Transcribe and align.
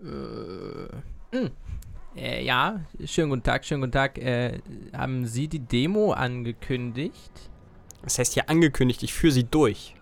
Äh. 0.00 1.48
Äh, 2.16 2.44
ja, 2.44 2.80
schönen 3.04 3.30
guten 3.30 3.42
Tag, 3.42 3.64
schönen 3.64 3.80
guten 3.80 3.92
Tag. 3.92 4.18
Äh, 4.18 4.60
haben 4.96 5.26
Sie 5.26 5.48
die 5.48 5.58
Demo 5.58 6.12
angekündigt? 6.12 7.50
Das 8.02 8.18
heißt 8.18 8.34
hier 8.34 8.48
angekündigt, 8.48 9.02
ich 9.02 9.12
führe 9.12 9.32
sie 9.32 9.44
durch. 9.44 9.96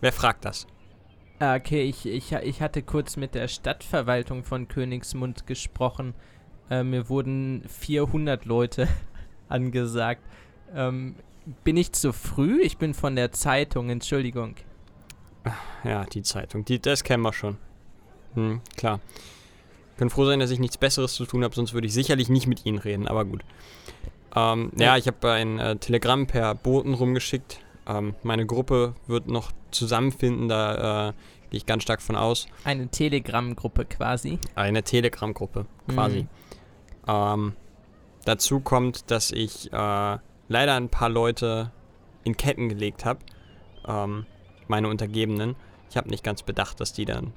Wer 0.00 0.12
fragt 0.12 0.44
das? 0.44 0.66
Ah, 1.38 1.56
Okay, 1.56 1.82
ich, 1.82 2.06
ich, 2.06 2.32
ich 2.32 2.62
hatte 2.62 2.82
kurz 2.82 3.16
mit 3.16 3.34
der 3.34 3.48
Stadtverwaltung 3.48 4.44
von 4.44 4.68
Königsmund 4.68 5.46
gesprochen. 5.46 6.14
Äh, 6.70 6.84
mir 6.84 7.08
wurden 7.08 7.64
400 7.68 8.44
Leute 8.44 8.88
angesagt. 9.48 10.22
Ähm, 10.74 11.16
bin 11.64 11.76
ich 11.76 11.92
zu 11.92 12.12
früh? 12.12 12.60
Ich 12.62 12.78
bin 12.78 12.94
von 12.94 13.16
der 13.16 13.32
Zeitung, 13.32 13.90
Entschuldigung. 13.90 14.54
Ja, 15.84 16.04
die 16.04 16.22
Zeitung. 16.22 16.64
Die, 16.64 16.80
das 16.80 17.02
kennen 17.02 17.24
wir 17.24 17.32
schon. 17.32 17.58
Hm, 18.34 18.60
klar. 18.76 19.00
Können 19.96 20.10
froh 20.10 20.24
sein, 20.24 20.40
dass 20.40 20.50
ich 20.50 20.58
nichts 20.58 20.78
Besseres 20.78 21.14
zu 21.14 21.26
tun 21.26 21.44
habe, 21.44 21.54
sonst 21.54 21.74
würde 21.74 21.86
ich 21.86 21.92
sicherlich 21.92 22.28
nicht 22.28 22.46
mit 22.46 22.64
Ihnen 22.66 22.78
reden, 22.78 23.06
aber 23.06 23.24
gut. 23.24 23.44
Ähm, 24.34 24.72
ja. 24.76 24.86
Ja. 24.86 24.96
ich 24.96 25.06
habe 25.06 25.30
ein 25.30 25.58
äh, 25.58 25.76
Telegramm 25.76 26.26
per 26.26 26.54
Boten 26.54 26.94
rumgeschickt. 26.94 27.60
Ähm, 27.86 28.14
meine 28.22 28.46
Gruppe 28.46 28.94
wird 29.06 29.28
noch 29.28 29.52
zusammenfinden, 29.70 30.48
da 30.48 31.08
äh, 31.08 31.12
gehe 31.50 31.58
ich 31.58 31.66
ganz 31.66 31.82
stark 31.82 32.00
von 32.00 32.16
aus. 32.16 32.46
Eine 32.64 32.88
Telegram-Gruppe 32.88 33.84
quasi. 33.84 34.38
Eine 34.54 34.82
Telegram-Gruppe, 34.82 35.66
quasi. 35.88 36.22
Mhm. 36.22 36.28
Ähm, 37.06 37.52
dazu 38.24 38.60
kommt, 38.60 39.10
dass 39.10 39.32
ich 39.32 39.72
äh, 39.72 40.18
leider 40.48 40.74
ein 40.74 40.88
paar 40.88 41.08
Leute 41.08 41.70
in 42.24 42.36
Ketten 42.36 42.68
gelegt 42.68 43.04
habe. 43.04 43.20
Ähm, 43.86 44.26
meine 44.68 44.88
Untergebenen. 44.88 45.56
Ich 45.90 45.96
habe 45.96 46.08
nicht 46.08 46.24
ganz 46.24 46.42
bedacht, 46.42 46.80
dass 46.80 46.92
die 46.92 47.04
dann 47.04 47.34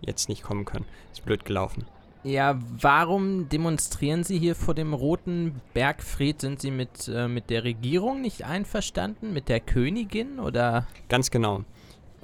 jetzt 0.00 0.28
nicht 0.28 0.42
kommen 0.42 0.64
können. 0.64 0.84
Ist 1.12 1.24
blöd 1.24 1.44
gelaufen. 1.44 1.84
Ja, 2.24 2.58
warum 2.80 3.48
demonstrieren 3.48 4.24
Sie 4.24 4.38
hier 4.38 4.54
vor 4.54 4.74
dem 4.74 4.92
Roten 4.92 5.60
Bergfried? 5.72 6.40
Sind 6.40 6.60
Sie 6.60 6.70
mit, 6.70 7.08
äh, 7.08 7.28
mit 7.28 7.48
der 7.48 7.64
Regierung 7.64 8.20
nicht 8.20 8.44
einverstanden? 8.44 9.32
Mit 9.32 9.48
der 9.48 9.60
Königin? 9.60 10.40
Oder? 10.40 10.86
Ganz 11.08 11.30
genau. 11.30 11.64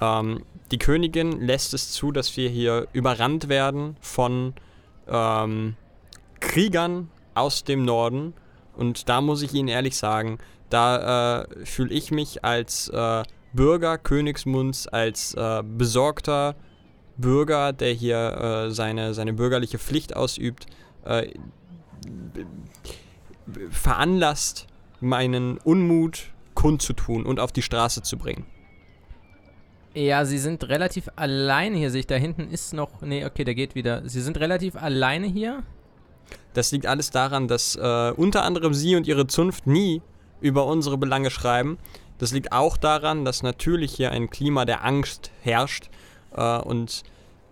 Ähm, 0.01 0.43
die 0.71 0.77
Königin 0.77 1.39
lässt 1.39 1.73
es 1.73 1.91
zu, 1.91 2.11
dass 2.11 2.35
wir 2.35 2.49
hier 2.49 2.87
überrannt 2.91 3.47
werden 3.47 3.95
von 4.01 4.53
ähm, 5.07 5.75
Kriegern 6.41 7.09
aus 7.33 7.63
dem 7.63 7.85
Norden. 7.85 8.33
Und 8.75 9.07
da 9.07 9.21
muss 9.21 9.41
ich 9.41 9.53
Ihnen 9.53 9.69
ehrlich 9.69 9.95
sagen, 9.95 10.39
da 10.69 11.43
äh, 11.43 11.65
fühle 11.65 11.93
ich 11.93 12.11
mich 12.11 12.43
als 12.43 12.89
äh, 12.89 13.23
Bürger 13.53 13.97
Königsmunds, 13.97 14.87
als 14.87 15.33
äh, 15.35 15.63
besorgter 15.63 16.55
Bürger, 17.17 17.73
der 17.73 17.93
hier 17.93 18.67
äh, 18.67 18.71
seine, 18.71 19.13
seine 19.13 19.33
bürgerliche 19.33 19.79
Pflicht 19.79 20.15
ausübt, 20.15 20.65
äh, 21.05 21.29
veranlasst, 23.69 24.67
meinen 24.99 25.57
Unmut 25.59 26.31
kundzutun 26.53 27.25
und 27.25 27.39
auf 27.39 27.51
die 27.51 27.61
Straße 27.61 28.01
zu 28.01 28.17
bringen. 28.17 28.45
Ja, 29.93 30.25
Sie 30.25 30.39
sind 30.39 30.67
relativ 30.67 31.09
alleine 31.15 31.77
hier. 31.77 31.89
Sehe 31.89 32.01
ich, 32.01 32.07
da 32.07 32.15
hinten 32.15 32.49
ist 32.49 32.73
noch. 32.73 33.01
Nee, 33.01 33.25
okay, 33.25 33.45
der 33.45 33.55
geht 33.55 33.75
wieder. 33.75 34.01
Sie 34.07 34.21
sind 34.21 34.37
relativ 34.39 34.75
alleine 34.75 35.27
hier. 35.27 35.63
Das 36.53 36.71
liegt 36.71 36.85
alles 36.85 37.11
daran, 37.11 37.47
dass 37.47 37.75
äh, 37.75 38.11
unter 38.15 38.43
anderem 38.43 38.73
Sie 38.73 38.95
und 38.95 39.07
Ihre 39.07 39.27
Zunft 39.27 39.67
nie 39.67 40.01
über 40.41 40.65
unsere 40.65 40.97
Belange 40.97 41.29
schreiben. 41.29 41.77
Das 42.17 42.31
liegt 42.31 42.51
auch 42.51 42.77
daran, 42.77 43.23
dass 43.23 43.43
natürlich 43.43 43.93
hier 43.93 44.11
ein 44.11 44.29
Klima 44.29 44.65
der 44.65 44.83
Angst 44.83 45.31
herrscht 45.41 45.89
äh, 46.35 46.57
und 46.59 47.03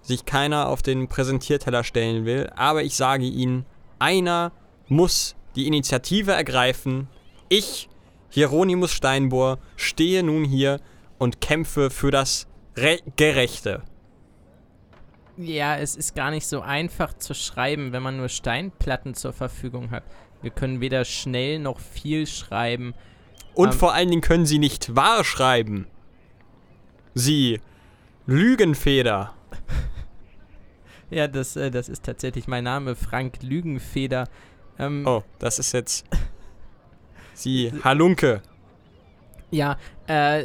sich 0.01 0.25
keiner 0.25 0.67
auf 0.67 0.81
den 0.81 1.07
Präsentierteller 1.07 1.83
stellen 1.83 2.25
will. 2.25 2.51
Aber 2.55 2.83
ich 2.83 2.95
sage 2.95 3.25
Ihnen, 3.25 3.65
einer 3.99 4.51
muss 4.87 5.35
die 5.55 5.67
Initiative 5.67 6.31
ergreifen. 6.33 7.07
Ich, 7.49 7.89
Hieronymus 8.29 8.91
Steinbohr, 8.91 9.59
stehe 9.75 10.23
nun 10.23 10.43
hier 10.43 10.79
und 11.17 11.39
kämpfe 11.41 11.89
für 11.89 12.11
das 12.11 12.47
Re 12.75 12.99
Gerechte. 13.15 13.83
Ja, 15.37 15.77
es 15.77 15.95
ist 15.95 16.15
gar 16.15 16.31
nicht 16.31 16.45
so 16.45 16.61
einfach 16.61 17.13
zu 17.13 17.33
schreiben, 17.33 17.91
wenn 17.91 18.03
man 18.03 18.17
nur 18.17 18.29
Steinplatten 18.29 19.15
zur 19.15 19.33
Verfügung 19.33 19.89
hat. 19.89 20.03
Wir 20.41 20.51
können 20.51 20.81
weder 20.81 21.05
schnell 21.05 21.59
noch 21.59 21.79
viel 21.79 22.27
schreiben. 22.27 22.93
Und 23.55 23.69
Ähm. 23.69 23.73
vor 23.73 23.93
allen 23.93 24.09
Dingen 24.09 24.21
können 24.21 24.45
sie 24.45 24.59
nicht 24.59 24.95
wahr 24.95 25.23
schreiben. 25.23 25.87
Sie 27.15 27.61
Lügenfeder. 28.25 29.33
Ja, 31.09 31.27
das, 31.27 31.55
äh, 31.55 31.69
das 31.69 31.89
ist 31.89 32.03
tatsächlich 32.05 32.47
mein 32.47 32.63
Name, 32.63 32.95
Frank 32.95 33.43
Lügenfeder. 33.43 34.27
Ähm, 34.79 35.05
Oh, 35.05 35.21
das 35.37 35.59
ist 35.59 35.71
jetzt. 35.73 36.07
Sie 37.35 37.71
Halunke. 37.83 38.41
Ja, 39.51 39.77
äh, 40.07 40.43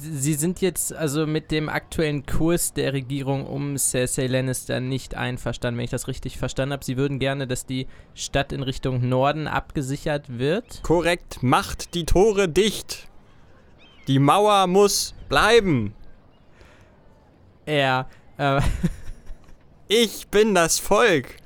Sie 0.00 0.34
sind 0.34 0.60
jetzt 0.60 0.92
also 0.92 1.24
mit 1.24 1.52
dem 1.52 1.68
aktuellen 1.68 2.26
Kurs 2.26 2.72
der 2.72 2.92
Regierung 2.94 3.46
um 3.46 3.78
Cersei 3.78 4.26
Lannister 4.26 4.80
nicht 4.80 5.14
einverstanden, 5.14 5.78
wenn 5.78 5.84
ich 5.84 5.90
das 5.92 6.08
richtig 6.08 6.36
verstanden 6.36 6.72
habe. 6.72 6.84
Sie 6.84 6.96
würden 6.96 7.20
gerne, 7.20 7.46
dass 7.46 7.64
die 7.64 7.86
Stadt 8.14 8.52
in 8.52 8.64
Richtung 8.64 9.08
Norden 9.08 9.46
abgesichert 9.46 10.38
wird. 10.40 10.82
Korrekt, 10.82 11.44
macht 11.44 11.94
die 11.94 12.06
Tore 12.06 12.48
dicht. 12.48 13.06
Die 14.08 14.18
Mauer 14.18 14.66
muss 14.66 15.14
bleiben. 15.28 15.94
Ja, 17.68 18.08
äh, 18.38 18.60
Ich 19.88 20.26
bin 20.28 20.54
das 20.54 20.78
Volk. 20.78 21.36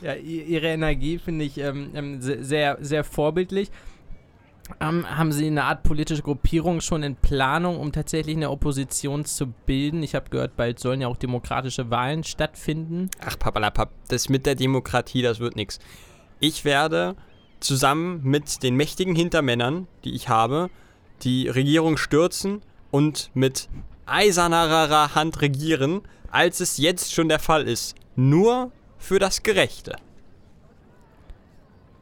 ja 0.00 0.14
i- 0.14 0.42
Ihre 0.42 0.68
Energie 0.68 1.18
finde 1.18 1.44
ich 1.44 1.58
ähm, 1.58 1.90
ähm, 1.94 2.20
se- 2.20 2.42
sehr, 2.44 2.78
sehr 2.80 3.04
vorbildlich. 3.04 3.70
Ähm, 4.80 5.04
haben 5.08 5.32
Sie 5.32 5.46
eine 5.48 5.64
Art 5.64 5.82
politische 5.82 6.22
Gruppierung 6.22 6.80
schon 6.80 7.02
in 7.02 7.16
Planung, 7.16 7.78
um 7.78 7.92
tatsächlich 7.92 8.36
eine 8.36 8.50
Opposition 8.50 9.24
zu 9.24 9.48
bilden? 9.48 10.02
Ich 10.02 10.14
habe 10.14 10.30
gehört, 10.30 10.56
bald 10.56 10.78
sollen 10.78 11.00
ja 11.00 11.08
auch 11.08 11.16
demokratische 11.16 11.90
Wahlen 11.90 12.24
stattfinden. 12.24 13.10
Ach, 13.20 13.38
papalapap, 13.38 13.90
das 14.08 14.28
mit 14.28 14.46
der 14.46 14.54
Demokratie, 14.54 15.20
das 15.22 15.40
wird 15.40 15.56
nix. 15.56 15.78
Ich 16.44 16.64
werde 16.64 17.14
zusammen 17.60 18.20
mit 18.24 18.64
den 18.64 18.74
mächtigen 18.74 19.14
Hintermännern, 19.14 19.86
die 20.02 20.12
ich 20.12 20.28
habe, 20.28 20.70
die 21.22 21.46
Regierung 21.46 21.96
stürzen 21.96 22.62
und 22.90 23.30
mit 23.32 23.68
eisernerer 24.06 25.14
Hand 25.14 25.40
regieren, 25.40 26.02
als 26.32 26.58
es 26.58 26.78
jetzt 26.78 27.14
schon 27.14 27.28
der 27.28 27.38
Fall 27.38 27.68
ist. 27.68 27.94
Nur 28.16 28.72
für 28.98 29.20
das 29.20 29.44
Gerechte. 29.44 29.94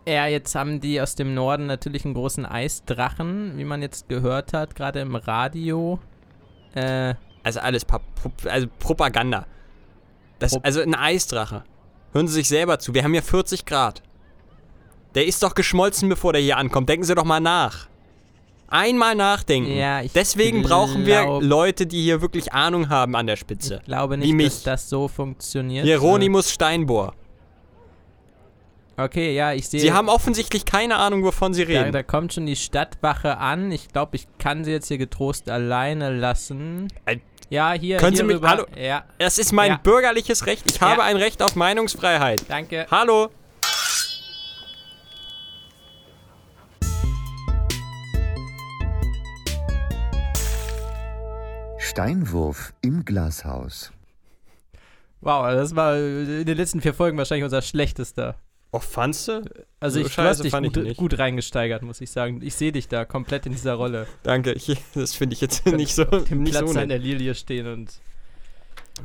Ja, 0.09 0.27
jetzt 0.27 0.55
haben 0.55 0.81
die 0.81 1.03
aus 1.03 1.17
dem 1.17 1.35
Norden 1.35 1.67
natürlich 1.67 2.07
einen 2.07 2.15
großen 2.15 2.47
Eisdrachen, 2.47 3.59
wie 3.59 3.65
man 3.67 3.83
jetzt 3.83 4.09
gehört 4.09 4.55
hat, 4.55 4.75
gerade 4.75 5.01
im 5.01 5.17
Radio. 5.17 6.01
Äh, 6.75 7.15
Also 7.43 7.61
alles 7.61 7.85
Pap 7.85 8.01
also 8.47 8.69
Propaganda. 8.79 9.47
Das, 10.39 10.57
also 10.65 10.81
ein 10.81 10.95
Eisdrache. 10.95 11.63
Hören 12.13 12.27
Sie 12.27 12.33
sich 12.33 12.49
selber 12.49 12.79
zu, 12.79 12.95
wir 12.95 13.05
haben 13.05 13.13
hier 13.13 13.23
40 13.23 13.67
Grad. 13.67 14.03
Der 15.15 15.27
ist 15.27 15.43
doch 15.43 15.55
geschmolzen, 15.55 16.09
bevor 16.09 16.33
der 16.33 16.43
hier 16.43 16.57
ankommt. 16.57 16.89
Denken 16.89 17.05
Sie 17.05 17.15
doch 17.15 17.25
mal 17.25 17.41
nach. 17.41 17.89
Einmal 18.69 19.17
nachdenken. 19.17 19.73
Ja, 19.77 20.03
Deswegen 20.03 20.63
brauchen 20.63 21.05
wir 21.05 21.41
Leute, 21.41 21.87
die 21.87 22.03
hier 22.03 22.21
wirklich 22.21 22.53
Ahnung 22.53 22.89
haben 22.89 23.17
an 23.17 23.27
der 23.27 23.35
Spitze. 23.37 23.79
ich 23.81 23.85
glaube 23.87 24.17
nicht, 24.17 24.39
dass 24.39 24.63
das 24.63 24.89
so 24.89 25.09
funktioniert. 25.09 25.85
Hieronymus 25.85 26.51
Steinbohr. 26.53 27.09
Äh, 27.09 29.03
Okay, 29.03 29.35
ja, 29.35 29.55
ich 29.55 29.67
sehe. 29.67 29.81
Sie 29.81 29.95
haben 29.95 30.11
offensichtlich 30.11 30.67
keine 30.67 30.97
Ahnung, 30.97 31.25
wovon 31.25 31.55
Sie 31.55 31.65
da, 31.65 31.71
reden. 31.81 31.93
da 31.93 32.03
kommt 32.03 32.35
schon 32.35 32.45
die 32.45 32.55
Stadtwache 32.57 33.39
an. 33.39 33.73
Ich 33.73 33.89
glaube, 33.89 34.17
ich 34.17 34.27
kann 34.39 34.63
sie 34.63 34.73
jetzt 34.73 34.89
hier 34.89 34.99
getrost 34.99 35.49
alleine 35.49 36.11
lassen. 36.15 36.89
Äh, 37.07 37.17
Ja, 37.49 37.73
hier. 37.73 37.97
können 37.97 38.15
hier 38.15 38.27
Sie 38.27 38.35
mich- 38.35 38.43
hallo? 38.43 38.65
Ja, 38.79 39.05
Das 39.19 39.39
ist 39.39 39.53
mein 39.53 39.71
Ja. 39.71 39.77
bürgerliches 39.83 40.45
Recht. 40.45 40.67
Ich 40.67 40.81
Ja. 40.81 40.91
habe 40.91 41.03
ein 41.03 41.17
Recht 41.17 41.43
auf 41.43 41.57
Meinungsfreiheit. 41.57 42.43
danke. 42.49 42.87
Hallo? 42.91 43.31
Steinwurf 51.91 52.73
im 52.83 53.05
Glashaus. 53.05 53.91
Wow, 55.23 55.47
das 55.51 55.75
war 55.75 55.97
in 55.97 56.47
den 56.47 56.57
letzten 56.57 56.81
vier 56.81 56.95
Folgen 56.95 57.19
wahrscheinlich 57.19 57.43
unser 57.43 57.63
schlechtester. 57.63 58.37
Oh, 58.71 58.79
fandst 58.79 59.27
du? 59.27 59.43
Also 59.81 59.95
So 59.99 60.01
ich, 60.03 60.07
du 60.07 60.13
scheiße 60.13 60.29
hast 60.29 60.45
dich 60.45 60.51
fand 60.53 60.69
ich 60.69 60.73
gut, 60.73 60.85
nicht. 60.85 60.97
gut 60.97 61.19
reingesteigert, 61.19 61.83
muss 61.83 62.01
ich 62.01 62.13
sagen. 62.13 62.43
Ich 62.43 62.55
sehe 62.55 62.71
dich 62.71 62.87
da 62.87 63.05
komplett 63.05 63.47
in 63.47 63.53
dieser 63.53 63.75
Rolle. 63.75 64.07
Danke. 64.23 64.53
Ich, 64.53 64.77
das 64.95 65.17
finde 65.17 65.35
ich 65.35 65.41
jetzt 65.41 65.67
nicht 65.67 65.93
so, 65.93 66.05
Dem 66.05 66.45
nicht 66.45 66.55
so 66.55 66.61
Platz 66.61 66.77
an 66.77 66.83
nett. 66.83 66.91
der 66.93 66.99
Lilie 67.01 67.35
stehen 67.35 67.67
und 67.67 67.91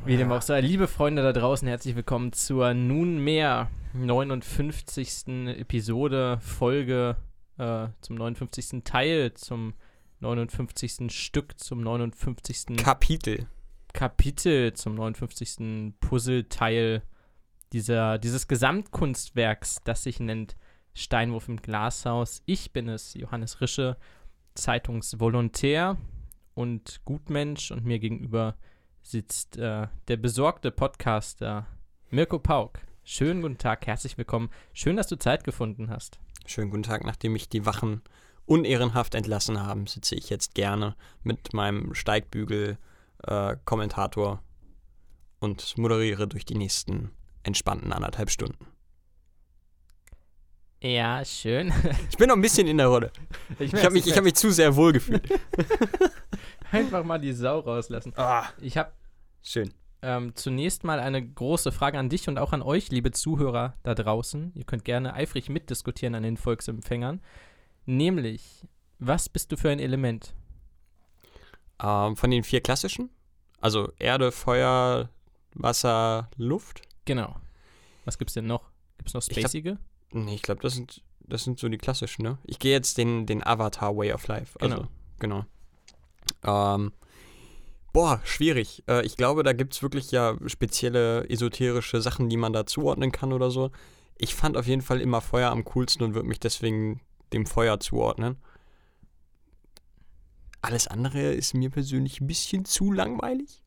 wie 0.05 0.17
dem 0.17 0.31
auch 0.31 0.43
sei. 0.43 0.61
Liebe 0.61 0.87
Freunde 0.87 1.23
da 1.23 1.33
draußen, 1.33 1.67
herzlich 1.67 1.95
willkommen 1.95 2.33
zur 2.33 2.75
nunmehr 2.75 3.71
59. 3.93 5.25
Episode, 5.57 6.37
Folge 6.39 7.15
äh, 7.57 7.87
zum 8.01 8.15
59. 8.17 8.83
Teil, 8.83 9.33
zum 9.33 9.73
59. 10.19 11.11
Stück, 11.11 11.59
zum 11.59 11.81
59. 11.81 12.77
Kapitel. 12.77 13.47
Kapitel, 13.93 14.73
zum 14.73 14.95
59. 14.95 15.93
Puzzleteil 15.99 17.03
dieser, 17.73 18.17
dieses 18.17 18.47
Gesamtkunstwerks, 18.47 19.81
das 19.83 20.03
sich 20.03 20.19
nennt 20.19 20.55
Steinwurf 20.93 21.49
im 21.49 21.57
Glashaus. 21.57 22.41
Ich 22.45 22.71
bin 22.71 22.87
es, 22.87 23.13
Johannes 23.13 23.59
Rische, 23.61 23.97
Zeitungsvolontär 24.53 25.97
und 26.53 27.01
Gutmensch 27.03 27.71
und 27.71 27.85
mir 27.85 27.99
gegenüber 27.99 28.55
sitzt 29.01 29.57
äh, 29.57 29.87
der 30.07 30.17
besorgte 30.17 30.71
Podcaster 30.71 31.67
Mirko 32.09 32.39
Pauk. 32.39 32.79
Schönen 33.03 33.41
guten 33.41 33.57
Tag, 33.57 33.85
herzlich 33.85 34.17
willkommen. 34.17 34.49
Schön, 34.73 34.95
dass 34.95 35.07
du 35.07 35.17
Zeit 35.17 35.43
gefunden 35.43 35.89
hast. 35.89 36.17
Schönen 36.45 36.71
guten 36.71 36.83
Tag, 36.83 37.03
nachdem 37.03 37.33
mich 37.33 37.49
die 37.49 37.65
Wachen 37.65 38.01
unehrenhaft 38.45 39.15
entlassen 39.15 39.61
haben, 39.61 39.87
sitze 39.87 40.15
ich 40.15 40.29
jetzt 40.29 40.53
gerne 40.55 40.95
mit 41.23 41.53
meinem 41.53 41.93
Steigbügel-Kommentator 41.95 44.33
äh, 44.33 44.37
und 45.43 45.77
moderiere 45.77 46.27
durch 46.27 46.45
die 46.45 46.55
nächsten 46.55 47.11
entspannten 47.43 47.91
anderthalb 47.93 48.29
Stunden. 48.29 48.67
Ja, 50.81 51.23
schön. 51.25 51.73
Ich 52.09 52.17
bin 52.17 52.27
noch 52.29 52.35
ein 52.35 52.41
bisschen 52.41 52.67
in 52.67 52.77
der 52.77 52.87
Rolle. 52.87 53.11
Ich, 53.59 53.73
ich 53.73 53.83
habe 53.83 53.93
mich, 53.93 54.15
hab 54.15 54.23
mich 54.23 54.35
zu 54.35 54.51
sehr 54.51 54.75
wohlgefühlt. 54.75 55.27
Einfach 56.71 57.03
mal 57.03 57.17
die 57.19 57.33
Sau 57.33 57.59
rauslassen. 57.59 58.13
Ah, 58.15 58.45
Ich 58.61 58.77
habe 58.77 58.91
schön. 59.41 59.73
ähm, 60.01 60.35
zunächst 60.35 60.83
mal 60.83 60.99
eine 60.99 61.25
große 61.25 61.71
Frage 61.71 61.97
an 61.97 62.09
dich 62.09 62.27
und 62.27 62.37
auch 62.37 62.53
an 62.53 62.61
euch, 62.61 62.89
liebe 62.91 63.11
Zuhörer 63.11 63.75
da 63.83 63.95
draußen. 63.95 64.51
Ihr 64.53 64.65
könnt 64.65 64.85
gerne 64.85 65.13
eifrig 65.13 65.49
mitdiskutieren 65.49 66.15
an 66.15 66.23
den 66.23 66.37
Volksempfängern. 66.37 67.21
Nämlich, 67.85 68.65
was 68.99 69.29
bist 69.29 69.51
du 69.51 69.57
für 69.57 69.69
ein 69.69 69.79
Element? 69.79 70.33
Ähm, 71.81 72.15
von 72.15 72.31
den 72.31 72.43
vier 72.43 72.61
klassischen? 72.61 73.09
Also 73.61 73.91
Erde, 73.99 74.31
Feuer, 74.31 75.09
Wasser, 75.53 76.29
Luft? 76.37 76.81
Genau. 77.05 77.35
Was 78.05 78.17
gibt's 78.17 78.33
denn 78.33 78.47
noch? 78.47 78.69
Gibt's 78.97 79.13
noch 79.13 79.21
Ich 79.21 79.29
glaub- 79.29 79.39
spacige? 79.41 79.77
Nee, 80.11 80.35
ich 80.35 80.41
glaube, 80.41 80.61
das 80.61 80.73
sind, 80.73 81.01
das 81.21 81.43
sind 81.43 81.59
so 81.59 81.67
die 81.67 81.77
klassischen, 81.77 82.23
ne? 82.23 82.37
Ich 82.45 82.59
gehe 82.59 82.71
jetzt 82.71 82.97
den, 82.97 83.25
den 83.25 83.45
Avatar 83.45 83.95
Way 83.97 84.13
of 84.13 84.27
Life. 84.27 84.57
Also, 84.61 84.87
genau. 85.19 85.45
Ähm, 86.43 86.93
boah, 87.91 88.21
schwierig. 88.23 88.83
Äh, 88.87 89.05
ich 89.05 89.17
glaube, 89.17 89.43
da 89.43 89.53
gibt 89.53 89.73
es 89.73 89.81
wirklich 89.81 90.11
ja 90.11 90.37
spezielle 90.47 91.29
esoterische 91.29 92.01
Sachen, 92.01 92.29
die 92.29 92.37
man 92.37 92.53
da 92.53 92.65
zuordnen 92.65 93.11
kann 93.11 93.33
oder 93.33 93.51
so. 93.51 93.71
Ich 94.17 94.35
fand 94.35 94.55
auf 94.55 94.67
jeden 94.67 94.81
Fall 94.81 95.01
immer 95.01 95.19
Feuer 95.21 95.51
am 95.51 95.65
coolsten 95.65 96.03
und 96.03 96.13
würde 96.13 96.29
mich 96.29 96.39
deswegen 96.39 97.01
dem 97.33 97.45
Feuer 97.45 97.79
zuordnen. 97.79 98.37
Alles 100.61 100.87
andere 100.87 101.33
ist 101.33 101.53
mir 101.53 101.69
persönlich 101.69 102.21
ein 102.21 102.27
bisschen 102.27 102.65
zu 102.65 102.91
langweilig. 102.91 103.61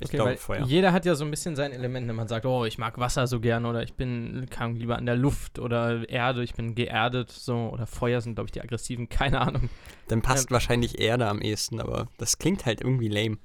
Ich 0.00 0.08
Okay, 0.08 0.16
glaube 0.16 0.36
Feuer. 0.36 0.64
Jeder 0.64 0.92
hat 0.92 1.04
ja 1.04 1.14
so 1.14 1.24
ein 1.24 1.30
bisschen 1.30 1.56
sein 1.56 1.72
Element, 1.72 2.06
wenn 2.06 2.14
man 2.14 2.28
sagt, 2.28 2.46
oh, 2.46 2.64
ich 2.64 2.78
mag 2.78 2.98
Wasser 2.98 3.26
so 3.26 3.40
gern 3.40 3.66
oder 3.66 3.82
ich 3.82 3.94
bin 3.94 4.46
kann 4.48 4.76
lieber 4.76 4.96
an 4.96 5.06
der 5.06 5.16
Luft 5.16 5.58
oder 5.58 6.08
Erde, 6.08 6.44
ich 6.44 6.54
bin 6.54 6.74
geerdet 6.74 7.30
so 7.30 7.70
oder 7.72 7.86
Feuer 7.86 8.20
sind 8.20 8.36
glaube 8.36 8.46
ich 8.46 8.52
die 8.52 8.62
aggressiven, 8.62 9.08
keine 9.10 9.40
Ahnung. 9.40 9.68
Dann 10.06 10.22
passt 10.22 10.50
wahrscheinlich 10.50 11.00
Erde 11.00 11.26
am 11.26 11.40
ehesten, 11.40 11.80
aber 11.80 12.08
das 12.16 12.38
klingt 12.38 12.64
halt 12.64 12.80
irgendwie 12.80 13.08
lame. 13.08 13.38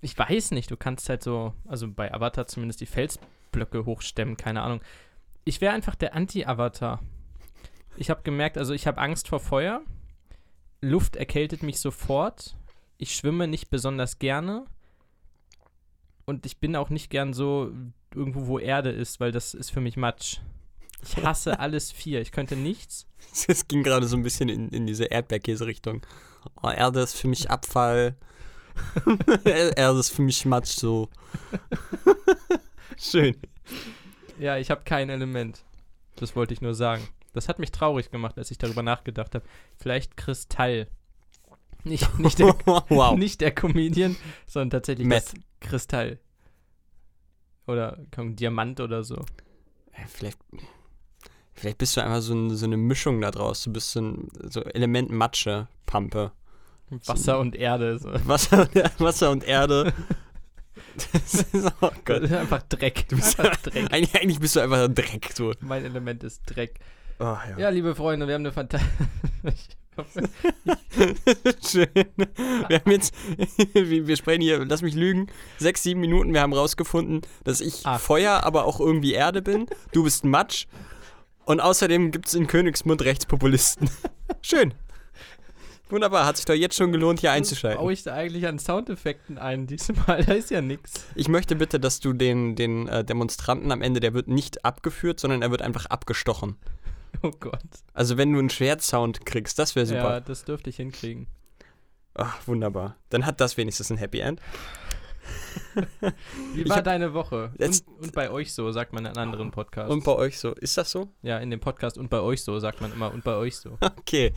Ich 0.00 0.16
weiß 0.18 0.52
nicht, 0.52 0.70
du 0.70 0.76
kannst 0.76 1.08
halt 1.08 1.22
so, 1.22 1.54
also 1.66 1.88
bei 1.88 2.12
Avatar 2.12 2.46
zumindest 2.46 2.80
die 2.80 2.86
Felsblöcke 2.86 3.84
hochstemmen, 3.84 4.36
keine 4.36 4.62
Ahnung. 4.62 4.80
Ich 5.44 5.60
wäre 5.60 5.74
einfach 5.74 5.94
der 5.94 6.14
Anti-Avatar. 6.14 7.00
Ich 7.98 8.10
habe 8.10 8.22
gemerkt, 8.22 8.56
also 8.56 8.74
ich 8.74 8.86
habe 8.86 9.00
Angst 9.00 9.26
vor 9.26 9.40
Feuer. 9.40 9.82
Luft 10.80 11.16
erkältet 11.16 11.64
mich 11.64 11.80
sofort. 11.80 12.56
Ich 12.96 13.16
schwimme 13.16 13.48
nicht 13.48 13.70
besonders 13.70 14.20
gerne. 14.20 14.66
Und 16.24 16.46
ich 16.46 16.58
bin 16.58 16.76
auch 16.76 16.90
nicht 16.90 17.10
gern 17.10 17.32
so 17.32 17.72
irgendwo, 18.14 18.46
wo 18.46 18.58
Erde 18.60 18.90
ist, 18.90 19.18
weil 19.18 19.32
das 19.32 19.52
ist 19.52 19.70
für 19.70 19.80
mich 19.80 19.96
Matsch. 19.96 20.38
Ich 21.02 21.16
hasse 21.24 21.58
alles 21.60 21.90
vier. 21.90 22.20
Ich 22.20 22.30
könnte 22.30 22.54
nichts. 22.54 23.08
Es 23.48 23.66
ging 23.66 23.82
gerade 23.82 24.06
so 24.06 24.16
ein 24.16 24.22
bisschen 24.22 24.48
in, 24.48 24.68
in 24.68 24.86
diese 24.86 25.06
Erdbeerkäse-Richtung. 25.06 26.06
Oh, 26.62 26.70
Erde 26.70 27.00
ist 27.00 27.16
für 27.16 27.26
mich 27.26 27.50
Abfall. 27.50 28.14
Erde 29.44 29.98
ist 29.98 30.10
für 30.10 30.22
mich 30.22 30.44
Matsch 30.44 30.78
so. 30.78 31.08
Schön. 32.96 33.36
Ja, 34.38 34.56
ich 34.56 34.70
habe 34.70 34.82
kein 34.84 35.10
Element. 35.10 35.64
Das 36.14 36.36
wollte 36.36 36.54
ich 36.54 36.60
nur 36.60 36.74
sagen. 36.74 37.02
Das 37.38 37.48
hat 37.48 37.60
mich 37.60 37.70
traurig 37.70 38.10
gemacht, 38.10 38.36
als 38.36 38.50
ich 38.50 38.58
darüber 38.58 38.82
nachgedacht 38.82 39.32
habe. 39.36 39.44
Vielleicht 39.76 40.16
Kristall. 40.16 40.88
Nicht, 41.84 42.18
nicht, 42.18 42.40
der, 42.40 42.56
wow. 42.66 43.16
nicht 43.16 43.40
der 43.40 43.54
Comedian, 43.54 44.16
sondern 44.44 44.70
tatsächlich 44.70 45.06
Meth. 45.06 45.32
das 45.32 45.34
Kristall. 45.60 46.18
Oder 47.68 47.98
komm, 48.12 48.34
Diamant 48.34 48.80
oder 48.80 49.04
so. 49.04 49.14
Ja, 49.16 50.04
Vielleicht, 50.08 50.38
vielleicht 51.54 51.78
bist 51.78 51.96
du 51.96 52.02
einfach 52.02 52.22
so, 52.22 52.34
ein, 52.34 52.50
so 52.50 52.66
eine 52.66 52.76
Mischung 52.76 53.20
da 53.20 53.30
draus. 53.30 53.62
Du 53.62 53.72
bist 53.72 53.92
so 53.92 54.00
ein 54.00 54.28
so 54.50 54.64
Element 54.64 55.10
Matsche, 55.10 55.68
Pampe. 55.86 56.32
Wasser 57.06 57.38
und 57.38 57.54
Erde. 57.54 58.00
So. 58.00 58.10
Wasser, 58.26 58.68
Wasser 58.98 59.30
und 59.30 59.44
Erde. 59.44 59.92
Das 61.12 61.34
ist, 61.52 61.72
oh 61.80 61.90
Gott. 62.04 62.30
Einfach 62.32 62.62
Dreck. 62.62 63.08
Du 63.08 63.16
bist 63.16 63.38
Einfach 63.38 63.56
Dreck. 63.58 63.92
Eigentlich, 63.92 64.40
bist 64.40 64.56
du 64.56 64.60
einfach 64.60 64.84
ein 64.84 64.94
Dreck. 64.94 65.30
So. 65.32 65.52
Mein 65.60 65.84
Element 65.84 66.24
ist 66.24 66.42
Dreck. 66.44 66.80
Oh, 67.20 67.24
ja. 67.24 67.58
Ja, 67.58 67.68
liebe 67.70 67.94
Freunde, 67.94 68.26
wir 68.26 68.34
haben 68.34 68.42
eine 68.42 68.52
fantastische. 68.52 68.90
Schön. 71.66 71.88
Wir 72.68 72.78
haben 72.80 72.90
jetzt, 72.90 73.14
wir 73.74 74.16
sprechen 74.16 74.42
hier, 74.42 74.64
lass 74.64 74.82
mich 74.82 74.94
lügen, 74.94 75.26
sechs, 75.58 75.82
sieben 75.82 76.00
Minuten. 76.00 76.32
Wir 76.32 76.40
haben 76.40 76.52
rausgefunden, 76.52 77.22
dass 77.44 77.60
ich 77.60 77.84
Acht. 77.84 78.02
Feuer, 78.02 78.44
aber 78.44 78.64
auch 78.64 78.80
irgendwie 78.80 79.12
Erde 79.12 79.42
bin. 79.42 79.66
Du 79.92 80.04
bist 80.04 80.24
Matsch. 80.24 80.66
Und 81.44 81.60
außerdem 81.60 82.10
gibt 82.10 82.28
es 82.28 82.34
in 82.34 82.46
Königsmund 82.46 83.02
Rechtspopulisten. 83.02 83.90
Schön. 84.42 84.74
Wunderbar, 85.90 86.26
hat 86.26 86.36
sich 86.36 86.44
doch 86.44 86.54
jetzt 86.54 86.76
schon 86.76 86.92
gelohnt, 86.92 87.20
hier 87.20 87.32
einzuschalten. 87.32 87.80
baue 87.80 87.94
ich 87.94 88.02
da 88.02 88.12
eigentlich 88.12 88.46
an 88.46 88.58
Soundeffekten 88.58 89.38
ein 89.38 89.66
diesmal? 89.66 90.22
Da 90.22 90.34
ist 90.34 90.50
ja 90.50 90.60
nix. 90.60 90.92
Ich 91.14 91.28
möchte 91.28 91.56
bitte, 91.56 91.80
dass 91.80 92.00
du 92.00 92.12
den, 92.12 92.56
den 92.56 92.86
äh, 92.88 93.04
Demonstranten 93.04 93.72
am 93.72 93.80
Ende, 93.80 93.98
der 93.98 94.12
wird 94.12 94.28
nicht 94.28 94.66
abgeführt, 94.66 95.18
sondern 95.18 95.40
er 95.40 95.50
wird 95.50 95.62
einfach 95.62 95.86
abgestochen. 95.86 96.56
Oh 97.22 97.30
Gott. 97.40 97.60
Also 97.94 98.16
wenn 98.16 98.32
du 98.32 98.38
einen 98.38 98.50
Schwertsound 98.50 99.26
kriegst, 99.26 99.58
das 99.58 99.74
wäre 99.76 99.86
Ja, 99.86 100.00
super. 100.02 100.20
das 100.20 100.44
dürfte 100.44 100.70
ich 100.70 100.76
hinkriegen. 100.76 101.26
Ach, 102.14 102.36
wunderbar. 102.46 102.96
Dann 103.10 103.26
hat 103.26 103.40
das 103.40 103.56
wenigstens 103.56 103.90
ein 103.90 103.96
Happy 103.98 104.20
End. 104.20 104.40
Wie 106.54 106.68
war 106.68 106.78
hab- 106.78 106.84
deine 106.84 107.12
Woche? 107.14 107.52
Und, 107.58 107.84
und 108.00 108.12
bei 108.12 108.30
euch 108.30 108.52
so, 108.54 108.70
sagt 108.72 108.92
man 108.92 109.04
in 109.06 109.16
anderen 109.16 109.50
Podcasts. 109.50 109.90
Und 109.92 110.04
bei 110.04 110.12
euch 110.12 110.38
so, 110.38 110.52
ist 110.54 110.76
das 110.78 110.90
so? 110.90 111.12
ja, 111.22 111.38
in 111.38 111.50
dem 111.50 111.60
Podcast 111.60 111.98
und 111.98 112.08
bei 112.08 112.20
euch 112.20 112.42
so, 112.42 112.58
sagt 112.58 112.80
man 112.80 112.92
immer 112.92 113.12
und 113.12 113.24
bei 113.24 113.34
euch 113.36 113.56
so. 113.56 113.78
Okay. 113.98 114.32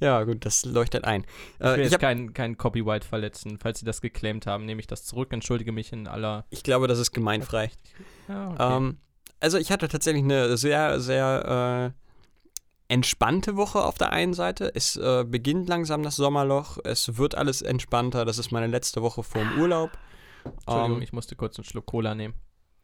Ja, 0.00 0.22
gut, 0.24 0.44
das 0.44 0.64
leuchtet 0.64 1.04
ein. 1.04 1.24
Ich 1.54 1.60
will 1.60 1.66
Äh, 1.66 1.74
ich, 1.76 1.82
jetzt 1.84 1.92
hab, 1.94 2.00
kein, 2.00 2.34
kein 2.34 2.58
Copyright 2.58 3.04
verletzen. 3.04 3.58
Falls 3.58 3.78
sie 3.80 3.86
das 3.86 4.00
geclaimt 4.02 4.46
haben, 4.46 4.66
nehme 4.66 4.80
ich 4.80 4.86
das 4.86 5.04
zurück, 5.04 5.32
entschuldige 5.32 5.72
mich 5.72 5.92
in 5.92 6.06
aller. 6.06 6.44
ich 6.50 6.62
glaube, 6.62 6.86
das 6.88 6.98
ist 6.98 7.12
gemeinfrei. 7.12 7.70
Ja, 8.28 8.50
okay. 8.50 8.76
Ähm, 8.76 8.98
also 9.40 9.58
ich 9.58 9.70
hatte 9.72 9.88
tatsächlich 9.88 10.24
eine 10.24 10.56
sehr, 10.56 11.00
sehr 11.00 11.92
äh, 11.96 12.03
entspannte 12.94 13.56
Woche 13.56 13.82
auf 13.82 13.98
der 13.98 14.12
einen 14.12 14.34
Seite. 14.34 14.70
Es 14.72 14.96
äh, 14.96 15.24
beginnt 15.26 15.68
langsam 15.68 16.04
das 16.04 16.14
Sommerloch. 16.14 16.78
Es 16.84 17.16
wird 17.16 17.34
alles 17.34 17.60
entspannter. 17.60 18.24
Das 18.24 18.38
ist 18.38 18.52
meine 18.52 18.68
letzte 18.68 19.02
Woche 19.02 19.24
vor 19.24 19.42
dem 19.42 19.60
Urlaub. 19.60 19.90
Entschuldigung, 20.44 20.98
Ähm, 20.98 21.02
ich 21.02 21.12
musste 21.12 21.34
kurz 21.34 21.58
einen 21.58 21.64
Schluck 21.64 21.86
Cola 21.86 22.14
nehmen. 22.14 22.34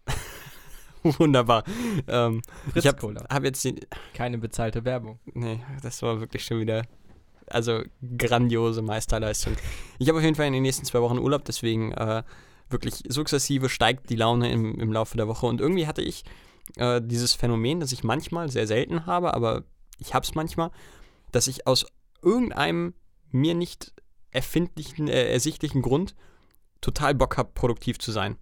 wunderbar. 1.04 1.62
Ähm, 2.08 2.42
ich 2.74 2.88
habe 2.88 3.14
hab 3.30 3.44
jetzt 3.44 3.62
die, 3.62 3.76
Keine 4.12 4.38
bezahlte 4.38 4.84
Werbung. 4.84 5.20
Nee, 5.32 5.60
das 5.80 6.02
war 6.02 6.18
wirklich 6.18 6.44
schon 6.44 6.58
wieder. 6.58 6.82
Also 7.46 7.82
grandiose 8.18 8.82
Meisterleistung. 8.82 9.54
Ich 10.00 10.08
habe 10.08 10.18
auf 10.18 10.24
jeden 10.24 10.34
Fall 10.34 10.46
in 10.48 10.52
den 10.52 10.62
nächsten 10.62 10.84
zwei 10.84 11.00
Wochen 11.00 11.18
Urlaub, 11.18 11.44
deswegen 11.44 11.92
äh, 11.92 12.24
wirklich 12.68 13.04
sukzessive 13.08 13.68
steigt 13.68 14.10
die 14.10 14.16
Laune 14.16 14.50
im, 14.50 14.74
im 14.80 14.92
Laufe 14.92 15.16
der 15.16 15.28
Woche. 15.28 15.46
Und 15.46 15.60
irgendwie 15.60 15.86
hatte 15.86 16.02
ich 16.02 16.24
äh, 16.76 17.00
dieses 17.00 17.34
Phänomen, 17.34 17.78
das 17.78 17.92
ich 17.92 18.02
manchmal 18.02 18.50
sehr 18.50 18.66
selten 18.66 19.06
habe, 19.06 19.34
aber 19.34 19.62
ich 20.00 20.14
habe 20.14 20.24
es 20.24 20.34
manchmal, 20.34 20.70
dass 21.32 21.46
ich 21.46 21.66
aus 21.66 21.86
irgendeinem 22.22 22.94
mir 23.30 23.54
nicht 23.54 23.92
erfindlichen, 24.32 25.08
äh, 25.08 25.30
ersichtlichen 25.32 25.82
Grund 25.82 26.14
total 26.80 27.14
Bock 27.14 27.36
habe, 27.36 27.50
produktiv 27.54 27.98
zu 27.98 28.10
sein. 28.12 28.36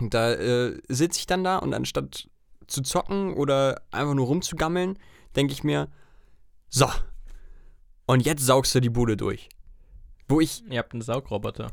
Und 0.00 0.14
da 0.14 0.32
äh, 0.32 0.80
sitze 0.88 1.20
ich 1.20 1.26
dann 1.26 1.44
da 1.44 1.58
und 1.58 1.74
anstatt 1.74 2.28
zu 2.66 2.82
zocken 2.82 3.34
oder 3.34 3.82
einfach 3.90 4.14
nur 4.14 4.26
rumzugammeln, 4.26 4.98
denke 5.36 5.52
ich 5.52 5.62
mir, 5.62 5.88
so, 6.70 6.88
und 8.06 8.24
jetzt 8.24 8.44
saugst 8.44 8.74
du 8.74 8.80
die 8.80 8.88
Bude 8.90 9.16
durch. 9.16 9.48
Wo 10.28 10.40
ich, 10.40 10.64
Ihr 10.70 10.78
habt 10.78 10.92
einen 10.94 11.02
Saugroboter. 11.02 11.70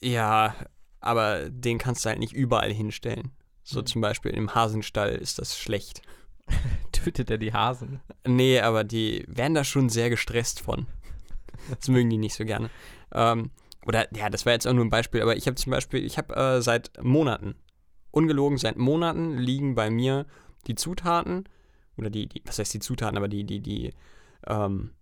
ja, 0.00 0.54
aber 1.02 1.48
den 1.48 1.78
kannst 1.78 2.04
du 2.04 2.10
halt 2.10 2.18
nicht 2.18 2.32
überall 2.34 2.72
hinstellen. 2.72 3.30
So 3.62 3.80
Hm. 3.80 3.86
zum 3.86 4.00
Beispiel 4.02 4.32
im 4.32 4.54
Hasenstall 4.54 5.14
ist 5.14 5.38
das 5.38 5.58
schlecht. 5.58 6.02
tötet 7.04 7.30
er 7.30 7.38
die 7.38 7.52
Hasen. 7.52 8.00
Nee, 8.26 8.60
aber 8.60 8.84
die 8.84 9.24
werden 9.28 9.54
da 9.54 9.64
schon 9.64 9.88
sehr 9.88 10.10
gestresst 10.10 10.60
von. 10.60 10.86
Das 11.68 11.88
mögen 11.88 12.10
die 12.10 12.18
nicht 12.18 12.34
so 12.34 12.44
gerne. 12.44 12.70
Ähm, 13.12 13.50
oder, 13.86 14.06
ja, 14.16 14.30
das 14.30 14.46
war 14.46 14.52
jetzt 14.52 14.66
auch 14.66 14.72
nur 14.72 14.84
ein 14.84 14.90
Beispiel, 14.90 15.22
aber 15.22 15.36
ich 15.36 15.46
habe 15.46 15.56
zum 15.56 15.70
Beispiel, 15.70 16.04
ich 16.04 16.18
habe 16.18 16.34
äh, 16.34 16.62
seit 16.62 16.90
Monaten, 17.02 17.54
ungelogen, 18.10 18.58
seit 18.58 18.76
Monaten 18.76 19.38
liegen 19.38 19.74
bei 19.74 19.90
mir 19.90 20.26
die 20.66 20.74
Zutaten, 20.74 21.48
oder 21.96 22.10
die, 22.10 22.28
die 22.28 22.42
was 22.44 22.58
heißt 22.58 22.74
die 22.74 22.80
Zutaten, 22.80 23.16
aber 23.16 23.28
die, 23.28 23.44
die, 23.44 23.60
die 23.60 23.92
ähm, 24.46 24.92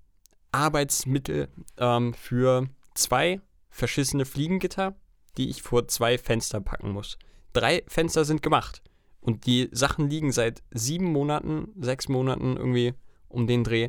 Arbeitsmittel 0.52 1.48
ähm, 1.76 2.14
für 2.14 2.68
zwei 2.94 3.40
verschissene 3.70 4.24
Fliegengitter, 4.24 4.96
die 5.36 5.50
ich 5.50 5.62
vor 5.62 5.88
zwei 5.88 6.18
Fenster 6.18 6.60
packen 6.60 6.90
muss. 6.90 7.18
Drei 7.52 7.82
Fenster 7.86 8.24
sind 8.24 8.42
gemacht. 8.42 8.82
Und 9.20 9.46
die 9.46 9.68
Sachen 9.72 10.08
liegen 10.08 10.32
seit 10.32 10.62
sieben 10.70 11.06
Monaten, 11.12 11.72
sechs 11.78 12.08
Monaten 12.08 12.56
irgendwie 12.56 12.94
um 13.28 13.46
den 13.46 13.64
Dreh, 13.64 13.88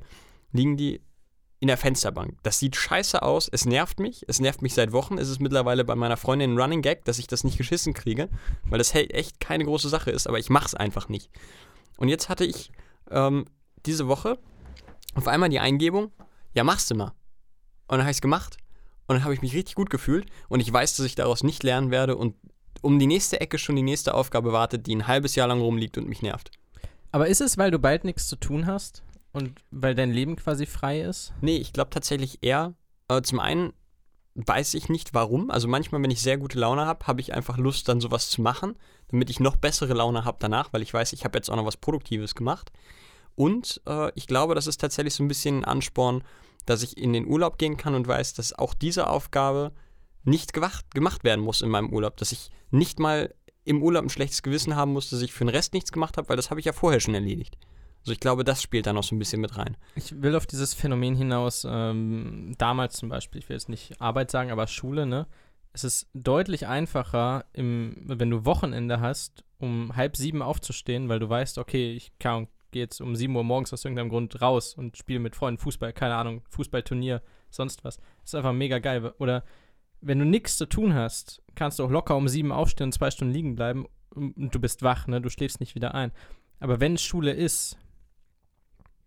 liegen 0.51 0.75
die 0.75 1.01
in 1.59 1.67
der 1.67 1.77
Fensterbank. 1.77 2.37
Das 2.43 2.59
sieht 2.59 2.75
scheiße 2.75 3.21
aus, 3.21 3.49
es 3.49 3.65
nervt 3.65 3.99
mich, 3.99 4.23
es 4.27 4.39
nervt 4.39 4.61
mich 4.61 4.73
seit 4.73 4.91
Wochen. 4.91 5.17
Es 5.17 5.29
ist 5.29 5.41
mittlerweile 5.41 5.83
bei 5.83 5.95
meiner 5.95 6.17
Freundin 6.17 6.53
ein 6.53 6.59
Running 6.59 6.81
Gag, 6.81 7.03
dass 7.05 7.19
ich 7.19 7.27
das 7.27 7.43
nicht 7.43 7.57
geschissen 7.57 7.93
kriege, 7.93 8.29
weil 8.63 8.77
das 8.77 8.95
echt 8.95 9.39
keine 9.39 9.65
große 9.65 9.89
Sache 9.89 10.11
ist, 10.11 10.27
aber 10.27 10.39
ich 10.39 10.49
mach's 10.49 10.73
einfach 10.73 11.09
nicht. 11.09 11.29
Und 11.97 12.07
jetzt 12.07 12.29
hatte 12.29 12.45
ich 12.45 12.71
ähm, 13.11 13.45
diese 13.85 14.07
Woche 14.07 14.39
auf 15.15 15.27
einmal 15.27 15.49
die 15.49 15.59
Eingebung, 15.59 16.11
ja, 16.53 16.63
machst 16.63 16.89
du 16.91 16.95
mal. 16.95 17.13
Und 17.87 17.97
dann 17.97 18.01
habe 18.01 18.11
es 18.11 18.21
gemacht 18.21 18.57
und 19.07 19.15
dann 19.15 19.23
habe 19.23 19.33
ich 19.33 19.41
mich 19.41 19.53
richtig 19.53 19.75
gut 19.75 19.89
gefühlt 19.89 20.27
und 20.47 20.61
ich 20.61 20.71
weiß, 20.71 20.95
dass 20.95 21.05
ich 21.05 21.15
daraus 21.15 21.43
nicht 21.43 21.63
lernen 21.63 21.91
werde 21.91 22.15
und 22.15 22.35
um 22.81 22.99
die 22.99 23.07
nächste 23.07 23.41
Ecke 23.41 23.57
schon 23.57 23.75
die 23.75 23.81
nächste 23.81 24.13
Aufgabe 24.13 24.53
wartet, 24.53 24.87
die 24.87 24.95
ein 24.95 25.07
halbes 25.07 25.35
Jahr 25.35 25.47
lang 25.47 25.61
rumliegt 25.61 25.97
und 25.97 26.07
mich 26.07 26.21
nervt. 26.21 26.51
Aber 27.11 27.27
ist 27.27 27.41
es, 27.41 27.57
weil 27.57 27.71
du 27.71 27.79
bald 27.79 28.03
nichts 28.03 28.27
zu 28.27 28.35
tun 28.35 28.65
hast 28.65 29.03
und 29.31 29.61
weil 29.71 29.95
dein 29.95 30.11
Leben 30.11 30.35
quasi 30.35 30.65
frei 30.65 31.01
ist? 31.01 31.33
Nee, 31.41 31.57
ich 31.57 31.73
glaube 31.73 31.89
tatsächlich 31.89 32.39
eher, 32.41 32.73
äh, 33.07 33.21
zum 33.21 33.39
einen 33.39 33.73
weiß 34.35 34.73
ich 34.75 34.89
nicht 34.89 35.13
warum. 35.13 35.51
Also 35.51 35.67
manchmal, 35.67 36.01
wenn 36.01 36.11
ich 36.11 36.21
sehr 36.21 36.37
gute 36.37 36.59
Laune 36.59 36.85
habe, 36.85 37.07
habe 37.07 37.21
ich 37.21 37.33
einfach 37.33 37.57
Lust, 37.57 37.89
dann 37.89 37.99
sowas 37.99 38.29
zu 38.29 38.41
machen, 38.41 38.75
damit 39.09 39.29
ich 39.29 39.39
noch 39.39 39.55
bessere 39.55 39.93
Laune 39.93 40.23
habe 40.23 40.37
danach, 40.39 40.71
weil 40.71 40.81
ich 40.81 40.93
weiß, 40.93 41.13
ich 41.13 41.25
habe 41.25 41.37
jetzt 41.37 41.49
auch 41.49 41.55
noch 41.55 41.65
was 41.65 41.77
Produktives 41.77 42.35
gemacht. 42.35 42.71
Und 43.35 43.81
äh, 43.87 44.11
ich 44.15 44.27
glaube, 44.27 44.55
das 44.55 44.67
ist 44.67 44.79
tatsächlich 44.79 45.13
so 45.13 45.23
ein 45.23 45.27
bisschen 45.27 45.59
ein 45.59 45.65
Ansporn, 45.65 46.23
dass 46.65 46.83
ich 46.83 46.97
in 46.97 47.13
den 47.13 47.27
Urlaub 47.27 47.57
gehen 47.57 47.77
kann 47.77 47.95
und 47.95 48.07
weiß, 48.07 48.33
dass 48.33 48.53
auch 48.53 48.73
diese 48.73 49.07
Aufgabe 49.07 49.71
nicht 50.29 50.53
gemacht, 50.53 50.93
gemacht 50.93 51.23
werden 51.23 51.41
muss 51.41 51.61
in 51.61 51.69
meinem 51.69 51.91
Urlaub. 51.91 52.17
Dass 52.17 52.31
ich 52.31 52.49
nicht 52.71 52.99
mal 52.99 53.33
im 53.65 53.83
Urlaub 53.83 54.03
ein 54.03 54.09
schlechtes 54.09 54.41
Gewissen 54.41 54.75
haben 54.75 54.93
muss, 54.93 55.09
dass 55.09 55.21
ich 55.21 55.33
für 55.33 55.45
den 55.45 55.49
Rest 55.49 55.73
nichts 55.73 55.91
gemacht 55.91 56.17
habe, 56.17 56.29
weil 56.29 56.37
das 56.37 56.49
habe 56.49 56.59
ich 56.59 56.65
ja 56.65 56.73
vorher 56.73 56.99
schon 56.99 57.13
erledigt. 57.13 57.57
Also 58.01 58.13
ich 58.13 58.19
glaube, 58.19 58.43
das 58.43 58.63
spielt 58.63 58.87
da 58.87 58.93
noch 58.93 59.03
so 59.03 59.15
ein 59.15 59.19
bisschen 59.19 59.41
mit 59.41 59.57
rein. 59.57 59.75
Ich 59.95 60.21
will 60.21 60.35
auf 60.35 60.47
dieses 60.47 60.73
Phänomen 60.73 61.15
hinaus, 61.15 61.67
ähm, 61.69 62.55
damals 62.57 62.95
zum 62.95 63.09
Beispiel, 63.09 63.39
ich 63.39 63.49
will 63.49 63.57
jetzt 63.57 63.69
nicht 63.69 64.01
Arbeit 64.01 64.31
sagen, 64.31 64.51
aber 64.51 64.67
Schule, 64.67 65.05
ne? 65.05 65.27
Es 65.73 65.83
ist 65.83 66.07
deutlich 66.13 66.65
einfacher, 66.65 67.45
im, 67.53 67.95
wenn 68.05 68.31
du 68.31 68.45
Wochenende 68.45 69.01
hast, 69.01 69.43
um 69.59 69.95
halb 69.95 70.17
sieben 70.17 70.41
aufzustehen, 70.41 71.09
weil 71.09 71.19
du 71.19 71.29
weißt, 71.29 71.59
okay, 71.59 71.93
ich 71.93 72.11
gehe 72.17 72.47
jetzt 72.71 73.01
um 73.01 73.15
sieben 73.15 73.35
Uhr 73.35 73.43
morgens 73.43 73.71
aus 73.73 73.85
irgendeinem 73.85 74.09
Grund 74.09 74.41
raus 74.41 74.73
und 74.73 74.97
spiele 74.97 75.19
mit 75.19 75.35
Freunden 75.35 75.59
Fußball, 75.61 75.93
keine 75.93 76.15
Ahnung, 76.15 76.41
Fußballturnier, 76.49 77.21
sonst 77.51 77.83
was. 77.83 77.97
Das 77.97 78.05
ist 78.25 78.35
einfach 78.35 78.53
mega 78.53 78.79
geil. 78.79 79.13
Oder 79.19 79.43
wenn 80.01 80.19
du 80.19 80.25
nichts 80.25 80.57
zu 80.57 80.65
tun 80.65 80.93
hast, 80.93 81.41
kannst 81.55 81.79
du 81.79 81.83
auch 81.83 81.89
locker 81.89 82.15
um 82.15 82.27
sieben 82.27 82.51
aufstehen 82.51 82.87
und 82.87 82.93
zwei 82.93 83.11
Stunden 83.11 83.33
liegen 83.33 83.55
bleiben 83.55 83.85
und 84.15 84.53
du 84.53 84.59
bist 84.59 84.81
wach, 84.81 85.07
ne? 85.07 85.21
Du 85.21 85.29
schläfst 85.29 85.59
nicht 85.59 85.75
wieder 85.75 85.93
ein. 85.93 86.11
Aber 86.59 86.79
wenn 86.79 86.97
Schule 86.97 87.31
ist, 87.31 87.77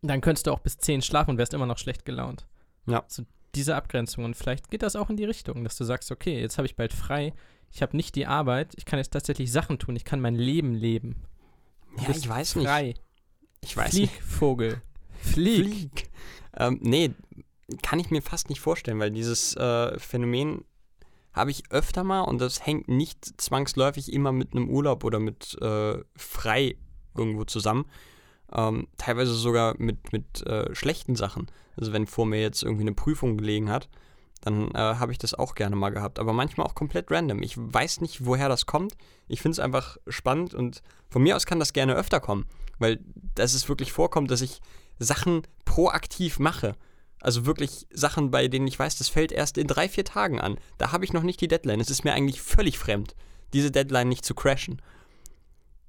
dann 0.01 0.21
könntest 0.21 0.47
du 0.47 0.53
auch 0.53 0.61
bis 0.61 0.79
zehn 0.79 1.03
schlafen 1.03 1.31
und 1.31 1.39
wärst 1.39 1.55
immer 1.55 1.67
noch 1.67 1.79
schlecht 1.79 2.05
gelaunt. 2.05 2.47
Ja. 2.87 3.05
So 3.09 3.25
diese 3.55 3.77
Abgrenzung. 3.77 4.25
Und 4.25 4.37
vielleicht 4.37 4.71
geht 4.71 4.83
das 4.83 4.97
auch 4.97 5.11
in 5.11 5.17
die 5.17 5.25
Richtung, 5.25 5.65
dass 5.65 5.77
du 5.77 5.85
sagst, 5.85 6.11
okay, 6.11 6.41
jetzt 6.41 6.59
habe 6.59 6.67
ich 6.67 6.77
bald 6.77 6.93
frei, 6.93 7.33
ich 7.71 7.83
habe 7.83 7.97
nicht 7.97 8.15
die 8.15 8.27
Arbeit, 8.27 8.75
ich 8.77 8.85
kann 8.85 8.99
jetzt 8.99 9.13
tatsächlich 9.13 9.51
Sachen 9.51 9.79
tun, 9.79 9.97
ich 9.97 10.05
kann 10.05 10.21
mein 10.21 10.35
Leben 10.35 10.75
leben. 10.75 11.25
Du 11.97 12.05
ja, 12.05 12.11
ich 12.11 12.29
weiß 12.29 12.57
nicht. 12.57 12.67
Frei. 12.67 12.95
Ich 13.61 13.77
weiß 13.77 13.91
Flieg, 13.91 14.11
nicht. 14.11 14.23
Vogel. 14.23 14.83
Flieg. 15.21 15.67
Flieg. 15.67 16.11
Ähm, 16.57 16.79
nee, 16.83 17.11
kann 17.83 17.99
ich 17.99 18.11
mir 18.11 18.23
fast 18.23 18.49
nicht 18.49 18.61
vorstellen, 18.61 18.99
weil 18.99 19.11
dieses 19.11 19.57
äh, 19.57 19.99
Phänomen 19.99 20.65
habe 21.33 21.51
ich 21.51 21.71
öfter 21.71 22.05
mal 22.05 22.23
und 22.23 22.41
das 22.41 22.65
hängt 22.67 22.89
nicht 22.89 23.41
zwangsläufig 23.41 24.13
immer 24.13 24.33
mit 24.33 24.53
einem 24.53 24.69
Urlaub 24.69 25.05
oder 25.05 25.19
mit 25.19 25.57
äh, 25.61 25.99
frei 26.17 26.77
irgendwo 27.17 27.45
zusammen. 27.45 27.87
Ähm, 28.55 28.89
teilweise 28.99 29.33
sogar 29.35 29.75
mit, 29.79 30.13
mit 30.13 30.47
äh, 30.47 30.75
schlechten 30.75 31.17
Sachen. 31.17 31.47
Also 31.77 31.93
wenn 31.93 32.07
vor 32.07 32.27
mir 32.27 32.41
jetzt 32.41 32.63
irgendwie 32.63 32.83
eine 32.83 32.93
Prüfung 32.93 33.39
gelegen 33.39 33.71
hat, 33.71 33.89
dann 34.43 34.73
äh, 34.73 34.79
habe 34.79 35.13
ich 35.13 35.19
das 35.19 35.35
auch 35.35 35.55
gerne 35.55 35.77
mal 35.77 35.91
gehabt. 35.91 36.19
Aber 36.19 36.33
manchmal 36.33 36.67
auch 36.67 36.75
komplett 36.75 37.11
random. 37.11 37.43
Ich 37.43 37.55
weiß 37.57 38.01
nicht, 38.01 38.27
woher 38.27 38.49
das 38.49 38.67
kommt. 38.67 38.95
Ich 39.29 39.41
finde 39.41 39.53
es 39.53 39.59
einfach 39.61 39.97
spannend 40.09 40.53
und 40.53 40.83
von 41.09 41.23
mir 41.23 41.37
aus 41.37 41.47
kann 41.47 41.61
das 41.61 41.73
gerne 41.73 41.95
öfter 41.95 42.21
kommen, 42.21 42.47
weil 42.79 42.99
das 43.35 43.55
es 43.55 43.69
wirklich 43.69 43.93
vorkommt, 43.93 44.31
dass 44.31 44.43
ich 44.43 44.61
Sachen 44.99 45.43
proaktiv 45.65 46.39
mache. 46.39 46.75
Also 47.23 47.47
wirklich 47.47 47.87
Sachen, 47.93 48.33
bei 48.33 48.49
denen 48.49 48.67
ich 48.67 48.77
weiß, 48.77 48.99
das 48.99 49.09
fällt 49.09 49.31
erst 49.31 49.57
in 49.57 49.69
drei, 49.69 49.89
vier 49.89 50.05
Tagen 50.05 50.41
an. 50.41 50.59
Da 50.77 50.91
habe 50.91 51.05
ich 51.05 51.13
noch 51.13 51.23
nicht 51.23 51.41
die 51.41 51.47
Deadline. 51.47 51.81
Es 51.81 51.89
ist 51.89 52.03
mir 52.03 52.15
eigentlich 52.15 52.43
völlig 52.43 52.81
fremd, 52.81 53.15
diese 53.53 53.71
Deadline 53.71 54.09
nicht 54.09 54.25
zu 54.25 54.35
crashen. 54.35 54.83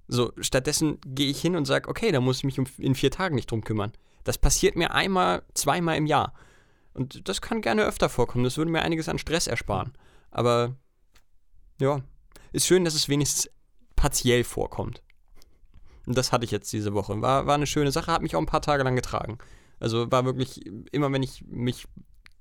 So, 0.08 0.32
stattdessen 0.38 1.00
gehe 1.04 1.32
ich 1.32 1.42
hin 1.42 1.56
und 1.56 1.66
sage, 1.66 1.90
okay, 1.90 2.12
da 2.12 2.22
muss 2.22 2.38
ich 2.38 2.44
mich 2.44 2.60
um, 2.60 2.68
in 2.78 2.94
vier 2.94 3.10
Tagen 3.10 3.34
nicht 3.34 3.50
drum 3.50 3.63
kümmern. 3.63 3.94
Das 4.24 4.38
passiert 4.38 4.75
mir 4.75 4.94
einmal, 4.94 5.42
zweimal 5.56 5.98
im 5.98 6.06
Jahr. 6.06 6.34
Und 6.94 7.28
das 7.28 7.42
kann 7.42 7.62
gerne 7.62 7.84
öfter 7.84 8.10
vorkommen. 8.10 8.44
Das 8.44 8.58
würde 8.58 8.70
mir 8.70 8.84
einiges 8.84 9.10
an 9.10 9.18
Stress 9.18 9.48
ersparen. 9.48 9.94
Aber 10.30 10.75
ja, 11.80 12.02
ist 12.52 12.68
schön, 12.68 12.86
dass 12.86 12.94
es 12.94 13.10
wenigstens 13.10 13.50
partiell 13.96 14.44
vorkommt. 14.44 15.02
Und 16.06 16.16
das 16.16 16.32
hatte 16.32 16.46
ich 16.46 16.52
jetzt 16.52 16.72
diese 16.74 16.94
Woche. 16.94 17.20
War, 17.24 17.48
war 17.48 17.56
eine 17.56 17.66
schöne 17.66 17.92
Sache, 17.92 18.12
hat 18.12 18.22
mich 18.22 18.36
auch 18.36 18.40
ein 18.40 18.46
paar 18.46 18.62
Tage 18.62 18.84
lang 18.84 18.96
getragen. 18.96 19.40
Also 19.84 20.10
war 20.10 20.24
wirklich, 20.24 20.66
immer 20.94 21.12
wenn 21.12 21.24
ich 21.24 21.44
mich 21.46 21.86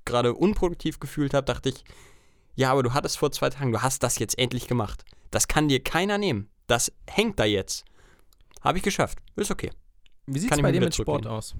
gerade 0.05 0.33
unproduktiv 0.33 1.01
gefühlt 1.01 1.35
habe, 1.35 1.45
dachte 1.45 1.71
ich, 1.71 1.83
ja, 2.55 2.71
aber 2.71 2.85
du 2.85 2.95
hattest 2.95 3.19
vor 3.19 3.33
zwei 3.33 3.51
Tagen, 3.51 3.73
du 3.73 3.83
hast 3.83 4.05
das 4.05 4.21
jetzt 4.21 4.39
endlich 4.39 4.69
gemacht. 4.69 5.05
Das 5.33 5.49
kann 5.49 5.67
dir 5.67 5.83
keiner 5.83 6.19
nehmen. 6.19 6.49
Das 6.69 6.93
hängt 7.11 7.41
da 7.41 7.45
jetzt. 7.45 7.85
Habe 8.61 8.79
ich 8.79 8.85
geschafft. 8.85 9.19
Ist 9.35 9.51
okay. 9.51 9.71
Wie 10.27 10.39
sieht 10.39 10.53
es 10.53 10.63
bei 10.63 10.71
dir 10.71 10.81
mit 10.81 10.95
Sport 10.95 11.27
aus? 11.27 11.57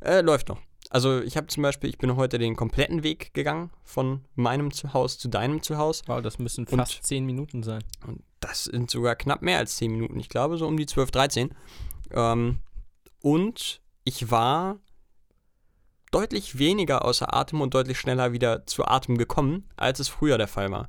Äh, 0.00 0.20
läuft 0.20 0.50
noch. 0.50 0.60
Also 0.90 1.22
ich 1.22 1.38
habe 1.38 1.46
zum 1.46 1.62
Beispiel, 1.62 1.88
ich 1.88 1.96
bin 1.96 2.16
heute 2.16 2.38
den 2.38 2.54
kompletten 2.54 3.02
Weg 3.02 3.32
gegangen 3.32 3.70
von 3.82 4.26
meinem 4.34 4.70
Zuhause 4.70 5.18
zu 5.18 5.28
deinem 5.28 5.62
Zuhause. 5.62 6.02
Wow, 6.08 6.20
das 6.20 6.38
müssen 6.38 6.66
fast 6.66 6.96
und, 6.96 7.04
zehn 7.06 7.24
Minuten 7.24 7.62
sein. 7.62 7.82
Und 8.06 8.22
das 8.40 8.64
sind 8.64 8.90
sogar 8.90 9.16
knapp 9.16 9.40
mehr 9.40 9.56
als 9.56 9.76
zehn 9.76 9.92
Minuten. 9.92 10.20
Ich 10.20 10.28
glaube 10.28 10.58
so 10.58 10.66
um 10.66 10.76
die 10.76 10.84
12, 10.84 11.10
13. 11.10 11.54
Ähm, 12.10 12.58
und 13.22 13.80
ich 14.04 14.30
war 14.30 14.80
deutlich 16.10 16.58
weniger 16.58 17.04
außer 17.04 17.34
Atem 17.34 17.60
und 17.60 17.74
deutlich 17.74 17.98
schneller 17.98 18.32
wieder 18.32 18.66
zu 18.66 18.84
Atem 18.84 19.16
gekommen, 19.16 19.68
als 19.76 20.00
es 20.00 20.08
früher 20.08 20.38
der 20.38 20.48
Fall 20.48 20.70
war. 20.70 20.88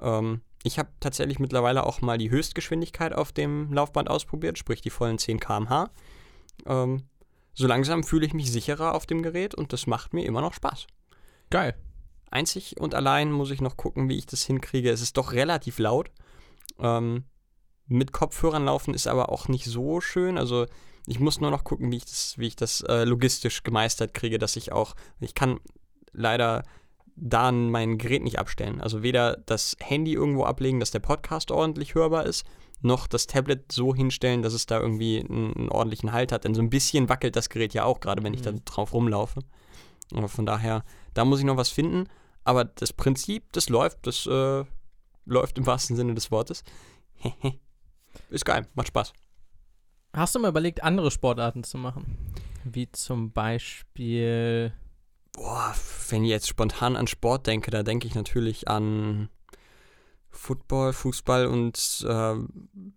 Ähm, 0.00 0.42
ich 0.62 0.78
habe 0.78 0.90
tatsächlich 1.00 1.38
mittlerweile 1.38 1.84
auch 1.84 2.00
mal 2.00 2.18
die 2.18 2.30
Höchstgeschwindigkeit 2.30 3.12
auf 3.12 3.32
dem 3.32 3.72
Laufband 3.72 4.10
ausprobiert, 4.10 4.58
sprich 4.58 4.80
die 4.80 4.90
vollen 4.90 5.18
10 5.18 5.40
km/h. 5.40 5.90
Ähm, 6.66 7.04
so 7.54 7.66
langsam 7.66 8.04
fühle 8.04 8.26
ich 8.26 8.34
mich 8.34 8.52
sicherer 8.52 8.94
auf 8.94 9.06
dem 9.06 9.22
Gerät 9.22 9.54
und 9.54 9.72
das 9.72 9.86
macht 9.86 10.14
mir 10.14 10.24
immer 10.24 10.40
noch 10.40 10.52
Spaß. 10.52 10.86
Geil. 11.50 11.74
Einzig 12.30 12.76
und 12.78 12.94
allein 12.94 13.32
muss 13.32 13.50
ich 13.50 13.60
noch 13.60 13.76
gucken, 13.76 14.08
wie 14.08 14.18
ich 14.18 14.26
das 14.26 14.44
hinkriege. 14.44 14.90
Es 14.90 15.00
ist 15.00 15.16
doch 15.16 15.32
relativ 15.32 15.78
laut. 15.78 16.10
Ähm, 16.78 17.24
mit 17.86 18.12
Kopfhörern 18.12 18.66
laufen 18.66 18.92
ist 18.92 19.06
aber 19.06 19.30
auch 19.30 19.48
nicht 19.48 19.64
so 19.64 20.00
schön. 20.00 20.36
Also 20.36 20.66
ich 21.08 21.20
muss 21.20 21.40
nur 21.40 21.50
noch 21.50 21.64
gucken, 21.64 21.90
wie 21.90 21.96
ich 21.96 22.04
das, 22.04 22.36
wie 22.36 22.46
ich 22.46 22.56
das 22.56 22.82
äh, 22.82 23.04
logistisch 23.04 23.62
gemeistert 23.62 24.14
kriege, 24.14 24.38
dass 24.38 24.56
ich 24.56 24.72
auch, 24.72 24.94
ich 25.20 25.34
kann 25.34 25.58
leider 26.12 26.64
da 27.16 27.50
mein 27.50 27.98
Gerät 27.98 28.22
nicht 28.22 28.38
abstellen. 28.38 28.80
Also 28.80 29.02
weder 29.02 29.38
das 29.46 29.76
Handy 29.80 30.12
irgendwo 30.12 30.44
ablegen, 30.44 30.80
dass 30.80 30.90
der 30.90 31.00
Podcast 31.00 31.50
ordentlich 31.50 31.94
hörbar 31.94 32.26
ist, 32.26 32.44
noch 32.80 33.06
das 33.06 33.26
Tablet 33.26 33.72
so 33.72 33.94
hinstellen, 33.94 34.42
dass 34.42 34.52
es 34.52 34.66
da 34.66 34.78
irgendwie 34.78 35.18
einen, 35.18 35.52
einen 35.54 35.68
ordentlichen 35.68 36.12
Halt 36.12 36.30
hat. 36.30 36.44
Denn 36.44 36.54
so 36.54 36.62
ein 36.62 36.70
bisschen 36.70 37.08
wackelt 37.08 37.34
das 37.34 37.48
Gerät 37.48 37.74
ja 37.74 37.84
auch, 37.84 38.00
gerade 38.00 38.22
wenn 38.22 38.34
ich 38.34 38.40
mhm. 38.40 38.44
da 38.44 38.52
drauf 38.64 38.92
rumlaufe. 38.92 39.40
Und 40.12 40.28
von 40.28 40.46
daher, 40.46 40.84
da 41.14 41.24
muss 41.24 41.40
ich 41.40 41.44
noch 41.44 41.56
was 41.56 41.70
finden. 41.70 42.08
Aber 42.44 42.64
das 42.64 42.92
Prinzip, 42.92 43.52
das 43.52 43.68
läuft, 43.68 44.06
das 44.06 44.26
äh, 44.26 44.64
läuft 45.24 45.58
im 45.58 45.66
wahrsten 45.66 45.96
Sinne 45.96 46.14
des 46.14 46.30
Wortes. 46.30 46.62
Ist 48.30 48.44
geil, 48.44 48.66
macht 48.74 48.88
Spaß. 48.88 49.12
Hast 50.12 50.34
du 50.34 50.38
mal 50.38 50.48
überlegt, 50.48 50.82
andere 50.82 51.10
Sportarten 51.10 51.64
zu 51.64 51.78
machen? 51.78 52.16
Wie 52.64 52.90
zum 52.90 53.32
Beispiel. 53.32 54.72
Boah, 55.32 55.74
wenn 56.08 56.24
ich 56.24 56.30
jetzt 56.30 56.48
spontan 56.48 56.96
an 56.96 57.06
Sport 57.06 57.46
denke, 57.46 57.70
da 57.70 57.82
denke 57.82 58.06
ich 58.06 58.14
natürlich 58.14 58.68
an 58.68 59.28
Football, 60.30 60.92
Fußball 60.92 61.46
und 61.46 62.04
äh, 62.08 62.34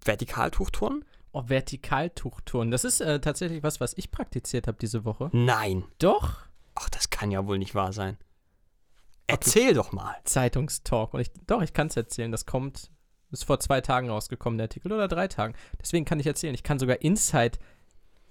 Vertikaltuchturnen. 0.03 1.05
Oh, 1.33 1.43
Vertikaltuchturnen. 1.47 2.71
Das 2.71 2.83
ist 2.83 2.99
äh, 2.99 3.21
tatsächlich 3.21 3.63
was, 3.63 3.79
was 3.79 3.93
ich 3.97 4.11
praktiziert 4.11 4.67
habe 4.67 4.77
diese 4.79 5.05
Woche. 5.05 5.29
Nein. 5.31 5.85
Doch. 5.99 6.39
Ach, 6.75 6.89
das 6.89 7.09
kann 7.09 7.31
ja 7.31 7.45
wohl 7.47 7.57
nicht 7.57 7.75
wahr 7.75 7.93
sein. 7.93 8.17
Erzähl 9.27 9.73
doch 9.73 9.93
mal. 9.93 10.15
Zeitungstalk. 10.25 11.13
Und 11.13 11.21
ich, 11.21 11.31
doch, 11.47 11.61
ich 11.61 11.73
kann 11.73 11.87
es 11.87 11.95
erzählen. 11.95 12.31
Das 12.31 12.45
kommt, 12.45 12.91
ist 13.31 13.45
vor 13.45 13.59
zwei 13.59 13.81
Tagen 13.81 14.09
rausgekommen, 14.09 14.57
der 14.57 14.65
Artikel, 14.65 14.91
oder 14.91 15.07
drei 15.07 15.27
Tagen. 15.27 15.53
Deswegen 15.81 16.05
kann 16.05 16.19
ich 16.19 16.27
erzählen. 16.27 16.53
Ich 16.53 16.63
kann 16.63 16.79
sogar 16.79 17.01
Inside 17.01 17.57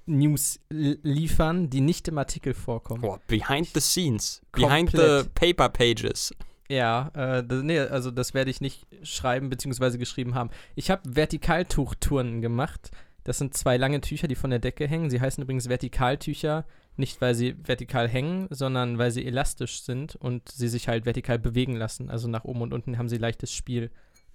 News 0.07 0.61
liefern, 0.71 1.71
die 1.71 1.81
nicht 1.81 2.09
im 2.09 2.19
Artikel 2.19 2.55
vorkommen. 2.55 3.03
Boah, 3.03 3.21
behind 3.27 3.69
the 3.75 3.81
scenes. 3.81 4.43
Behind 4.53 4.91
the 4.91 5.23
paper 5.35 5.69
pages. 5.69 6.35
Ja, 6.69 7.11
äh, 7.15 7.45
das, 7.45 7.63
nee, 7.63 7.79
also 7.81 8.11
das 8.11 8.33
werde 8.33 8.51
ich 8.51 8.61
nicht 8.61 8.87
schreiben 9.03 9.51
bzw. 9.51 9.99
geschrieben 9.99 10.35
haben. 10.35 10.51
Ich 10.77 10.91
habe 10.91 11.03
Vertikaltuchtouren 11.05 12.41
gemacht. 12.41 12.91
Das 13.25 13.39
sind 13.39 13.55
zwei 13.55 13.77
lange 13.77 14.01
Tücher, 14.01 14.29
die 14.29 14.35
von 14.35 14.51
der 14.51 14.61
Decke 14.61 14.87
hängen. 14.87 15.11
Sie 15.11 15.21
heißen 15.21 15.43
übrigens 15.43 15.69
Vertikaltücher, 15.69 16.65
nicht 16.97 17.21
weil 17.21 17.35
sie 17.35 17.57
vertikal 17.63 18.09
hängen, 18.09 18.47
sondern 18.51 18.99
weil 18.99 19.11
sie 19.11 19.27
elastisch 19.27 19.83
sind 19.83 20.17
und 20.17 20.49
sie 20.49 20.69
sich 20.69 20.89
halt 20.89 21.07
vertikal 21.07 21.39
bewegen 21.39 21.75
lassen. 21.75 22.09
Also 22.09 22.29
nach 22.29 22.45
oben 22.45 22.63
und 22.63 22.73
unten 22.73 22.99
haben 22.99 23.09
sie 23.09 23.19
leichtes 23.19 23.53
Spiel. 23.53 23.91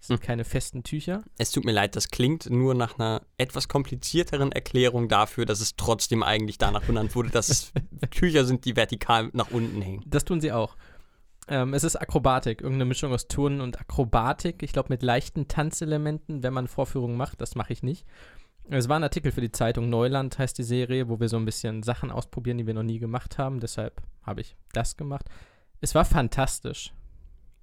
Es 0.05 0.09
sind 0.09 0.19
hm. 0.19 0.25
keine 0.27 0.45
festen 0.45 0.83
Tücher. 0.83 1.23
Es 1.39 1.49
tut 1.49 1.65
mir 1.65 1.71
leid, 1.71 1.95
das 1.95 2.09
klingt 2.09 2.47
nur 2.51 2.75
nach 2.75 2.99
einer 2.99 3.23
etwas 3.39 3.67
komplizierteren 3.67 4.51
Erklärung 4.51 5.09
dafür, 5.09 5.47
dass 5.47 5.61
es 5.61 5.77
trotzdem 5.77 6.21
eigentlich 6.21 6.59
danach 6.59 6.83
benannt 6.83 7.15
wurde, 7.15 7.31
dass 7.31 7.49
es 7.49 7.73
Tücher 8.11 8.45
sind, 8.45 8.65
die 8.65 8.75
vertikal 8.75 9.31
nach 9.33 9.49
unten 9.49 9.81
hängen. 9.81 10.03
Das 10.05 10.23
tun 10.23 10.41
sie 10.41 10.51
auch. 10.51 10.75
Ähm, 11.47 11.73
es 11.73 11.83
ist 11.83 11.95
Akrobatik, 11.95 12.61
irgendeine 12.61 12.85
Mischung 12.85 13.13
aus 13.13 13.27
Turnen 13.27 13.61
und 13.61 13.79
Akrobatik. 13.79 14.61
Ich 14.61 14.73
glaube, 14.73 14.89
mit 14.89 15.01
leichten 15.01 15.47
Tanzelementen, 15.47 16.43
wenn 16.43 16.53
man 16.53 16.67
Vorführungen 16.67 17.17
macht. 17.17 17.41
Das 17.41 17.55
mache 17.55 17.73
ich 17.73 17.81
nicht. 17.81 18.05
Es 18.69 18.87
war 18.87 18.99
ein 18.99 19.03
Artikel 19.03 19.31
für 19.31 19.41
die 19.41 19.51
Zeitung 19.51 19.89
Neuland, 19.89 20.37
heißt 20.37 20.55
die 20.59 20.63
Serie, 20.63 21.09
wo 21.09 21.19
wir 21.19 21.29
so 21.29 21.37
ein 21.37 21.45
bisschen 21.45 21.81
Sachen 21.81 22.11
ausprobieren, 22.11 22.59
die 22.59 22.67
wir 22.67 22.75
noch 22.75 22.83
nie 22.83 22.99
gemacht 22.99 23.39
haben. 23.39 23.59
Deshalb 23.59 24.03
habe 24.21 24.41
ich 24.41 24.55
das 24.71 24.97
gemacht. 24.97 25.25
Es 25.81 25.95
war 25.95 26.05
fantastisch. 26.05 26.93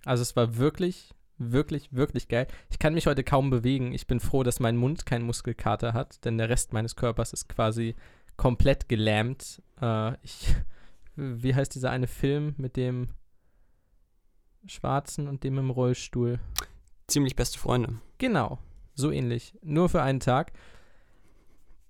Also 0.05 0.23
es 0.23 0.35
war 0.35 0.57
wirklich, 0.57 1.15
wirklich, 1.51 1.93
wirklich 1.93 2.29
geil. 2.29 2.47
Ich 2.71 2.79
kann 2.79 2.95
mich 2.95 3.07
heute 3.07 3.25
kaum 3.25 3.51
bewegen. 3.51 3.93
Ich 3.93 4.07
bin 4.07 4.21
froh, 4.21 4.43
dass 4.43 4.61
mein 4.61 4.77
Mund 4.77 5.07
keinen 5.07 5.25
Muskelkater 5.25 5.93
hat, 5.93 6.25
denn 6.25 6.39
der 6.39 6.49
Rest 6.49 6.73
meines 6.73 6.95
Körpers 6.95 7.33
ist 7.33 7.49
quasi 7.49 7.97
komplett 8.37 8.89
gelähmt. 8.89 9.63
Äh, 9.81 10.15
ich, 10.23 10.55
wie 11.17 11.55
heißt 11.55 11.75
dieser 11.75 11.91
eine 11.91 12.07
Film 12.07 12.55
mit 12.59 12.77
dem 12.77 13.09
Schwarzen 14.67 15.29
und 15.29 15.43
dem 15.45 15.59
im 15.59 15.71
Rollstuhl. 15.71 16.39
Ziemlich 17.09 17.37
beste 17.37 17.59
Freunde. 17.59 17.99
Genau, 18.19 18.59
so 18.95 19.11
ähnlich. 19.11 19.55
Nur 19.63 19.89
für 19.89 20.03
einen 20.03 20.21
Tag. 20.21 20.53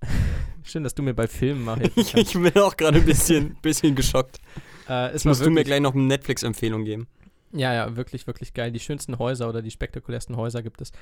Schön, 0.65 0.85
dass 0.85 0.95
du 0.95 1.03
mir 1.03 1.15
bei 1.15 1.27
Filmen 1.27 1.65
machst. 1.65 1.91
ich, 2.17 2.33
bin 2.33 2.57
auch 2.57 2.77
gerade 2.77 2.99
ein 2.99 3.05
bisschen, 3.05 3.57
bisschen 3.61 3.95
geschockt. 3.95 4.41
Äh, 4.89 5.11
es 5.11 5.25
musst 5.25 5.45
du 5.45 5.51
mir 5.51 5.65
gleich 5.65 5.81
noch 5.81 5.95
eine 5.95 6.05
Netflix-Empfehlung 6.05 6.85
geben. 6.85 7.09
Ja, 7.53 7.75
ja, 7.75 7.97
wirklich, 7.97 8.27
wirklich 8.27 8.55
geil. 8.55 8.73
Die 8.73 8.81
schönsten 8.81 9.19
Häuser 9.19 9.49
oder 9.49 9.63
die 9.63 9.71
spektakulärsten 9.71 10.37
Häuser 10.37 10.63
gibt 10.63 10.81
es. 10.81 10.93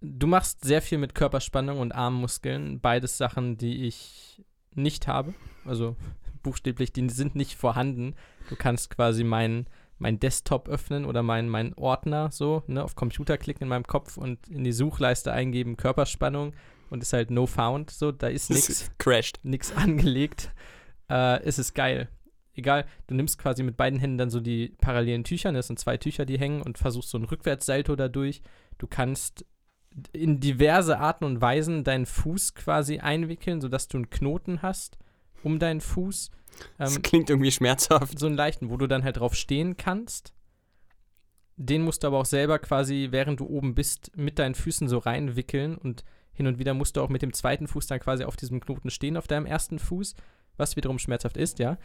Du 0.00 0.26
machst 0.26 0.64
sehr 0.64 0.80
viel 0.80 0.98
mit 0.98 1.14
Körperspannung 1.14 1.78
und 1.78 1.92
Armmuskeln. 1.92 2.80
Beides 2.80 3.18
Sachen, 3.18 3.58
die 3.58 3.86
ich 3.86 4.42
nicht 4.74 5.06
habe. 5.06 5.34
Also 5.64 5.96
buchstäblich, 6.42 6.92
die 6.92 7.08
sind 7.10 7.34
nicht 7.34 7.56
vorhanden. 7.56 8.14
Du 8.48 8.56
kannst 8.56 8.90
quasi 8.90 9.22
meinen 9.22 9.66
mein 9.98 10.20
Desktop 10.20 10.68
öffnen 10.68 11.04
oder 11.04 11.22
meinen 11.22 11.48
mein 11.48 11.74
Ordner 11.74 12.30
so, 12.30 12.62
ne, 12.68 12.84
auf 12.84 12.94
Computer 12.94 13.36
klicken 13.36 13.64
in 13.64 13.68
meinem 13.68 13.86
Kopf 13.86 14.16
und 14.16 14.46
in 14.48 14.62
die 14.62 14.72
Suchleiste 14.72 15.32
eingeben 15.32 15.76
Körperspannung 15.76 16.54
und 16.88 17.02
ist 17.02 17.12
halt 17.12 17.30
no 17.30 17.46
found, 17.46 17.90
so, 17.90 18.12
da 18.12 18.28
ist 18.28 18.50
nichts. 18.50 18.90
Crashed. 18.98 19.40
Nichts 19.42 19.72
angelegt. 19.76 20.52
Äh, 21.10 21.42
es 21.42 21.58
ist 21.58 21.74
geil. 21.74 22.08
Egal, 22.58 22.84
du 23.06 23.14
nimmst 23.14 23.38
quasi 23.38 23.62
mit 23.62 23.76
beiden 23.76 23.98
Händen 23.98 24.18
dann 24.18 24.30
so 24.30 24.40
die 24.40 24.74
parallelen 24.80 25.24
Tücher, 25.24 25.52
ne, 25.52 25.58
das 25.58 25.68
sind 25.68 25.78
zwei 25.78 25.96
Tücher, 25.96 26.26
die 26.26 26.38
hängen 26.38 26.60
und 26.60 26.76
versuchst 26.76 27.10
so 27.10 27.18
ein 27.18 27.24
Rückwärtssalto 27.24 27.96
dadurch. 27.96 28.42
Du 28.78 28.86
kannst 28.86 29.46
in 30.12 30.40
diverse 30.40 30.98
Arten 30.98 31.24
und 31.24 31.40
Weisen 31.40 31.84
deinen 31.84 32.06
Fuß 32.06 32.54
quasi 32.54 32.98
einwickeln, 32.98 33.60
sodass 33.60 33.88
du 33.88 33.98
einen 33.98 34.10
Knoten 34.10 34.62
hast 34.62 34.98
um 35.42 35.58
deinen 35.58 35.80
Fuß 35.80 36.30
das 36.78 36.96
ähm, 36.96 37.02
klingt 37.02 37.30
irgendwie 37.30 37.50
schmerzhaft. 37.50 38.18
So 38.18 38.26
einen 38.26 38.36
leichten, 38.36 38.70
wo 38.70 38.76
du 38.76 38.86
dann 38.86 39.04
halt 39.04 39.18
drauf 39.18 39.34
stehen 39.34 39.76
kannst. 39.76 40.32
Den 41.56 41.82
musst 41.82 42.02
du 42.02 42.06
aber 42.06 42.18
auch 42.18 42.24
selber 42.24 42.58
quasi, 42.58 43.08
während 43.10 43.40
du 43.40 43.46
oben 43.46 43.74
bist, 43.74 44.16
mit 44.16 44.38
deinen 44.38 44.54
Füßen 44.54 44.88
so 44.88 44.98
reinwickeln 44.98 45.76
und 45.76 46.04
hin 46.32 46.46
und 46.46 46.58
wieder 46.60 46.72
musst 46.72 46.96
du 46.96 47.02
auch 47.02 47.08
mit 47.08 47.22
dem 47.22 47.32
zweiten 47.32 47.66
Fuß 47.66 47.88
dann 47.88 47.98
quasi 47.98 48.22
auf 48.22 48.36
diesem 48.36 48.60
Knoten 48.60 48.90
stehen, 48.90 49.16
auf 49.16 49.26
deinem 49.26 49.46
ersten 49.46 49.80
Fuß, 49.80 50.14
was 50.56 50.76
wiederum 50.76 51.00
schmerzhaft 51.00 51.36
ist, 51.36 51.58
ja. 51.58 51.78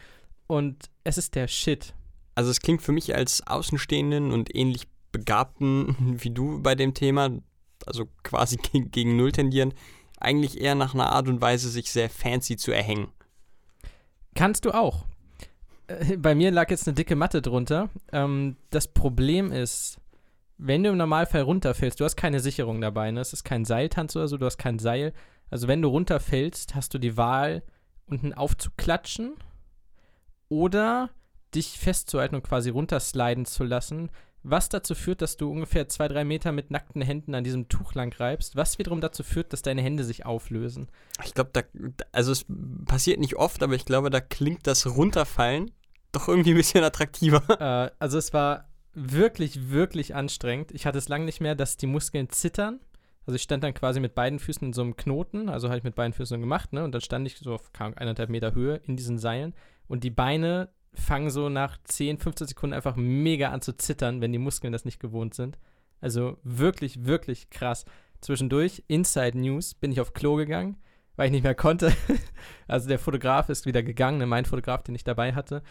Und 0.46 0.90
es 1.04 1.18
ist 1.18 1.34
der 1.34 1.48
Shit. 1.48 1.94
Also 2.34 2.50
es 2.50 2.60
klingt 2.60 2.82
für 2.82 2.92
mich 2.92 3.14
als 3.14 3.46
Außenstehenden 3.46 4.32
und 4.32 4.54
ähnlich 4.54 4.88
Begabten 5.12 5.96
wie 6.22 6.30
du 6.30 6.60
bei 6.60 6.74
dem 6.74 6.94
Thema, 6.94 7.30
also 7.86 8.06
quasi 8.22 8.56
gegen, 8.72 8.90
gegen 8.90 9.16
Null 9.16 9.32
tendieren, 9.32 9.74
eigentlich 10.18 10.60
eher 10.60 10.74
nach 10.74 10.94
einer 10.94 11.12
Art 11.12 11.28
und 11.28 11.40
Weise, 11.40 11.68
sich 11.68 11.90
sehr 11.90 12.10
fancy 12.10 12.56
zu 12.56 12.72
erhängen. 12.72 13.08
Kannst 14.34 14.64
du 14.64 14.72
auch. 14.72 15.04
Äh, 15.86 16.16
bei 16.16 16.34
mir 16.34 16.50
lag 16.50 16.70
jetzt 16.70 16.88
eine 16.88 16.94
dicke 16.94 17.14
Matte 17.14 17.42
drunter. 17.42 17.90
Ähm, 18.12 18.56
das 18.70 18.88
Problem 18.88 19.52
ist, 19.52 19.98
wenn 20.56 20.82
du 20.82 20.90
im 20.90 20.96
Normalfall 20.96 21.42
runterfällst, 21.42 22.00
du 22.00 22.04
hast 22.04 22.16
keine 22.16 22.40
Sicherung 22.40 22.80
dabei, 22.80 23.10
ne? 23.10 23.20
Es 23.20 23.32
ist 23.32 23.44
kein 23.44 23.64
Seiltanz 23.64 24.16
oder 24.16 24.28
so, 24.28 24.36
du 24.36 24.46
hast 24.46 24.58
kein 24.58 24.78
Seil. 24.78 25.12
Also 25.50 25.68
wenn 25.68 25.82
du 25.82 25.88
runterfällst, 25.88 26.74
hast 26.74 26.94
du 26.94 26.98
die 26.98 27.16
Wahl, 27.16 27.62
unten 28.06 28.32
aufzuklatschen 28.32 29.34
oder 30.54 31.10
dich 31.54 31.78
festzuhalten 31.78 32.36
und 32.36 32.44
quasi 32.44 32.70
runtersliden 32.70 33.44
zu 33.44 33.64
lassen, 33.64 34.10
was 34.44 34.68
dazu 34.68 34.94
führt, 34.94 35.22
dass 35.22 35.36
du 35.36 35.50
ungefähr 35.50 35.88
zwei, 35.88 36.06
drei 36.06 36.24
Meter 36.24 36.52
mit 36.52 36.70
nackten 36.70 37.00
Händen 37.00 37.34
an 37.34 37.44
diesem 37.44 37.68
Tuch 37.68 37.94
lang 37.94 38.14
reibst, 38.14 38.56
was 38.56 38.78
wiederum 38.78 39.00
dazu 39.00 39.22
führt, 39.22 39.52
dass 39.52 39.62
deine 39.62 39.82
Hände 39.82 40.04
sich 40.04 40.26
auflösen. 40.26 40.88
Ich 41.24 41.34
glaube, 41.34 41.50
da, 41.52 41.62
also 42.12 42.30
es 42.30 42.44
passiert 42.84 43.20
nicht 43.20 43.36
oft, 43.36 43.62
aber 43.62 43.74
ich 43.74 43.86
glaube, 43.86 44.10
da 44.10 44.20
klingt 44.20 44.66
das 44.66 44.86
Runterfallen 44.86 45.70
doch 46.12 46.28
irgendwie 46.28 46.50
ein 46.50 46.56
bisschen 46.56 46.84
attraktiver. 46.84 47.42
Äh, 47.60 47.90
also 47.98 48.18
es 48.18 48.32
war 48.32 48.68
wirklich, 48.92 49.70
wirklich 49.70 50.14
anstrengend. 50.14 50.72
Ich 50.72 50.86
hatte 50.86 50.98
es 50.98 51.08
lange 51.08 51.24
nicht 51.24 51.40
mehr, 51.40 51.54
dass 51.54 51.76
die 51.76 51.86
Muskeln 51.86 52.28
zittern. 52.28 52.80
Also 53.26 53.36
ich 53.36 53.42
stand 53.42 53.64
dann 53.64 53.74
quasi 53.74 54.00
mit 54.00 54.14
beiden 54.14 54.38
Füßen 54.38 54.68
in 54.68 54.72
so 54.72 54.82
einem 54.82 54.96
Knoten, 54.96 55.48
also 55.48 55.68
habe 55.68 55.78
ich 55.78 55.84
mit 55.84 55.94
beiden 55.94 56.12
Füßen 56.12 56.38
gemacht, 56.40 56.72
ne? 56.74 56.84
Und 56.84 56.92
dann 56.92 57.00
stand 57.00 57.26
ich 57.26 57.38
so 57.38 57.54
auf 57.54 57.70
eineinhalb 57.78 58.28
Meter 58.28 58.54
Höhe 58.54 58.76
in 58.84 58.96
diesen 58.96 59.18
Seilen 59.18 59.54
und 59.88 60.04
die 60.04 60.10
Beine 60.10 60.70
fangen 60.94 61.30
so 61.30 61.48
nach 61.48 61.76
10, 61.82 62.18
15 62.18 62.48
Sekunden 62.48 62.74
einfach 62.74 62.96
mega 62.96 63.50
an 63.50 63.60
zu 63.60 63.76
zittern, 63.76 64.20
wenn 64.20 64.32
die 64.32 64.38
Muskeln 64.38 64.72
das 64.72 64.84
nicht 64.84 65.00
gewohnt 65.00 65.34
sind. 65.34 65.58
Also 66.00 66.38
wirklich, 66.42 67.04
wirklich 67.04 67.50
krass. 67.50 67.84
Zwischendurch, 68.20 68.84
Inside 68.88 69.38
News, 69.38 69.74
bin 69.74 69.92
ich 69.92 70.00
auf 70.00 70.14
Klo 70.14 70.36
gegangen, 70.36 70.76
weil 71.16 71.26
ich 71.26 71.32
nicht 71.32 71.44
mehr 71.44 71.54
konnte. 71.54 71.92
also 72.68 72.88
der 72.88 72.98
Fotograf 72.98 73.48
ist 73.48 73.66
wieder 73.66 73.82
gegangen, 73.82 74.18
ne, 74.18 74.26
mein 74.26 74.44
Fotograf, 74.44 74.82
den 74.82 74.94
ich 74.94 75.04
dabei 75.04 75.34
hatte, 75.34 75.62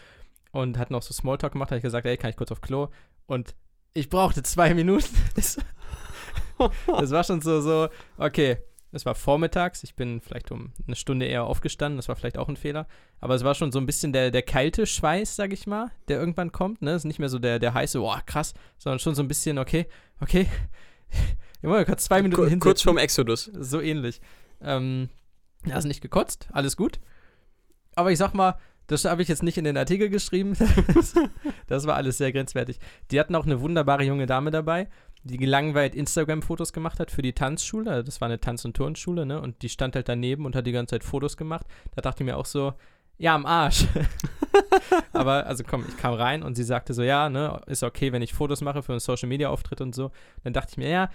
und 0.52 0.78
hat 0.78 0.90
noch 0.90 1.02
so 1.02 1.12
Smalltalk 1.12 1.52
gemacht, 1.52 1.70
habe 1.70 1.78
ich 1.78 1.82
gesagt, 1.82 2.06
ey, 2.06 2.16
kann 2.16 2.30
ich 2.30 2.36
kurz 2.36 2.52
auf 2.52 2.60
Klo? 2.60 2.88
Und 3.26 3.54
ich 3.92 4.08
brauchte 4.08 4.42
zwei 4.42 4.74
Minuten. 4.74 5.08
das 5.36 7.10
war 7.10 7.24
schon 7.24 7.40
so, 7.40 7.60
so, 7.60 7.88
okay, 8.18 8.58
es 8.94 9.06
war 9.06 9.14
vormittags, 9.14 9.82
ich 9.82 9.94
bin 9.94 10.20
vielleicht 10.20 10.50
um 10.50 10.72
eine 10.86 10.96
Stunde 10.96 11.26
eher 11.26 11.44
aufgestanden, 11.44 11.96
das 11.96 12.08
war 12.08 12.16
vielleicht 12.16 12.38
auch 12.38 12.48
ein 12.48 12.56
Fehler. 12.56 12.86
Aber 13.20 13.34
es 13.34 13.44
war 13.44 13.54
schon 13.54 13.72
so 13.72 13.78
ein 13.78 13.86
bisschen 13.86 14.12
der, 14.12 14.30
der 14.30 14.42
kalte 14.42 14.86
Schweiß, 14.86 15.36
sag 15.36 15.52
ich 15.52 15.66
mal, 15.66 15.90
der 16.08 16.18
irgendwann 16.18 16.52
kommt. 16.52 16.82
Ne? 16.82 16.92
Es 16.92 16.98
ist 16.98 17.04
nicht 17.04 17.18
mehr 17.18 17.28
so 17.28 17.38
der, 17.38 17.58
der 17.58 17.74
heiße, 17.74 17.98
boah, 17.98 18.22
krass, 18.24 18.54
sondern 18.78 18.98
schon 18.98 19.14
so 19.14 19.22
ein 19.22 19.28
bisschen, 19.28 19.58
okay, 19.58 19.86
okay. 20.20 20.46
Ich 21.62 21.70
muss 21.70 21.86
kurz 21.86 22.04
zwei 22.04 22.20
Minuten 22.20 22.42
hinsetzen. 22.42 22.60
Kurz 22.60 22.82
vorm 22.82 22.98
Exodus. 22.98 23.44
So 23.44 23.80
ähnlich. 23.80 24.20
Ähm, 24.60 25.08
hast 25.70 25.86
nicht 25.86 26.02
gekotzt, 26.02 26.46
alles 26.52 26.76
gut. 26.76 27.00
Aber 27.94 28.12
ich 28.12 28.18
sag 28.18 28.34
mal, 28.34 28.58
das 28.86 29.04
habe 29.06 29.22
ich 29.22 29.28
jetzt 29.28 29.42
nicht 29.42 29.56
in 29.56 29.64
den 29.64 29.76
Artikel 29.76 30.10
geschrieben. 30.10 30.56
Das, 30.94 31.14
das, 31.66 31.86
war 31.86 31.96
alles 31.96 32.18
sehr 32.18 32.32
grenzwertig. 32.32 32.78
Die 33.10 33.18
hatten 33.18 33.34
auch 33.34 33.46
eine 33.46 33.60
wunderbare 33.60 34.04
junge 34.04 34.26
Dame 34.26 34.50
dabei, 34.50 34.88
die 35.24 35.38
gelangweilt 35.38 35.94
Instagram-Fotos 35.94 36.72
gemacht 36.72 37.00
hat 37.00 37.10
für 37.10 37.22
die 37.22 37.32
Tanzschule. 37.32 37.90
Also 37.90 38.02
das 38.02 38.20
war 38.20 38.26
eine 38.26 38.40
Tanz- 38.40 38.64
und 38.64 38.76
Turnschule, 38.76 39.26
ne? 39.26 39.40
Und 39.40 39.62
die 39.62 39.68
stand 39.68 39.96
halt 39.96 40.08
daneben 40.08 40.44
und 40.44 40.54
hat 40.54 40.66
die 40.66 40.72
ganze 40.72 40.92
Zeit 40.94 41.04
Fotos 41.04 41.36
gemacht. 41.36 41.66
Da 41.94 42.02
dachte 42.02 42.22
ich 42.22 42.26
mir 42.26 42.36
auch 42.36 42.46
so, 42.46 42.74
ja, 43.16 43.34
am 43.34 43.46
Arsch. 43.46 43.86
Aber, 45.12 45.46
also 45.46 45.64
komm, 45.66 45.84
ich 45.88 45.96
kam 45.96 46.14
rein 46.14 46.42
und 46.42 46.56
sie 46.56 46.64
sagte 46.64 46.94
so, 46.94 47.02
ja, 47.02 47.30
ne, 47.30 47.60
ist 47.66 47.82
okay, 47.82 48.12
wenn 48.12 48.22
ich 48.22 48.34
Fotos 48.34 48.60
mache 48.60 48.82
für 48.82 48.92
einen 48.92 49.00
Social-Media-Auftritt 49.00 49.80
und 49.80 49.94
so. 49.94 50.10
Dann 50.42 50.52
dachte 50.52 50.72
ich 50.72 50.76
mir, 50.76 50.88
ja, 50.88 51.10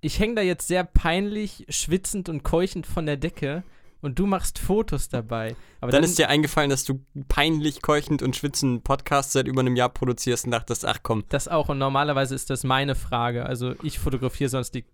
ich 0.00 0.18
hänge 0.18 0.34
da 0.34 0.42
jetzt 0.42 0.66
sehr 0.66 0.84
peinlich, 0.84 1.66
schwitzend 1.68 2.28
und 2.28 2.42
keuchend 2.42 2.86
von 2.86 3.06
der 3.06 3.16
Decke 3.16 3.62
und 4.06 4.20
du 4.20 4.26
machst 4.26 4.60
Fotos 4.60 5.08
dabei. 5.08 5.56
Aber 5.80 5.90
dann, 5.90 6.02
dann, 6.02 6.08
ist 6.08 6.18
dir 6.18 6.28
eingefallen, 6.28 6.70
dass 6.70 6.84
du 6.84 7.04
peinlich, 7.26 7.82
keuchend 7.82 8.22
und 8.22 8.36
schwitzend 8.36 8.84
Podcast 8.84 9.32
seit 9.32 9.48
über 9.48 9.60
einem 9.60 9.74
Jahr 9.74 9.88
produzierst 9.88 10.44
und 10.44 10.52
dachtest, 10.52 10.86
ach 10.86 11.00
komm. 11.02 11.24
Das 11.28 11.48
auch. 11.48 11.68
Und 11.68 11.78
normalerweise 11.78 12.34
ist 12.34 12.48
das 12.48 12.62
meine 12.62 12.94
Frage. 12.94 13.46
Also 13.46 13.74
ich 13.82 13.98
fotografiere 13.98 14.48
sonst 14.48 14.76
die 14.76 14.84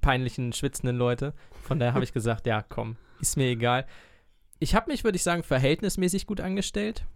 peinlichen, 0.00 0.52
schwitzenden 0.52 0.96
Leute. 0.96 1.32
Von 1.62 1.78
daher 1.78 1.94
habe 1.94 2.02
ich 2.02 2.12
gesagt, 2.12 2.46
ja, 2.48 2.60
komm, 2.60 2.96
ist 3.20 3.36
mir 3.36 3.46
egal. 3.46 3.86
Ich 4.58 4.74
habe 4.74 4.90
mich, 4.90 5.04
würde 5.04 5.14
ich 5.14 5.22
sagen, 5.22 5.44
verhältnismäßig 5.44 6.26
gut 6.26 6.40
angestellt. 6.40 7.06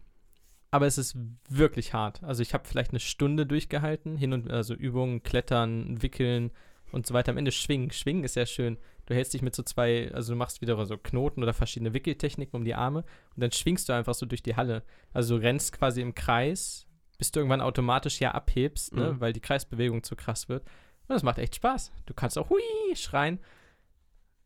Aber 0.71 0.87
es 0.87 0.99
ist 0.99 1.17
wirklich 1.49 1.95
hart. 1.95 2.23
Also 2.23 2.43
ich 2.43 2.55
habe 2.55 2.69
vielleicht 2.69 2.93
eine 2.93 3.01
Stunde 3.01 3.45
durchgehalten, 3.45 4.17
hin 4.17 4.33
und 4.33 4.53
also 4.53 4.73
Übungen, 4.73 5.25
Klettern, 5.25 6.01
Wickeln 6.01 6.53
und 6.93 7.09
so 7.09 7.15
weiter. 7.15 7.33
Am 7.33 7.39
Ende 7.39 7.51
Schwingen. 7.51 7.91
Schwingen 7.91 8.23
ist 8.23 8.37
ja 8.37 8.47
schön. 8.47 8.79
Du 9.11 9.17
hältst 9.17 9.35
dich 9.35 9.43
mit 9.43 9.57
so 9.57 9.65
zwei, 9.65 10.09
also 10.15 10.35
du 10.35 10.37
machst 10.39 10.61
wieder 10.61 10.87
so 10.87 10.97
Knoten 10.97 11.43
oder 11.43 11.53
verschiedene 11.53 11.93
Wickeltechniken 11.95 12.57
um 12.57 12.65
die 12.65 12.77
Arme 12.77 13.01
und 13.35 13.41
dann 13.43 13.51
schwingst 13.51 13.89
du 13.89 13.93
einfach 13.93 14.15
so 14.15 14.25
durch 14.25 14.41
die 14.41 14.55
Halle. 14.55 14.85
Also 15.13 15.37
du 15.37 15.43
rennst 15.43 15.73
quasi 15.73 16.01
im 16.01 16.15
Kreis, 16.15 16.87
bis 17.19 17.33
du 17.33 17.41
irgendwann 17.41 17.61
automatisch 17.61 18.21
ja 18.21 18.31
abhebst, 18.31 18.95
ne, 18.95 19.15
Mhm. 19.15 19.21
weil 19.21 19.33
die 19.33 19.41
Kreisbewegung 19.41 20.05
zu 20.05 20.15
krass 20.15 20.49
wird. 20.49 20.63
Und 21.09 21.15
das 21.15 21.25
macht 21.25 21.39
echt 21.39 21.57
Spaß. 21.57 21.91
Du 22.07 22.15
kannst 22.15 22.39
auch 22.39 22.51
hui 22.51 22.63
schreien. 22.95 23.41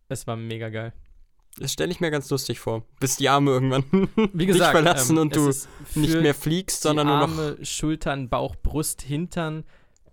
Es 0.09 0.27
war 0.27 0.37
mega 0.37 0.70
geil. 0.70 0.94
Das 1.59 1.70
stelle 1.70 1.92
ich 1.92 2.00
mir 2.00 2.11
ganz 2.11 2.31
lustig 2.31 2.59
vor. 2.59 2.87
Bis 3.00 3.16
die 3.16 3.29
Arme 3.29 3.50
irgendwann 3.50 3.85
Wie 4.33 4.38
dich 4.38 4.46
gesagt, 4.46 4.70
verlassen 4.72 5.16
ähm, 5.18 5.22
und 5.24 5.37
du 5.37 5.53
nicht 5.94 6.22
mehr 6.22 6.35
fliegst, 6.35 6.81
sondern 6.81 7.07
die 7.07 7.12
nur 7.12 7.27
noch. 7.29 7.38
Arme, 7.38 7.64
Schultern, 7.66 8.31
Bauch, 8.31 8.57
Brust, 8.57 9.03
Hintern, 9.03 9.64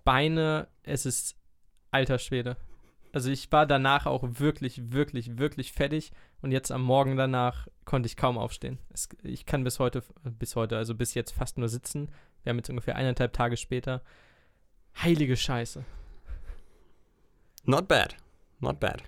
Beine. 0.03 0.67
Es 0.83 1.05
ist 1.05 1.37
alter 1.89 2.19
Schwede. 2.19 2.57
Also 3.13 3.29
ich 3.29 3.51
war 3.51 3.65
danach 3.65 4.05
auch 4.05 4.23
wirklich, 4.23 4.91
wirklich, 4.91 5.37
wirklich 5.37 5.73
fertig 5.73 6.11
und 6.41 6.51
jetzt 6.51 6.71
am 6.71 6.81
Morgen 6.81 7.17
danach 7.17 7.67
konnte 7.83 8.07
ich 8.07 8.15
kaum 8.15 8.37
aufstehen. 8.37 8.77
Es, 8.89 9.09
ich 9.23 9.45
kann 9.45 9.63
bis 9.63 9.79
heute, 9.79 10.03
bis 10.23 10.55
heute, 10.55 10.77
also 10.77 10.95
bis 10.95 11.13
jetzt 11.13 11.31
fast 11.31 11.57
nur 11.57 11.67
sitzen. 11.67 12.09
Wir 12.43 12.51
haben 12.51 12.57
jetzt 12.57 12.69
ungefähr 12.69 12.95
eineinhalb 12.95 13.33
Tage 13.33 13.57
später. 13.57 14.01
Heilige 15.01 15.35
Scheiße. 15.35 15.83
Not 17.65 17.87
bad. 17.87 18.15
Not 18.59 18.79
bad. 18.79 19.03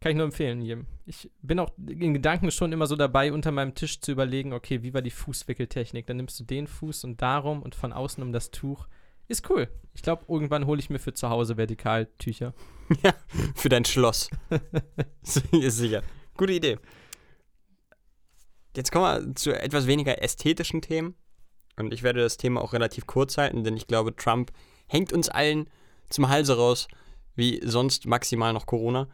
Kann 0.00 0.10
ich 0.10 0.16
nur 0.16 0.26
empfehlen 0.26 0.60
jedem. 0.60 0.86
Ich 1.06 1.30
bin 1.40 1.58
auch 1.58 1.70
in 1.78 2.12
Gedanken 2.12 2.50
schon 2.50 2.72
immer 2.72 2.86
so 2.86 2.96
dabei, 2.96 3.32
unter 3.32 3.52
meinem 3.52 3.74
Tisch 3.74 4.00
zu 4.00 4.12
überlegen, 4.12 4.52
okay, 4.52 4.82
wie 4.82 4.92
war 4.92 5.00
die 5.00 5.10
Fußwickeltechnik? 5.10 6.06
Dann 6.06 6.18
nimmst 6.18 6.38
du 6.40 6.44
den 6.44 6.66
Fuß 6.66 7.04
und 7.04 7.22
darum 7.22 7.62
und 7.62 7.74
von 7.74 7.92
außen 7.92 8.22
um 8.22 8.32
das 8.32 8.50
Tuch. 8.50 8.86
Ist 9.28 9.48
cool. 9.50 9.68
Ich 9.94 10.02
glaube, 10.02 10.24
irgendwann 10.28 10.66
hole 10.66 10.80
ich 10.80 10.90
mir 10.90 10.98
für 10.98 11.14
zu 11.14 11.30
Hause 11.30 11.56
Vertikaltücher. 11.56 12.52
Für 13.54 13.70
dein 13.70 13.86
Schloss. 13.86 14.28
ist 15.22 15.76
sicher. 15.78 16.02
Gute 16.36 16.52
Idee. 16.52 16.78
Jetzt 18.76 18.92
kommen 18.92 19.28
wir 19.28 19.34
zu 19.36 19.58
etwas 19.58 19.86
weniger 19.86 20.22
ästhetischen 20.22 20.82
Themen. 20.82 21.14
Und 21.76 21.94
ich 21.94 22.02
werde 22.02 22.20
das 22.20 22.36
Thema 22.36 22.60
auch 22.60 22.72
relativ 22.72 23.06
kurz 23.06 23.38
halten, 23.38 23.64
denn 23.64 23.76
ich 23.76 23.86
glaube, 23.86 24.14
Trump 24.14 24.52
hängt 24.86 25.12
uns 25.12 25.28
allen 25.28 25.70
zum 26.10 26.28
Halse 26.28 26.56
raus, 26.56 26.88
wie 27.34 27.60
sonst 27.64 28.06
maximal 28.06 28.52
noch 28.52 28.66
Corona. 28.66 29.08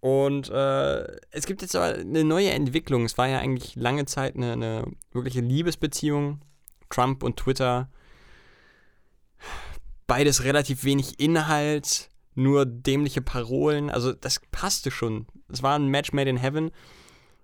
Und 0.00 0.48
äh, 0.48 1.02
es 1.30 1.46
gibt 1.46 1.62
jetzt 1.62 1.74
aber 1.76 1.98
eine 1.98 2.24
neue 2.24 2.50
Entwicklung. 2.50 3.04
Es 3.04 3.18
war 3.18 3.28
ja 3.28 3.38
eigentlich 3.40 3.74
lange 3.76 4.06
Zeit 4.06 4.36
eine, 4.36 4.52
eine 4.52 4.84
wirkliche 5.12 5.40
Liebesbeziehung. 5.40 6.40
Trump 6.88 7.22
und 7.22 7.36
Twitter. 7.36 7.90
Beides 10.06 10.44
relativ 10.44 10.84
wenig 10.84 11.20
Inhalt, 11.20 12.08
nur 12.34 12.64
dämliche 12.66 13.20
Parolen. 13.20 13.90
Also 13.90 14.12
das 14.12 14.40
passte 14.50 14.90
schon. 14.90 15.26
Es 15.48 15.62
war 15.62 15.78
ein 15.78 15.88
Match 15.88 16.12
made 16.12 16.30
in 16.30 16.36
heaven. 16.36 16.70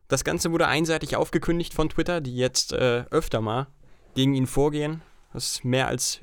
Das 0.08 0.24
Ganze 0.24 0.52
wurde 0.52 0.68
einseitig 0.68 1.16
aufgekündigt 1.16 1.74
von 1.74 1.88
Twitter, 1.88 2.20
die 2.20 2.36
jetzt 2.36 2.72
äh, 2.72 3.04
öfter 3.10 3.40
mal 3.40 3.68
gegen 4.14 4.34
ihn 4.34 4.46
vorgehen, 4.46 5.02
was 5.32 5.64
mehr 5.64 5.88
als 5.88 6.20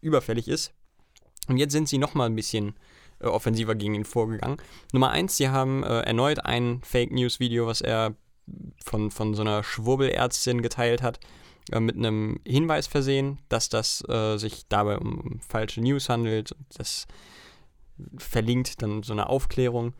überfällig 0.00 0.48
ist. 0.48 0.72
Und 1.48 1.58
jetzt 1.58 1.72
sind 1.72 1.88
sie 1.88 1.98
nochmal 1.98 2.28
ein 2.28 2.36
bisschen 2.36 2.74
äh, 3.20 3.26
offensiver 3.26 3.74
gegen 3.74 3.94
ihn 3.94 4.04
vorgegangen. 4.04 4.58
Nummer 4.92 5.10
eins, 5.10 5.36
sie 5.36 5.48
haben 5.48 5.82
äh, 5.82 6.00
erneut 6.00 6.44
ein 6.44 6.80
Fake 6.82 7.12
News 7.12 7.40
Video, 7.40 7.66
was 7.66 7.80
er 7.80 8.14
von, 8.84 9.10
von 9.10 9.34
so 9.34 9.42
einer 9.42 9.62
Schwurbelärztin 9.62 10.62
geteilt 10.62 11.02
hat, 11.02 11.18
äh, 11.72 11.80
mit 11.80 11.96
einem 11.96 12.38
Hinweis 12.46 12.86
versehen, 12.86 13.38
dass 13.48 13.68
das 13.68 14.02
äh, 14.08 14.36
sich 14.36 14.68
dabei 14.68 14.98
um, 14.98 15.20
um 15.20 15.40
falsche 15.40 15.80
News 15.80 16.08
handelt. 16.08 16.54
Das 16.76 17.06
verlinkt 18.18 18.82
dann 18.82 19.02
so 19.02 19.12
eine 19.12 19.28
Aufklärung. 19.28 19.94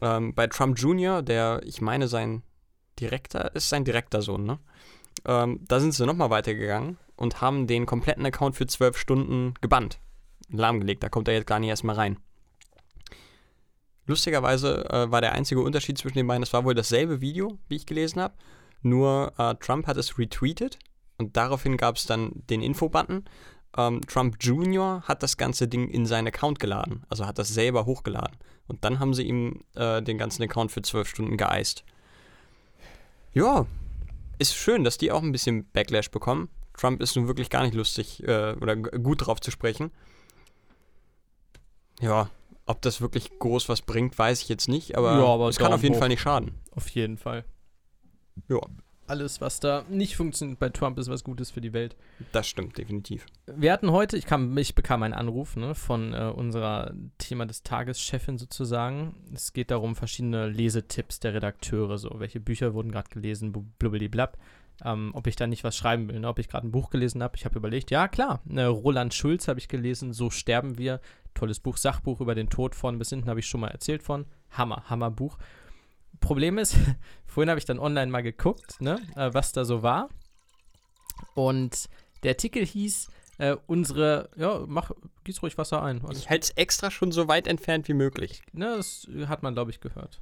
Ähm, 0.00 0.34
bei 0.34 0.46
Trump 0.46 0.78
Jr., 0.78 1.22
der, 1.22 1.60
ich 1.64 1.80
meine, 1.80 2.08
sein 2.08 2.42
direkter, 2.98 3.54
ist 3.54 3.68
sein 3.68 3.84
direkter 3.84 4.22
Sohn, 4.22 4.44
ne? 4.44 4.58
Ähm, 5.26 5.60
da 5.66 5.80
sind 5.80 5.92
sie 5.92 6.06
nochmal 6.06 6.30
weitergegangen 6.30 6.96
und 7.16 7.40
haben 7.40 7.66
den 7.66 7.84
kompletten 7.84 8.24
Account 8.24 8.56
für 8.56 8.66
zwölf 8.66 8.96
Stunden 8.96 9.54
gebannt. 9.60 9.98
Lahmgelegt, 10.48 11.02
da 11.02 11.08
kommt 11.08 11.28
er 11.28 11.34
jetzt 11.34 11.46
gar 11.46 11.58
nicht 11.58 11.68
erstmal 11.68 11.96
rein. 11.96 12.18
Lustigerweise 14.06 14.88
äh, 14.90 15.10
war 15.10 15.20
der 15.20 15.32
einzige 15.32 15.60
Unterschied 15.60 15.98
zwischen 15.98 16.16
den 16.16 16.26
beiden, 16.26 16.42
es 16.42 16.52
war 16.52 16.64
wohl 16.64 16.74
dasselbe 16.74 17.20
Video, 17.20 17.58
wie 17.68 17.76
ich 17.76 17.86
gelesen 17.86 18.22
habe, 18.22 18.34
nur 18.82 19.32
äh, 19.36 19.54
Trump 19.56 19.86
hat 19.86 19.98
es 19.98 20.18
retweetet 20.18 20.78
und 21.20 21.36
daraufhin 21.36 21.76
gab 21.76 21.96
es 21.96 22.06
dann 22.06 22.32
den 22.48 22.62
Info-Button. 22.62 23.26
Ähm, 23.76 24.00
Trump 24.06 24.38
Jr. 24.40 25.02
hat 25.02 25.22
das 25.22 25.36
ganze 25.36 25.68
Ding 25.68 25.88
in 25.88 26.06
seinen 26.06 26.28
Account 26.28 26.58
geladen, 26.58 27.04
also 27.10 27.26
hat 27.26 27.38
das 27.38 27.50
selber 27.50 27.84
hochgeladen. 27.84 28.36
Und 28.66 28.84
dann 28.84 28.98
haben 28.98 29.12
sie 29.12 29.24
ihm 29.24 29.62
äh, 29.74 30.00
den 30.02 30.16
ganzen 30.16 30.42
Account 30.42 30.72
für 30.72 30.80
zwölf 30.80 31.08
Stunden 31.08 31.36
geeist. 31.36 31.84
Ja, 33.34 33.66
ist 34.38 34.54
schön, 34.54 34.82
dass 34.82 34.96
die 34.96 35.12
auch 35.12 35.22
ein 35.22 35.30
bisschen 35.30 35.70
Backlash 35.72 36.10
bekommen. 36.10 36.48
Trump 36.72 37.02
ist 37.02 37.14
nun 37.16 37.26
wirklich 37.26 37.50
gar 37.50 37.64
nicht 37.64 37.74
lustig 37.74 38.26
äh, 38.26 38.54
oder 38.58 38.76
gut 38.76 39.26
drauf 39.26 39.40
zu 39.40 39.50
sprechen. 39.50 39.92
Ja, 42.00 42.30
ob 42.64 42.80
das 42.80 43.02
wirklich 43.02 43.38
groß 43.38 43.68
was 43.68 43.82
bringt, 43.82 44.18
weiß 44.18 44.40
ich 44.40 44.48
jetzt 44.48 44.68
nicht, 44.68 44.96
aber, 44.96 45.18
Ja, 45.18 45.26
aber 45.26 45.48
es 45.50 45.58
kann 45.58 45.72
auf 45.74 45.82
jeden. 45.82 45.96
Fall 45.96 46.08
nicht 46.08 46.22
schaden. 46.22 46.54
Auf 46.70 46.88
jeden 46.88 47.18
Fall. 47.18 47.44
Ja. 48.48 48.60
Alles, 49.10 49.40
was 49.40 49.58
da 49.58 49.84
nicht 49.88 50.14
funktioniert 50.14 50.60
bei 50.60 50.68
Trump, 50.68 50.96
ist 50.96 51.10
was 51.10 51.24
Gutes 51.24 51.50
für 51.50 51.60
die 51.60 51.72
Welt. 51.72 51.96
Das 52.30 52.46
stimmt 52.46 52.78
definitiv. 52.78 53.26
Wir 53.52 53.72
hatten 53.72 53.90
heute, 53.90 54.16
ich, 54.16 54.24
kam, 54.24 54.56
ich 54.56 54.76
bekam 54.76 55.02
einen 55.02 55.14
Anruf 55.14 55.56
ne, 55.56 55.74
von 55.74 56.14
äh, 56.14 56.32
unserer 56.32 56.94
Thema 57.18 57.44
des 57.44 57.64
Tages 57.64 58.00
Chefin 58.00 58.38
sozusagen. 58.38 59.16
Es 59.34 59.52
geht 59.52 59.72
darum, 59.72 59.96
verschiedene 59.96 60.46
Lesetipps 60.48 61.18
der 61.18 61.34
Redakteure, 61.34 61.98
so 61.98 62.20
welche 62.20 62.38
Bücher 62.38 62.72
wurden 62.72 62.92
gerade 62.92 63.08
gelesen, 63.08 63.50
blubblidiblab. 63.50 64.38
Ähm, 64.84 65.10
ob 65.12 65.26
ich 65.26 65.34
da 65.34 65.48
nicht 65.48 65.64
was 65.64 65.76
schreiben 65.76 66.08
will, 66.08 66.20
ne? 66.20 66.28
ob 66.28 66.38
ich 66.38 66.48
gerade 66.48 66.68
ein 66.68 66.70
Buch 66.70 66.88
gelesen 66.88 67.20
habe. 67.20 67.34
Ich 67.34 67.44
habe 67.44 67.58
überlegt, 67.58 67.90
ja 67.90 68.06
klar, 68.06 68.40
ne, 68.44 68.68
Roland 68.68 69.12
Schulz 69.12 69.48
habe 69.48 69.58
ich 69.58 69.66
gelesen, 69.66 70.12
So 70.12 70.30
sterben 70.30 70.78
wir. 70.78 71.00
Tolles 71.34 71.58
Buch, 71.58 71.78
Sachbuch 71.78 72.20
über 72.20 72.36
den 72.36 72.48
Tod 72.48 72.76
von 72.76 72.96
bis 72.96 73.10
hinten 73.10 73.28
habe 73.28 73.40
ich 73.40 73.46
schon 73.46 73.60
mal 73.60 73.72
erzählt 73.72 74.04
von. 74.04 74.26
Hammer, 74.52 74.84
Hammer 74.88 75.10
Buch. 75.10 75.36
Problem 76.20 76.58
ist, 76.58 76.76
vorhin 77.26 77.48
habe 77.50 77.58
ich 77.58 77.64
dann 77.64 77.78
online 77.78 78.10
mal 78.10 78.22
geguckt, 78.22 78.80
ne, 78.80 79.00
äh, 79.16 79.32
was 79.32 79.52
da 79.52 79.64
so 79.64 79.82
war. 79.82 80.08
Und 81.34 81.88
der 82.22 82.32
Artikel 82.32 82.64
hieß, 82.64 83.08
äh, 83.38 83.56
unsere, 83.66 84.28
ja, 84.36 84.64
mach, 84.66 84.90
gieß 85.24 85.42
ruhig 85.42 85.56
Wasser 85.56 85.82
ein. 85.82 86.02
Also, 86.04 86.20
Ich 86.20 86.28
halte 86.28 86.44
es 86.44 86.50
extra 86.56 86.90
schon 86.90 87.12
so 87.12 87.28
weit 87.28 87.46
entfernt 87.46 87.88
wie 87.88 87.94
möglich. 87.94 88.42
ne, 88.52 88.76
das 88.76 89.08
hat 89.28 89.42
man, 89.42 89.54
glaube 89.54 89.70
ich, 89.70 89.80
gehört. 89.80 90.20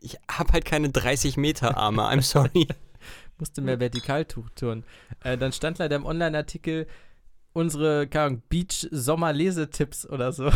Ich 0.00 0.16
habe 0.30 0.52
halt 0.52 0.64
keine 0.64 0.90
30 0.90 1.36
Meter 1.36 1.76
Arme, 1.76 2.02
I'm 2.02 2.22
sorry. 2.22 2.68
Musste 3.38 3.60
mehr 3.60 3.78
Vertikaltuch 3.78 4.48
tun. 4.50 4.84
Äh, 5.22 5.36
dann 5.36 5.52
stand 5.52 5.78
leider 5.78 5.96
im 5.96 6.06
Online-Artikel 6.06 6.86
unsere, 7.52 8.06
keine 8.08 8.24
Ahnung, 8.26 8.42
Beach-Sommer-Lesetipps 8.48 10.06
oder 10.08 10.32
so. 10.32 10.50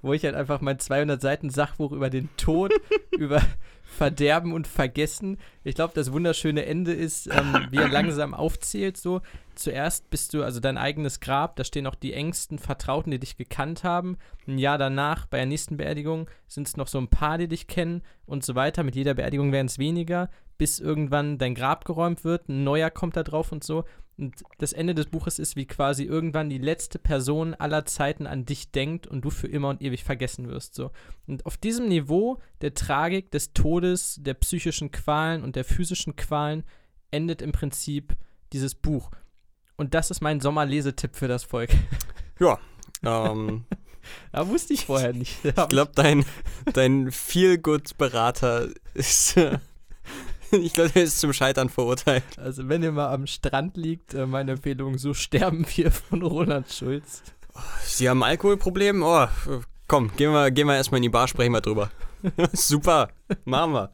Wo 0.00 0.12
ich 0.12 0.24
halt 0.24 0.34
einfach 0.34 0.60
mein 0.60 0.78
200 0.78 1.20
Seiten 1.20 1.50
Sachbuch 1.50 1.92
über 1.92 2.10
den 2.10 2.28
Tod, 2.36 2.72
über 3.18 3.42
Verderben 3.82 4.52
und 4.52 4.66
Vergessen. 4.66 5.38
Ich 5.64 5.74
glaube, 5.74 5.92
das 5.94 6.12
wunderschöne 6.12 6.64
Ende 6.64 6.92
ist, 6.92 7.26
ähm, 7.26 7.66
wie 7.70 7.76
er 7.76 7.88
langsam 7.88 8.34
aufzählt, 8.34 8.96
so. 8.96 9.20
Zuerst 9.54 10.08
bist 10.08 10.32
du, 10.32 10.42
also 10.42 10.60
dein 10.60 10.78
eigenes 10.78 11.20
Grab, 11.20 11.56
da 11.56 11.64
stehen 11.64 11.86
auch 11.86 11.94
die 11.94 12.14
engsten 12.14 12.58
Vertrauten, 12.58 13.10
die 13.10 13.18
dich 13.18 13.36
gekannt 13.36 13.84
haben. 13.84 14.16
Ein 14.46 14.56
Jahr 14.56 14.78
danach, 14.78 15.26
bei 15.26 15.36
der 15.36 15.46
nächsten 15.46 15.76
Beerdigung, 15.76 16.28
sind 16.48 16.66
es 16.66 16.78
noch 16.78 16.88
so 16.88 16.98
ein 16.98 17.08
paar, 17.08 17.36
die 17.36 17.48
dich 17.48 17.66
kennen 17.66 18.02
und 18.24 18.44
so 18.44 18.54
weiter. 18.54 18.82
Mit 18.82 18.96
jeder 18.96 19.12
Beerdigung 19.12 19.52
werden 19.52 19.66
es 19.66 19.78
weniger, 19.78 20.30
bis 20.56 20.80
irgendwann 20.80 21.36
dein 21.36 21.54
Grab 21.54 21.84
geräumt 21.84 22.24
wird, 22.24 22.48
ein 22.48 22.64
neuer 22.64 22.88
kommt 22.90 23.16
da 23.16 23.22
drauf 23.22 23.52
und 23.52 23.62
so. 23.62 23.84
Und 24.22 24.44
das 24.58 24.72
Ende 24.72 24.94
des 24.94 25.06
Buches 25.06 25.40
ist, 25.40 25.56
wie 25.56 25.66
quasi 25.66 26.04
irgendwann 26.04 26.48
die 26.48 26.58
letzte 26.58 27.00
Person 27.00 27.54
aller 27.54 27.84
Zeiten 27.86 28.28
an 28.28 28.44
dich 28.46 28.70
denkt 28.70 29.08
und 29.08 29.22
du 29.22 29.30
für 29.30 29.48
immer 29.48 29.68
und 29.68 29.82
ewig 29.82 30.04
vergessen 30.04 30.48
wirst. 30.48 30.76
So. 30.76 30.92
Und 31.26 31.44
auf 31.44 31.56
diesem 31.56 31.88
Niveau 31.88 32.38
der 32.60 32.72
Tragik, 32.72 33.32
des 33.32 33.52
Todes, 33.52 34.20
der 34.20 34.34
psychischen 34.34 34.92
Qualen 34.92 35.42
und 35.42 35.56
der 35.56 35.64
physischen 35.64 36.14
Qualen 36.14 36.62
endet 37.10 37.42
im 37.42 37.50
Prinzip 37.50 38.14
dieses 38.52 38.76
Buch. 38.76 39.10
Und 39.76 39.92
das 39.92 40.12
ist 40.12 40.20
mein 40.20 40.40
Sommerlesetipp 40.40 41.16
für 41.16 41.26
das 41.28 41.42
Volk. 41.42 41.70
Ja, 42.38 42.58
ähm, 43.04 43.64
Da 44.32 44.48
wusste 44.48 44.72
ich 44.74 44.86
vorher 44.86 45.12
nicht. 45.12 45.44
ich 45.44 45.54
glaube, 45.54 45.92
dein, 45.94 46.24
dein 46.72 47.10
Feel-Good-Berater 47.10 48.68
ist. 48.94 49.36
ich 50.62 50.74
glaube, 50.74 50.90
der 50.90 51.02
ist 51.04 51.20
zum 51.20 51.32
Scheitern 51.32 51.68
verurteilt. 51.68 52.22
Also 52.36 52.68
wenn 52.68 52.82
ihr 52.82 52.92
mal 52.92 53.12
am 53.12 53.26
Strand 53.26 53.76
liegt, 53.76 54.14
äh, 54.14 54.26
meine 54.26 54.52
Empfehlung, 54.52 54.98
so 54.98 55.14
sterben 55.14 55.66
wir 55.74 55.90
von 55.90 56.22
Roland 56.22 56.70
Schulz. 56.70 57.22
Sie 57.84 58.08
haben 58.08 58.22
ein 58.22 58.30
Alkoholproblem? 58.30 59.02
Oh, 59.02 59.26
Komm, 59.88 60.10
gehen 60.16 60.32
wir, 60.32 60.50
gehen 60.50 60.66
wir 60.68 60.76
erstmal 60.76 60.98
in 60.98 61.02
die 61.02 61.08
Bar, 61.10 61.28
sprechen 61.28 61.52
wir 61.52 61.60
drüber. 61.60 61.90
Super, 62.52 63.10
machen 63.44 63.72
wir. 63.74 63.92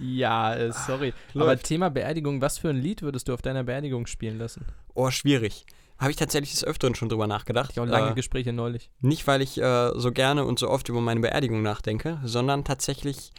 Ja, 0.00 0.54
äh, 0.54 0.72
sorry. 0.72 1.12
Aber 1.34 1.46
Läuft. 1.46 1.64
Thema 1.64 1.90
Beerdigung, 1.90 2.40
was 2.40 2.56
für 2.58 2.70
ein 2.70 2.76
Lied 2.76 3.02
würdest 3.02 3.28
du 3.28 3.34
auf 3.34 3.42
deiner 3.42 3.62
Beerdigung 3.64 4.06
spielen 4.06 4.38
lassen? 4.38 4.64
Oh, 4.94 5.10
schwierig. 5.10 5.66
Habe 5.98 6.10
ich 6.10 6.16
tatsächlich 6.16 6.52
des 6.52 6.64
Öfteren 6.64 6.94
schon 6.94 7.08
drüber 7.08 7.26
nachgedacht. 7.26 7.70
Ich 7.72 7.80
auch 7.80 7.84
lange 7.86 8.12
Äh, 8.12 8.14
Gespräche 8.14 8.52
neulich. 8.52 8.90
Nicht, 9.00 9.26
weil 9.26 9.42
ich 9.42 9.60
äh, 9.60 9.90
so 9.94 10.12
gerne 10.12 10.44
und 10.44 10.58
so 10.58 10.68
oft 10.68 10.88
über 10.88 11.00
meine 11.00 11.20
Beerdigung 11.20 11.62
nachdenke, 11.62 12.20
sondern 12.24 12.64
tatsächlich, 12.64 13.30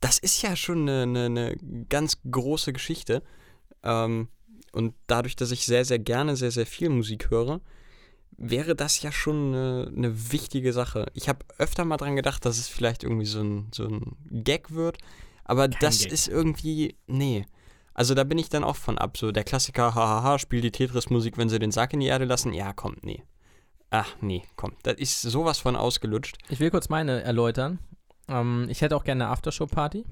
das 0.00 0.18
ist 0.18 0.42
ja 0.42 0.56
schon 0.56 0.88
eine, 0.88 1.02
eine, 1.02 1.24
eine 1.26 1.56
ganz 1.88 2.18
große 2.30 2.72
Geschichte. 2.72 3.22
Ähm, 3.82 4.28
und 4.72 4.94
dadurch, 5.06 5.36
dass 5.36 5.50
ich 5.50 5.66
sehr, 5.66 5.84
sehr 5.84 5.98
gerne 5.98 6.36
sehr, 6.36 6.50
sehr 6.50 6.66
viel 6.66 6.88
Musik 6.88 7.30
höre, 7.30 7.60
wäre 8.36 8.74
das 8.74 9.02
ja 9.02 9.12
schon 9.12 9.54
eine, 9.54 9.92
eine 9.94 10.32
wichtige 10.32 10.72
Sache. 10.72 11.06
Ich 11.14 11.28
habe 11.28 11.44
öfter 11.58 11.84
mal 11.84 11.96
dran 11.98 12.16
gedacht, 12.16 12.44
dass 12.44 12.58
es 12.58 12.68
vielleicht 12.68 13.02
irgendwie 13.04 13.26
so 13.26 13.40
ein, 13.40 13.68
so 13.74 13.84
ein 13.84 14.16
Gag 14.30 14.70
wird, 14.70 14.98
aber 15.44 15.68
das 15.68 16.00
Gag. 16.00 16.12
ist 16.12 16.28
irgendwie, 16.28 16.96
nee. 17.06 17.44
Also 17.92 18.14
da 18.14 18.24
bin 18.24 18.38
ich 18.38 18.48
dann 18.48 18.64
auch 18.64 18.76
von 18.76 18.96
ab. 18.96 19.18
So 19.18 19.32
der 19.32 19.44
Klassiker, 19.44 19.94
hahaha, 19.94 20.38
spiel 20.38 20.60
die 20.60 20.70
Tetris-Musik, 20.70 21.36
wenn 21.36 21.48
sie 21.48 21.58
den 21.58 21.72
Sack 21.72 21.92
in 21.92 22.00
die 22.00 22.06
Erde 22.06 22.24
lassen. 22.24 22.54
Ja, 22.54 22.72
komm, 22.72 22.96
nee. 23.02 23.22
Ach, 23.90 24.16
nee, 24.20 24.44
komm. 24.56 24.72
Das 24.84 24.94
ist 24.94 25.20
sowas 25.20 25.58
von 25.58 25.74
ausgelutscht. 25.74 26.38
Ich 26.48 26.60
will 26.60 26.70
kurz 26.70 26.88
meine 26.88 27.22
erläutern. 27.22 27.80
Ähm, 28.30 28.66
ich 28.70 28.80
hätte 28.80 28.96
auch 28.96 29.04
gerne 29.04 29.24
eine 29.24 29.32
Aftershow-Party. 29.32 30.04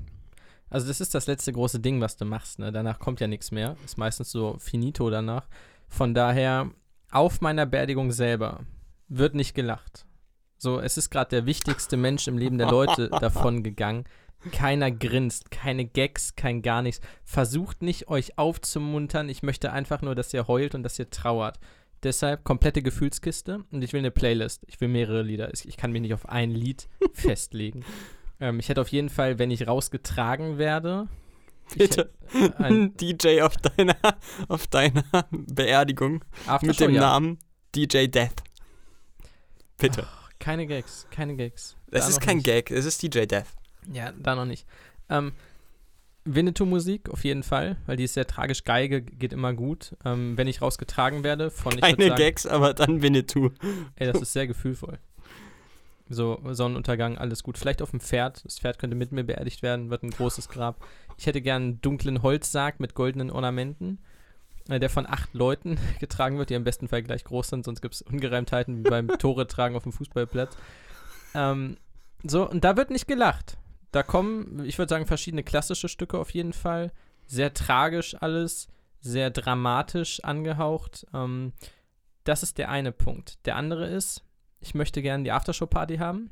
Also 0.71 0.87
das 0.89 1.01
ist 1.01 1.15
das 1.15 1.27
letzte 1.27 1.53
große 1.53 1.81
Ding, 1.81 2.01
was 2.01 2.17
du 2.17 2.25
machst. 2.25 2.59
Ne? 2.59 2.73
Danach 2.73 2.99
kommt 2.99 3.21
ja 3.21 3.27
nichts 3.27 3.51
mehr. 3.51 3.77
Ist 3.85 3.97
meistens 3.97 4.31
so 4.31 4.57
finito 4.59 5.09
danach. 5.09 5.47
Von 5.89 6.13
daher, 6.13 6.71
auf 7.11 7.41
meiner 7.41 7.65
Beerdigung 7.65 8.13
selber 8.13 8.61
wird 9.09 9.35
nicht 9.35 9.55
gelacht. 9.55 10.05
So, 10.59 10.81
es 10.81 10.99
ist 10.99 11.11
gerade 11.11 11.31
der 11.31 11.47
wichtigste 11.47 11.97
Mensch 11.97 12.29
im 12.29 12.37
Leben 12.37 12.59
der 12.59 12.71
Leute 12.71 13.09
davon 13.21 13.63
gegangen. 13.63 14.05
Keiner 14.53 14.91
grinst, 14.91 15.51
keine 15.51 15.85
Gags, 15.85 16.37
kein 16.37 16.63
gar 16.63 16.83
nichts. 16.83 17.01
Versucht 17.25 17.83
nicht, 17.83 18.09
euch 18.09 18.39
aufzumuntern. 18.39 19.29
Ich 19.29 19.43
möchte 19.43 19.73
einfach 19.73 20.03
nur, 20.03 20.15
dass 20.15 20.35
ihr 20.35 20.47
heult 20.47 20.75
und 20.75 20.83
dass 20.83 20.99
ihr 20.99 21.11
trauert. 21.11 21.59
Deshalb 22.03 22.45
komplette 22.45 22.83
Gefühlskiste 22.83 23.65
und 23.71 23.83
ich 23.83 23.93
will 23.93 23.99
eine 23.99 24.11
Playlist. 24.11 24.63
Ich 24.69 24.81
will 24.81 24.89
mehrere 24.89 25.23
Lieder. 25.23 25.53
Ich 25.53 25.77
kann 25.77 25.91
mich 25.91 26.03
nicht 26.03 26.15
auf 26.15 26.29
ein 26.29 26.51
Lied 26.51 26.89
festlegen. 27.13 27.85
Ähm, 28.41 28.61
ich 28.61 28.69
hätte 28.69 28.81
auf 28.81 28.89
jeden 28.89 29.09
Fall, 29.09 29.39
wenn 29.39 29.51
ich 29.51 29.67
rausgetragen 29.67 30.59
werde. 30.59 31.09
Bitte. 31.77 32.13
hätte 32.33 32.59
Ein 32.59 32.97
DJ 33.01 33.43
auf 33.43 33.57
deiner, 33.57 33.97
auf 34.49 34.67
deiner 34.69 35.05
Beerdigung 35.31 36.25
mit 36.63 36.81
dem 36.81 36.93
ja. 36.93 37.01
Namen 37.01 37.39
DJ 37.75 38.07
Death. 38.07 38.43
Bitte. 39.77 40.07
Keine 40.39 40.67
Gags, 40.67 41.07
keine 41.11 41.37
Gags. 41.37 41.77
Das 41.91 42.05
Da 42.05 42.11
ist 42.11 42.21
kein 42.21 42.39
nicht. 42.39 42.47
Gag, 42.47 42.71
es 42.71 42.85
ist 42.85 43.03
DJ 43.03 43.27
Death. 43.27 43.47
Ja, 43.93 44.13
da 44.13 44.35
noch 44.35 44.45
nicht. 44.45 44.67
Ähm, 45.09 45.33
Winnetou-Musik 46.25 47.09
auf 47.11 47.25
jeden 47.25 47.43
Fall, 47.43 47.77
weil 47.87 47.97
die 47.97 48.05
ist 48.05 48.15
sehr 48.15 48.27
tragisch. 48.27 48.65
Geige 48.65 49.03
geht 49.03 49.33
immer 49.33 49.55
gut. 49.55 49.97
Ähm, 50.05 50.37
wenn 50.37 50.47
ich 50.47 50.61
rausgetragen 50.61 51.25
werde 51.25 51.51
von 51.51 51.73
ich 51.73 51.81
Keine 51.81 52.09
sagen, 52.09 52.17
Gags, 52.17 52.47
aber 52.47 52.75
dann 52.75 53.03
Winnetou. 53.03 53.51
Ey, 53.97 54.13
das 54.13 54.21
ist 54.21 54.33
sehr 54.33 54.47
gefühlvoll. 54.47 54.99
So, 56.11 56.41
Sonnenuntergang, 56.51 57.19
alles 57.19 57.43
gut. 57.43 57.59
Vielleicht 57.59 57.83
auf 57.83 57.91
dem 57.91 58.01
Pferd. 58.01 58.45
Das 58.45 58.59
Pferd 58.59 58.79
könnte 58.79 58.97
mit 58.97 59.13
mir 59.13 59.25
beerdigt 59.25 59.63
werden, 59.63 59.91
wird 59.91 60.03
ein 60.03 60.11
großes 60.11 60.49
Grab. 60.49 60.85
Ich 61.19 61.27
hätte 61.27 61.43
gern 61.43 61.63
einen 61.63 61.81
dunklen 61.81 62.23
Holzsarg 62.23 62.81
mit 62.81 62.95
goldenen 62.95 63.31
Ornamenten, 63.31 63.99
äh, 64.69 64.81
der 64.81 64.89
von 64.89 65.07
acht 65.07 65.35
Leuten 65.35 65.79
getragen 66.01 66.39
wird, 66.39 66.51
die 66.51 66.55
im 66.55 66.65
besten 66.65 66.89
Fall 66.89 67.03
gleich 67.03 67.25
groß 67.25 67.49
sind, 67.49 67.65
sonst 67.65 67.83
gibt 67.83 67.95
es 67.95 68.03
Ungereimtheiten 68.03 68.79
wie 68.79 68.89
beim 68.89 69.09
Tore 69.19 69.47
tragen 69.47 69.77
auf 69.77 69.83
dem 69.83 69.93
Fußballplatz. 69.93 70.57
Ähm, 71.35 71.77
so, 72.25 72.49
und 72.49 72.65
da 72.65 72.77
wird 72.77 72.91
nicht 72.91 73.07
gelacht. 73.07 73.59
Da 73.91 74.03
kommen, 74.03 74.65
ich 74.65 74.79
würde 74.79 74.91
sagen, 74.91 75.07
verschiedene 75.07 75.43
klassische 75.43 75.89
Stücke 75.89 76.19
auf 76.19 76.31
jeden 76.31 76.53
Fall. 76.53 76.93
Sehr 77.27 77.55
tragisch 77.55 78.15
alles, 78.21 78.69
sehr 79.01 79.31
dramatisch 79.31 80.23
angehaucht. 80.25 81.07
Ähm, 81.15 81.53
das 82.25 82.43
ist 82.43 82.59
der 82.59 82.69
eine 82.69 82.93
Punkt. 82.93 83.45
Der 83.47 83.57
andere 83.57 83.87
ist, 83.87 84.25
ich 84.61 84.75
möchte 84.75 85.03
gerne 85.03 85.25
die 85.25 85.33
Aftershow-Party 85.33 85.97
haben. 85.97 86.31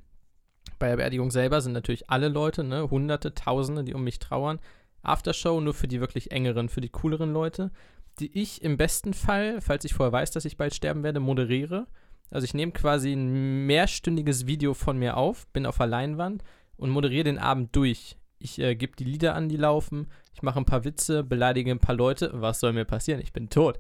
Bei 0.79 0.89
der 0.89 0.97
Beerdigung 0.97 1.31
selber 1.31 1.61
sind 1.61 1.73
natürlich 1.73 2.11
alle 2.11 2.29
Leute, 2.29 2.65
ne, 2.65 2.91
Hunderte, 2.91 3.35
Tausende, 3.35 3.85
die 3.85 3.95
um 3.95 4.05
mich 4.05 4.19
trauern. 4.19 4.59
Aftershow 5.03 5.61
nur 5.61 5.75
für 5.75 5.89
die 5.89 6.01
wirklich 6.01 6.33
engeren, 6.33 6.69
für 6.69 6.81
die 6.81 6.89
cooleren 6.89 7.33
Leute, 7.33 7.71
die 8.19 8.37
ich 8.39 8.63
im 8.63 8.77
besten 8.77 9.15
Fall, 9.15 9.61
falls 9.61 9.85
ich 9.85 9.95
vorher 9.95 10.13
weiß, 10.13 10.33
dass 10.33 10.45
ich 10.45 10.57
bald 10.57 10.75
sterben 10.75 11.03
werde, 11.03 11.21
moderiere. 11.21 11.87
Also 12.31 12.45
ich 12.45 12.55
nehme 12.55 12.73
quasi 12.73 13.13
ein 13.13 13.67
mehrstündiges 13.67 14.47
Video 14.47 14.75
von 14.75 14.99
mir 14.99 15.17
auf, 15.17 15.47
bin 15.49 15.65
auf 15.65 15.77
der 15.77 15.87
Leinwand 15.87 16.43
und 16.77 16.91
moderiere 16.91 17.25
den 17.25 17.39
Abend 17.39 17.75
durch. 17.75 18.17
Ich 18.39 18.59
äh, 18.59 18.75
gebe 18.75 18.97
die 18.97 19.05
Lieder 19.05 19.35
an, 19.35 19.49
die 19.49 19.57
laufen. 19.57 20.09
Ich 20.35 20.43
mache 20.43 20.59
ein 20.59 20.67
paar 20.67 20.85
Witze, 20.85 21.25
beleidige 21.25 21.71
ein 21.71 21.79
paar 21.79 21.95
Leute. 21.95 22.31
Was 22.35 22.61
soll 22.61 22.73
mir 22.73 22.85
passieren? 22.85 23.21
Ich 23.21 23.33
bin 23.33 23.49
tot. 23.49 23.79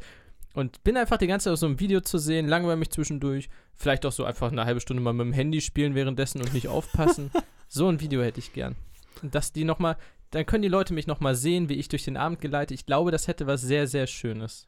Und 0.55 0.83
bin 0.85 0.97
einfach 0.97 1.19
die 1.19 1.27
ganze 1.27 1.45
Zeit 1.45 1.53
auf 1.53 1.59
so 1.59 1.67
einem 1.67 1.81
Video 1.81 2.01
zu 2.01 2.17
sehen, 2.17 2.49
langweile 2.49 2.77
mich 2.77 2.91
zwischendurch. 2.91 3.51
Vielleicht 3.75 4.07
auch 4.07 4.13
so 4.13 4.25
einfach 4.25 4.51
eine 4.51 4.65
halbe 4.65 4.81
Stunde 4.81 5.03
mal 5.03 5.13
mit 5.13 5.27
dem 5.27 5.33
Handy 5.35 5.61
spielen 5.61 5.95
währenddessen 5.95 6.41
und 6.41 6.55
nicht 6.55 6.69
aufpassen. 6.69 7.31
so 7.69 7.89
ein 7.89 8.01
Video 8.01 8.23
hätte 8.23 8.41
ich 8.41 8.55
gern. 8.55 8.75
Und 9.23 9.35
dass 9.35 9.53
die 9.53 9.65
nochmal, 9.65 9.99
dann 10.31 10.47
können 10.47 10.63
die 10.63 10.69
Leute 10.69 10.95
mich 10.95 11.07
nochmal 11.07 11.35
sehen, 11.35 11.69
wie 11.69 11.75
ich 11.75 11.89
durch 11.89 12.05
den 12.05 12.17
Abend 12.17 12.41
geleite. 12.41 12.73
Ich 12.73 12.87
glaube, 12.87 13.11
das 13.11 13.29
hätte 13.29 13.47
was 13.47 13.61
sehr, 13.61 13.87
sehr 13.87 14.07
Schönes. 14.07 14.67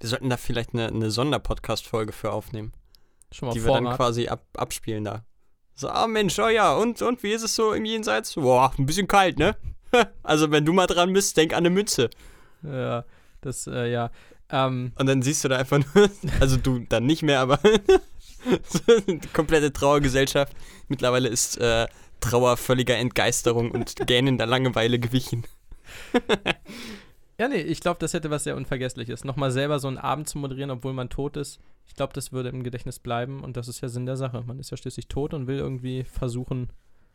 Wir 0.00 0.08
sollten 0.08 0.28
da 0.28 0.36
vielleicht 0.36 0.74
eine, 0.74 0.88
eine 0.88 1.10
Sonderpodcast-Folge 1.12 2.12
für 2.12 2.32
aufnehmen, 2.32 2.72
Schon 3.30 3.48
mal 3.48 3.54
die 3.54 3.64
wir 3.64 3.72
dann 3.72 3.94
quasi 3.94 4.26
ab, 4.26 4.44
abspielen 4.56 5.04
da. 5.04 5.24
So, 5.80 5.88
ah 5.88 6.06
Mensch, 6.06 6.38
oh 6.38 6.48
ja, 6.48 6.74
und, 6.74 7.00
und 7.00 7.22
wie 7.22 7.32
ist 7.32 7.42
es 7.42 7.54
so 7.54 7.72
im 7.72 7.86
Jenseits? 7.86 8.34
Boah, 8.34 8.70
ein 8.76 8.84
bisschen 8.84 9.08
kalt, 9.08 9.38
ne? 9.38 9.56
also 10.22 10.50
wenn 10.50 10.66
du 10.66 10.74
mal 10.74 10.86
dran 10.86 11.10
bist, 11.14 11.38
denk 11.38 11.54
an 11.54 11.60
eine 11.60 11.70
Mütze. 11.70 12.10
Ja, 12.62 13.06
das, 13.40 13.66
äh, 13.66 13.90
ja. 13.90 14.10
Ähm, 14.50 14.92
Und 14.98 15.06
dann 15.06 15.22
siehst 15.22 15.42
du 15.42 15.48
da 15.48 15.56
einfach 15.56 15.78
nur, 15.78 16.10
also 16.40 16.58
du 16.58 16.80
dann 16.80 17.06
nicht 17.06 17.22
mehr, 17.22 17.40
aber 17.40 17.60
eine 17.64 19.20
komplette 19.32 19.72
Trauergesellschaft. 19.72 20.52
Mittlerweile 20.88 21.28
ist 21.30 21.56
äh, 21.56 21.88
Trauer 22.20 22.58
völliger 22.58 22.98
Entgeisterung 22.98 23.70
und 23.70 24.06
gähnender 24.06 24.44
Langeweile 24.44 24.98
gewichen. 24.98 25.46
Ja, 27.40 27.48
nee, 27.48 27.56
ich 27.62 27.80
glaube, 27.80 27.98
das 28.00 28.12
hätte 28.12 28.28
was 28.30 28.44
sehr 28.44 28.54
Unvergessliches. 28.54 29.24
Nochmal 29.24 29.50
selber 29.50 29.78
so 29.78 29.88
einen 29.88 29.96
Abend 29.96 30.28
zu 30.28 30.36
moderieren, 30.36 30.70
obwohl 30.70 30.92
man 30.92 31.08
tot 31.08 31.38
ist. 31.38 31.58
Ich 31.86 31.94
glaube, 31.94 32.12
das 32.12 32.32
würde 32.32 32.50
im 32.50 32.62
Gedächtnis 32.62 32.98
bleiben 32.98 33.42
und 33.42 33.56
das 33.56 33.66
ist 33.66 33.80
ja 33.80 33.88
Sinn 33.88 34.04
der 34.04 34.18
Sache. 34.18 34.42
Man 34.46 34.58
ist 34.58 34.70
ja 34.70 34.76
schließlich 34.76 35.08
tot 35.08 35.32
und 35.32 35.46
will 35.46 35.56
irgendwie 35.56 36.04
versuchen, 36.04 36.68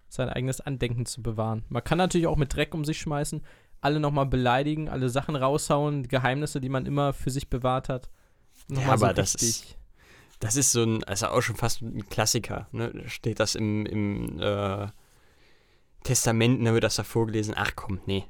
sein 0.09 0.27
eigenes 0.29 0.61
Andenken 0.61 1.05
zu 1.05 1.21
bewahren. 1.21 1.63
Man 1.69 1.83
kann 1.83 1.99
natürlich 1.99 2.25
auch 2.25 2.37
mit 2.37 2.55
Dreck 2.55 2.73
um 2.73 2.85
sich 2.85 2.97
schmeißen, 2.97 3.43
alle 3.81 3.99
nochmal 3.99 4.25
beleidigen, 4.25 4.89
alle 4.89 5.09
Sachen 5.09 5.35
raushauen, 5.35 6.07
Geheimnisse, 6.07 6.59
die 6.59 6.69
man 6.69 6.87
immer 6.87 7.13
für 7.13 7.29
sich 7.29 7.47
bewahrt 7.51 7.87
hat. 7.87 8.09
Noch 8.67 8.81
Ja, 8.81 8.93
aber 8.93 9.13
das 9.13 9.35
richtig- 9.35 9.49
ist- 9.49 9.77
Das 10.39 10.55
ist 10.55 10.71
so 10.71 10.81
ein, 10.83 11.03
also 11.03 11.27
auch 11.27 11.41
schon 11.41 11.55
fast 11.55 11.83
ein 11.83 12.09
Klassiker. 12.09 12.67
Ne? 12.71 13.03
Steht 13.05 13.39
das 13.39 13.53
im, 13.53 13.85
im 13.85 14.39
äh, 14.41 14.87
Testament, 16.03 16.61
ne, 16.61 16.73
wird 16.73 16.83
das 16.83 16.95
da 16.95 17.03
vorgelesen. 17.03 17.53
Ach 17.55 17.71
komm, 17.75 17.99
nee. 18.05 18.23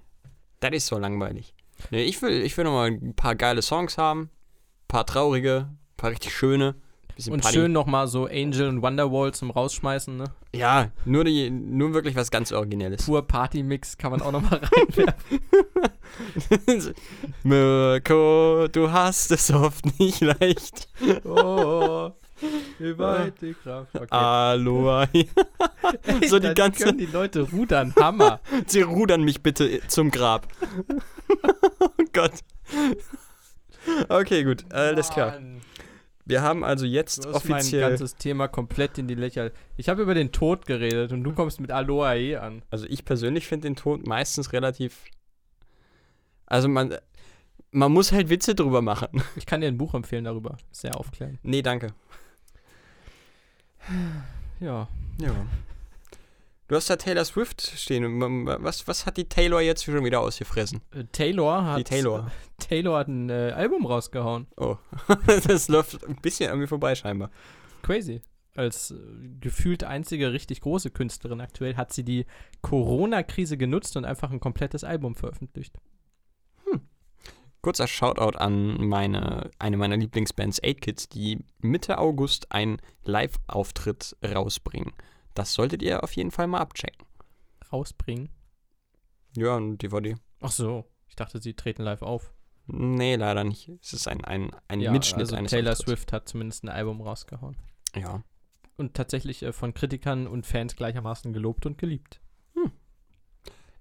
Das 0.59 0.71
ist 0.71 0.87
so 0.87 0.97
langweilig. 0.97 1.53
Nee, 1.91 2.03
ich 2.03 2.21
will, 2.21 2.41
ich 2.41 2.55
will 2.57 2.63
nochmal 2.65 2.89
ein 2.89 3.15
paar 3.15 3.35
geile 3.35 3.61
Songs 3.61 3.97
haben. 3.97 4.21
Ein 4.23 4.87
paar 4.87 5.05
traurige, 5.05 5.67
ein 5.69 5.77
paar 5.97 6.11
richtig 6.11 6.33
schöne. 6.35 6.75
Und 7.29 7.41
Party. 7.43 7.55
schön 7.57 7.71
nochmal 7.71 8.07
so 8.09 8.25
Angel 8.25 8.67
und 8.67 8.81
Wonderwall 8.81 9.33
zum 9.33 9.49
Rausschmeißen, 9.49 10.17
ne? 10.17 10.25
Ja, 10.53 10.91
nur, 11.05 11.23
die, 11.23 11.49
nur 11.49 11.93
wirklich 11.93 12.13
was 12.17 12.29
ganz 12.29 12.51
Originelles. 12.51 13.05
Pur 13.05 13.25
Party-Mix 13.25 13.97
kann 13.97 14.11
man 14.11 14.21
auch 14.21 14.33
nochmal 14.33 14.59
reinwerfen. 14.75 15.39
Mirko, 17.43 18.67
du 18.69 18.91
hast 18.91 19.31
es 19.31 19.49
oft 19.51 19.97
nicht 19.97 20.19
leicht. 20.19 20.89
oh, 21.23 22.11
wie 22.79 22.97
weit 22.97 23.41
die 23.41 23.53
Kraft. 23.53 23.95
Okay. 23.95 24.07
Aloha. 24.09 25.07
Ey, 25.13 26.27
so 26.27 26.37
die 26.39 26.53
ganze- 26.53 26.83
können 26.83 26.97
die 26.97 27.05
Leute 27.05 27.41
rudern, 27.49 27.93
Hammer. 27.97 28.41
Sie 28.67 28.81
rudern 28.81 29.23
mich 29.23 29.41
bitte 29.41 29.81
zum 29.87 30.11
Grab. 30.11 30.47
Gott. 32.15 32.33
Okay, 34.09 34.43
gut, 34.43 34.65
alles 34.73 35.09
klar. 35.09 35.39
Wir 36.25 36.41
haben 36.41 36.63
also 36.63 36.87
jetzt 36.87 37.23
Du 37.23 37.33
hast 37.33 37.47
mein 37.47 37.59
offiziell. 37.59 37.87
ganzes 37.89 38.15
Thema 38.15 38.47
komplett 38.47 38.97
in 38.97 39.07
die 39.07 39.13
Lächer. 39.13 39.51
Ich 39.77 39.89
habe 39.89 40.01
über 40.01 40.15
den 40.15 40.31
Tod 40.31 40.65
geredet 40.65 41.11
und 41.11 41.23
du 41.23 41.33
kommst 41.33 41.59
mit 41.61 41.69
Aloha 41.71 42.13
an. 42.39 42.63
Also 42.71 42.87
ich 42.89 43.05
persönlich 43.05 43.45
finde 43.45 43.67
den 43.67 43.75
Tod 43.75 44.07
meistens 44.07 44.51
relativ. 44.53 45.03
Also 46.47 46.67
man. 46.67 46.95
Man 47.71 47.91
muss 47.91 48.13
halt 48.13 48.29
Witze 48.29 48.55
drüber 48.55 48.81
machen. 48.81 49.21
Ich 49.35 49.45
kann 49.45 49.59
dir 49.61 49.67
ein 49.67 49.77
Buch 49.77 49.93
empfehlen 49.93 50.23
darüber. 50.23 50.57
Sehr 50.71 50.97
aufklärend. 50.97 51.39
Nee, 51.43 51.61
danke. 51.61 51.93
Ja. 54.59 54.87
Ja. 55.19 55.35
Du 56.67 56.75
hast 56.75 56.89
da 56.89 56.95
Taylor 56.95 57.25
Swift 57.25 57.61
stehen. 57.61 58.19
Was, 58.47 58.87
was 58.87 59.05
hat 59.05 59.17
die 59.17 59.29
Taylor 59.29 59.61
jetzt 59.61 59.83
schon 59.83 60.03
wieder 60.03 60.21
ausgefressen? 60.21 60.81
Äh, 60.91 61.03
Taylor 61.11 61.63
hat. 61.63 61.79
Die 61.79 61.83
Taylor. 61.83 62.31
Taylor 62.57 62.97
hat 62.97 63.07
ein 63.07 63.29
äh, 63.29 63.51
Album 63.55 63.85
rausgehauen. 63.85 64.47
Oh. 64.57 64.77
das 65.47 65.67
läuft 65.67 66.03
ein 66.07 66.15
bisschen 66.15 66.51
an 66.51 66.57
mir 66.57 66.67
vorbei 66.67 66.95
scheinbar. 66.95 67.29
Crazy. 67.83 68.21
als 68.55 68.91
äh, 68.91 68.95
gefühlt 69.39 69.83
einzige 69.83 70.31
richtig 70.33 70.61
große 70.61 70.89
Künstlerin 70.89 71.39
aktuell, 71.39 71.77
hat 71.77 71.93
sie 71.93 72.03
die 72.03 72.25
Corona-Krise 72.63 73.57
genutzt 73.57 73.95
und 73.95 74.05
einfach 74.05 74.31
ein 74.31 74.39
komplettes 74.39 74.83
Album 74.83 75.15
veröffentlicht. 75.15 75.77
Kurzer 77.61 77.87
Shoutout 77.87 78.37
an 78.37 78.77
meine, 78.87 79.49
eine 79.57 79.77
meiner 79.77 79.97
Lieblingsbands 79.97 80.61
8 80.63 80.81
Kids, 80.81 81.09
die 81.09 81.39
Mitte 81.61 81.97
August 81.97 82.51
einen 82.51 82.77
Live-Auftritt 83.05 84.15
rausbringen. 84.23 84.93
Das 85.35 85.53
solltet 85.53 85.83
ihr 85.83 86.03
auf 86.03 86.13
jeden 86.13 86.31
Fall 86.31 86.47
mal 86.47 86.59
abchecken. 86.59 87.05
Rausbringen. 87.71 88.29
Ja, 89.35 89.57
ein 89.57 89.77
DVD. 89.77 90.15
Ach 90.41 90.51
so, 90.51 90.85
ich 91.07 91.15
dachte, 91.15 91.39
sie 91.39 91.53
treten 91.53 91.83
live 91.83 92.01
auf. 92.01 92.33
Nee, 92.67 93.15
leider 93.15 93.43
nicht. 93.43 93.69
Es 93.83 93.93
ist 93.93 94.07
ein, 94.07 94.25
ein, 94.25 94.49
ein 94.67 94.79
ja, 94.79 94.91
Mitschnitt 94.91 95.21
also 95.21 95.35
eines 95.35 95.51
Taylor 95.51 95.73
Auftritts. 95.73 95.89
Swift 95.89 96.13
hat 96.13 96.27
zumindest 96.27 96.63
ein 96.63 96.69
Album 96.69 97.01
rausgehauen. 97.01 97.55
Ja. 97.95 98.23
Und 98.77 98.95
tatsächlich 98.95 99.43
äh, 99.43 99.53
von 99.53 99.75
Kritikern 99.75 100.25
und 100.25 100.47
Fans 100.47 100.75
gleichermaßen 100.75 101.31
gelobt 101.31 101.67
und 101.67 101.77
geliebt. 101.77 102.19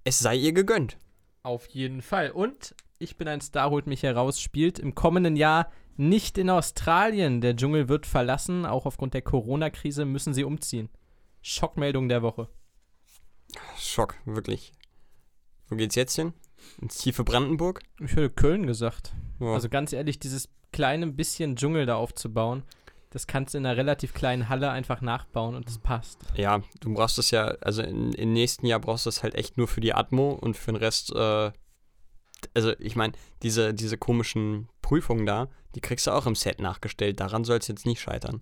Es 0.04 0.18
sei 0.18 0.36
ihr 0.36 0.52
gegönnt. 0.52 0.98
Auf 1.42 1.66
jeden 1.68 2.02
Fall. 2.02 2.30
Und 2.30 2.74
Ich 2.98 3.16
bin 3.16 3.26
ein 3.26 3.40
Star 3.40 3.70
holt 3.70 3.86
mich 3.86 4.02
heraus 4.02 4.38
spielt 4.38 4.78
im 4.78 4.94
kommenden 4.94 5.34
Jahr 5.34 5.70
nicht 5.96 6.36
in 6.38 6.50
Australien. 6.50 7.40
Der 7.40 7.56
Dschungel 7.56 7.88
wird 7.88 8.06
verlassen. 8.06 8.66
Auch 8.66 8.84
aufgrund 8.86 9.14
der 9.14 9.22
Corona-Krise 9.22 10.04
müssen 10.04 10.34
sie 10.34 10.44
umziehen. 10.44 10.90
Schockmeldung 11.46 12.08
der 12.08 12.22
Woche. 12.22 12.48
Schock, 13.76 14.16
wirklich. 14.24 14.72
Wo 15.68 15.76
geht's 15.76 15.94
jetzt 15.94 16.16
hin? 16.16 16.32
Ins 16.80 16.96
tiefe 16.96 17.22
Brandenburg? 17.22 17.82
Ich 18.00 18.12
hätte 18.12 18.30
Köln 18.30 18.66
gesagt. 18.66 19.14
Ja. 19.40 19.52
Also 19.52 19.68
ganz 19.68 19.92
ehrlich, 19.92 20.18
dieses 20.18 20.48
kleine 20.72 21.06
bisschen 21.06 21.56
Dschungel 21.56 21.84
da 21.84 21.96
aufzubauen, 21.96 22.62
das 23.10 23.26
kannst 23.26 23.52
du 23.52 23.58
in 23.58 23.66
einer 23.66 23.76
relativ 23.76 24.14
kleinen 24.14 24.48
Halle 24.48 24.70
einfach 24.70 25.02
nachbauen 25.02 25.54
und 25.54 25.68
das 25.68 25.76
passt. 25.76 26.18
Ja, 26.34 26.62
du 26.80 26.94
brauchst 26.94 27.18
das 27.18 27.30
ja, 27.30 27.48
also 27.60 27.82
in, 27.82 28.14
im 28.14 28.32
nächsten 28.32 28.64
Jahr 28.64 28.80
brauchst 28.80 29.04
du 29.04 29.08
das 29.08 29.22
halt 29.22 29.34
echt 29.34 29.58
nur 29.58 29.68
für 29.68 29.82
die 29.82 29.92
Atmo 29.92 30.30
und 30.30 30.56
für 30.56 30.72
den 30.72 30.76
Rest, 30.76 31.12
äh, 31.14 31.52
also 32.54 32.72
ich 32.78 32.96
meine, 32.96 33.12
diese, 33.42 33.74
diese 33.74 33.98
komischen 33.98 34.70
Prüfungen 34.80 35.26
da, 35.26 35.48
die 35.74 35.82
kriegst 35.82 36.06
du 36.06 36.10
auch 36.10 36.24
im 36.24 36.36
Set 36.36 36.58
nachgestellt. 36.58 37.20
Daran 37.20 37.44
soll 37.44 37.58
es 37.58 37.68
jetzt 37.68 37.84
nicht 37.84 38.00
scheitern. 38.00 38.40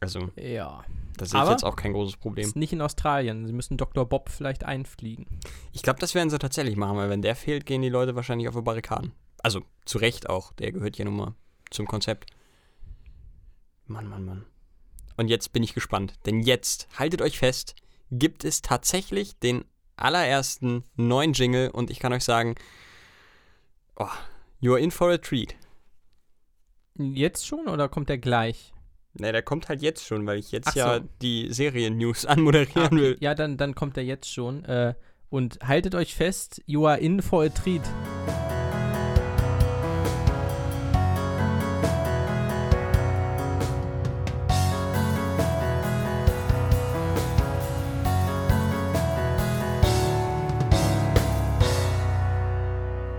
Also, 0.00 0.30
Ja. 0.36 0.82
da 1.16 1.26
sehe 1.26 1.38
ich 1.38 1.42
Aber- 1.42 1.50
jetzt 1.52 1.64
auch 1.64 1.76
kein 1.76 1.92
großes 1.92 2.16
Problem. 2.16 2.46
Ist 2.46 2.56
nicht 2.56 2.72
in 2.72 2.80
Australien. 2.80 3.46
Sie 3.46 3.52
müssen 3.52 3.76
Dr. 3.76 4.06
Bob 4.08 4.30
vielleicht 4.30 4.64
einfliegen. 4.64 5.26
Ich 5.72 5.82
glaube, 5.82 6.00
das 6.00 6.14
werden 6.14 6.30
sie 6.30 6.38
tatsächlich 6.38 6.76
machen, 6.76 6.96
weil 6.96 7.10
wenn 7.10 7.22
der 7.22 7.36
fehlt, 7.36 7.66
gehen 7.66 7.82
die 7.82 7.88
Leute 7.90 8.16
wahrscheinlich 8.16 8.48
auf 8.48 8.54
die 8.56 8.62
Barrikaden. 8.62 9.12
Also, 9.42 9.62
zu 9.84 9.98
Recht 9.98 10.28
auch. 10.28 10.52
Der 10.54 10.72
gehört 10.72 10.96
ja 10.98 11.04
nun 11.04 11.16
mal 11.16 11.34
zum 11.70 11.86
Konzept. 11.86 12.30
Mann, 13.86 14.06
Mann, 14.08 14.24
Mann. 14.24 14.46
Und 15.16 15.28
jetzt 15.28 15.52
bin 15.52 15.62
ich 15.62 15.74
gespannt. 15.74 16.14
Denn 16.24 16.40
jetzt, 16.40 16.88
haltet 16.98 17.20
euch 17.20 17.38
fest, 17.38 17.74
gibt 18.10 18.44
es 18.44 18.62
tatsächlich 18.62 19.38
den 19.38 19.64
allerersten 19.96 20.84
neuen 20.96 21.34
Jingle 21.34 21.70
und 21.70 21.90
ich 21.90 21.98
kann 21.98 22.12
euch 22.14 22.24
sagen, 22.24 22.54
oh, 23.96 24.06
you're 24.62 24.78
in 24.78 24.90
for 24.90 25.10
a 25.10 25.18
treat. 25.18 25.54
Jetzt 26.96 27.46
schon 27.46 27.68
oder 27.68 27.88
kommt 27.90 28.08
der 28.08 28.18
gleich? 28.18 28.72
Ne, 29.14 29.32
der 29.32 29.42
kommt 29.42 29.68
halt 29.68 29.82
jetzt 29.82 30.06
schon, 30.06 30.24
weil 30.26 30.38
ich 30.38 30.52
jetzt 30.52 30.68
Ach 30.68 30.74
ja 30.76 30.94
so. 30.98 31.08
die 31.20 31.52
Serien-News 31.52 32.26
anmoderieren 32.26 32.86
okay. 32.86 32.96
will. 32.96 33.16
Ja, 33.20 33.34
dann, 33.34 33.56
dann 33.56 33.74
kommt 33.74 33.96
der 33.96 34.04
jetzt 34.04 34.32
schon. 34.32 34.64
Äh, 34.64 34.94
und 35.30 35.58
haltet 35.62 35.94
euch 35.94 36.14
fest, 36.14 36.62
you 36.66 36.86
are 36.86 36.98
in 36.98 37.22
for 37.22 37.44
a 37.44 37.48
treat. 37.48 37.82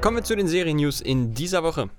Kommen 0.02 0.18
wir 0.18 0.24
zu 0.24 0.36
den 0.36 0.48
Serien-News 0.48 1.02
in 1.02 1.34
dieser 1.34 1.64
Woche. 1.64 1.90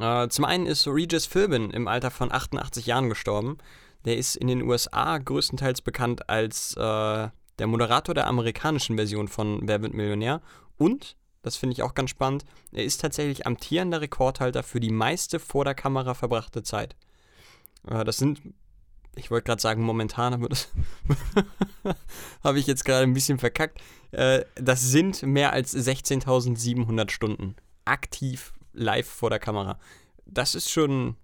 Äh, 0.00 0.28
zum 0.28 0.44
einen 0.44 0.66
ist 0.66 0.86
Regis 0.86 1.26
Philbin 1.26 1.70
im 1.70 1.88
Alter 1.88 2.10
von 2.10 2.30
88 2.30 2.86
Jahren 2.86 3.08
gestorben. 3.08 3.58
Der 4.04 4.16
ist 4.16 4.36
in 4.36 4.46
den 4.46 4.62
USA 4.62 5.18
größtenteils 5.18 5.82
bekannt 5.82 6.28
als 6.28 6.74
äh, 6.76 7.28
der 7.58 7.66
Moderator 7.66 8.14
der 8.14 8.26
amerikanischen 8.26 8.96
Version 8.96 9.28
von 9.28 9.60
Wer 9.62 9.82
wird 9.82 9.94
Millionär. 9.94 10.40
Und, 10.76 11.16
das 11.42 11.56
finde 11.56 11.72
ich 11.72 11.82
auch 11.82 11.94
ganz 11.94 12.10
spannend, 12.10 12.44
er 12.72 12.84
ist 12.84 13.00
tatsächlich 13.00 13.46
amtierender 13.46 14.00
Rekordhalter 14.00 14.62
für 14.62 14.80
die 14.80 14.92
meiste 14.92 15.40
vor 15.40 15.64
der 15.64 15.74
Kamera 15.74 16.14
verbrachte 16.14 16.62
Zeit. 16.62 16.94
Äh, 17.88 18.04
das 18.04 18.18
sind, 18.18 18.40
ich 19.16 19.30
wollte 19.30 19.46
gerade 19.46 19.62
sagen 19.62 19.82
momentan, 19.82 20.34
aber 20.34 20.48
das 20.48 20.68
habe 22.44 22.58
ich 22.58 22.66
jetzt 22.66 22.84
gerade 22.84 23.04
ein 23.04 23.14
bisschen 23.14 23.38
verkackt. 23.38 23.80
Äh, 24.12 24.44
das 24.54 24.82
sind 24.82 25.22
mehr 25.22 25.52
als 25.52 25.74
16.700 25.74 27.10
Stunden 27.10 27.56
aktiv 27.84 28.52
live 28.78 29.08
vor 29.08 29.30
der 29.30 29.38
Kamera. 29.38 29.78
Das 30.26 30.54
ist 30.54 30.70
schon 30.70 31.16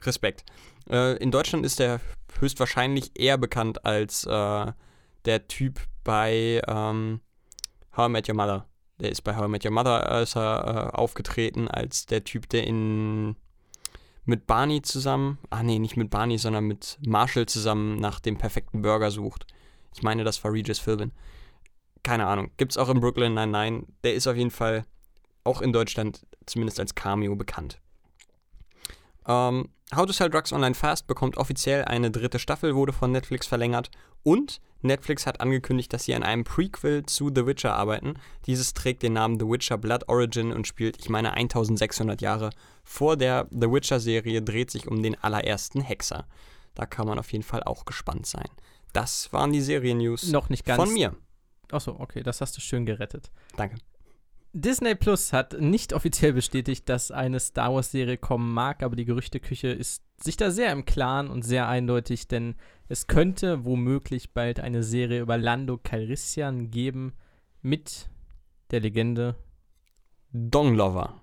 Respekt. 0.00 0.44
Äh, 0.90 1.16
in 1.16 1.30
Deutschland 1.30 1.64
ist 1.64 1.80
er 1.80 2.00
höchstwahrscheinlich 2.38 3.18
eher 3.18 3.38
bekannt 3.38 3.84
als 3.84 4.24
äh, 4.24 4.72
der 5.24 5.48
Typ 5.48 5.80
bei 6.04 6.60
ähm, 6.66 7.20
How 7.96 8.08
I 8.08 8.12
Met 8.12 8.28
Your 8.28 8.36
Mother. 8.36 8.66
Der 8.98 9.10
ist 9.10 9.22
bei 9.22 9.36
How 9.36 9.46
I 9.46 9.48
Met 9.48 9.64
Your 9.64 9.72
Mother 9.72 10.22
ist 10.22 10.36
er, 10.36 10.92
äh, 10.92 10.96
aufgetreten 10.96 11.68
als 11.68 12.06
der 12.06 12.24
Typ, 12.24 12.48
der 12.48 12.66
in 12.66 13.36
mit 14.28 14.48
Barney 14.48 14.82
zusammen, 14.82 15.38
ah 15.50 15.62
nee, 15.62 15.78
nicht 15.78 15.96
mit 15.96 16.10
Barney, 16.10 16.36
sondern 16.36 16.64
mit 16.64 16.98
Marshall 17.06 17.46
zusammen 17.46 17.96
nach 18.00 18.18
dem 18.18 18.36
perfekten 18.36 18.82
Burger 18.82 19.12
sucht. 19.12 19.46
Ich 19.94 20.02
meine, 20.02 20.24
das 20.24 20.42
war 20.42 20.52
Regis 20.52 20.80
Philbin. 20.80 21.12
Keine 22.02 22.26
Ahnung. 22.26 22.50
Gibt's 22.56 22.76
auch 22.76 22.88
in 22.88 23.00
Brooklyn 23.00 23.34
Nine-Nine. 23.34 23.84
Der 24.02 24.14
ist 24.14 24.26
auf 24.26 24.36
jeden 24.36 24.50
Fall 24.50 24.84
auch 25.44 25.60
in 25.60 25.72
Deutschland 25.72 26.26
zumindest 26.46 26.80
als 26.80 26.94
Cameo 26.94 27.36
bekannt. 27.36 27.78
Ähm, 29.26 29.68
How 29.94 30.04
to 30.04 30.12
Sell 30.12 30.30
Drugs 30.30 30.52
Online 30.52 30.74
Fast 30.74 31.06
bekommt 31.06 31.36
offiziell 31.36 31.84
eine 31.84 32.10
dritte 32.10 32.40
Staffel, 32.40 32.74
wurde 32.74 32.92
von 32.92 33.12
Netflix 33.12 33.46
verlängert 33.46 33.90
und 34.24 34.60
Netflix 34.82 35.26
hat 35.26 35.40
angekündigt, 35.40 35.92
dass 35.92 36.04
sie 36.04 36.14
an 36.14 36.24
einem 36.24 36.42
Prequel 36.42 37.06
zu 37.06 37.30
The 37.34 37.46
Witcher 37.46 37.74
arbeiten. 37.74 38.14
Dieses 38.46 38.74
trägt 38.74 39.02
den 39.04 39.12
Namen 39.12 39.38
The 39.38 39.46
Witcher 39.46 39.78
Blood 39.78 40.08
Origin 40.08 40.52
und 40.52 40.66
spielt, 40.66 40.98
ich 40.98 41.08
meine, 41.08 41.32
1600 41.34 42.20
Jahre 42.20 42.50
vor 42.82 43.16
der 43.16 43.46
The 43.50 43.70
Witcher-Serie, 43.70 44.42
dreht 44.42 44.70
sich 44.70 44.88
um 44.88 45.02
den 45.02 45.14
allerersten 45.22 45.80
Hexer. 45.80 46.26
Da 46.74 46.86
kann 46.86 47.06
man 47.06 47.18
auf 47.18 47.32
jeden 47.32 47.44
Fall 47.44 47.62
auch 47.62 47.84
gespannt 47.84 48.26
sein. 48.26 48.48
Das 48.92 49.32
waren 49.32 49.52
die 49.52 49.60
Serien-News 49.60 50.28
Noch 50.28 50.48
nicht 50.48 50.64
ganz. 50.64 50.82
von 50.82 50.92
mir. 50.92 51.14
Achso, 51.70 51.96
okay, 51.98 52.22
das 52.22 52.40
hast 52.40 52.56
du 52.56 52.60
schön 52.60 52.86
gerettet. 52.86 53.30
Danke. 53.56 53.76
Disney 54.58 54.94
Plus 54.94 55.34
hat 55.34 55.60
nicht 55.60 55.92
offiziell 55.92 56.32
bestätigt, 56.32 56.88
dass 56.88 57.10
eine 57.10 57.40
Star 57.40 57.74
Wars-Serie 57.74 58.16
kommen 58.16 58.54
mag, 58.54 58.82
aber 58.82 58.96
die 58.96 59.04
Gerüchteküche 59.04 59.68
ist 59.68 60.02
sich 60.16 60.38
da 60.38 60.50
sehr 60.50 60.72
im 60.72 60.86
Klaren 60.86 61.28
und 61.28 61.42
sehr 61.42 61.68
eindeutig, 61.68 62.26
denn 62.26 62.54
es 62.88 63.06
könnte 63.06 63.66
womöglich 63.66 64.32
bald 64.32 64.58
eine 64.58 64.82
Serie 64.82 65.20
über 65.20 65.36
Lando 65.36 65.76
Calrissian 65.76 66.70
geben 66.70 67.12
mit 67.60 68.08
der 68.70 68.80
Legende 68.80 69.36
Dong 70.32 70.74
Lover. 70.74 71.20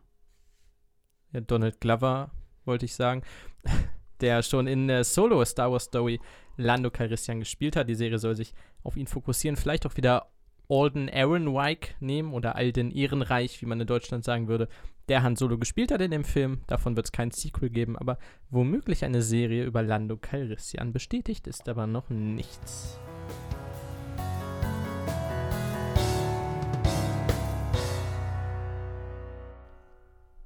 ja, 1.32 1.41
Donald 1.41 1.82
Glover, 1.82 2.30
wollte 2.65 2.86
ich 2.86 2.93
sagen, 2.93 3.24
der 4.22 4.43
schon 4.43 4.67
in 4.67 4.88
der 4.88 5.04
Solo 5.04 5.43
Star 5.43 5.72
Wars 5.72 5.86
Story 5.86 6.19
Lando 6.56 6.91
Calrissian 6.91 7.39
gespielt 7.39 7.76
hat. 7.76 7.89
Die 7.89 7.96
Serie 7.96 8.19
soll 8.19 8.36
sich 8.36 8.54
auf 8.84 8.96
ihn 8.96 9.08
fokussieren, 9.08 9.58
vielleicht 9.58 9.88
auch 9.88 9.98
wieder 9.98 10.30
Alden 10.74 11.08
Ehrenreich 11.08 11.96
nehmen 12.00 12.34
oder 12.34 12.56
Alden 12.56 12.90
Ehrenreich, 12.90 13.62
wie 13.62 13.68
man 13.68 13.80
in 13.80 13.86
Deutschland 13.86 14.24
sagen 14.24 14.48
würde, 14.48 14.68
der 15.08 15.22
Han 15.22 15.36
Solo 15.36 15.60
gespielt 15.60 15.92
hat 15.92 16.02
in 16.02 16.10
dem 16.10 16.24
Film. 16.24 16.62
Davon 16.66 16.96
wird 16.96 17.06
es 17.06 17.12
kein 17.12 17.30
Sequel 17.30 17.70
geben, 17.70 17.96
aber 17.96 18.18
womöglich 18.50 19.06
eine 19.06 19.22
Serie 19.22 19.66
über 19.66 19.84
Lando 19.84 20.18
Calrissian. 20.18 20.92
Bestätigt 20.92 21.46
ist 21.46 21.70
aber 21.70 21.86
noch 21.86 22.10
nichts. 22.10 23.00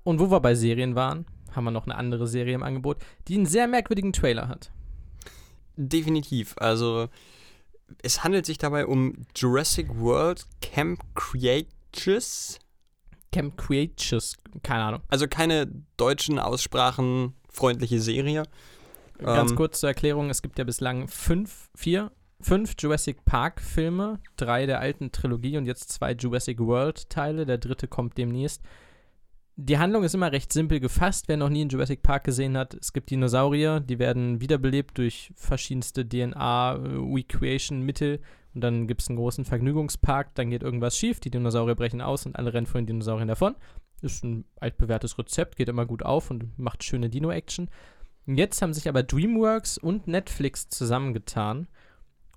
Und 0.04 0.20
wo 0.20 0.30
wir 0.30 0.42
bei 0.42 0.56
Serien 0.56 0.96
waren, 0.96 1.26
haben 1.54 1.64
wir 1.64 1.72
noch 1.72 1.86
eine 1.86 1.96
andere 1.96 2.28
Serie 2.28 2.56
im 2.56 2.64
Angebot, 2.64 2.98
die 3.30 3.36
einen 3.36 3.46
sehr 3.46 3.68
merkwürdigen 3.68 4.12
Trailer 4.12 4.50
hat. 4.50 4.72
Definitiv. 5.78 6.56
Also, 6.58 7.08
es 8.02 8.24
handelt 8.24 8.46
sich 8.46 8.58
dabei 8.58 8.86
um 8.86 9.26
Jurassic 9.36 9.88
World 10.00 10.46
Camp 10.62 11.02
Creatures. 11.16 12.60
Camp 13.32 13.58
Creatures, 13.58 14.36
keine 14.64 14.84
Ahnung. 14.84 15.02
Also 15.10 15.28
keine 15.28 15.68
deutschen 15.98 16.40
Aussprachen 16.40 17.34
freundliche 17.50 18.00
Serie. 18.00 18.44
Ganz 19.18 19.52
Ähm, 19.52 19.58
kurz 19.58 19.80
zur 19.80 19.90
Erklärung: 19.90 20.30
Es 20.30 20.42
gibt 20.42 20.60
ja 20.60 20.64
bislang 20.64 21.08
fünf, 21.08 21.70
vier, 21.76 22.12
fünf 22.40 22.76
Jurassic 22.78 23.26
Park-Filme, 23.26 24.20
drei 24.38 24.66
der 24.66 24.80
alten 24.80 25.12
Trilogie 25.12 25.58
und 25.58 25.66
jetzt 25.66 25.92
zwei 25.92 26.14
Jurassic 26.14 26.60
World-Teile. 26.60 27.46
Der 27.46 27.58
dritte 27.58 27.88
kommt 27.88 28.18
demnächst. 28.18 28.62
Die 29.60 29.80
Handlung 29.80 30.04
ist 30.04 30.14
immer 30.14 30.32
recht 30.32 30.54
simpel 30.54 30.80
gefasst. 30.80 31.28
Wer 31.28 31.38
noch 31.38 31.50
nie 31.50 31.64
in 31.64 31.70
Jurassic 31.70 32.04
Park 32.04 32.26
gesehen 32.26 32.56
hat, 32.56 32.76
es 32.76 32.94
gibt 32.94 33.10
Dinosaurier, 33.10 33.80
die 33.80 33.98
werden 33.98 34.40
wiederbelebt 34.40 35.00
durch 35.00 35.32
verschiedenste 35.36 36.08
DNA-Recreation-Mittel. 36.08 38.22
Und 38.54 38.62
dann 38.62 38.86
gibt 38.88 39.02
es 39.02 39.10
einen 39.10 39.18
großen 39.18 39.46
Vergnügungspark, 39.46 40.36
dann 40.36 40.52
geht 40.52 40.62
irgendwas 40.62 40.96
schief, 40.96 41.20
die 41.20 41.32
Dinosaurier 41.32 41.74
brechen 41.74 42.02
aus 42.02 42.28
und 42.28 42.36
alle 42.36 42.54
rennen 42.54 42.68
von 42.68 42.82
den 42.82 42.88
Dinosauriern 42.88 43.28
davon. 43.28 43.56
Ist 44.02 44.24
ein 44.24 44.46
altbewährtes 44.60 45.18
Rezept, 45.18 45.56
geht 45.56 45.70
immer 45.70 45.88
gut 45.88 46.04
auf 46.04 46.30
und 46.30 46.60
macht 46.60 46.84
schöne 46.84 47.10
Dino-Action. 47.10 47.72
Jetzt 48.28 48.62
haben 48.62 48.76
sich 48.76 48.88
aber 48.88 49.02
DreamWorks 49.02 49.80
und 49.80 50.08
Netflix 50.08 50.70
zusammengetan, 50.70 51.68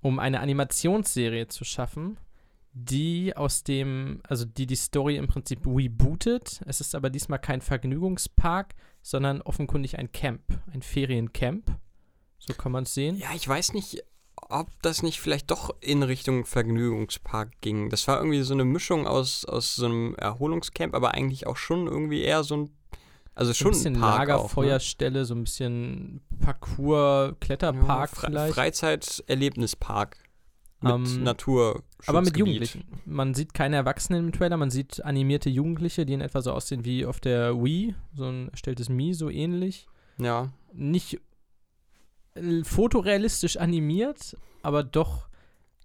um 0.01 0.17
eine 0.17 0.39
Animationsserie 0.39 1.49
zu 1.49 1.65
schaffen, 1.65 2.17
die 2.73 3.35
aus 3.35 3.63
dem, 3.63 4.21
also 4.23 4.45
die 4.45 4.65
die 4.65 4.75
Story 4.75 5.17
im 5.17 5.27
Prinzip 5.27 5.65
rebootet. 5.65 6.61
Es 6.65 6.81
ist 6.81 6.95
aber 6.95 7.09
diesmal 7.09 7.39
kein 7.39 7.61
Vergnügungspark, 7.61 8.75
sondern 9.01 9.41
offenkundig 9.41 9.97
ein 9.99 10.11
Camp, 10.11 10.41
ein 10.71 10.81
Feriencamp. 10.81 11.77
So 12.39 12.53
kann 12.53 12.71
man 12.71 12.83
es 12.83 12.93
sehen. 12.93 13.17
Ja, 13.17 13.29
ich 13.35 13.47
weiß 13.47 13.73
nicht, 13.73 14.03
ob 14.35 14.69
das 14.81 15.03
nicht 15.03 15.19
vielleicht 15.19 15.51
doch 15.51 15.75
in 15.81 16.01
Richtung 16.01 16.45
Vergnügungspark 16.45 17.61
ging. 17.61 17.89
Das 17.89 18.07
war 18.07 18.17
irgendwie 18.17 18.41
so 18.41 18.53
eine 18.53 18.65
Mischung 18.65 19.05
aus, 19.05 19.45
aus 19.45 19.75
so 19.75 19.85
einem 19.85 20.15
Erholungscamp, 20.15 20.95
aber 20.95 21.13
eigentlich 21.13 21.47
auch 21.47 21.57
schon 21.57 21.87
irgendwie 21.87 22.21
eher 22.21 22.43
so 22.43 22.57
ein 22.57 22.71
also 23.33 23.53
schon 23.53 23.67
ein 23.67 23.71
bisschen 23.71 23.99
Park 23.99 24.27
Lagerfeuerstelle, 24.27 25.19
auch, 25.19 25.21
ne? 25.21 25.25
so 25.25 25.35
ein 25.35 25.43
bisschen 25.43 26.21
Parcours, 26.41 27.33
Kletterpark 27.39 28.09
ja, 28.11 28.15
Fre 28.15 28.27
vielleicht. 28.27 28.53
Freizeiterlebnispark 28.55 30.17
mit 30.81 30.91
Ähm, 30.91 31.23
Natur. 31.23 31.83
Aber 32.07 32.21
mit 32.21 32.37
Jugendlichen. 32.37 32.83
Man 33.05 33.33
sieht 33.33 33.53
keine 33.53 33.75
Erwachsenen 33.75 34.25
im 34.25 34.31
Trailer, 34.31 34.57
man 34.57 34.71
sieht 34.71 35.03
animierte 35.03 35.49
Jugendliche, 35.49 36.05
die 36.05 36.13
in 36.13 36.21
etwa 36.21 36.41
so 36.41 36.51
aussehen 36.51 36.85
wie 36.85 37.05
auf 37.05 37.19
der 37.19 37.63
Wii, 37.63 37.95
so 38.13 38.25
ein 38.25 38.49
erstelltes 38.49 38.89
Mii, 38.89 39.13
so 39.13 39.29
ähnlich. 39.29 39.87
Ja. 40.17 40.51
Nicht 40.73 41.19
äh, 42.35 42.63
fotorealistisch 42.63 43.57
animiert, 43.57 44.35
aber 44.63 44.83
doch 44.83 45.27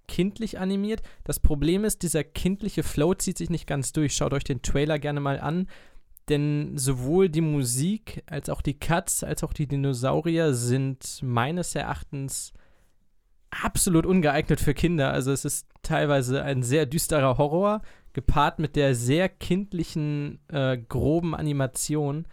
kindlich 0.09 0.59
animiert. 0.59 1.03
Das 1.24 1.40
Problem 1.40 1.84
ist, 1.84 2.03
dieser 2.03 2.24
kindliche 2.24 2.82
Flow 2.82 3.14
zieht 3.14 3.38
sich 3.38 3.51
nicht 3.51 3.66
ganz 3.66 3.92
durch. 3.92 4.14
Schaut 4.14 4.32
euch 4.32 4.44
den 4.44 4.62
Trailer 4.62 4.99
gerne 4.99 5.20
mal 5.20 5.40
an, 5.40 5.68
denn 6.28 6.76
sowohl 6.78 7.28
die 7.28 7.40
Musik 7.40 8.22
als 8.26 8.49
auch 8.49 8.62
die 8.62 8.78
Cuts 8.78 9.22
als 9.22 9.44
auch 9.44 9.53
die 9.53 9.66
Dinosaurier 9.66 10.55
sind 10.55 11.20
meines 11.22 11.74
Erachtens 11.74 12.53
absolut 13.51 14.07
ungeeignet 14.07 14.61
für 14.61 14.74
Kinder. 14.74 15.12
Also 15.12 15.32
es 15.32 15.44
ist 15.44 15.66
teilweise 15.82 16.42
ein 16.42 16.62
sehr 16.62 16.86
düsterer 16.86 17.38
Horror, 17.38 17.82
gepaart 18.12 18.59
mit 18.59 18.76
der 18.76 18.94
sehr 18.94 19.28
kindlichen, 19.28 20.38
äh, 20.49 20.78
groben 20.78 21.34
Animation. 21.34 22.26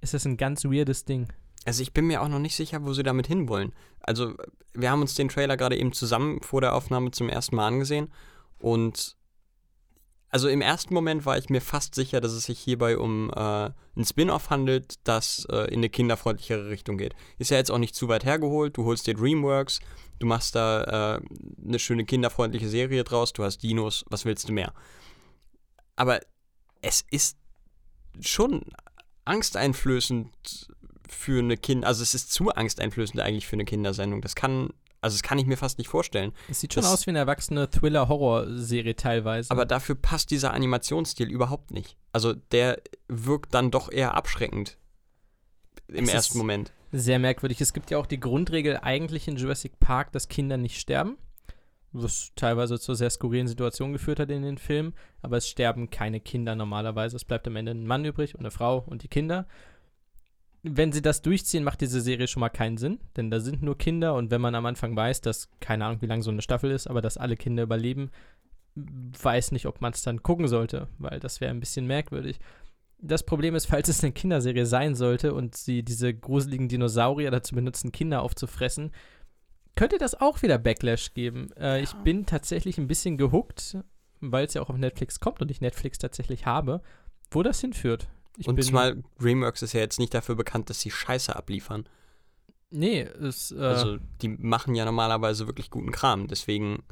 Ist 0.00 0.14
das 0.14 0.24
ein 0.24 0.36
ganz 0.36 0.64
weirdes 0.64 1.04
Ding. 1.04 1.28
Also 1.64 1.82
ich 1.82 1.92
bin 1.92 2.06
mir 2.06 2.22
auch 2.22 2.28
noch 2.28 2.38
nicht 2.38 2.54
sicher, 2.54 2.84
wo 2.84 2.92
sie 2.92 3.02
damit 3.02 3.26
hinwollen. 3.26 3.72
Also 4.00 4.34
wir 4.72 4.90
haben 4.90 5.00
uns 5.00 5.14
den 5.14 5.28
Trailer 5.28 5.56
gerade 5.56 5.76
eben 5.76 5.92
zusammen 5.92 6.40
vor 6.42 6.60
der 6.60 6.74
Aufnahme 6.74 7.10
zum 7.10 7.28
ersten 7.28 7.56
Mal 7.56 7.66
angesehen 7.66 8.08
und 8.58 9.16
also 10.28 10.48
im 10.48 10.60
ersten 10.60 10.92
Moment 10.92 11.24
war 11.24 11.38
ich 11.38 11.48
mir 11.48 11.60
fast 11.60 11.94
sicher, 11.94 12.20
dass 12.20 12.32
es 12.32 12.44
sich 12.44 12.58
hierbei 12.58 12.98
um 12.98 13.30
äh, 13.30 13.70
ein 13.70 14.04
Spin-off 14.04 14.50
handelt, 14.50 14.96
das 15.04 15.46
äh, 15.50 15.68
in 15.68 15.78
eine 15.78 15.88
kinderfreundlichere 15.88 16.68
Richtung 16.68 16.98
geht. 16.98 17.14
Ist 17.38 17.50
ja 17.50 17.56
jetzt 17.56 17.70
auch 17.70 17.78
nicht 17.78 17.94
zu 17.94 18.08
weit 18.08 18.24
hergeholt. 18.24 18.76
Du 18.76 18.84
holst 18.84 19.06
dir 19.06 19.14
DreamWorks, 19.14 19.80
du 20.18 20.26
machst 20.26 20.54
da 20.54 21.16
äh, 21.16 21.20
eine 21.66 21.78
schöne 21.78 22.04
kinderfreundliche 22.04 22.68
Serie 22.68 23.04
draus, 23.04 23.32
du 23.32 23.44
hast 23.44 23.58
Dinos, 23.62 24.04
was 24.08 24.24
willst 24.24 24.48
du 24.48 24.52
mehr? 24.52 24.72
Aber 25.96 26.20
es 26.82 27.04
ist 27.10 27.36
schon 28.20 28.62
angsteinflößend 29.24 30.68
für 31.08 31.38
eine 31.38 31.56
Kind, 31.56 31.84
also 31.84 32.02
es 32.02 32.14
ist 32.14 32.32
zu 32.32 32.50
angsteinflößend 32.50 33.20
eigentlich 33.20 33.46
für 33.46 33.54
eine 33.56 33.64
Kindersendung. 33.64 34.20
Das 34.22 34.34
kann, 34.34 34.70
also 35.00 35.14
das 35.14 35.22
kann 35.22 35.38
ich 35.38 35.46
mir 35.46 35.56
fast 35.56 35.78
nicht 35.78 35.88
vorstellen. 35.88 36.32
Es 36.48 36.60
sieht 36.60 36.74
schon 36.74 36.82
Das- 36.82 36.92
aus 36.92 37.06
wie 37.06 37.10
eine 37.10 37.20
erwachsene 37.20 37.70
Thriller-Horror-Serie 37.70 38.96
teilweise. 38.96 39.50
Aber 39.50 39.64
dafür 39.66 39.94
passt 39.94 40.30
dieser 40.30 40.52
Animationsstil 40.52 41.30
überhaupt 41.30 41.70
nicht. 41.70 41.96
Also 42.12 42.32
der 42.32 42.80
wirkt 43.08 43.54
dann 43.54 43.70
doch 43.70 43.90
eher 43.90 44.14
abschreckend 44.14 44.78
im 45.88 46.04
ist- 46.04 46.14
ersten 46.14 46.38
Moment. 46.38 46.72
Sehr 46.92 47.18
merkwürdig. 47.18 47.60
Es 47.60 47.72
gibt 47.72 47.90
ja 47.90 47.98
auch 47.98 48.06
die 48.06 48.20
Grundregel 48.20 48.78
eigentlich 48.80 49.28
in 49.28 49.36
Jurassic 49.36 49.78
Park, 49.80 50.12
dass 50.12 50.28
Kinder 50.28 50.56
nicht 50.56 50.78
sterben. 50.80 51.16
Was 51.92 52.32
teilweise 52.36 52.78
zu 52.78 52.94
sehr 52.94 53.10
skurrilen 53.10 53.48
Situationen 53.48 53.92
geführt 53.92 54.20
hat 54.20 54.30
in 54.30 54.42
den 54.42 54.58
Filmen. 54.58 54.94
Aber 55.22 55.36
es 55.38 55.48
sterben 55.48 55.90
keine 55.90 56.20
Kinder 56.20 56.54
normalerweise. 56.54 57.16
Es 57.16 57.24
bleibt 57.24 57.46
am 57.46 57.56
Ende 57.56 57.72
ein 57.72 57.86
Mann 57.86 58.04
übrig 58.04 58.34
und 58.34 58.40
eine 58.40 58.50
Frau 58.50 58.78
und 58.86 59.02
die 59.02 59.08
Kinder. 59.08 59.46
Wenn 60.62 60.92
sie 60.92 61.02
das 61.02 61.22
durchziehen, 61.22 61.64
macht 61.64 61.80
diese 61.80 62.00
Serie 62.00 62.26
schon 62.28 62.40
mal 62.40 62.48
keinen 62.50 62.76
Sinn. 62.76 62.98
Denn 63.16 63.30
da 63.30 63.40
sind 63.40 63.62
nur 63.62 63.78
Kinder 63.78 64.14
und 64.14 64.30
wenn 64.30 64.40
man 64.40 64.54
am 64.54 64.66
Anfang 64.66 64.96
weiß, 64.96 65.20
dass, 65.20 65.48
keine 65.60 65.84
Ahnung, 65.86 66.02
wie 66.02 66.06
lang 66.06 66.22
so 66.22 66.30
eine 66.30 66.42
Staffel 66.42 66.70
ist, 66.70 66.86
aber 66.86 67.02
dass 67.02 67.18
alle 67.18 67.36
Kinder 67.36 67.62
überleben, 67.62 68.10
weiß 68.74 69.52
nicht, 69.52 69.66
ob 69.66 69.80
man 69.80 69.92
es 69.92 70.02
dann 70.02 70.22
gucken 70.22 70.48
sollte, 70.48 70.88
weil 70.98 71.18
das 71.20 71.40
wäre 71.40 71.50
ein 71.50 71.60
bisschen 71.60 71.86
merkwürdig. 71.86 72.38
Das 72.98 73.24
Problem 73.24 73.54
ist, 73.54 73.66
falls 73.66 73.88
es 73.88 74.02
eine 74.02 74.12
Kinderserie 74.12 74.66
sein 74.66 74.94
sollte 74.94 75.34
und 75.34 75.54
sie 75.54 75.82
diese 75.82 76.14
gruseligen 76.14 76.68
Dinosaurier 76.68 77.30
dazu 77.30 77.54
benutzen, 77.54 77.92
Kinder 77.92 78.22
aufzufressen, 78.22 78.92
könnte 79.74 79.98
das 79.98 80.14
auch 80.18 80.42
wieder 80.42 80.58
Backlash 80.58 81.12
geben. 81.12 81.52
Äh, 81.52 81.82
Ich 81.82 81.92
bin 81.92 82.24
tatsächlich 82.24 82.78
ein 82.78 82.88
bisschen 82.88 83.18
gehuckt, 83.18 83.76
weil 84.20 84.46
es 84.46 84.54
ja 84.54 84.62
auch 84.62 84.70
auf 84.70 84.78
Netflix 84.78 85.20
kommt 85.20 85.42
und 85.42 85.50
ich 85.50 85.60
Netflix 85.60 85.98
tatsächlich 85.98 86.46
habe, 86.46 86.80
wo 87.30 87.42
das 87.42 87.60
hinführt. 87.60 88.08
Ich 88.38 88.48
Und 88.48 88.56
bin, 88.56 88.64
zumal 88.64 89.02
DreamWorks 89.20 89.62
ist 89.62 89.74
ja 89.74 89.80
jetzt 89.80 89.98
nicht 89.98 90.14
dafür 90.14 90.34
bekannt, 90.34 90.70
dass 90.70 90.80
sie 90.80 90.90
Scheiße 90.90 91.34
abliefern. 91.36 91.86
Nee, 92.70 93.02
es, 93.02 93.52
äh, 93.52 93.60
Also 93.60 93.98
die 94.22 94.28
machen 94.28 94.74
ja 94.74 94.84
normalerweise 94.84 95.46
wirklich 95.46 95.70
guten 95.70 95.92
Kram. 95.92 96.28
Deswegen. 96.28 96.82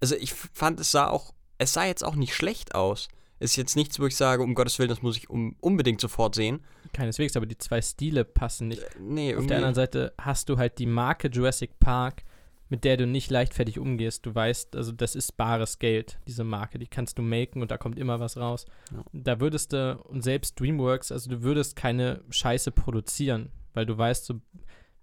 Also 0.00 0.16
ich 0.16 0.34
fand, 0.34 0.80
es 0.80 0.90
sah 0.90 1.08
auch. 1.08 1.34
Es 1.58 1.72
sah 1.72 1.84
jetzt 1.84 2.04
auch 2.04 2.14
nicht 2.14 2.34
schlecht 2.34 2.74
aus. 2.74 3.08
Ist 3.40 3.56
jetzt 3.56 3.76
nichts, 3.76 3.98
wo 3.98 4.06
ich 4.06 4.16
sage, 4.16 4.42
um 4.42 4.54
Gottes 4.54 4.78
Willen, 4.78 4.88
das 4.88 5.02
muss 5.02 5.16
ich 5.16 5.28
um, 5.28 5.56
unbedingt 5.60 6.00
sofort 6.00 6.34
sehen. 6.34 6.60
keineswegs, 6.92 7.36
aber 7.36 7.46
die 7.46 7.58
zwei 7.58 7.82
Stile 7.82 8.24
passen 8.24 8.68
nicht. 8.68 8.82
Nee, 9.00 9.30
Auf 9.30 9.38
irgendwie. 9.38 9.48
der 9.48 9.56
anderen 9.58 9.74
Seite 9.74 10.14
hast 10.18 10.48
du 10.48 10.56
halt 10.56 10.78
die 10.78 10.86
Marke 10.86 11.28
Jurassic 11.28 11.78
Park, 11.80 12.22
mit 12.68 12.84
der 12.84 12.96
du 12.96 13.06
nicht 13.06 13.30
leichtfertig 13.30 13.78
umgehst. 13.78 14.24
Du 14.24 14.34
weißt, 14.34 14.76
also 14.76 14.92
das 14.92 15.14
ist 15.14 15.36
bares 15.36 15.78
Geld, 15.78 16.18
diese 16.26 16.44
Marke. 16.44 16.78
Die 16.78 16.86
kannst 16.86 17.18
du 17.18 17.22
maken 17.22 17.60
und 17.60 17.70
da 17.70 17.76
kommt 17.76 17.98
immer 17.98 18.20
was 18.20 18.36
raus. 18.36 18.66
Ja. 18.92 19.04
Da 19.12 19.40
würdest 19.40 19.72
du, 19.72 19.98
und 20.04 20.22
selbst 20.22 20.58
DreamWorks, 20.58 21.12
also 21.12 21.28
du 21.28 21.42
würdest 21.42 21.76
keine 21.76 22.22
Scheiße 22.30 22.70
produzieren, 22.70 23.50
weil 23.74 23.84
du 23.84 23.98
weißt, 23.98 24.24
so, 24.24 24.40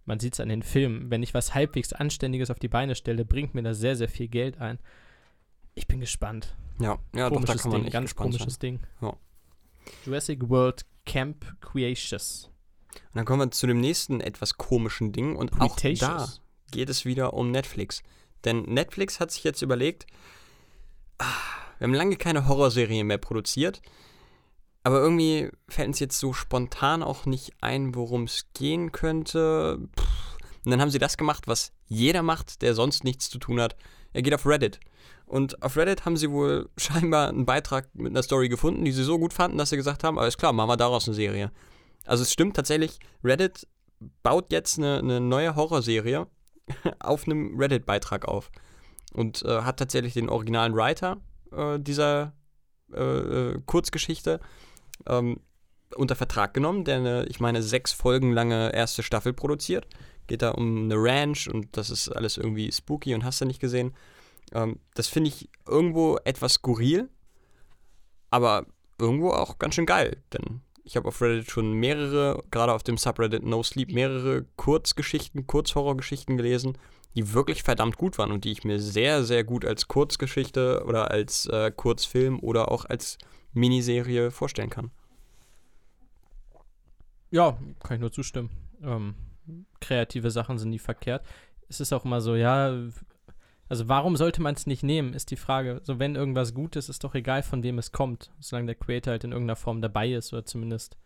man 0.05 0.19
sieht 0.19 0.33
es 0.33 0.39
an 0.39 0.49
den 0.49 0.63
Filmen, 0.63 1.11
wenn 1.11 1.21
ich 1.21 1.33
was 1.33 1.53
halbwegs 1.53 1.93
Anständiges 1.93 2.49
auf 2.49 2.59
die 2.59 2.67
Beine 2.67 2.95
stelle, 2.95 3.25
bringt 3.25 3.53
mir 3.53 3.63
das 3.63 3.77
sehr, 3.77 3.95
sehr 3.95 4.09
viel 4.09 4.27
Geld 4.29 4.59
ein. 4.59 4.79
Ich 5.75 5.87
bin 5.87 5.99
gespannt. 5.99 6.55
Ja, 6.83 6.99
ja 7.15 7.29
doch, 7.29 7.41
da 7.41 7.45
komisches 7.45 7.61
kann 7.61 7.71
man 7.71 7.83
Ding, 7.83 7.91
ganz 7.91 8.15
komisches 8.15 8.53
sein. 8.53 8.59
Ding. 8.59 8.79
Ja. 9.01 9.17
Jurassic 10.05 10.49
World 10.49 10.85
Camp 11.05 11.45
Creatious. 11.61 12.49
Und 12.93 13.15
dann 13.15 13.25
kommen 13.25 13.41
wir 13.41 13.51
zu 13.51 13.67
dem 13.67 13.79
nächsten 13.79 14.21
etwas 14.21 14.57
komischen 14.57 15.11
Ding 15.11 15.35
und 15.35 15.59
auch 15.59 15.75
da 15.77 16.27
geht 16.71 16.89
es 16.89 17.05
wieder 17.05 17.33
um 17.33 17.51
Netflix. 17.51 18.03
Denn 18.43 18.63
Netflix 18.63 19.19
hat 19.19 19.31
sich 19.31 19.43
jetzt 19.43 19.61
überlegt, 19.61 20.07
ah, 21.19 21.25
wir 21.77 21.85
haben 21.85 21.93
lange 21.93 22.15
keine 22.15 22.47
Horrorserien 22.47 23.07
mehr 23.07 23.17
produziert, 23.17 23.81
aber 24.83 24.99
irgendwie 24.99 25.49
fällt 25.67 25.89
uns 25.89 25.99
jetzt 25.99 26.19
so 26.19 26.33
spontan 26.33 27.03
auch 27.03 27.25
nicht 27.25 27.53
ein, 27.61 27.93
worum 27.95 28.23
es 28.23 28.47
gehen 28.53 28.91
könnte. 28.91 29.77
Und 29.77 30.71
dann 30.71 30.81
haben 30.81 30.91
sie 30.91 30.99
das 30.99 31.17
gemacht, 31.17 31.47
was 31.47 31.71
jeder 31.87 32.23
macht, 32.23 32.61
der 32.61 32.73
sonst 32.73 33.03
nichts 33.03 33.29
zu 33.29 33.37
tun 33.37 33.59
hat. 33.59 33.75
Er 34.13 34.21
geht 34.21 34.33
auf 34.33 34.45
Reddit. 34.45 34.79
Und 35.31 35.63
auf 35.63 35.77
Reddit 35.77 36.03
haben 36.03 36.17
sie 36.17 36.29
wohl 36.29 36.67
scheinbar 36.77 37.29
einen 37.29 37.45
Beitrag 37.45 37.87
mit 37.95 38.11
einer 38.11 38.21
Story 38.21 38.49
gefunden, 38.49 38.83
die 38.83 38.91
sie 38.91 39.05
so 39.05 39.17
gut 39.17 39.31
fanden, 39.31 39.57
dass 39.57 39.69
sie 39.69 39.77
gesagt 39.77 40.03
haben, 40.03 40.19
alles 40.19 40.37
klar, 40.37 40.51
machen 40.51 40.69
wir 40.69 40.75
daraus 40.75 41.07
eine 41.07 41.15
Serie. 41.15 41.53
Also 42.05 42.23
es 42.23 42.33
stimmt 42.33 42.57
tatsächlich, 42.57 42.99
Reddit 43.23 43.65
baut 44.23 44.51
jetzt 44.51 44.77
eine, 44.77 44.99
eine 44.99 45.21
neue 45.21 45.55
Horrorserie 45.55 46.27
auf 46.99 47.25
einem 47.25 47.57
Reddit-Beitrag 47.57 48.27
auf. 48.27 48.51
Und 49.13 49.41
äh, 49.43 49.61
hat 49.61 49.77
tatsächlich 49.77 50.13
den 50.13 50.27
originalen 50.27 50.75
Writer 50.75 51.21
äh, 51.53 51.79
dieser 51.79 52.33
äh, 52.93 53.01
äh, 53.01 53.61
Kurzgeschichte 53.65 54.41
ähm, 55.07 55.39
unter 55.95 56.17
Vertrag 56.17 56.53
genommen, 56.53 56.83
der 56.83 56.97
eine, 56.97 57.25
ich 57.27 57.39
meine, 57.39 57.63
sechs 57.63 57.93
Folgen 57.93 58.33
lange 58.33 58.73
erste 58.73 59.01
Staffel 59.01 59.31
produziert. 59.31 59.87
Geht 60.27 60.41
da 60.41 60.51
um 60.51 60.83
eine 60.83 60.95
Ranch 60.97 61.47
und 61.47 61.77
das 61.77 61.89
ist 61.89 62.09
alles 62.09 62.35
irgendwie 62.35 62.69
spooky 62.69 63.15
und 63.15 63.23
hast 63.23 63.39
du 63.39 63.45
nicht 63.45 63.61
gesehen. 63.61 63.93
Ähm, 64.53 64.79
das 64.93 65.07
finde 65.07 65.29
ich 65.29 65.49
irgendwo 65.67 66.17
etwas 66.23 66.53
skurril, 66.53 67.09
aber 68.29 68.65
irgendwo 68.99 69.31
auch 69.31 69.59
ganz 69.59 69.75
schön 69.75 69.85
geil, 69.85 70.17
denn 70.33 70.61
ich 70.83 70.95
habe 70.95 71.07
auf 71.07 71.21
Reddit 71.21 71.49
schon 71.49 71.73
mehrere, 71.73 72.43
gerade 72.51 72.73
auf 72.73 72.83
dem 72.83 72.97
Subreddit 72.97 73.43
No 73.43 73.63
Sleep, 73.63 73.91
mehrere 73.91 74.45
Kurzgeschichten, 74.55 75.47
Kurzhorrorgeschichten 75.47 76.37
gelesen, 76.37 76.77
die 77.15 77.33
wirklich 77.33 77.63
verdammt 77.63 77.97
gut 77.97 78.17
waren 78.17 78.31
und 78.31 78.45
die 78.45 78.51
ich 78.51 78.63
mir 78.63 78.79
sehr, 78.79 79.23
sehr 79.23 79.43
gut 79.43 79.65
als 79.65 79.87
Kurzgeschichte 79.87 80.83
oder 80.85 81.11
als 81.11 81.45
äh, 81.47 81.71
Kurzfilm 81.71 82.39
oder 82.39 82.71
auch 82.71 82.85
als 82.85 83.17
Miniserie 83.53 84.31
vorstellen 84.31 84.69
kann. 84.69 84.91
Ja, 87.31 87.57
kann 87.83 87.95
ich 87.95 88.01
nur 88.01 88.11
zustimmen. 88.11 88.49
Ähm, 88.83 89.15
kreative 89.79 90.31
Sachen 90.31 90.57
sind 90.57 90.69
nie 90.69 90.79
verkehrt. 90.79 91.25
Es 91.69 91.79
ist 91.79 91.93
auch 91.93 92.05
immer 92.05 92.21
so, 92.21 92.35
ja, 92.35 92.73
also 93.71 93.87
warum 93.87 94.17
sollte 94.17 94.41
man 94.41 94.53
es 94.53 94.67
nicht 94.67 94.83
nehmen, 94.83 95.13
ist 95.13 95.31
die 95.31 95.37
Frage. 95.37 95.79
So, 95.85 95.97
wenn 95.97 96.17
irgendwas 96.17 96.53
gut 96.53 96.75
ist, 96.75 96.89
ist 96.89 97.05
doch 97.05 97.15
egal, 97.15 97.41
von 97.41 97.63
wem 97.63 97.77
es 97.77 97.93
kommt, 97.93 98.29
solange 98.41 98.65
der 98.65 98.75
Creator 98.75 99.11
halt 99.11 99.23
in 99.23 99.31
irgendeiner 99.31 99.55
Form 99.55 99.81
dabei 99.81 100.11
ist 100.11 100.33
oder 100.33 100.43
zumindest 100.43 100.97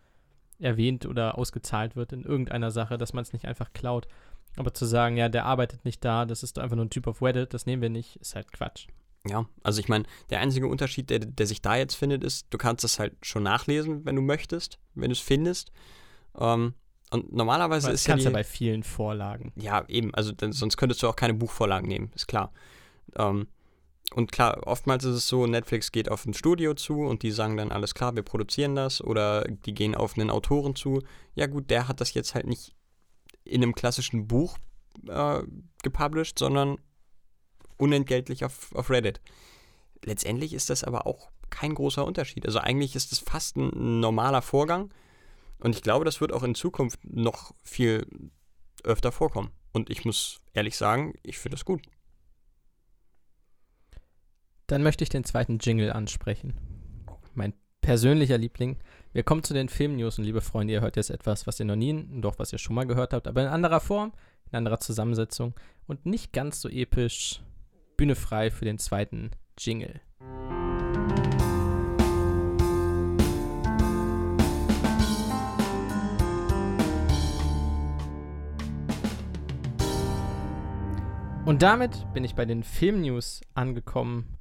erwähnt 0.58 1.06
oder 1.06 1.38
ausgezahlt 1.38 1.94
wird 1.94 2.12
in 2.12 2.24
irgendeiner 2.24 2.72
Sache, 2.72 2.98
dass 2.98 3.12
man 3.12 3.22
es 3.22 3.32
nicht 3.32 3.44
einfach 3.44 3.72
klaut. 3.72 4.08
Aber 4.56 4.74
zu 4.74 4.84
sagen, 4.84 5.16
ja, 5.16 5.28
der 5.28 5.44
arbeitet 5.44 5.84
nicht 5.84 6.04
da, 6.04 6.24
das 6.24 6.42
ist 6.42 6.58
einfach 6.58 6.74
nur 6.74 6.86
ein 6.86 6.90
Typ 6.90 7.06
auf 7.06 7.22
Reddit, 7.22 7.54
das 7.54 7.66
nehmen 7.66 7.82
wir 7.82 7.88
nicht, 7.88 8.16
ist 8.16 8.34
halt 8.34 8.50
Quatsch. 8.50 8.88
Ja, 9.28 9.46
also 9.62 9.78
ich 9.78 9.88
meine, 9.88 10.06
der 10.30 10.40
einzige 10.40 10.66
Unterschied, 10.66 11.08
der, 11.08 11.20
der 11.20 11.46
sich 11.46 11.62
da 11.62 11.76
jetzt 11.76 11.94
findet, 11.94 12.24
ist, 12.24 12.48
du 12.50 12.58
kannst 12.58 12.82
das 12.82 12.98
halt 12.98 13.14
schon 13.24 13.44
nachlesen, 13.44 14.04
wenn 14.04 14.16
du 14.16 14.22
möchtest, 14.22 14.80
wenn 14.96 15.10
du 15.10 15.12
es 15.12 15.20
findest. 15.20 15.70
Ähm, 16.36 16.74
und 17.10 17.32
normalerweise 17.32 17.86
Aber 17.86 17.94
ist 17.94 18.02
das 18.02 18.06
ja, 18.06 18.12
kannst 18.12 18.24
die, 18.24 18.28
ja 18.28 18.32
bei 18.32 18.44
vielen 18.44 18.82
Vorlagen. 18.82 19.52
ja 19.56 19.84
eben, 19.88 20.14
also 20.14 20.32
dann, 20.32 20.52
sonst 20.52 20.76
könntest 20.76 21.02
du 21.02 21.08
auch 21.08 21.16
keine 21.16 21.34
Buchvorlagen 21.34 21.88
nehmen, 21.88 22.10
ist 22.14 22.26
klar. 22.26 22.52
Ähm, 23.16 23.48
und 24.14 24.30
klar, 24.30 24.66
oftmals 24.66 25.04
ist 25.04 25.16
es 25.16 25.28
so, 25.28 25.46
Netflix 25.46 25.90
geht 25.90 26.08
auf 26.08 26.24
ein 26.26 26.34
Studio 26.34 26.74
zu 26.74 27.00
und 27.00 27.22
die 27.22 27.32
sagen 27.32 27.56
dann, 27.56 27.72
alles 27.72 27.94
klar, 27.94 28.14
wir 28.14 28.22
produzieren 28.22 28.76
das. 28.76 29.02
Oder 29.02 29.44
die 29.44 29.74
gehen 29.74 29.94
auf 29.94 30.16
einen 30.16 30.30
Autoren 30.30 30.76
zu. 30.76 31.02
Ja 31.34 31.46
gut, 31.46 31.70
der 31.70 31.88
hat 31.88 32.00
das 32.00 32.14
jetzt 32.14 32.34
halt 32.34 32.46
nicht 32.46 32.74
in 33.44 33.62
einem 33.62 33.74
klassischen 33.74 34.28
Buch 34.28 34.58
äh, 35.08 35.42
gepublished, 35.82 36.38
sondern 36.38 36.78
unentgeltlich 37.78 38.44
auf, 38.44 38.74
auf 38.74 38.90
Reddit. 38.90 39.20
Letztendlich 40.04 40.54
ist 40.54 40.70
das 40.70 40.84
aber 40.84 41.06
auch 41.06 41.30
kein 41.50 41.74
großer 41.74 42.04
Unterschied. 42.04 42.46
Also 42.46 42.60
eigentlich 42.60 42.94
ist 42.94 43.12
das 43.12 43.18
fast 43.18 43.56
ein 43.56 44.00
normaler 44.00 44.42
Vorgang. 44.42 44.90
Und 45.58 45.74
ich 45.74 45.82
glaube, 45.82 46.04
das 46.04 46.20
wird 46.20 46.32
auch 46.32 46.42
in 46.42 46.54
Zukunft 46.54 47.00
noch 47.04 47.54
viel 47.62 48.06
öfter 48.84 49.12
vorkommen. 49.12 49.50
Und 49.72 49.90
ich 49.90 50.04
muss 50.04 50.40
ehrlich 50.52 50.76
sagen, 50.76 51.14
ich 51.22 51.38
finde 51.38 51.56
das 51.56 51.64
gut. 51.64 51.82
Dann 54.66 54.82
möchte 54.82 55.04
ich 55.04 55.10
den 55.10 55.24
zweiten 55.24 55.58
Jingle 55.58 55.92
ansprechen. 55.92 56.54
Mein 57.34 57.54
persönlicher 57.80 58.38
Liebling. 58.38 58.78
Wir 59.12 59.22
kommen 59.22 59.44
zu 59.44 59.54
den 59.54 59.68
Filmnews 59.68 60.18
und 60.18 60.24
liebe 60.24 60.40
Freunde, 60.40 60.74
ihr 60.74 60.80
hört 60.80 60.96
jetzt 60.96 61.10
etwas, 61.10 61.46
was 61.46 61.60
ihr 61.60 61.66
noch 61.66 61.76
nie, 61.76 62.04
doch 62.20 62.38
was 62.38 62.52
ihr 62.52 62.58
schon 62.58 62.74
mal 62.74 62.86
gehört 62.86 63.12
habt, 63.12 63.28
aber 63.28 63.42
in 63.42 63.48
anderer 63.48 63.80
Form, 63.80 64.12
in 64.50 64.56
anderer 64.56 64.80
Zusammensetzung 64.80 65.54
und 65.86 66.04
nicht 66.04 66.32
ganz 66.32 66.60
so 66.60 66.68
episch. 66.68 67.42
Bühne 67.96 68.16
frei 68.16 68.50
für 68.50 68.64
den 68.64 68.78
zweiten 68.78 69.30
Jingle. 69.58 70.00
Und 81.46 81.62
damit 81.62 82.12
bin 82.12 82.24
ich 82.24 82.34
bei 82.34 82.44
den 82.44 82.64
Filmnews 82.64 83.40
angekommen. 83.54 84.36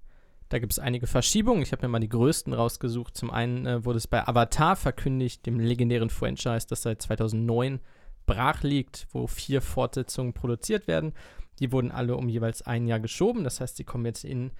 Da 0.49 0.58
gibt 0.58 0.74
es 0.74 0.80
einige 0.80 1.06
Verschiebungen. 1.06 1.62
Ich 1.62 1.72
habe 1.72 1.84
mir 1.84 1.91
mal 1.91 1.99
die 1.99 2.10
größten 2.10 2.51
rausgesucht. 2.51 3.16
Zum 3.16 3.30
einen 3.30 3.68
äh, 3.68 3.86
wurde 3.86 3.97
es 3.97 4.08
bei 4.08 4.28
Avatar 4.28 4.76
verkündigt, 4.76 5.45
dem 5.45 5.60
legendären 5.60 6.10
Franchise, 6.10 6.66
das 6.68 6.82
seit 6.82 7.03
2009 7.03 7.80
brach 8.26 8.64
liegt, 8.64 9.06
wo 9.12 9.28
vier 9.28 9.62
Fortsetzungen 9.62 10.34
produziert 10.34 10.88
werden. 10.88 11.14
Die 11.60 11.72
wurden 11.72 11.91
alle 11.91 12.18
um 12.18 12.28
jeweils 12.28 12.64
ein 12.64 12.88
Jahr 12.88 12.99
geschoben. 12.99 13.43
Das 13.43 13.62
heißt, 13.62 13.78
sie 13.78 13.84
kommen 13.84 14.06
jetzt 14.08 14.26
in 14.26 14.51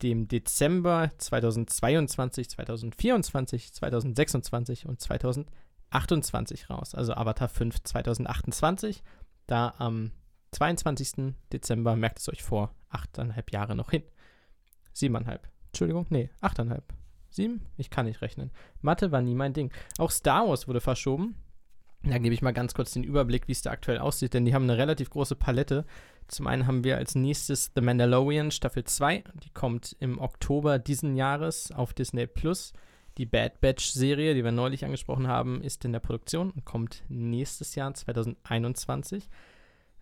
dem 0.00 0.26
Dezember 0.26 1.10
2022, 1.18 2.48
2024, 2.48 3.74
2026 3.74 4.86
und 4.86 5.02
2028 5.02 6.70
raus. 6.70 6.94
Also 6.94 7.12
Avatar 7.12 7.48
5 7.48 7.82
2028. 7.82 9.02
Da 9.46 9.74
am 9.76 10.12
22. 10.52 11.34
Dezember, 11.52 11.96
merkt 11.96 12.18
es 12.18 12.28
euch 12.28 12.42
vor, 12.42 12.74
achteinhalb 12.88 13.52
Jahre 13.52 13.76
noch 13.76 13.90
hin. 13.90 14.02
Siebeneinhalb. 14.92 15.48
Entschuldigung, 15.68 16.06
nee, 16.10 16.30
achteinhalb. 16.40 16.84
Sieben? 17.30 17.64
Ich 17.76 17.90
kann 17.90 18.06
nicht 18.06 18.22
rechnen. 18.22 18.50
Mathe 18.80 19.12
war 19.12 19.22
nie 19.22 19.34
mein 19.34 19.52
Ding. 19.52 19.72
Auch 19.98 20.10
Star 20.10 20.48
Wars 20.48 20.66
wurde 20.66 20.80
verschoben. 20.80 21.36
Da 22.02 22.18
gebe 22.18 22.34
ich 22.34 22.42
mal 22.42 22.52
ganz 22.52 22.74
kurz 22.74 22.92
den 22.92 23.04
Überblick, 23.04 23.46
wie 23.46 23.52
es 23.52 23.62
da 23.62 23.70
aktuell 23.70 23.98
aussieht, 23.98 24.32
denn 24.32 24.46
die 24.46 24.54
haben 24.54 24.64
eine 24.64 24.78
relativ 24.78 25.10
große 25.10 25.36
Palette. 25.36 25.84
Zum 26.28 26.46
einen 26.46 26.66
haben 26.66 26.82
wir 26.82 26.96
als 26.96 27.14
nächstes 27.14 27.72
The 27.74 27.82
Mandalorian 27.82 28.50
Staffel 28.50 28.84
2, 28.84 29.22
die 29.44 29.50
kommt 29.50 29.96
im 30.00 30.18
Oktober 30.18 30.78
diesen 30.78 31.14
Jahres 31.14 31.72
auf 31.72 31.92
Disney 31.92 32.26
Plus. 32.26 32.72
Die 33.18 33.26
Bad 33.26 33.60
Batch 33.60 33.90
Serie, 33.90 34.34
die 34.34 34.44
wir 34.44 34.52
neulich 34.52 34.84
angesprochen 34.84 35.28
haben, 35.28 35.60
ist 35.62 35.84
in 35.84 35.92
der 35.92 36.00
Produktion 36.00 36.52
und 36.52 36.64
kommt 36.64 37.02
nächstes 37.08 37.74
Jahr 37.74 37.92
2021 37.92 39.28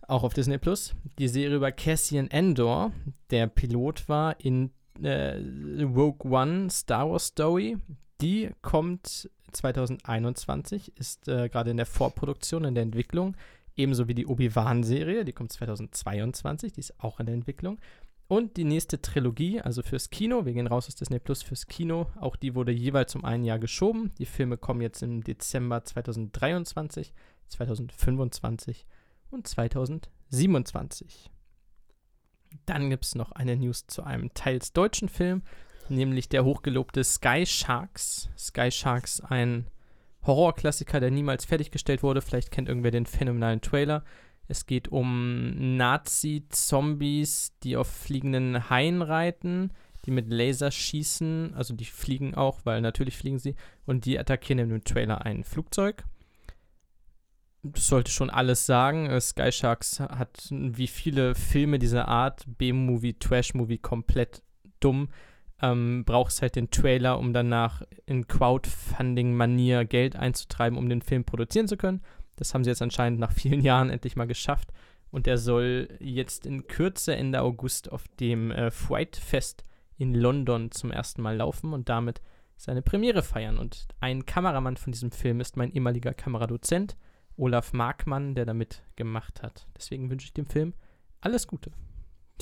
auch 0.09 0.23
auf 0.23 0.33
Disney 0.33 0.57
Plus. 0.57 0.95
Die 1.17 1.27
Serie 1.27 1.57
über 1.57 1.71
Cassian 1.71 2.29
Endor, 2.29 2.91
der 3.29 3.47
Pilot 3.47 4.09
war 4.09 4.39
in 4.39 4.71
äh, 5.01 5.37
Rogue 5.83 6.29
One 6.29 6.69
Star 6.69 7.09
Wars 7.09 7.27
Story, 7.27 7.77
die 8.21 8.49
kommt 8.61 9.29
2021, 9.51 10.97
ist 10.97 11.27
äh, 11.27 11.49
gerade 11.49 11.71
in 11.71 11.77
der 11.77 11.85
Vorproduktion, 11.85 12.65
in 12.65 12.75
der 12.75 12.83
Entwicklung, 12.83 13.35
ebenso 13.75 14.07
wie 14.07 14.13
die 14.13 14.27
Obi-Wan-Serie, 14.27 15.25
die 15.25 15.33
kommt 15.33 15.53
2022, 15.53 16.73
die 16.73 16.81
ist 16.81 16.99
auch 16.99 17.19
in 17.19 17.27
der 17.27 17.35
Entwicklung. 17.35 17.79
Und 18.27 18.57
die 18.57 18.63
nächste 18.63 19.01
Trilogie, 19.01 19.59
also 19.59 19.81
fürs 19.81 20.11
Kino, 20.11 20.45
wir 20.45 20.53
gehen 20.53 20.67
raus 20.67 20.87
aus 20.87 20.95
Disney 20.95 21.19
Plus 21.19 21.41
fürs 21.41 21.65
Kino, 21.65 22.07
auch 22.19 22.35
die 22.35 22.53
wurde 22.53 22.71
jeweils 22.71 23.15
um 23.15 23.25
ein 23.25 23.43
Jahr 23.43 23.57
geschoben. 23.57 24.11
Die 24.19 24.25
Filme 24.25 24.57
kommen 24.57 24.81
jetzt 24.81 25.01
im 25.01 25.23
Dezember 25.23 25.83
2023, 25.83 27.13
2025 27.47 28.85
und 29.31 29.47
2027. 29.47 31.29
Dann 32.65 32.89
gibt 32.89 33.05
es 33.05 33.15
noch 33.15 33.31
eine 33.31 33.55
News 33.55 33.85
zu 33.87 34.03
einem 34.03 34.33
teils 34.33 34.73
deutschen 34.73 35.09
Film, 35.09 35.43
nämlich 35.87 36.29
der 36.29 36.45
hochgelobte 36.45 37.03
Sky 37.03 37.45
Sharks. 37.45 38.29
Sky 38.37 38.71
Sharks, 38.71 39.21
ein 39.21 39.67
Horrorklassiker, 40.25 40.99
der 40.99 41.11
niemals 41.11 41.45
fertiggestellt 41.45 42.03
wurde. 42.03 42.21
Vielleicht 42.21 42.51
kennt 42.51 42.67
irgendwer 42.67 42.91
den 42.91 43.05
phänomenalen 43.05 43.61
Trailer. 43.61 44.03
Es 44.47 44.65
geht 44.65 44.87
um 44.87 45.77
Nazi-Zombies, 45.77 47.53
die 47.63 47.77
auf 47.77 47.87
fliegenden 47.87 48.69
Haien 48.69 49.01
reiten, 49.03 49.71
die 50.05 50.11
mit 50.11 50.27
Laser 50.27 50.71
schießen. 50.71 51.53
Also 51.55 51.75
die 51.75 51.85
fliegen 51.85 52.33
auch, 52.33 52.61
weil 52.63 52.81
natürlich 52.81 53.15
fliegen 53.15 53.37
sie. 53.37 53.55
Und 53.85 54.05
die 54.05 54.17
attackieren 54.17 54.59
in 54.59 54.69
dem 54.69 54.83
Trailer 54.83 55.23
ein 55.23 55.43
Flugzeug. 55.43 56.03
Das 57.63 57.87
sollte 57.87 58.11
schon 58.11 58.29
alles 58.29 58.65
sagen. 58.65 59.07
Äh, 59.07 59.19
Sky 59.19 59.51
Sharks 59.51 59.99
hat 59.99 60.47
wie 60.51 60.87
viele 60.87 61.35
Filme 61.35 61.79
dieser 61.79 62.07
Art, 62.07 62.45
B-Movie, 62.57 63.15
Trash-Movie, 63.15 63.79
komplett 63.79 64.43
dumm. 64.79 65.09
Ähm, 65.61 66.05
brauchst 66.05 66.41
halt 66.41 66.55
den 66.55 66.71
Trailer, 66.71 67.19
um 67.19 67.33
danach 67.33 67.81
in 68.05 68.27
Crowdfunding-Manier 68.27 69.83
Geld 69.83 70.15
einzutreiben, 70.15 70.77
um 70.77 70.87
den 70.87 71.01
Film 71.01 71.25
produzieren 71.25 71.67
zu 71.67 71.75
können. 71.75 72.01
Das 72.37 72.53
haben 72.53 72.63
sie 72.63 72.69
jetzt 72.69 72.81
anscheinend 72.81 73.19
nach 73.19 73.31
vielen 73.33 73.61
Jahren 73.61 73.89
endlich 73.89 74.15
mal 74.15 74.27
geschafft. 74.27 74.69
Und 75.11 75.25
der 75.25 75.37
soll 75.37 75.89
jetzt 75.99 76.45
in 76.45 76.67
Kürze 76.67 77.15
Ende 77.15 77.41
August 77.41 77.91
auf 77.91 78.05
dem 78.19 78.51
äh, 78.51 78.71
Fright 78.71 79.17
Fest 79.17 79.63
in 79.97 80.13
London 80.13 80.71
zum 80.71 80.91
ersten 80.91 81.21
Mal 81.21 81.35
laufen 81.35 81.73
und 81.73 81.89
damit 81.89 82.21
seine 82.55 82.81
Premiere 82.81 83.23
feiern. 83.23 83.57
Und 83.57 83.87
ein 83.99 84.25
Kameramann 84.25 84.77
von 84.77 84.93
diesem 84.93 85.11
Film 85.11 85.41
ist 85.41 85.57
mein 85.57 85.73
ehemaliger 85.73 86.13
Kameradozent, 86.13 86.95
Olaf 87.39 87.71
Markmann, 87.71 88.35
der 88.35 88.45
damit 88.45 88.83
gemacht 88.97 89.41
hat. 89.41 89.65
Deswegen 89.77 90.09
wünsche 90.09 90.25
ich 90.25 90.33
dem 90.33 90.45
Film 90.45 90.73
alles 91.21 91.47
Gute. 91.47 91.71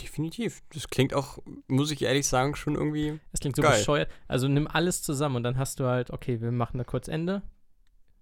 Definitiv. 0.02 0.64
Das 0.74 0.88
klingt 0.90 1.14
auch, 1.14 1.38
muss 1.68 1.92
ich 1.92 2.02
ehrlich 2.02 2.28
sagen, 2.28 2.56
schon 2.56 2.74
irgendwie. 2.76 3.20
Es 3.32 3.40
klingt 3.40 3.56
so 3.56 3.62
Geil. 3.62 3.78
bescheuert. 3.78 4.12
Also 4.28 4.48
nimm 4.48 4.68
alles 4.68 5.04
zusammen 5.04 5.36
und 5.38 5.44
dann 5.44 5.58
hast 5.58 5.80
du 5.80 5.86
halt, 5.86 6.10
okay, 6.10 6.42
wir 6.42 6.52
machen 6.52 6.80
da 6.80 6.84
kurz 6.84 7.08
Ende. 7.08 7.44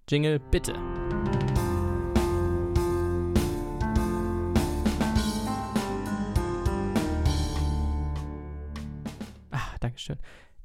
Jingle, 0.10 0.40
bitte. 0.40 0.74
Ah, 9.52 9.76
Dankeschön. 9.80 10.20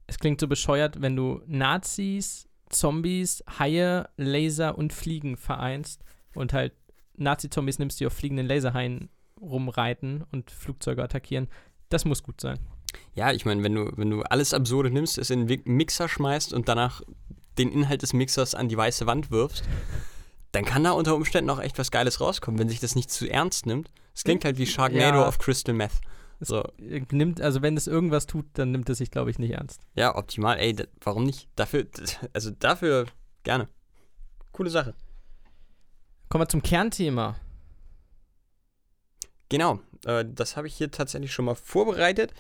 Es 0.09 0.19
klingt 0.19 0.41
so 0.41 0.49
bescheuert, 0.49 1.01
wenn 1.01 1.15
du 1.15 1.41
Nazis, 1.47 2.50
Zombies, 2.71 3.45
Haie, 3.59 4.09
Laser 4.17 4.77
und 4.79 4.93
Fliegen 4.93 5.37
vereinst 5.37 6.03
und 6.35 6.53
halt 6.53 6.73
Nazi-Zombies 7.17 7.79
nimmst, 7.79 8.01
die 8.01 8.07
auf 8.07 8.13
fliegenden 8.15 8.47
Laserhaien 8.47 9.11
rumreiten 9.41 10.25
und 10.33 10.51
Flugzeuge 10.51 11.03
attackieren. 11.03 11.49
Das 11.89 12.05
muss 12.05 12.23
gut 12.23 12.41
sein. 12.41 12.59
Ja, 13.15 13.33
ich 13.33 13.45
meine, 13.45 13.63
wenn 13.63 13.75
du, 13.75 13.93
wenn 13.97 14.11
du 14.11 14.23
alles 14.23 14.55
Absurde 14.55 14.91
nimmst, 14.91 15.19
es 15.19 15.31
in 15.31 15.47
den 15.47 15.63
Mixer 15.65 16.09
schmeißt 16.09 16.53
und 16.53 16.69
danach 16.69 17.03
den 17.59 17.71
Inhalt 17.71 18.03
des 18.03 18.13
Mixers 18.13 18.55
an 18.55 18.69
die 18.69 18.77
weiße 18.77 19.07
Wand 19.07 19.31
wirfst, 19.31 19.65
dann 20.53 20.65
kann 20.65 20.83
da 20.85 20.93
unter 20.93 21.15
Umständen 21.15 21.51
auch 21.51 21.61
echt 21.61 21.79
was 21.79 21.91
Geiles 21.91 22.21
rauskommen, 22.21 22.59
wenn 22.59 22.69
sich 22.69 22.81
das 22.81 22.97
nicht 22.97 23.11
zu 23.11 23.29
ernst 23.31 23.67
nimmt. 23.67 23.91
Es 24.15 24.25
klingt 24.25 24.45
halt 24.45 24.59
wie 24.59 24.67
Sharknado 24.67 25.19
Ja. 25.21 25.27
auf 25.27 25.39
Crystal 25.39 25.75
Meth. 25.75 26.01
So. 26.41 26.63
Äh, 26.79 27.03
Nimmt, 27.13 27.41
also 27.41 27.63
wenn 27.63 27.77
es 27.77 27.87
irgendwas 27.87 28.27
tut, 28.27 28.47
dann 28.55 28.73
nimmt 28.73 28.89
es 28.89 28.99
sich, 28.99 29.11
glaube 29.11 29.31
ich, 29.31 29.39
nicht 29.39 29.53
ernst. 29.53 29.83
Ja, 29.95 30.17
optimal. 30.17 30.59
Ey, 30.59 30.75
warum 31.03 31.25
nicht? 31.25 31.49
Dafür, 31.57 31.87
also 32.33 32.51
dafür 32.51 33.07
gerne. 33.43 33.69
Coole 34.53 34.71
Sache. 34.71 34.95
Kommen 36.29 36.43
wir 36.43 36.49
zum 36.49 36.63
Kernthema. 36.63 37.37
Genau, 39.49 39.81
äh, 40.07 40.25
das 40.27 40.57
habe 40.57 40.69
ich 40.69 40.77
hier 40.77 40.91
tatsächlich 40.91 41.33
schon 41.33 41.45
mal 41.45 41.57
vorbereitet. 41.57 42.33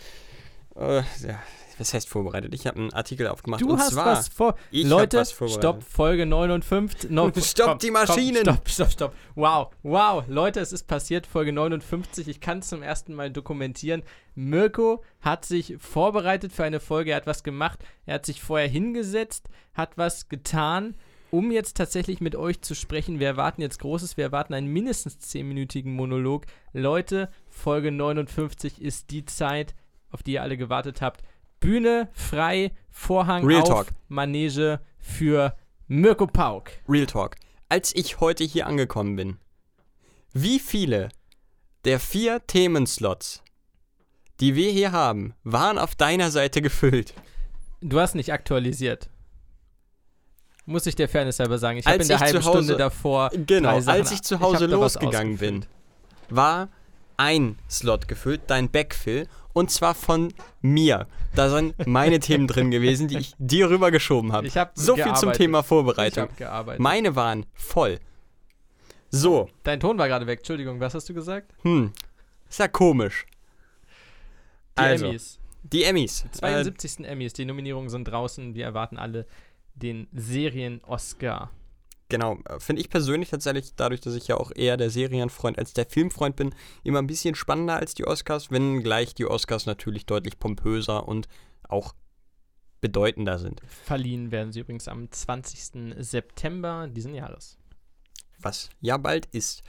Äh, 0.76 1.02
ja, 1.20 1.42
was 1.80 1.94
heißt 1.94 2.08
vorbereitet? 2.08 2.54
Ich 2.54 2.66
habe 2.66 2.78
einen 2.78 2.92
Artikel 2.92 3.26
aufgemacht. 3.26 3.62
Du 3.62 3.70
und 3.70 3.78
hast 3.78 3.92
zwar, 3.92 4.06
was 4.06 4.28
vor. 4.28 4.54
Leute, 4.70 5.16
was 5.18 5.32
vorbereitet. 5.32 5.62
stopp, 5.62 5.82
Folge 5.82 6.26
59. 6.26 7.10
No, 7.10 7.32
Stopp 7.40 7.78
die 7.78 7.90
Maschinen! 7.90 8.42
stopp, 8.42 8.68
stopp, 8.68 8.90
stopp. 8.90 9.14
Wow, 9.34 9.72
wow. 9.82 10.22
Leute, 10.28 10.60
es 10.60 10.72
ist 10.72 10.86
passiert, 10.86 11.26
Folge 11.26 11.52
59. 11.52 12.28
Ich 12.28 12.40
kann 12.40 12.58
es 12.58 12.68
zum 12.68 12.82
ersten 12.82 13.14
Mal 13.14 13.30
dokumentieren. 13.30 14.02
Mirko 14.34 15.02
hat 15.20 15.44
sich 15.46 15.76
vorbereitet 15.78 16.52
für 16.52 16.64
eine 16.64 16.80
Folge. 16.80 17.12
Er 17.12 17.16
hat 17.16 17.26
was 17.26 17.42
gemacht. 17.42 17.80
Er 18.04 18.16
hat 18.16 18.26
sich 18.26 18.42
vorher 18.42 18.68
hingesetzt, 18.68 19.48
hat 19.72 19.96
was 19.96 20.28
getan, 20.28 20.94
um 21.30 21.50
jetzt 21.50 21.78
tatsächlich 21.78 22.20
mit 22.20 22.36
euch 22.36 22.60
zu 22.60 22.74
sprechen. 22.74 23.20
Wir 23.20 23.28
erwarten 23.28 23.62
jetzt 23.62 23.78
Großes. 23.78 24.18
Wir 24.18 24.24
erwarten 24.24 24.52
einen 24.52 24.66
mindestens 24.66 25.16
10-minütigen 25.18 25.92
Monolog. 25.94 26.44
Leute, 26.74 27.30
Folge 27.48 27.90
59 27.90 28.82
ist 28.82 29.10
die 29.10 29.24
Zeit, 29.24 29.74
auf 30.10 30.22
die 30.22 30.32
ihr 30.32 30.42
alle 30.42 30.58
gewartet 30.58 31.00
habt. 31.00 31.22
Bühne 31.60 32.08
frei, 32.12 32.72
Vorhang 32.90 33.44
Real 33.44 33.62
auf, 33.62 33.68
Talk. 33.68 33.86
Manege 34.08 34.80
für 34.98 35.56
Mirko 35.86 36.26
Pauk. 36.26 36.70
Real 36.88 37.06
Talk. 37.06 37.36
Als 37.68 37.94
ich 37.94 38.18
heute 38.20 38.44
hier 38.44 38.66
angekommen 38.66 39.14
bin, 39.16 39.38
wie 40.32 40.58
viele 40.58 41.10
der 41.84 42.00
vier 42.00 42.44
Themenslots, 42.46 43.42
die 44.40 44.54
wir 44.54 44.70
hier 44.70 44.92
haben, 44.92 45.34
waren 45.44 45.78
auf 45.78 45.94
deiner 45.94 46.30
Seite 46.30 46.62
gefüllt? 46.62 47.14
Du 47.80 48.00
hast 48.00 48.14
nicht 48.14 48.32
aktualisiert. 48.32 49.10
Muss 50.66 50.86
ich 50.86 50.94
der 50.94 51.08
Fairness 51.08 51.40
halber 51.40 51.58
sagen. 51.58 51.78
Ich 51.78 51.86
habe 51.86 52.02
in 52.02 52.08
der 52.08 52.20
halben 52.20 52.42
Stunde 52.42 52.76
davor. 52.76 53.30
Genau, 53.46 53.80
als 53.86 54.12
ich 54.12 54.22
zu 54.22 54.40
Hause 54.40 54.66
losgegangen 54.66 55.38
bin, 55.38 55.66
war 56.28 56.68
ein 57.20 57.58
Slot 57.68 58.08
gefüllt, 58.08 58.40
dein 58.46 58.70
Backfill, 58.70 59.28
und 59.52 59.70
zwar 59.70 59.94
von 59.94 60.32
mir. 60.62 61.06
Da 61.34 61.50
sind 61.50 61.86
meine 61.86 62.18
Themen 62.20 62.46
drin 62.46 62.70
gewesen, 62.70 63.08
die 63.08 63.18
ich 63.18 63.34
dir 63.38 63.68
rübergeschoben 63.68 64.32
habe. 64.32 64.46
Ich 64.46 64.56
habe 64.56 64.70
So 64.74 64.96
viel 64.96 65.12
zum 65.14 65.32
Thema 65.34 65.60
Ich 65.60 65.66
Vorbereitung. 65.66 66.22
habe 66.24 66.34
gearbeitet. 66.34 66.80
Meine 66.80 67.14
waren 67.16 67.44
voll. 67.52 67.98
So, 69.10 69.50
Dein 69.64 69.80
Ton 69.80 69.98
war 69.98 70.08
gerade 70.08 70.26
weg. 70.26 70.38
Entschuldigung, 70.38 70.80
was 70.80 70.94
hast 70.94 71.08
du 71.10 71.14
gesagt? 71.14 71.52
hm, 71.62 71.92
ist 72.48 72.58
ja 72.58 72.68
komisch. 72.68 73.26
Die 74.78 74.82
also, 74.82 75.06
Emmys. 75.06 75.38
die 75.64 75.84
Emmys. 75.84 76.24
Äh, 76.24 76.30
72. 76.30 77.00
Emmys. 77.06 77.32
Die 77.34 77.44
Nominierungen 77.44 77.90
sind 77.90 78.04
draußen. 78.04 78.54
Wir 78.54 78.64
erwarten 78.64 78.96
alle 78.96 79.26
den 79.74 80.06
Serien-Oscar. 80.12 81.50
Genau, 82.10 82.38
äh, 82.44 82.60
finde 82.60 82.82
ich 82.82 82.90
persönlich 82.90 83.30
tatsächlich, 83.30 83.74
dadurch, 83.76 84.00
dass 84.02 84.14
ich 84.14 84.28
ja 84.28 84.36
auch 84.36 84.50
eher 84.54 84.76
der 84.76 84.90
Serienfreund 84.90 85.58
als 85.58 85.72
der 85.72 85.86
Filmfreund 85.86 86.36
bin, 86.36 86.54
immer 86.82 86.98
ein 86.98 87.06
bisschen 87.06 87.34
spannender 87.34 87.76
als 87.76 87.94
die 87.94 88.06
Oscars, 88.06 88.50
wenn 88.50 88.82
gleich 88.82 89.14
die 89.14 89.26
Oscars 89.26 89.64
natürlich 89.64 90.04
deutlich 90.04 90.38
pompöser 90.38 91.08
und 91.08 91.28
auch 91.68 91.94
bedeutender 92.80 93.38
sind. 93.38 93.60
Verliehen 93.84 94.30
werden 94.30 94.52
sie 94.52 94.60
übrigens 94.60 94.88
am 94.88 95.10
20. 95.10 95.94
September 95.98 96.88
diesen 96.88 97.14
Jahres. 97.14 97.58
Was 98.38 98.70
ja 98.80 98.96
bald 98.96 99.26
ist. 99.26 99.62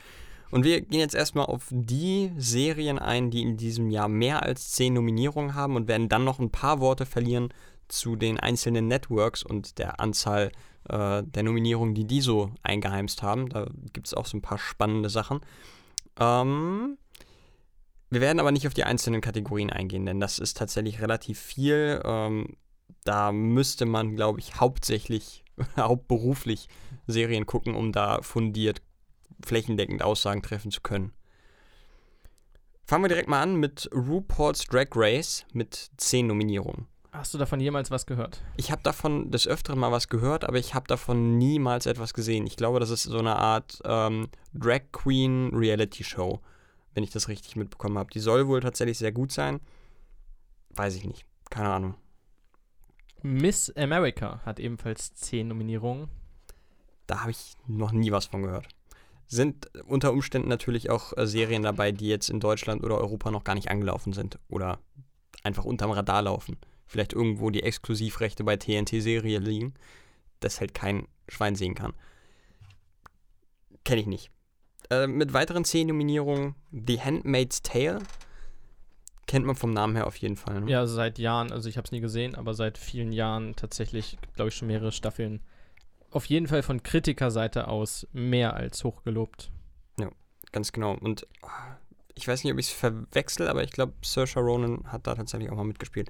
Und 0.49 0.65
wir 0.65 0.81
gehen 0.81 0.99
jetzt 0.99 1.15
erstmal 1.15 1.45
auf 1.45 1.67
die 1.69 2.31
Serien 2.37 2.99
ein, 2.99 3.31
die 3.31 3.41
in 3.41 3.55
diesem 3.55 3.89
Jahr 3.89 4.09
mehr 4.09 4.43
als 4.43 4.71
zehn 4.71 4.93
Nominierungen 4.93 5.53
haben 5.53 5.75
und 5.75 5.87
werden 5.87 6.09
dann 6.09 6.25
noch 6.25 6.39
ein 6.39 6.51
paar 6.51 6.79
Worte 6.79 7.05
verlieren 7.05 7.53
zu 7.91 8.15
den 8.15 8.39
einzelnen 8.39 8.87
Networks 8.87 9.43
und 9.43 9.77
der 9.77 9.99
Anzahl 9.99 10.51
äh, 10.89 11.23
der 11.23 11.43
Nominierungen, 11.43 11.93
die 11.93 12.05
die 12.05 12.21
so 12.21 12.51
eingeheimst 12.63 13.21
haben. 13.21 13.49
Da 13.49 13.67
gibt 13.93 14.07
es 14.07 14.13
auch 14.13 14.25
so 14.25 14.37
ein 14.37 14.41
paar 14.41 14.57
spannende 14.57 15.09
Sachen. 15.09 15.41
Ähm, 16.19 16.97
wir 18.09 18.21
werden 18.21 18.39
aber 18.39 18.51
nicht 18.51 18.67
auf 18.67 18.73
die 18.73 18.83
einzelnen 18.83 19.21
Kategorien 19.21 19.69
eingehen, 19.69 20.05
denn 20.05 20.19
das 20.19 20.39
ist 20.39 20.57
tatsächlich 20.57 21.01
relativ 21.01 21.39
viel. 21.39 22.01
Ähm, 22.03 22.57
da 23.03 23.31
müsste 23.31 23.85
man, 23.85 24.15
glaube 24.15 24.39
ich, 24.39 24.59
hauptsächlich, 24.59 25.43
hauptberuflich 25.77 26.67
Serien 27.07 27.45
gucken, 27.45 27.75
um 27.75 27.91
da 27.91 28.21
fundiert, 28.21 28.81
flächendeckend 29.43 30.03
Aussagen 30.03 30.41
treffen 30.41 30.71
zu 30.71 30.81
können. 30.81 31.13
Fangen 32.83 33.05
wir 33.05 33.09
direkt 33.09 33.29
mal 33.29 33.41
an 33.41 33.55
mit 33.55 33.89
RuPaul's 33.93 34.65
Drag 34.65 34.87
Race 34.95 35.45
mit 35.53 35.91
10 35.97 36.27
Nominierungen. 36.27 36.87
Hast 37.11 37.33
du 37.33 37.37
davon 37.37 37.59
jemals 37.59 37.91
was 37.91 38.05
gehört? 38.05 38.41
Ich 38.55 38.71
habe 38.71 38.81
davon 38.83 39.31
des 39.31 39.45
Öfteren 39.45 39.77
mal 39.77 39.91
was 39.91 40.07
gehört, 40.07 40.45
aber 40.45 40.57
ich 40.57 40.73
habe 40.73 40.87
davon 40.87 41.37
niemals 41.37 41.85
etwas 41.85 42.13
gesehen. 42.13 42.47
Ich 42.47 42.55
glaube, 42.55 42.79
das 42.79 42.89
ist 42.89 43.03
so 43.03 43.19
eine 43.19 43.35
Art 43.35 43.81
ähm, 43.83 44.29
Drag 44.53 44.81
Queen 44.93 45.49
Reality 45.53 46.05
Show, 46.05 46.39
wenn 46.93 47.03
ich 47.03 47.11
das 47.11 47.27
richtig 47.27 47.57
mitbekommen 47.57 47.97
habe. 47.97 48.09
Die 48.11 48.21
soll 48.21 48.47
wohl 48.47 48.61
tatsächlich 48.61 48.97
sehr 48.97 49.11
gut 49.11 49.33
sein. 49.33 49.59
Weiß 50.69 50.95
ich 50.95 51.03
nicht. 51.03 51.25
Keine 51.49 51.69
Ahnung. 51.69 51.95
Miss 53.21 53.75
America 53.75 54.39
hat 54.45 54.61
ebenfalls 54.61 55.13
10 55.13 55.49
Nominierungen. 55.49 56.07
Da 57.07 57.21
habe 57.21 57.31
ich 57.31 57.55
noch 57.67 57.91
nie 57.91 58.13
was 58.13 58.27
von 58.27 58.41
gehört. 58.41 58.69
Sind 59.27 59.69
unter 59.85 60.13
Umständen 60.13 60.47
natürlich 60.47 60.89
auch 60.89 61.15
äh, 61.17 61.27
Serien 61.27 61.63
dabei, 61.63 61.91
die 61.91 62.07
jetzt 62.07 62.29
in 62.29 62.39
Deutschland 62.39 62.83
oder 62.85 62.97
Europa 62.97 63.31
noch 63.31 63.43
gar 63.43 63.55
nicht 63.55 63.69
angelaufen 63.69 64.13
sind 64.13 64.39
oder 64.47 64.79
einfach 65.43 65.65
unterm 65.65 65.91
Radar 65.91 66.21
laufen. 66.21 66.57
Vielleicht 66.91 67.13
irgendwo 67.13 67.49
die 67.49 67.63
Exklusivrechte 67.63 68.43
bei 68.43 68.57
TNT-Serie 68.57 69.39
liegen, 69.39 69.73
das 70.41 70.59
halt 70.59 70.73
kein 70.73 71.07
Schwein 71.29 71.55
sehen 71.55 71.73
kann. 71.73 71.93
Kenne 73.85 74.01
ich 74.01 74.07
nicht. 74.07 74.31
Äh, 74.89 75.07
mit 75.07 75.31
weiteren 75.31 75.63
zehn 75.63 75.87
Nominierungen 75.87 76.55
The 76.71 76.99
Handmaid's 76.99 77.61
Tale. 77.61 77.99
Kennt 79.25 79.45
man 79.45 79.55
vom 79.55 79.71
Namen 79.71 79.95
her 79.95 80.07
auf 80.07 80.17
jeden 80.17 80.35
Fall. 80.35 80.59
Ne? 80.59 80.69
Ja, 80.69 80.85
seit 80.85 81.17
Jahren, 81.17 81.53
also 81.53 81.69
ich 81.69 81.77
habe 81.77 81.85
es 81.85 81.93
nie 81.93 82.01
gesehen, 82.01 82.35
aber 82.35 82.53
seit 82.53 82.77
vielen 82.77 83.13
Jahren 83.13 83.55
tatsächlich, 83.55 84.17
glaube 84.35 84.49
ich, 84.49 84.55
schon 84.55 84.67
mehrere 84.67 84.91
Staffeln. 84.91 85.39
Auf 86.09 86.25
jeden 86.25 86.47
Fall 86.47 86.61
von 86.61 86.83
Kritikerseite 86.83 87.69
aus 87.69 88.05
mehr 88.11 88.55
als 88.55 88.83
hochgelobt. 88.83 89.49
Ganz 90.51 90.71
genau. 90.71 90.97
Und 90.97 91.27
ah, 91.43 91.77
ich 92.15 92.27
weiß 92.27 92.43
nicht, 92.43 92.53
ob 92.53 92.59
ich 92.59 92.67
es 92.67 92.73
verwechsel, 92.73 93.47
aber 93.47 93.63
ich 93.63 93.71
glaube, 93.71 93.93
Saoirse 94.03 94.39
Ronan 94.39 94.83
hat 94.91 95.07
da 95.07 95.15
tatsächlich 95.15 95.49
auch 95.49 95.55
mal 95.55 95.63
mitgespielt. 95.63 96.09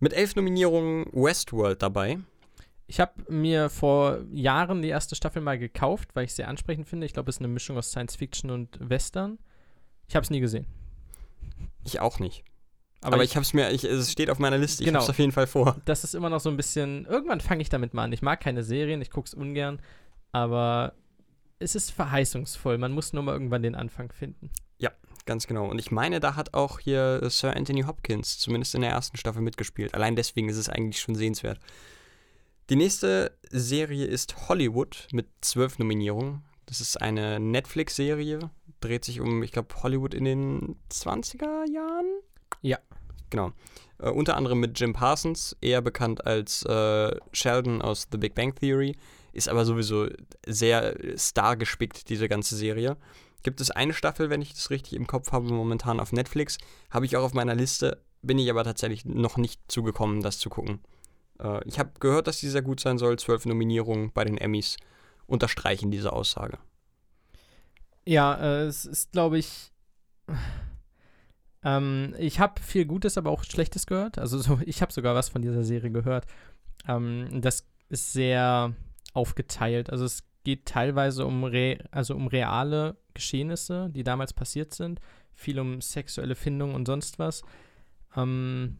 Mit 0.00 0.12
elf 0.12 0.36
Nominierungen 0.36 1.06
Westworld 1.12 1.82
dabei. 1.82 2.18
Ich 2.86 3.00
habe 3.00 3.12
mir 3.32 3.68
vor 3.70 4.20
Jahren 4.30 4.82
die 4.82 4.88
erste 4.88 5.16
Staffel 5.16 5.42
mal 5.42 5.58
gekauft, 5.58 6.10
weil 6.14 6.24
ich 6.24 6.30
es 6.30 6.36
sehr 6.36 6.48
ansprechend 6.48 6.86
finde. 6.88 7.06
Ich 7.06 7.12
glaube, 7.14 7.30
es 7.30 7.36
ist 7.36 7.40
eine 7.40 7.48
Mischung 7.48 7.76
aus 7.76 7.90
Science 7.90 8.14
Fiction 8.16 8.50
und 8.50 8.78
Western. 8.80 9.38
Ich 10.08 10.14
habe 10.14 10.22
es 10.22 10.30
nie 10.30 10.40
gesehen. 10.40 10.66
Ich 11.84 12.00
auch 12.00 12.20
nicht. 12.20 12.44
Aber, 13.00 13.14
Aber, 13.16 13.24
ich, 13.24 13.30
ich, 13.30 13.36
habe 13.36 13.42
es 13.44 13.54
mir, 13.54 13.70
ich, 13.72 13.84
es 13.84 14.12
steht 14.12 14.30
auf 14.30 14.38
meiner 14.38 14.58
Liste. 14.58 14.82
Ich 14.82 14.86
Genau. 14.86 14.98
habe 15.00 15.04
es 15.04 15.10
auf 15.10 15.18
jeden 15.18 15.32
Fall 15.32 15.46
vor. 15.46 15.76
das 15.84 16.04
ist 16.04 16.14
immer 16.14 16.30
noch 16.30 16.40
so 16.40 16.48
ein 16.50 16.56
bisschen. 16.56 17.06
Irgendwann 17.06 17.40
fange 17.40 17.62
ich 17.62 17.68
damit 17.68 17.92
mal 17.94 18.04
an. 18.04 18.12
Ich 18.12 18.22
mag 18.22 18.40
keine 18.40 18.62
Serien, 18.62 19.02
ich 19.02 19.10
gucke 19.10 19.26
es 19.26 19.34
ungern, 19.34 19.80
aber 20.32 20.94
es 21.58 21.74
ist 21.74 21.90
verheißungsvoll. 21.90 22.78
Man 22.78 22.92
muss 22.92 23.12
nur 23.12 23.22
mal 23.22 23.32
irgendwann 23.32 23.62
den 23.62 23.74
Anfang 23.74 24.12
finden. 24.12 24.50
Ganz 25.26 25.48
genau. 25.48 25.68
Und 25.68 25.80
ich 25.80 25.90
meine, 25.90 26.20
da 26.20 26.36
hat 26.36 26.54
auch 26.54 26.78
hier 26.78 27.20
äh, 27.22 27.30
Sir 27.30 27.54
Anthony 27.54 27.82
Hopkins 27.82 28.38
zumindest 28.38 28.74
in 28.76 28.80
der 28.80 28.90
ersten 28.90 29.16
Staffel 29.16 29.42
mitgespielt. 29.42 29.92
Allein 29.94 30.16
deswegen 30.16 30.48
ist 30.48 30.56
es 30.56 30.68
eigentlich 30.68 31.00
schon 31.00 31.16
sehenswert. 31.16 31.58
Die 32.70 32.76
nächste 32.76 33.36
Serie 33.50 34.06
ist 34.06 34.48
Hollywood 34.48 35.08
mit 35.12 35.26
zwölf 35.40 35.78
Nominierungen. 35.78 36.42
Das 36.66 36.80
ist 36.80 37.00
eine 37.02 37.40
Netflix-Serie. 37.40 38.50
Dreht 38.80 39.04
sich 39.04 39.20
um, 39.20 39.42
ich 39.42 39.52
glaube, 39.52 39.74
Hollywood 39.82 40.14
in 40.14 40.24
den 40.24 40.76
20er 40.90 41.68
Jahren? 41.70 42.06
Ja. 42.62 42.78
Genau. 43.30 43.52
Äh, 43.98 44.10
unter 44.10 44.36
anderem 44.36 44.60
mit 44.60 44.78
Jim 44.78 44.92
Parsons, 44.92 45.56
eher 45.60 45.82
bekannt 45.82 46.24
als 46.24 46.64
äh, 46.64 47.16
Sheldon 47.32 47.82
aus 47.82 48.06
The 48.12 48.18
Big 48.18 48.34
Bang 48.36 48.54
Theory. 48.54 48.96
Ist 49.32 49.48
aber 49.48 49.64
sowieso 49.64 50.08
sehr 50.46 50.96
stargespickt, 51.16 52.08
diese 52.08 52.28
ganze 52.28 52.56
Serie. 52.56 52.96
Gibt 53.42 53.60
es 53.60 53.70
eine 53.70 53.94
Staffel, 53.94 54.30
wenn 54.30 54.42
ich 54.42 54.54
das 54.54 54.70
richtig 54.70 54.94
im 54.94 55.06
Kopf 55.06 55.32
habe, 55.32 55.46
momentan 55.46 56.00
auf 56.00 56.12
Netflix. 56.12 56.58
Habe 56.90 57.06
ich 57.06 57.16
auch 57.16 57.22
auf 57.22 57.34
meiner 57.34 57.54
Liste, 57.54 58.02
bin 58.22 58.38
ich 58.38 58.50
aber 58.50 58.64
tatsächlich 58.64 59.04
noch 59.04 59.36
nicht 59.36 59.60
zugekommen, 59.68 60.22
das 60.22 60.38
zu 60.38 60.50
gucken. 60.50 60.80
Äh, 61.40 61.66
ich 61.66 61.78
habe 61.78 61.92
gehört, 62.00 62.26
dass 62.26 62.40
die 62.40 62.48
sehr 62.48 62.62
gut 62.62 62.80
sein 62.80 62.98
soll. 62.98 63.18
Zwölf 63.18 63.46
Nominierungen 63.46 64.12
bei 64.12 64.24
den 64.24 64.38
Emmys 64.38 64.76
unterstreichen 65.26 65.90
diese 65.90 66.12
Aussage. 66.12 66.58
Ja, 68.06 68.34
äh, 68.36 68.62
es 68.64 68.84
ist, 68.84 69.12
glaube 69.12 69.38
ich. 69.38 69.72
Ähm, 71.62 72.14
ich 72.18 72.38
habe 72.38 72.62
viel 72.62 72.84
Gutes, 72.84 73.18
aber 73.18 73.30
auch 73.30 73.42
Schlechtes 73.42 73.86
gehört. 73.86 74.18
Also 74.18 74.38
so, 74.38 74.60
ich 74.64 74.82
habe 74.82 74.92
sogar 74.92 75.14
was 75.14 75.28
von 75.28 75.42
dieser 75.42 75.64
Serie 75.64 75.90
gehört. 75.90 76.26
Ähm, 76.86 77.40
das 77.40 77.66
ist 77.88 78.12
sehr 78.12 78.74
aufgeteilt. 79.12 79.90
Also 79.90 80.04
es 80.04 80.22
geht 80.46 80.64
teilweise 80.64 81.26
um, 81.26 81.42
re 81.42 81.78
also 81.90 82.14
um 82.14 82.28
reale 82.28 82.96
Geschehnisse, 83.14 83.90
die 83.90 84.04
damals 84.04 84.32
passiert 84.32 84.72
sind. 84.72 85.00
viel 85.34 85.58
um 85.58 85.80
sexuelle 85.80 86.36
Findung 86.36 86.74
und 86.74 86.86
sonst 86.86 87.18
was. 87.18 87.42
Ähm, 88.16 88.78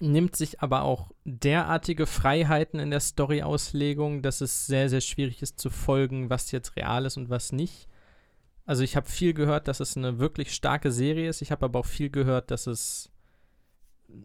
nimmt 0.00 0.34
sich 0.34 0.62
aber 0.62 0.82
auch 0.82 1.12
derartige 1.24 2.06
Freiheiten 2.06 2.80
in 2.80 2.90
der 2.90 3.00
Story-Auslegung, 3.00 4.22
dass 4.22 4.40
es 4.40 4.66
sehr, 4.66 4.88
sehr 4.88 5.02
schwierig 5.02 5.42
ist 5.42 5.60
zu 5.60 5.68
folgen, 5.68 6.30
was 6.30 6.50
jetzt 6.52 6.74
real 6.74 7.04
ist 7.04 7.18
und 7.18 7.28
was 7.28 7.52
nicht. 7.52 7.86
Also 8.64 8.82
ich 8.82 8.96
habe 8.96 9.08
viel 9.08 9.34
gehört, 9.34 9.68
dass 9.68 9.78
es 9.78 9.96
eine 9.96 10.18
wirklich 10.18 10.54
starke 10.54 10.90
Serie 10.90 11.28
ist. 11.28 11.42
Ich 11.42 11.52
habe 11.52 11.66
aber 11.66 11.80
auch 11.80 11.86
viel 11.86 12.08
gehört, 12.08 12.50
dass 12.50 12.66
es, 12.66 13.11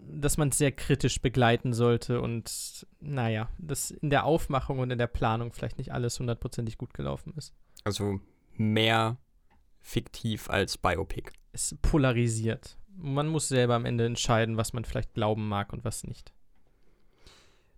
dass 0.09 0.37
man 0.37 0.49
es 0.49 0.57
sehr 0.57 0.71
kritisch 0.71 1.21
begleiten 1.21 1.73
sollte 1.73 2.21
und 2.21 2.87
naja, 2.99 3.49
dass 3.57 3.91
in 3.91 4.09
der 4.09 4.25
Aufmachung 4.25 4.79
und 4.79 4.91
in 4.91 4.97
der 4.97 5.07
Planung 5.07 5.53
vielleicht 5.53 5.77
nicht 5.77 5.93
alles 5.93 6.19
hundertprozentig 6.19 6.77
gut 6.77 6.93
gelaufen 6.93 7.33
ist. 7.37 7.53
Also 7.83 8.19
mehr 8.55 9.17
fiktiv 9.79 10.49
als 10.49 10.77
Biopic. 10.77 11.31
Es 11.53 11.75
polarisiert 11.81 12.77
man 12.97 13.27
muss 13.27 13.47
selber 13.47 13.75
am 13.75 13.85
Ende 13.85 14.05
entscheiden, 14.05 14.57
was 14.57 14.73
man 14.73 14.85
vielleicht 14.85 15.13
glauben 15.13 15.47
mag 15.47 15.71
und 15.71 15.85
was 15.85 16.03
nicht. 16.03 16.33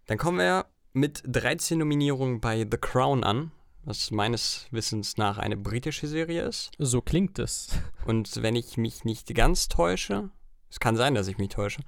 Dann 0.05 0.17
kommen 0.17 0.39
wir 0.39 0.65
mit 0.93 1.21
13 1.25 1.77
Nominierungen 1.77 2.41
bei 2.41 2.65
The 2.69 2.77
Crown 2.77 3.23
an, 3.23 3.51
was 3.83 4.11
meines 4.11 4.67
Wissens 4.71 5.17
nach 5.17 5.37
eine 5.37 5.57
britische 5.57 6.07
Serie 6.07 6.43
ist. 6.43 6.71
So 6.77 7.01
klingt 7.01 7.37
es. 7.37 7.69
Und 8.05 8.41
wenn 8.41 8.55
ich 8.55 8.77
mich 8.77 9.03
nicht 9.03 9.33
ganz 9.35 9.67
täusche, 9.67 10.29
es 10.69 10.79
kann 10.79 10.95
sein, 10.95 11.15
dass 11.15 11.27
ich 11.27 11.37
mich 11.37 11.49
täusche, 11.49 11.81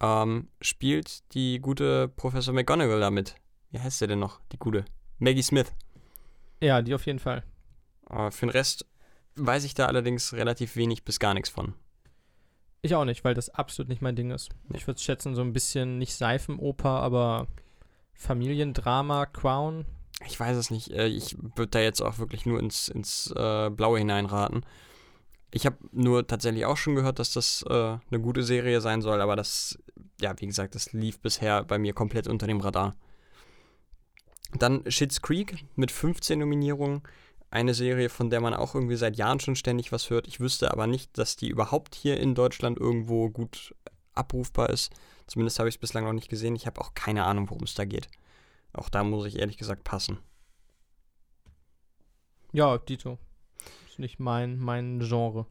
ähm, 0.00 0.48
spielt 0.60 1.32
die 1.34 1.60
gute 1.60 2.08
Professor 2.08 2.54
McGonagall 2.54 3.00
damit. 3.00 3.36
Wie 3.70 3.78
heißt 3.78 3.98
sie 3.98 4.06
denn 4.06 4.18
noch? 4.18 4.40
Die 4.52 4.58
gute. 4.58 4.84
Maggie 5.18 5.42
Smith. 5.42 5.72
Ja, 6.60 6.82
die 6.82 6.94
auf 6.94 7.06
jeden 7.06 7.18
Fall. 7.18 7.42
Äh, 8.08 8.30
für 8.30 8.46
den 8.46 8.50
Rest 8.50 8.86
weiß 9.36 9.64
ich 9.64 9.74
da 9.74 9.86
allerdings 9.86 10.32
relativ 10.32 10.76
wenig 10.76 11.04
bis 11.04 11.18
gar 11.18 11.34
nichts 11.34 11.48
von. 11.48 11.74
Ich 12.82 12.94
auch 12.94 13.04
nicht, 13.04 13.24
weil 13.24 13.34
das 13.34 13.50
absolut 13.50 13.88
nicht 13.88 14.02
mein 14.02 14.16
Ding 14.16 14.30
ist. 14.30 14.50
Ich 14.72 14.86
würde 14.86 15.00
schätzen, 15.00 15.34
so 15.34 15.42
ein 15.42 15.52
bisschen 15.52 15.98
nicht 15.98 16.14
Seifenoper, 16.14 17.02
aber 17.02 17.46
Familiendrama, 18.14 19.26
Crown. 19.26 19.84
Ich 20.26 20.38
weiß 20.38 20.56
es 20.56 20.70
nicht. 20.70 20.90
Äh, 20.90 21.06
ich 21.06 21.36
würde 21.38 21.68
da 21.68 21.80
jetzt 21.80 22.00
auch 22.00 22.18
wirklich 22.18 22.46
nur 22.46 22.58
ins, 22.58 22.88
ins 22.88 23.32
äh, 23.36 23.70
Blaue 23.70 23.98
hineinraten. 23.98 24.64
Ich 25.52 25.66
habe 25.66 25.76
nur 25.92 26.26
tatsächlich 26.26 26.64
auch 26.64 26.76
schon 26.76 26.94
gehört, 26.94 27.18
dass 27.18 27.32
das 27.32 27.64
äh, 27.68 27.72
eine 27.74 28.20
gute 28.20 28.42
Serie 28.42 28.80
sein 28.80 29.02
soll, 29.02 29.20
aber 29.20 29.36
das, 29.36 29.78
ja, 30.20 30.34
wie 30.38 30.46
gesagt, 30.46 30.74
das 30.74 30.92
lief 30.92 31.20
bisher 31.20 31.64
bei 31.64 31.78
mir 31.78 31.92
komplett 31.92 32.28
unter 32.28 32.46
dem 32.46 32.60
Radar. 32.60 32.94
Dann 34.52 34.88
Shits 34.90 35.22
Creek 35.22 35.64
mit 35.76 35.90
15 35.90 36.38
Nominierungen 36.38 37.02
eine 37.50 37.74
Serie, 37.74 38.08
von 38.08 38.30
der 38.30 38.40
man 38.40 38.54
auch 38.54 38.74
irgendwie 38.74 38.96
seit 38.96 39.16
Jahren 39.16 39.40
schon 39.40 39.56
ständig 39.56 39.90
was 39.90 40.10
hört. 40.10 40.28
Ich 40.28 40.40
wüsste 40.40 40.70
aber 40.70 40.86
nicht, 40.86 41.18
dass 41.18 41.36
die 41.36 41.48
überhaupt 41.48 41.94
hier 41.94 42.18
in 42.18 42.34
Deutschland 42.34 42.78
irgendwo 42.78 43.28
gut 43.28 43.74
abrufbar 44.14 44.70
ist. 44.70 44.92
Zumindest 45.26 45.58
habe 45.58 45.68
ich 45.68 45.76
es 45.76 45.80
bislang 45.80 46.04
noch 46.04 46.12
nicht 46.12 46.28
gesehen. 46.28 46.56
Ich 46.56 46.66
habe 46.66 46.80
auch 46.80 46.94
keine 46.94 47.24
Ahnung, 47.24 47.50
worum 47.50 47.64
es 47.64 47.74
da 47.74 47.84
geht. 47.84 48.08
Auch 48.72 48.88
da 48.88 49.02
muss 49.02 49.26
ich 49.26 49.38
ehrlich 49.38 49.56
gesagt 49.56 49.82
passen. 49.82 50.18
Ja, 52.52 52.78
Dito. 52.78 53.18
Nicht 54.00 54.18
mein, 54.18 54.58
mein 54.58 55.00
Genre. 55.00 55.46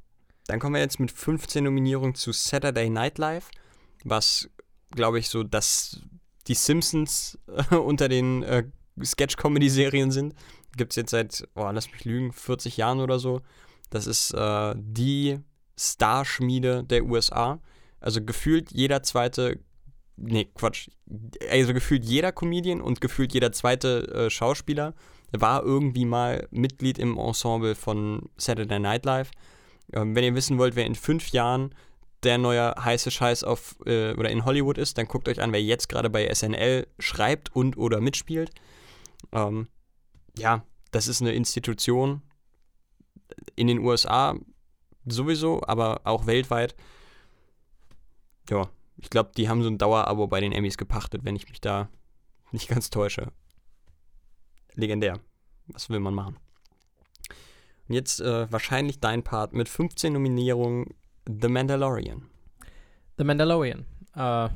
Dann 0.48 0.60
kommen 0.60 0.76
wir 0.76 0.82
jetzt 0.82 1.00
mit 1.00 1.12
15 1.12 1.64
Nominierungen 1.64 2.16
zu 2.16 2.32
Saturday 2.32 2.90
Night 2.90 3.18
Live, 3.18 3.50
was, 4.04 4.50
glaube 4.92 5.20
ich, 5.20 5.30
so 5.30 5.44
das 5.44 6.02
die 6.48 6.56
Simpsons 6.56 7.38
äh, 7.72 7.76
unter 7.76 8.10
den 8.10 8.44
äh, 8.44 8.64
Sketch-Comedy-Serien 9.02 10.12
sind 10.12 10.34
gibt 10.78 10.94
es 10.94 10.96
jetzt 10.96 11.12
seit, 11.12 11.48
oh, 11.56 11.70
lass 11.72 11.92
mich 11.92 12.06
lügen, 12.06 12.32
40 12.32 12.78
Jahren 12.78 13.00
oder 13.00 13.20
so. 13.20 13.42
Das 13.90 14.08
ist 14.08 14.34
äh, 14.34 14.74
die 14.78 15.40
Starschmiede 15.78 16.84
der 16.84 17.06
USA. 17.06 17.60
Also 18.00 18.24
gefühlt 18.24 18.72
jeder 18.72 19.04
zweite, 19.04 19.60
nee, 20.16 20.46
Quatsch, 20.54 20.90
also 21.50 21.74
gefühlt 21.74 22.06
jeder 22.06 22.32
Comedian 22.32 22.82
und 22.82 23.02
gefühlt 23.02 23.34
jeder 23.34 23.52
zweite 23.52 24.08
äh, 24.08 24.30
Schauspieler 24.30 24.94
war 25.32 25.64
irgendwie 25.64 26.06
mal 26.06 26.48
Mitglied 26.52 26.98
im 26.98 27.18
Ensemble 27.18 27.76
von 27.76 28.30
Saturday 28.38 28.80
Night 28.80 29.06
Live. 29.06 29.32
Ähm, 29.94 30.16
wenn 30.16 30.24
ihr 30.24 30.36
wissen 30.36 30.58
wollt, 30.58 30.76
wer 30.76 30.86
in 30.86 30.96
fünf 30.96 31.30
Jahren 31.30 31.74
der 32.24 32.38
neue 32.38 32.76
heiße 32.76 33.12
Scheiß 33.12 33.44
auf 33.44 33.78
äh, 33.86 34.14
oder 34.14 34.30
in 34.30 34.46
Hollywood 34.46 34.78
ist, 34.78 34.98
dann 34.98 35.08
guckt 35.08 35.28
euch 35.28 35.42
an, 35.42 35.54
wer 35.54 35.64
jetzt 35.64 35.88
gerade 35.90 36.10
bei 36.10 36.34
SNL 36.34 36.88
schreibt 37.00 37.56
und 37.56 37.78
oder 37.78 38.02
mitspielt. 38.02 38.52
Ähm, 39.32 39.68
ja, 40.38 40.64
das 40.92 41.08
ist 41.08 41.22
eine 41.22 41.34
Institution 41.34 42.22
in 43.56 43.68
den 43.68 43.80
USA 43.80 44.36
sowieso, 45.06 45.62
aber 45.66 46.02
auch 46.04 46.26
weltweit. 46.26 46.76
Ja, 48.50 48.70
ich 48.98 49.10
glaube, 49.10 49.32
die 49.38 49.48
haben 49.48 49.64
so 49.64 49.70
ein 49.70 49.78
Dauerabo 49.78 50.28
bei 50.28 50.42
den 50.42 50.52
Emmys 50.52 50.78
gepachtet, 50.78 51.24
wenn 51.24 51.36
ich 51.36 51.48
mich 51.48 51.62
da 51.62 51.90
nicht 52.52 52.68
ganz 52.68 52.90
täusche. 52.90 53.32
Legendär. 54.80 55.20
Was 55.68 55.90
will 55.90 56.00
man 56.00 56.14
machen? 56.14 56.38
Und 57.88 57.96
jetzt 57.96 58.22
äh, 58.22 58.52
wahrscheinlich 58.52 59.00
dein 59.00 59.24
Part 59.24 59.54
mit 59.54 59.70
15 59.70 60.14
Nominierungen 60.14 60.94
The 61.28 61.48
Mandalorian. 61.48 62.30
The 63.18 63.24
Mandalorian. 63.24 63.86
Äh, 64.16 64.50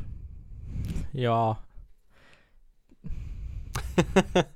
ja. 1.14 1.64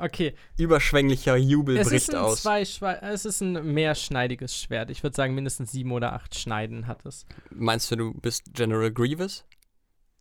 Okay. 0.00 0.34
Überschwänglicher 0.56 1.36
Jubel 1.36 1.76
es 1.76 1.88
bricht 1.90 2.14
aus. 2.14 2.42
Es 2.46 3.24
ist 3.26 3.42
ein 3.42 3.74
mehrschneidiges 3.74 4.56
Schwert. 4.56 4.88
Ich 4.88 5.02
würde 5.02 5.14
sagen, 5.14 5.34
mindestens 5.34 5.72
sieben 5.72 5.92
oder 5.92 6.14
acht 6.14 6.34
Schneiden 6.34 6.86
hat 6.86 7.04
es. 7.04 7.26
Meinst 7.50 7.90
du, 7.90 7.96
du 7.96 8.14
bist 8.14 8.54
General 8.54 8.90
Grievous? 8.90 9.44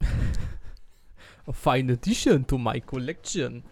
A 1.45 1.53
fine 1.53 1.93
addition 1.93 2.45
to 2.45 2.57
my 2.57 2.81
collection. 2.81 3.63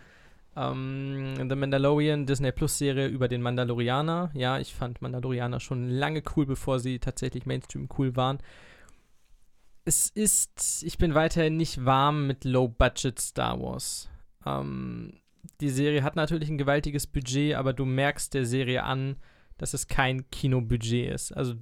Um, 0.57 1.35
The 1.35 1.55
Mandalorian 1.55 2.25
Disney 2.25 2.51
Plus 2.51 2.79
Serie 2.79 3.07
über 3.07 3.27
den 3.27 3.43
Mandalorianer. 3.43 4.31
Ja, 4.33 4.57
ich 4.57 4.73
fand 4.73 5.03
Mandalorianer 5.03 5.59
schon 5.59 5.87
lange 5.87 6.23
cool, 6.35 6.47
bevor 6.47 6.79
sie 6.79 6.97
tatsächlich 6.97 7.45
Mainstream 7.45 7.87
cool 7.97 8.15
waren. 8.15 8.39
Es 9.85 10.09
ist, 10.09 10.83
ich 10.83 10.97
bin 10.97 11.13
weiterhin 11.13 11.57
nicht 11.57 11.85
warm 11.85 12.25
mit 12.25 12.43
Low-Budget 12.43 13.19
Star 13.19 13.61
Wars. 13.61 14.09
Um, 14.43 15.13
die 15.61 15.69
Serie 15.69 16.01
hat 16.01 16.15
natürlich 16.15 16.49
ein 16.49 16.57
gewaltiges 16.57 17.05
Budget, 17.05 17.53
aber 17.53 17.73
du 17.73 17.85
merkst 17.85 18.33
der 18.33 18.47
Serie 18.47 18.83
an, 18.83 19.17
dass 19.59 19.75
es 19.75 19.87
kein 19.87 20.27
Kinobudget 20.31 21.13
ist. 21.13 21.31
Also 21.33 21.53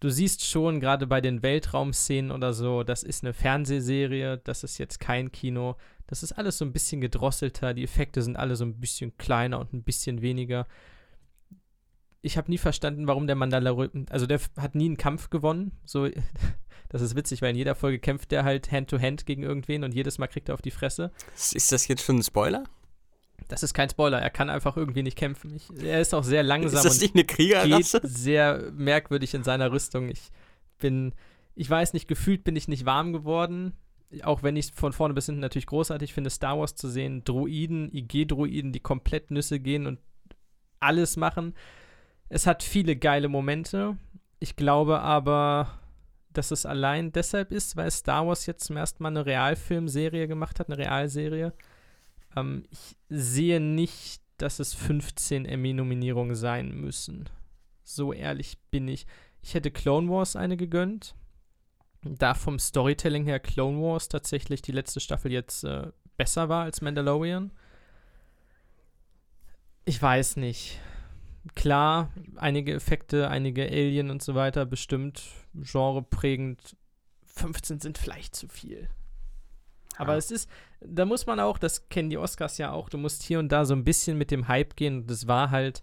du 0.00 0.08
siehst 0.08 0.46
schon 0.46 0.80
gerade 0.80 1.06
bei 1.06 1.20
den 1.20 1.42
Weltraumszenen 1.42 2.30
oder 2.30 2.54
so, 2.54 2.84
das 2.84 3.02
ist 3.02 3.22
eine 3.22 3.34
Fernsehserie, 3.34 4.38
das 4.38 4.64
ist 4.64 4.78
jetzt 4.78 4.98
kein 4.98 5.30
Kino. 5.30 5.76
Das 6.14 6.22
ist 6.22 6.30
alles 6.30 6.58
so 6.58 6.64
ein 6.64 6.72
bisschen 6.72 7.00
gedrosselter, 7.00 7.74
die 7.74 7.82
Effekte 7.82 8.22
sind 8.22 8.36
alle 8.36 8.54
so 8.54 8.64
ein 8.64 8.78
bisschen 8.78 9.18
kleiner 9.18 9.58
und 9.58 9.72
ein 9.72 9.82
bisschen 9.82 10.22
weniger. 10.22 10.68
Ich 12.22 12.36
habe 12.36 12.48
nie 12.52 12.56
verstanden, 12.56 13.08
warum 13.08 13.26
der 13.26 13.34
Mandalorian, 13.34 14.06
also 14.10 14.24
der 14.24 14.40
hat 14.56 14.76
nie 14.76 14.84
einen 14.84 14.96
Kampf 14.96 15.28
gewonnen. 15.28 15.72
So, 15.84 16.08
das 16.88 17.02
ist 17.02 17.16
witzig, 17.16 17.42
weil 17.42 17.50
in 17.50 17.56
jeder 17.56 17.74
Folge 17.74 17.98
kämpft 17.98 18.30
der 18.30 18.44
halt 18.44 18.70
Hand-to-Hand 18.70 19.22
-hand 19.22 19.24
gegen 19.24 19.42
irgendwen 19.42 19.82
und 19.82 19.92
jedes 19.92 20.18
Mal 20.18 20.28
kriegt 20.28 20.48
er 20.50 20.54
auf 20.54 20.62
die 20.62 20.70
Fresse. 20.70 21.10
Ist 21.34 21.72
das 21.72 21.88
jetzt 21.88 22.04
schon 22.04 22.18
ein 22.18 22.22
Spoiler? 22.22 22.62
Das 23.48 23.64
ist 23.64 23.74
kein 23.74 23.90
Spoiler, 23.90 24.20
er 24.20 24.30
kann 24.30 24.50
einfach 24.50 24.76
irgendwie 24.76 25.02
nicht 25.02 25.18
kämpfen. 25.18 25.56
Ich, 25.56 25.68
er 25.82 26.00
ist 26.00 26.14
auch 26.14 26.22
sehr 26.22 26.44
langsam 26.44 26.76
ist 26.76 26.84
das 26.84 27.00
nicht 27.00 27.16
eine 27.16 27.24
Kriegerrasse? 27.24 28.02
geht 28.02 28.08
sehr 28.08 28.70
merkwürdig 28.70 29.34
in 29.34 29.42
seiner 29.42 29.72
Rüstung. 29.72 30.08
Ich 30.10 30.30
bin, 30.78 31.12
ich 31.56 31.68
weiß 31.68 31.92
nicht, 31.92 32.06
gefühlt 32.06 32.44
bin 32.44 32.54
ich 32.54 32.68
nicht 32.68 32.86
warm 32.86 33.12
geworden. 33.12 33.72
Auch 34.22 34.42
wenn 34.42 34.56
ich 34.56 34.72
von 34.72 34.92
vorne 34.92 35.14
bis 35.14 35.26
hinten 35.26 35.40
natürlich 35.40 35.66
großartig 35.66 36.12
finde, 36.12 36.30
Star 36.30 36.58
Wars 36.58 36.74
zu 36.74 36.88
sehen. 36.88 37.24
Droiden, 37.24 37.92
IG-Droiden, 37.92 38.72
die 38.72 38.80
komplett 38.80 39.30
Nüsse 39.30 39.60
gehen 39.60 39.86
und 39.86 39.98
alles 40.80 41.16
machen. 41.16 41.54
Es 42.28 42.46
hat 42.46 42.62
viele 42.62 42.96
geile 42.96 43.28
Momente. 43.28 43.96
Ich 44.38 44.56
glaube 44.56 45.00
aber, 45.00 45.78
dass 46.32 46.50
es 46.50 46.66
allein 46.66 47.12
deshalb 47.12 47.52
ist, 47.52 47.76
weil 47.76 47.90
Star 47.90 48.26
Wars 48.26 48.46
jetzt 48.46 48.64
zum 48.64 48.76
ersten 48.76 49.02
Mal 49.02 49.10
eine 49.10 49.26
Realfilmserie 49.26 50.28
gemacht 50.28 50.60
hat, 50.60 50.68
eine 50.68 50.78
Realserie. 50.78 51.52
Ähm, 52.36 52.64
ich 52.70 52.96
sehe 53.08 53.60
nicht, 53.60 54.22
dass 54.36 54.58
es 54.58 54.74
15 54.74 55.46
Emmy-Nominierungen 55.46 56.34
sein 56.34 56.72
müssen. 56.72 57.28
So 57.84 58.12
ehrlich 58.12 58.58
bin 58.70 58.88
ich. 58.88 59.06
Ich 59.42 59.54
hätte 59.54 59.70
Clone 59.70 60.08
Wars 60.08 60.36
eine 60.36 60.56
gegönnt. 60.56 61.14
Da 62.04 62.34
vom 62.34 62.58
Storytelling 62.58 63.24
her 63.24 63.40
Clone 63.40 63.80
Wars 63.80 64.08
tatsächlich 64.08 64.62
die 64.62 64.72
letzte 64.72 65.00
Staffel 65.00 65.32
jetzt 65.32 65.64
äh, 65.64 65.90
besser 66.16 66.48
war 66.48 66.64
als 66.64 66.80
Mandalorian. 66.80 67.50
Ich 69.84 70.00
weiß 70.00 70.36
nicht. 70.36 70.78
Klar, 71.54 72.10
einige 72.36 72.72
Effekte, 72.72 73.28
einige 73.28 73.64
Alien 73.64 74.10
und 74.10 74.22
so 74.22 74.34
weiter, 74.34 74.64
bestimmt 74.64 75.22
genreprägend. 75.54 76.76
15 77.26 77.80
sind 77.80 77.98
vielleicht 77.98 78.34
zu 78.34 78.48
viel. 78.48 78.88
Aber 79.96 80.12
ja. 80.12 80.18
es 80.18 80.30
ist, 80.30 80.48
da 80.80 81.04
muss 81.04 81.26
man 81.26 81.40
auch, 81.40 81.58
das 81.58 81.88
kennen 81.88 82.10
die 82.10 82.18
Oscars 82.18 82.58
ja 82.58 82.72
auch, 82.72 82.88
du 82.88 82.98
musst 82.98 83.22
hier 83.22 83.38
und 83.38 83.50
da 83.50 83.64
so 83.64 83.74
ein 83.74 83.84
bisschen 83.84 84.18
mit 84.18 84.30
dem 84.30 84.48
Hype 84.48 84.76
gehen. 84.76 85.02
Und 85.02 85.10
das 85.10 85.26
war 85.26 85.50
halt 85.50 85.82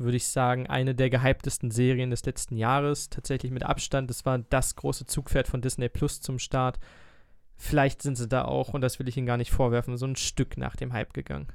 würde 0.00 0.16
ich 0.16 0.26
sagen, 0.26 0.66
eine 0.66 0.94
der 0.94 1.10
gehyptesten 1.10 1.70
Serien 1.70 2.10
des 2.10 2.24
letzten 2.24 2.56
Jahres. 2.56 3.10
Tatsächlich 3.10 3.52
mit 3.52 3.62
Abstand. 3.62 4.10
Das 4.10 4.24
war 4.24 4.38
das 4.38 4.74
große 4.74 5.06
Zugpferd 5.06 5.46
von 5.46 5.60
Disney 5.60 5.88
Plus 5.88 6.20
zum 6.20 6.38
Start. 6.38 6.80
Vielleicht 7.56 8.00
sind 8.00 8.16
sie 8.16 8.26
da 8.26 8.46
auch, 8.46 8.72
und 8.72 8.80
das 8.80 8.98
will 8.98 9.08
ich 9.08 9.16
ihnen 9.16 9.26
gar 9.26 9.36
nicht 9.36 9.50
vorwerfen, 9.50 9.98
so 9.98 10.06
ein 10.06 10.16
Stück 10.16 10.56
nach 10.56 10.76
dem 10.76 10.94
Hype 10.94 11.12
gegangen. 11.12 11.48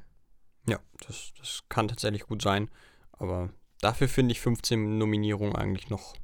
Ja, 0.67 0.79
das, 1.05 1.33
das 1.39 1.63
kann 1.67 1.87
tatsächlich 1.87 2.23
gut 2.23 2.41
sein. 2.41 2.69
Aber 3.13 3.49
dafür 3.81 4.07
finde 4.07 4.31
ich 4.31 4.41
15 4.41 4.97
Nominierungen 4.97 5.55
eigentlich 5.55 5.89
noch 5.89 6.15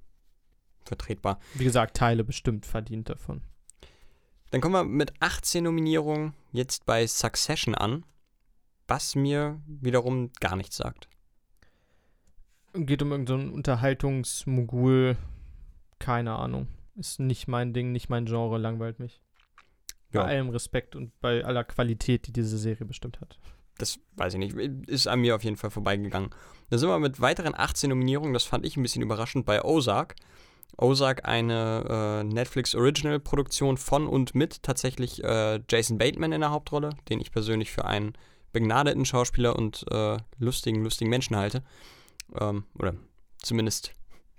vertretbar. 0.86 1.40
Wie 1.56 1.64
gesagt, 1.64 1.98
Teile 1.98 2.24
bestimmt 2.24 2.66
verdient 2.66 3.10
davon. 3.10 3.42
Dann 4.52 4.62
kommen 4.62 4.76
wir 4.76 4.84
mit 4.84 5.14
18 5.22 5.64
Nominierungen 5.64 6.34
jetzt 6.52 6.86
bei 6.86 7.08
Succession 7.08 7.74
an, 7.74 8.06
was 8.88 9.16
mir 9.16 9.62
wiederum 9.66 10.32
gar 10.40 10.56
nichts 10.56 10.78
sagt. 10.78 11.08
Geht 12.74 13.02
um 13.02 13.12
irgendeinen 13.12 13.50
so 13.50 13.56
Unterhaltungsmogul. 13.56 15.18
Keine 16.00 16.36
Ahnung. 16.36 16.68
Ist 16.96 17.20
nicht 17.20 17.48
mein 17.48 17.74
Ding, 17.74 17.92
nicht 17.92 18.10
mein 18.10 18.26
Genre, 18.26 18.58
langweilt 18.58 19.00
mich. 19.00 19.22
Ja. 20.14 20.24
Bei 20.24 20.30
allem 20.30 20.50
Respekt 20.50 20.96
und 20.96 21.18
bei 21.22 21.44
aller 21.46 21.64
Qualität, 21.64 22.28
die 22.28 22.34
diese 22.34 22.58
Serie 22.58 22.86
bestimmt 22.86 23.22
hat. 23.22 23.40
Das 23.78 24.00
weiß 24.16 24.34
ich 24.34 24.40
nicht. 24.40 24.56
Ist 24.88 25.08
an 25.08 25.22
mir 25.22 25.36
auf 25.36 25.44
jeden 25.44 25.58
Fall 25.58 25.72
vorbeigegangen. 25.72 26.30
Dann 26.70 26.80
sind 26.80 26.90
wir 26.90 27.00
mit 27.00 27.20
weiteren 27.22 27.56
18 27.56 27.90
Nominierungen, 27.90 28.34
das 28.34 28.44
fand 28.44 28.66
ich 28.66 28.78
ein 28.78 28.84
bisschen 28.84 29.02
überraschend, 29.02 29.46
bei 29.46 29.64
Ozark. 29.64 30.16
Ozark, 30.78 31.28
eine 31.28 32.22
äh, 32.22 32.24
Netflix-Original-Produktion 32.24 33.78
von 33.78 34.08
und 34.08 34.36
mit 34.36 34.64
tatsächlich 34.64 35.24
äh, 35.24 35.60
Jason 35.70 35.98
Bateman 35.98 36.32
in 36.32 36.42
der 36.42 36.52
Hauptrolle, 36.52 36.92
den 37.10 37.20
ich 37.20 37.32
persönlich 37.32 37.72
für 37.72 37.86
einen 37.86 38.14
begnadeten 38.54 39.06
Schauspieler 39.06 39.56
und 39.56 39.86
äh, 39.92 40.18
lustigen, 40.38 40.84
lustigen 40.84 41.10
Menschen 41.10 41.36
halte. 41.36 41.64
Ähm, 42.40 42.66
oder 42.78 42.96
zumindest 43.42 43.94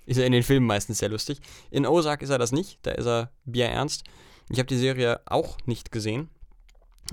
ist 0.07 0.19
er 0.19 0.27
in 0.27 0.33
den 0.33 0.43
Filmen 0.43 0.67
meistens 0.67 0.99
sehr 0.99 1.09
lustig. 1.09 1.41
In 1.71 1.87
Ozark 1.87 2.23
ist 2.23 2.31
er 2.31 2.39
das 2.39 2.51
nicht, 2.53 2.79
da 2.83 2.91
ist 2.93 3.07
er 3.07 3.31
bierernst. 3.45 4.05
Ich 4.51 4.59
habe 4.59 4.67
die 4.67 4.79
Serie 4.79 5.21
auch 5.27 5.59
nicht 5.67 5.93
gesehen, 5.93 6.31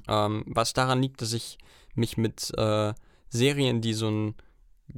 ähm, 0.08 0.44
was 0.48 0.72
daran 0.74 1.02
liegt, 1.02 1.22
dass 1.22 1.34
ich 1.34 1.58
mich 1.96 2.16
mit 2.18 2.52
äh, 2.58 2.94
Serien, 3.30 3.82
die 3.82 3.94
so 3.94 4.08
einen 4.08 4.36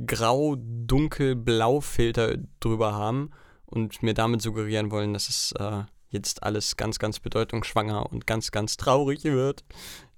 grau-dunkel-blau-Filter 0.06 2.38
drüber 2.60 2.94
haben 2.94 3.32
und 3.66 4.04
mir 4.04 4.14
damit 4.14 4.42
suggerieren 4.42 4.92
wollen, 4.92 5.14
dass 5.14 5.30
es 5.30 5.54
äh, 5.54 5.84
jetzt 6.12 6.44
alles 6.44 6.78
ganz, 6.78 7.00
ganz 7.00 7.20
bedeutungsschwanger 7.20 8.12
und 8.12 8.28
ganz, 8.28 8.52
ganz 8.52 8.78
traurig 8.78 9.24
wird. 9.24 9.64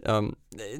Ähm, 0.04 0.36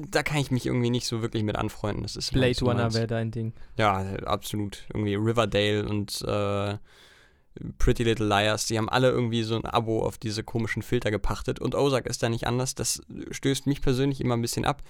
da 0.08 0.22
kann 0.22 0.38
ich 0.38 0.50
mich 0.50 0.66
irgendwie 0.66 0.90
nicht 0.90 1.06
so 1.06 1.22
wirklich 1.22 1.42
mit 1.42 1.56
anfreunden. 1.56 2.02
Das 2.02 2.16
ist 2.16 2.32
Blade 2.32 2.58
Runner 2.60 2.92
wäre 2.92 3.06
dein 3.06 3.30
Ding. 3.30 3.54
Ja, 3.78 4.04
absolut. 4.24 4.84
Irgendwie 4.92 5.14
Riverdale 5.14 5.88
und 5.88 6.20
äh, 6.22 6.76
Pretty 7.78 8.02
Little 8.02 8.26
Liars, 8.26 8.66
die 8.66 8.76
haben 8.76 8.88
alle 8.88 9.10
irgendwie 9.10 9.44
so 9.44 9.54
ein 9.54 9.64
Abo 9.64 10.04
auf 10.04 10.18
diese 10.18 10.42
komischen 10.42 10.82
Filter 10.82 11.10
gepachtet 11.12 11.60
und 11.60 11.74
Ozark 11.74 12.06
ist 12.06 12.22
da 12.22 12.28
nicht 12.28 12.46
anders. 12.46 12.74
Das 12.74 13.00
stößt 13.30 13.66
mich 13.66 13.80
persönlich 13.80 14.20
immer 14.20 14.36
ein 14.36 14.42
bisschen 14.42 14.64
ab. 14.64 14.82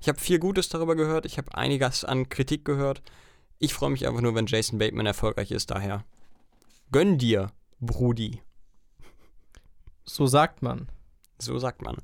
Ich 0.00 0.08
habe 0.08 0.20
viel 0.20 0.38
Gutes 0.38 0.68
darüber 0.68 0.94
gehört, 0.94 1.26
ich 1.26 1.38
habe 1.38 1.54
einiges 1.54 2.04
an 2.04 2.28
Kritik 2.28 2.64
gehört. 2.64 3.02
Ich 3.58 3.74
freue 3.74 3.90
mich 3.90 4.06
einfach 4.06 4.20
nur, 4.20 4.34
wenn 4.34 4.46
Jason 4.46 4.78
Bateman 4.78 5.06
erfolgreich 5.06 5.50
ist, 5.50 5.70
daher 5.70 6.04
Gönn 6.92 7.18
dir, 7.18 7.50
Brudi. 7.80 8.40
So 10.04 10.26
sagt 10.26 10.62
man. 10.62 10.88
So 11.38 11.58
sagt 11.58 11.82
man. 11.82 11.96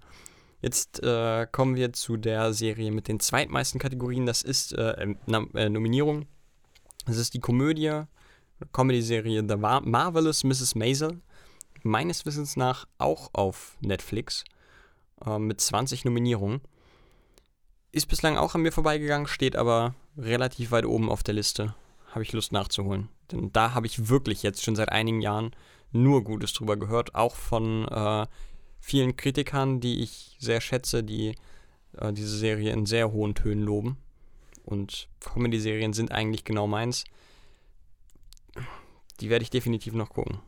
Jetzt 0.62 1.02
äh, 1.02 1.46
kommen 1.50 1.76
wir 1.76 1.92
zu 1.92 2.16
der 2.16 2.52
Serie 2.52 2.90
mit 2.90 3.08
den 3.08 3.20
zweitmeisten 3.20 3.80
Kategorien. 3.80 4.26
Das 4.26 4.42
ist 4.42 4.72
äh, 4.72 5.14
äh, 5.54 5.68
Nominierung. 5.68 6.26
Das 7.06 7.16
ist 7.16 7.32
die 7.32 7.40
Komödie, 7.40 8.02
Comedy-Serie 8.72 9.42
The 9.48 9.56
Mar 9.56 9.80
Marvelous 9.80 10.44
Mrs. 10.44 10.74
Maisel. 10.74 11.20
Meines 11.82 12.26
Wissens 12.26 12.56
nach 12.56 12.86
auch 12.98 13.30
auf 13.32 13.78
Netflix. 13.80 14.44
Äh, 15.24 15.38
mit 15.38 15.60
20 15.60 16.04
Nominierungen. 16.04 16.60
Ist 17.92 18.06
bislang 18.06 18.36
auch 18.36 18.54
an 18.54 18.62
mir 18.62 18.72
vorbeigegangen, 18.72 19.26
steht 19.26 19.56
aber 19.56 19.94
relativ 20.16 20.70
weit 20.70 20.86
oben 20.86 21.10
auf 21.10 21.22
der 21.22 21.34
Liste. 21.34 21.74
Habe 22.12 22.22
ich 22.22 22.32
Lust 22.32 22.52
nachzuholen. 22.52 23.08
Denn 23.32 23.52
da 23.52 23.74
habe 23.74 23.86
ich 23.86 24.08
wirklich 24.08 24.42
jetzt 24.42 24.64
schon 24.64 24.76
seit 24.76 24.90
einigen 24.90 25.20
Jahren 25.20 25.52
nur 25.92 26.24
Gutes 26.24 26.52
drüber 26.52 26.76
gehört, 26.76 27.14
auch 27.14 27.34
von 27.34 27.86
äh, 27.88 28.26
vielen 28.80 29.16
Kritikern, 29.16 29.80
die 29.80 30.02
ich 30.02 30.36
sehr 30.38 30.60
schätze, 30.60 31.02
die 31.02 31.34
äh, 31.96 32.12
diese 32.12 32.36
Serie 32.36 32.72
in 32.72 32.86
sehr 32.86 33.12
hohen 33.12 33.34
Tönen 33.34 33.62
loben. 33.62 33.96
Und 34.64 35.08
Comedy-Serien 35.20 35.92
sind 35.92 36.12
eigentlich 36.12 36.44
genau 36.44 36.66
meins. 36.66 37.04
Die 39.20 39.30
werde 39.30 39.42
ich 39.42 39.50
definitiv 39.50 39.94
noch 39.94 40.10
gucken. 40.10 40.40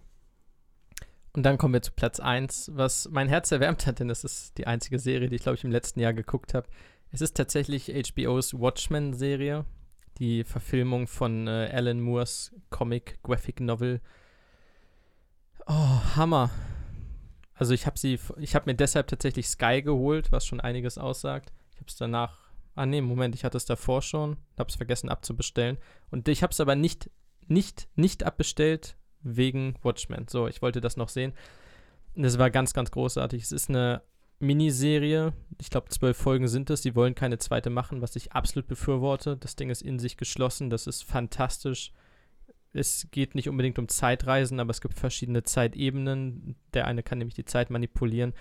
Und 1.34 1.44
dann 1.44 1.56
kommen 1.56 1.74
wir 1.74 1.82
zu 1.82 1.92
Platz 1.92 2.20
1, 2.20 2.72
was 2.74 3.08
mein 3.10 3.28
Herz 3.28 3.50
erwärmt 3.50 3.86
hat, 3.86 4.00
denn 4.00 4.08
das 4.08 4.22
ist 4.22 4.58
die 4.58 4.66
einzige 4.66 4.98
Serie, 4.98 5.28
die 5.28 5.36
ich, 5.36 5.42
glaube 5.42 5.56
ich, 5.56 5.64
im 5.64 5.72
letzten 5.72 6.00
Jahr 6.00 6.12
geguckt 6.12 6.52
habe. 6.52 6.68
Es 7.10 7.20
ist 7.20 7.36
tatsächlich 7.36 7.88
HBOs 7.88 8.54
Watchmen-Serie 8.54 9.64
die 10.18 10.44
Verfilmung 10.44 11.06
von 11.06 11.46
äh, 11.46 11.70
Alan 11.72 12.00
Moores 12.00 12.52
Comic 12.70 13.18
Graphic 13.22 13.60
Novel. 13.60 14.00
Oh, 15.66 16.00
Hammer. 16.16 16.50
Also 17.54 17.74
ich 17.74 17.86
habe 17.86 17.98
sie, 17.98 18.18
ich 18.38 18.54
habe 18.54 18.70
mir 18.70 18.74
deshalb 18.74 19.06
tatsächlich 19.06 19.48
Sky 19.48 19.82
geholt, 19.82 20.32
was 20.32 20.46
schon 20.46 20.60
einiges 20.60 20.98
aussagt. 20.98 21.52
Ich 21.72 21.76
habe 21.76 21.88
es 21.88 21.96
danach, 21.96 22.38
ah 22.74 22.86
nee, 22.86 23.00
Moment, 23.00 23.34
ich 23.34 23.44
hatte 23.44 23.56
es 23.56 23.66
davor 23.66 24.02
schon, 24.02 24.36
habe 24.58 24.68
es 24.68 24.76
vergessen 24.76 25.08
abzubestellen. 25.08 25.78
Und 26.10 26.26
ich 26.28 26.42
habe 26.42 26.52
es 26.52 26.60
aber 26.60 26.74
nicht, 26.74 27.10
nicht, 27.46 27.88
nicht 27.94 28.24
abbestellt 28.24 28.96
wegen 29.22 29.76
Watchmen. 29.82 30.26
So, 30.28 30.48
ich 30.48 30.62
wollte 30.62 30.80
das 30.80 30.96
noch 30.96 31.08
sehen. 31.08 31.34
Und 32.14 32.24
es 32.24 32.38
war 32.38 32.50
ganz, 32.50 32.74
ganz 32.74 32.90
großartig. 32.90 33.42
Es 33.42 33.52
ist 33.52 33.68
eine 33.68 34.02
Miniserie. 34.38 35.32
Ich 35.60 35.70
glaube, 35.70 35.88
zwölf 35.90 36.16
Folgen 36.16 36.48
sind 36.48 36.68
es. 36.70 36.80
Die 36.80 36.94
wollen 36.94 37.14
keine 37.14 37.38
zweite 37.38 37.70
machen, 37.70 38.02
was 38.02 38.16
ich 38.16 38.32
absolut 38.32 38.66
befürworte. 38.66 39.36
Das 39.36 39.56
Ding 39.56 39.70
ist 39.70 39.82
in 39.82 39.98
sich 39.98 40.16
geschlossen. 40.16 40.68
Das 40.68 40.86
ist 40.86 41.04
fantastisch. 41.04 41.92
Es 42.72 43.08
geht 43.10 43.34
nicht 43.34 43.48
unbedingt 43.48 43.78
um 43.78 43.88
Zeitreisen, 43.88 44.60
aber 44.60 44.70
es 44.70 44.80
gibt 44.80 44.94
verschiedene 44.94 45.42
Zeitebenen. 45.42 46.56
Der 46.74 46.86
eine 46.86 47.02
kann 47.02 47.18
nämlich 47.18 47.34
die 47.34 47.44
Zeit 47.44 47.70
manipulieren. 47.70 48.32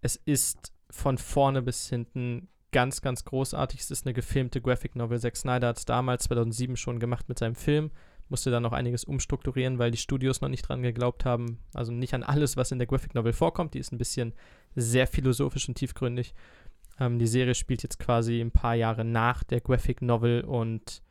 Es 0.00 0.16
ist 0.16 0.72
von 0.90 1.18
vorne 1.18 1.62
bis 1.62 1.88
hinten 1.88 2.48
ganz, 2.72 3.02
ganz 3.02 3.24
großartig. 3.24 3.80
Es 3.80 3.90
ist 3.90 4.06
eine 4.06 4.14
gefilmte 4.14 4.60
Graphic 4.60 4.96
Novel. 4.96 5.20
Zack 5.20 5.36
Snyder 5.36 5.68
hat 5.68 5.78
es 5.78 5.84
damals 5.84 6.24
2007 6.24 6.76
schon 6.76 7.00
gemacht 7.00 7.28
mit 7.28 7.38
seinem 7.38 7.54
Film 7.54 7.90
musste 8.28 8.50
dann 8.50 8.62
noch 8.62 8.72
einiges 8.72 9.04
umstrukturieren, 9.04 9.78
weil 9.78 9.90
die 9.90 9.98
Studios 9.98 10.40
noch 10.40 10.48
nicht 10.48 10.68
dran 10.68 10.82
geglaubt 10.82 11.24
haben. 11.24 11.58
Also 11.74 11.92
nicht 11.92 12.14
an 12.14 12.22
alles, 12.22 12.56
was 12.56 12.72
in 12.72 12.78
der 12.78 12.86
Graphic 12.86 13.14
Novel 13.14 13.32
vorkommt. 13.32 13.74
Die 13.74 13.78
ist 13.78 13.92
ein 13.92 13.98
bisschen 13.98 14.34
sehr 14.74 15.06
philosophisch 15.06 15.68
und 15.68 15.76
tiefgründig. 15.76 16.34
Ähm, 16.98 17.18
die 17.18 17.26
Serie 17.26 17.54
spielt 17.54 17.82
jetzt 17.82 17.98
quasi 17.98 18.40
ein 18.40 18.50
paar 18.50 18.74
Jahre 18.74 19.04
nach 19.04 19.44
der 19.44 19.60
Graphic 19.60 20.02
Novel 20.02 20.42
und 20.42 21.02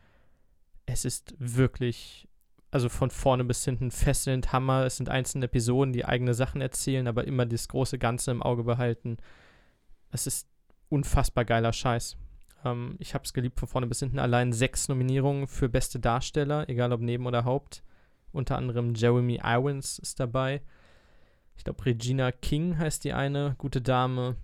es 0.86 1.06
ist 1.06 1.36
wirklich, 1.40 2.28
also 2.76 2.90
von 2.90 3.10
vorne 3.10 3.46
bis 3.46 3.64
hinten 3.64 3.90
fesselnd 3.90 4.52
Hammer. 4.52 4.84
Es 4.86 4.98
sind 4.98 5.08
einzelne 5.08 5.46
Episoden, 5.46 5.94
die 5.94 6.04
eigene 6.04 6.34
Sachen 6.34 6.60
erzählen, 6.60 7.08
aber 7.08 7.26
immer 7.26 7.46
das 7.46 7.70
große 7.70 7.98
Ganze 7.98 8.32
im 8.32 8.44
Auge 8.44 8.66
behalten. 8.66 9.16
Es 10.12 10.28
ist 10.28 10.50
unfassbar 10.90 11.46
geiler 11.46 11.72
Scheiß. 11.72 12.18
Ähm, 12.66 12.98
ich 13.00 13.14
habe 13.14 13.24
es 13.24 13.32
geliebt 13.32 13.62
von 13.62 13.70
vorne 13.70 13.88
bis 13.88 14.00
hinten. 14.00 14.20
Allein 14.20 14.52
sechs 14.52 14.90
Nominierungen 14.90 15.48
für 15.48 15.70
beste 15.70 16.02
Darsteller, 16.02 16.68
egal 16.68 16.92
ob 16.92 17.00
Neben- 17.00 17.26
oder 17.26 17.46
Haupt. 17.46 17.82
Unter 18.34 18.58
anderem 18.58 18.94
Jeremy 18.94 19.40
Irons 19.42 19.98
ist 19.98 20.20
dabei. 20.20 20.62
Ich 21.56 21.64
glaube, 21.64 21.86
Regina 21.86 22.34
King 22.34 22.78
heißt 22.78 23.06
die 23.06 23.14
eine, 23.14 23.56
gute 23.58 23.82
Dame. 23.82 24.36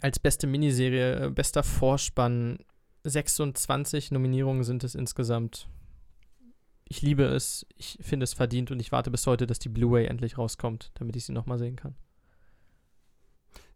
Als 0.00 0.18
beste 0.18 0.46
Miniserie, 0.46 1.26
äh, 1.26 1.30
bester 1.30 1.62
Vorspann. 1.62 2.60
26 3.04 4.10
Nominierungen 4.10 4.64
sind 4.64 4.84
es 4.84 4.94
insgesamt. 4.94 5.68
Ich 6.92 7.00
liebe 7.00 7.24
es, 7.24 7.64
ich 7.74 7.98
finde 8.02 8.24
es 8.24 8.34
verdient 8.34 8.70
und 8.70 8.78
ich 8.78 8.92
warte 8.92 9.10
bis 9.10 9.26
heute, 9.26 9.46
dass 9.46 9.58
die 9.58 9.70
Blu-ray 9.70 10.04
endlich 10.04 10.36
rauskommt, 10.36 10.90
damit 10.92 11.16
ich 11.16 11.24
sie 11.24 11.32
nochmal 11.32 11.58
sehen 11.58 11.74
kann. 11.74 11.94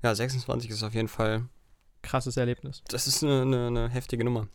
Ja, 0.02 0.14
26 0.14 0.68
ist 0.68 0.82
auf 0.82 0.92
jeden 0.92 1.08
Fall 1.08 1.48
krasses 2.02 2.36
Erlebnis. 2.36 2.82
Das 2.88 3.06
ist 3.06 3.24
eine, 3.24 3.40
eine, 3.40 3.66
eine 3.68 3.88
heftige 3.88 4.22
Nummer. 4.22 4.48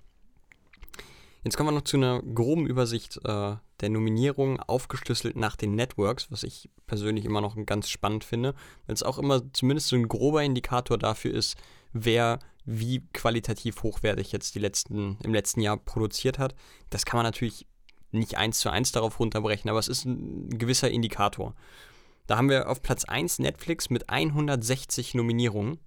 Jetzt 1.44 1.58
kommen 1.58 1.70
wir 1.70 1.74
noch 1.74 1.86
zu 1.86 1.98
einer 1.98 2.22
groben 2.22 2.68
Übersicht 2.68 3.18
äh, 3.26 3.56
der 3.80 3.90
Nominierungen, 3.90 4.60
aufgeschlüsselt 4.60 5.36
nach 5.36 5.56
den 5.56 5.74
Networks, 5.74 6.30
was 6.30 6.44
ich 6.44 6.70
persönlich 6.86 7.26
immer 7.26 7.42
noch 7.42 7.58
ganz 7.66 7.90
spannend 7.90 8.24
finde, 8.24 8.54
weil 8.86 8.94
es 8.94 9.02
auch 9.02 9.18
immer 9.18 9.52
zumindest 9.54 9.88
so 9.88 9.96
ein 9.96 10.08
grober 10.08 10.44
Indikator 10.44 11.00
dafür 11.00 11.34
ist, 11.34 11.58
wer 11.94 12.38
wie 12.64 13.08
qualitativ 13.12 13.82
hochwertig 13.82 14.32
jetzt 14.32 14.54
die 14.54 14.60
letzten, 14.60 15.18
im 15.24 15.34
letzten 15.34 15.62
Jahr 15.62 15.78
produziert 15.78 16.38
hat. 16.38 16.54
Das 16.92 17.06
kann 17.06 17.18
man 17.18 17.26
natürlich 17.26 17.66
nicht 18.12 18.38
eins 18.38 18.60
zu 18.60 18.70
eins 18.70 18.92
darauf 18.92 19.20
runterbrechen, 19.20 19.70
aber 19.70 19.80
es 19.80 19.88
ist 19.88 20.06
ein 20.06 20.50
gewisser 20.50 20.90
Indikator. 20.90 21.56
Da 22.28 22.38
haben 22.38 22.50
wir 22.50 22.70
auf 22.70 22.82
Platz 22.82 23.04
1 23.06 23.40
Netflix 23.40 23.90
mit 23.90 24.10
160 24.10 25.16
Nominierungen 25.16 25.80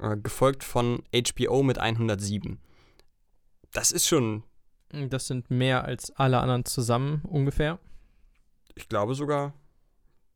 äh, 0.00 0.16
gefolgt 0.16 0.64
von 0.64 1.02
HBO 1.14 1.62
mit 1.62 1.78
107. 1.78 2.58
Das 3.72 3.92
ist 3.92 4.06
schon 4.06 4.42
Das 4.90 5.26
sind 5.26 5.50
mehr 5.50 5.84
als 5.84 6.10
alle 6.12 6.38
anderen 6.38 6.64
zusammen 6.64 7.22
ungefähr. 7.28 7.78
Ich 8.74 8.88
glaube 8.88 9.14
sogar. 9.14 9.54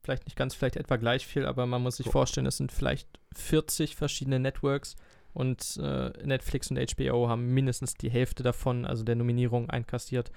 Vielleicht 0.02 0.24
nicht 0.24 0.36
ganz, 0.36 0.54
vielleicht 0.54 0.76
etwa 0.76 0.96
gleich 0.96 1.26
viel, 1.26 1.44
aber 1.44 1.66
man 1.66 1.82
muss 1.82 1.96
sich 1.96 2.06
So. 2.06 2.12
vorstellen, 2.12 2.46
es 2.46 2.56
sind 2.56 2.72
vielleicht 2.72 3.08
40 3.36 3.96
verschiedene 3.96 4.38
Networks 4.40 4.96
und 5.34 5.78
äh, 5.82 6.10
Netflix 6.24 6.70
und 6.70 6.78
HBO 6.78 7.28
haben 7.28 7.52
mindestens 7.52 7.94
die 7.94 8.10
Hälfte 8.10 8.42
davon, 8.42 8.86
also 8.86 9.04
der 9.04 9.16
Nominierung, 9.16 9.68
einkassiert. 9.70 10.30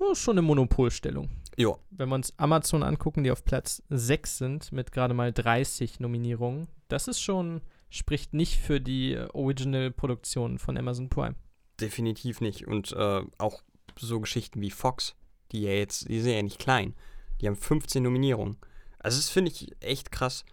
Oh, 0.00 0.14
schon 0.14 0.38
eine 0.38 0.42
Monopolstellung. 0.42 1.28
Ja, 1.56 1.76
Wenn 1.90 2.08
wir 2.08 2.14
uns 2.14 2.32
Amazon 2.38 2.82
angucken, 2.82 3.22
die 3.22 3.30
auf 3.30 3.44
Platz 3.44 3.82
6 3.90 4.38
sind 4.38 4.72
mit 4.72 4.92
gerade 4.92 5.12
mal 5.14 5.32
30 5.32 6.00
Nominierungen, 6.00 6.68
das 6.88 7.06
ist 7.06 7.20
schon, 7.20 7.60
spricht 7.90 8.32
nicht 8.32 8.56
für 8.58 8.80
die 8.80 9.12
äh, 9.12 9.28
Original-Produktionen 9.32 10.58
von 10.58 10.76
Amazon 10.78 11.08
Prime. 11.10 11.34
definitiv 11.80 12.40
nicht. 12.40 12.66
Und 12.66 12.92
äh, 12.92 13.22
auch 13.38 13.62
so 13.98 14.20
Geschichten 14.20 14.60
wie 14.60 14.70
Fox, 14.70 15.14
die 15.52 15.62
ja 15.62 15.72
jetzt, 15.72 16.08
die 16.08 16.20
sind 16.20 16.32
ja 16.34 16.42
nicht 16.42 16.58
klein. 16.58 16.94
Die 17.40 17.46
haben 17.46 17.56
15 17.56 18.02
Nominierungen. 18.02 18.56
Also 18.98 19.18
das 19.18 19.28
finde 19.28 19.50
ich 19.50 19.68
echt 19.80 20.12
krass. 20.12 20.44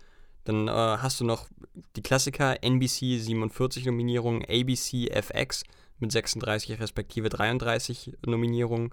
Dann 0.43 0.67
äh, 0.67 0.71
hast 0.71 1.19
du 1.19 1.25
noch 1.25 1.47
die 1.95 2.01
Klassiker 2.01 2.63
NBC 2.63 3.19
47 3.19 3.85
Nominierungen, 3.85 4.43
ABC, 4.43 5.07
FX 5.09 5.63
mit 5.99 6.11
36 6.11 6.79
respektive 6.79 7.29
33 7.29 8.13
Nominierungen. 8.25 8.91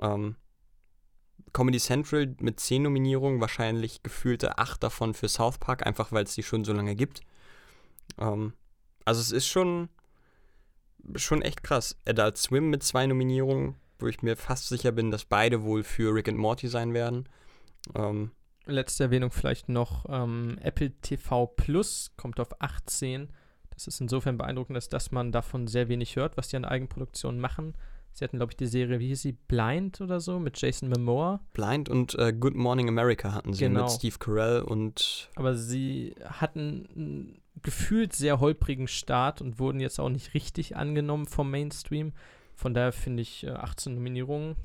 Ähm, 0.00 0.36
Comedy 1.52 1.78
Central 1.78 2.34
mit 2.40 2.60
10 2.60 2.82
Nominierungen, 2.82 3.40
wahrscheinlich 3.40 4.02
gefühlte 4.02 4.58
8 4.58 4.82
davon 4.82 5.14
für 5.14 5.28
South 5.28 5.58
Park, 5.58 5.86
einfach 5.86 6.12
weil 6.12 6.24
es 6.24 6.34
die 6.34 6.42
schon 6.42 6.64
so 6.64 6.72
lange 6.72 6.94
gibt. 6.94 7.20
Ähm, 8.18 8.54
also 9.04 9.20
es 9.20 9.32
ist 9.32 9.46
schon, 9.46 9.88
schon 11.16 11.42
echt 11.42 11.62
krass. 11.62 11.96
Adult 12.06 12.38
Swim 12.38 12.70
mit 12.70 12.82
zwei 12.82 13.06
Nominierungen, 13.06 13.74
wo 13.98 14.06
ich 14.06 14.22
mir 14.22 14.36
fast 14.36 14.68
sicher 14.68 14.92
bin, 14.92 15.10
dass 15.10 15.24
beide 15.24 15.62
wohl 15.62 15.82
für 15.84 16.14
Rick 16.14 16.28
and 16.28 16.38
Morty 16.38 16.68
sein 16.68 16.94
werden. 16.94 17.28
Ähm, 17.94 18.30
Letzte 18.64 19.04
Erwähnung 19.04 19.32
vielleicht 19.32 19.68
noch, 19.68 20.06
ähm, 20.08 20.56
Apple 20.62 20.92
TV 21.00 21.46
Plus 21.46 22.12
kommt 22.16 22.38
auf 22.38 22.60
18. 22.60 23.28
Das 23.70 23.88
ist 23.88 24.00
insofern 24.00 24.38
beeindruckend, 24.38 24.76
dass, 24.76 24.88
dass 24.88 25.10
man 25.10 25.32
davon 25.32 25.66
sehr 25.66 25.88
wenig 25.88 26.14
hört, 26.14 26.36
was 26.36 26.48
die 26.48 26.56
an 26.56 26.64
Eigenproduktionen 26.64 27.40
machen. 27.40 27.74
Sie 28.14 28.24
hatten, 28.24 28.36
glaube 28.36 28.52
ich, 28.52 28.56
die 28.56 28.66
Serie, 28.66 28.98
wie 29.00 29.08
hieß 29.08 29.22
sie, 29.22 29.32
Blind 29.32 30.00
oder 30.00 30.20
so, 30.20 30.38
mit 30.38 30.60
Jason 30.60 30.88
Momoa. 30.90 31.40
Blind 31.54 31.88
und 31.88 32.14
äh, 32.18 32.32
Good 32.32 32.54
Morning 32.54 32.88
America 32.88 33.32
hatten 33.32 33.54
sie 33.54 33.64
Genau. 33.64 33.82
mit 33.84 33.90
Steve 33.90 34.16
Carell 34.18 34.60
und 34.62 35.30
Aber 35.34 35.54
sie 35.56 36.14
hatten 36.24 36.88
einen 36.94 37.42
gefühlt 37.62 38.12
sehr 38.12 38.38
holprigen 38.40 38.86
Start 38.88 39.40
und 39.40 39.58
wurden 39.58 39.80
jetzt 39.80 39.98
auch 39.98 40.08
nicht 40.10 40.34
richtig 40.34 40.76
angenommen 40.76 41.26
vom 41.26 41.50
Mainstream. 41.50 42.12
Von 42.54 42.74
daher 42.74 42.92
finde 42.92 43.22
ich 43.22 43.44
äh, 43.44 43.50
18 43.50 43.94
Nominierungen 43.94 44.56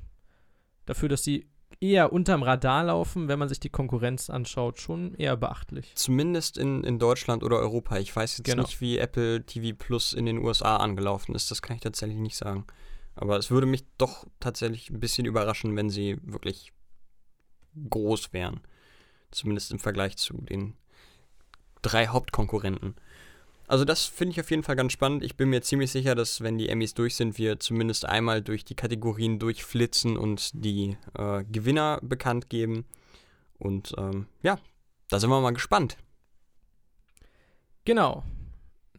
dafür, 0.85 1.07
dass 1.09 1.23
sie 1.23 1.47
eher 1.79 2.11
unterm 2.11 2.43
Radar 2.43 2.85
laufen, 2.85 3.27
wenn 3.27 3.39
man 3.39 3.49
sich 3.49 3.59
die 3.59 3.69
Konkurrenz 3.69 4.29
anschaut, 4.29 4.79
schon 4.79 5.13
eher 5.15 5.37
beachtlich. 5.37 5.93
zumindest 5.95 6.57
in, 6.57 6.83
in 6.83 6.97
Deutschland 6.97 7.43
oder 7.43 7.59
Europa. 7.59 7.97
Ich 7.99 8.13
weiß 8.15 8.37
jetzt 8.39 8.45
Genau. 8.47 8.63
nicht, 8.63 8.81
wie 8.81 8.97
Apple 8.97 9.45
TV 9.45 9.75
Plus 9.77 10.13
in 10.13 10.25
den 10.25 10.37
USA 10.39 10.77
angelaufen 10.77 11.35
ist. 11.35 11.51
Das 11.51 11.61
kann 11.61 11.75
ich 11.75 11.81
tatsächlich 11.83 12.17
nicht 12.19 12.35
sagen. 12.37 12.65
Aber 13.17 13.37
es 13.37 13.51
würde 13.51 13.67
mich 13.67 13.83
doch 13.97 14.25
tatsächlich 14.39 14.89
ein 14.89 14.99
bisschen 14.99 15.25
überraschen, 15.25 15.75
wenn 15.75 15.89
sie 15.89 16.17
wirklich 16.21 16.71
groß 17.89 18.31
wären. 18.31 18.61
Zumindest 19.31 19.71
im 19.71 19.79
Vergleich 19.79 20.17
zu 20.17 20.37
den 20.37 20.75
drei 21.81 22.07
Hauptkonkurrenten. 22.07 22.95
Also 23.67 23.83
das 23.83 24.05
finde 24.05 24.31
ich 24.31 24.39
auf 24.39 24.49
jeden 24.49 24.63
Fall 24.63 24.77
ganz 24.77 24.93
spannend. 24.93 25.23
Ich 25.23 25.35
bin 25.35 25.49
mir 25.49 25.61
ziemlich 25.61 25.91
sicher, 25.91 26.15
dass 26.15 26.41
wenn 26.41 26.57
die 26.57 26.69
Emmys 26.69 26.93
durch 26.93 27.15
sind, 27.15 27.37
wir 27.37 27.59
zumindest 27.59 28.05
einmal 28.05 28.41
durch 28.41 28.63
die 28.63 28.75
Kategorien 28.75 29.39
durchflitzen 29.39 30.15
und 30.15 30.51
die 30.53 30.95
äh, 31.17 31.43
Gewinner 31.43 31.99
bekannt 32.01 32.49
geben. 32.49 32.85
Und 33.57 33.93
ähm, 33.97 34.27
ja, 34.41 34.57
da 35.09 35.19
sind 35.19 35.29
wir 35.29 35.41
mal 35.41 35.51
gespannt. 35.51 35.97
Genau. 37.83 38.23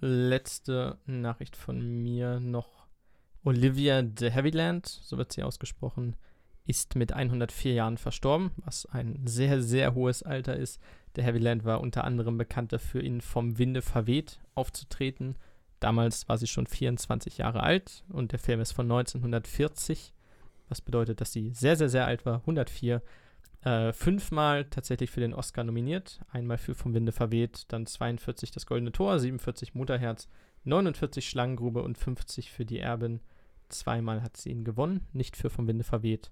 Letzte 0.00 0.98
Nachricht 1.06 1.56
von 1.56 2.02
mir 2.02 2.38
noch. 2.38 2.77
Olivia 3.48 4.02
de 4.02 4.30
Havilland, 4.30 4.86
so 4.86 5.16
wird 5.16 5.32
sie 5.32 5.42
ausgesprochen, 5.42 6.16
ist 6.66 6.96
mit 6.96 7.14
104 7.14 7.72
Jahren 7.72 7.96
verstorben, 7.96 8.50
was 8.58 8.84
ein 8.84 9.26
sehr, 9.26 9.62
sehr 9.62 9.94
hohes 9.94 10.22
Alter 10.22 10.54
ist. 10.54 10.82
Der 11.16 11.24
Havilland 11.24 11.64
war 11.64 11.80
unter 11.80 12.04
anderem 12.04 12.36
bekannt 12.36 12.74
dafür, 12.74 13.02
in 13.02 13.22
Vom 13.22 13.56
Winde 13.56 13.80
verweht 13.80 14.38
aufzutreten. 14.54 15.34
Damals 15.80 16.28
war 16.28 16.36
sie 16.36 16.46
schon 16.46 16.66
24 16.66 17.38
Jahre 17.38 17.62
alt 17.62 18.04
und 18.10 18.32
der 18.32 18.38
Film 18.38 18.60
ist 18.60 18.72
von 18.72 18.84
1940, 18.84 20.12
was 20.68 20.82
bedeutet, 20.82 21.22
dass 21.22 21.32
sie 21.32 21.48
sehr, 21.54 21.76
sehr, 21.76 21.88
sehr 21.88 22.06
alt 22.06 22.26
war, 22.26 22.40
104. 22.40 23.00
Äh, 23.62 23.94
fünfmal 23.94 24.66
tatsächlich 24.66 25.10
für 25.10 25.20
den 25.20 25.32
Oscar 25.32 25.64
nominiert. 25.64 26.20
Einmal 26.30 26.58
für 26.58 26.74
Vom 26.74 26.92
Winde 26.92 27.12
verweht, 27.12 27.64
dann 27.68 27.86
42 27.86 28.50
das 28.50 28.66
Goldene 28.66 28.92
Tor, 28.92 29.18
47 29.18 29.74
Mutterherz, 29.74 30.28
49 30.64 31.26
Schlangengrube 31.26 31.82
und 31.82 31.96
50 31.96 32.50
für 32.50 32.66
die 32.66 32.80
Erbin. 32.80 33.20
Zweimal 33.68 34.22
hat 34.22 34.36
sie 34.36 34.50
ihn 34.50 34.64
gewonnen, 34.64 35.06
nicht 35.12 35.36
für 35.36 35.50
Vom 35.50 35.66
Winde 35.66 35.84
verweht. 35.84 36.30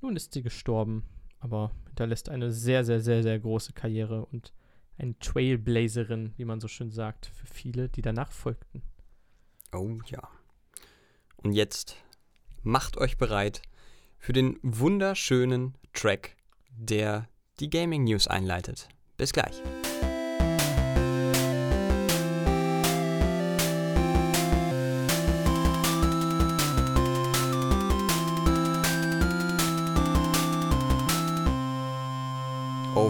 Nun 0.00 0.16
ist 0.16 0.34
sie 0.34 0.42
gestorben, 0.42 1.04
aber 1.40 1.72
hinterlässt 1.86 2.28
eine 2.28 2.52
sehr, 2.52 2.84
sehr, 2.84 3.00
sehr, 3.00 3.22
sehr 3.22 3.38
große 3.38 3.72
Karriere 3.72 4.26
und 4.26 4.52
eine 4.98 5.18
Trailblazerin, 5.18 6.32
wie 6.36 6.44
man 6.44 6.60
so 6.60 6.68
schön 6.68 6.90
sagt, 6.90 7.26
für 7.26 7.46
viele, 7.46 7.88
die 7.88 8.02
danach 8.02 8.32
folgten. 8.32 8.82
Oh 9.72 9.98
ja. 10.06 10.28
Und 11.36 11.52
jetzt 11.52 11.96
macht 12.62 12.96
euch 12.96 13.18
bereit 13.18 13.62
für 14.18 14.32
den 14.32 14.58
wunderschönen 14.62 15.76
Track, 15.92 16.36
der 16.70 17.28
die 17.60 17.70
Gaming 17.70 18.04
News 18.04 18.26
einleitet. 18.26 18.88
Bis 19.16 19.32
gleich. 19.32 19.62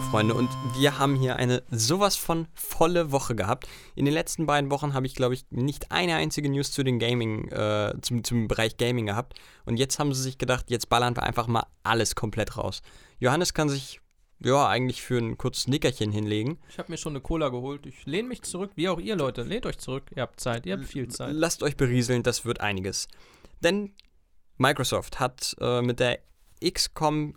Freunde, 0.00 0.34
und 0.34 0.48
wir 0.76 0.98
haben 0.98 1.14
hier 1.16 1.36
eine 1.36 1.62
sowas 1.70 2.16
von 2.16 2.48
volle 2.54 3.12
Woche 3.12 3.34
gehabt. 3.34 3.66
In 3.94 4.04
den 4.04 4.14
letzten 4.14 4.46
beiden 4.46 4.70
Wochen 4.70 4.94
habe 4.94 5.06
ich, 5.06 5.14
glaube 5.14 5.34
ich, 5.34 5.44
nicht 5.50 5.92
eine 5.92 6.16
einzige 6.16 6.48
News 6.48 6.72
zu 6.72 6.82
den 6.82 6.98
Gaming, 6.98 7.48
äh, 7.48 7.94
zum, 8.02 8.24
zum 8.24 8.48
Bereich 8.48 8.76
Gaming 8.76 9.06
gehabt. 9.06 9.38
Und 9.64 9.76
jetzt 9.76 9.98
haben 9.98 10.12
sie 10.14 10.22
sich 10.22 10.38
gedacht, 10.38 10.70
jetzt 10.70 10.88
ballern 10.88 11.16
wir 11.16 11.22
einfach 11.22 11.46
mal 11.46 11.66
alles 11.82 12.14
komplett 12.14 12.56
raus. 12.56 12.82
Johannes 13.18 13.54
kann 13.54 13.68
sich, 13.68 14.00
ja, 14.40 14.68
eigentlich 14.68 15.02
für 15.02 15.18
ein 15.18 15.38
kurzes 15.38 15.68
Nickerchen 15.68 16.12
hinlegen. 16.12 16.58
Ich 16.68 16.78
habe 16.78 16.90
mir 16.90 16.98
schon 16.98 17.12
eine 17.12 17.20
Cola 17.20 17.48
geholt. 17.48 17.86
Ich 17.86 18.06
lehne 18.06 18.28
mich 18.28 18.42
zurück, 18.42 18.72
wie 18.74 18.88
auch 18.88 19.00
ihr 19.00 19.16
Leute. 19.16 19.42
Lehnt 19.42 19.66
euch 19.66 19.78
zurück. 19.78 20.10
Ihr 20.14 20.22
habt 20.22 20.40
Zeit. 20.40 20.66
Ihr 20.66 20.76
habt 20.76 20.84
viel 20.84 21.08
Zeit. 21.08 21.32
Lasst 21.32 21.62
euch 21.62 21.76
berieseln, 21.76 22.22
das 22.22 22.44
wird 22.44 22.60
einiges. 22.60 23.08
Denn 23.60 23.94
Microsoft 24.56 25.20
hat 25.20 25.56
äh, 25.60 25.82
mit 25.82 26.00
der 26.00 26.20
XCOM, 26.70 27.34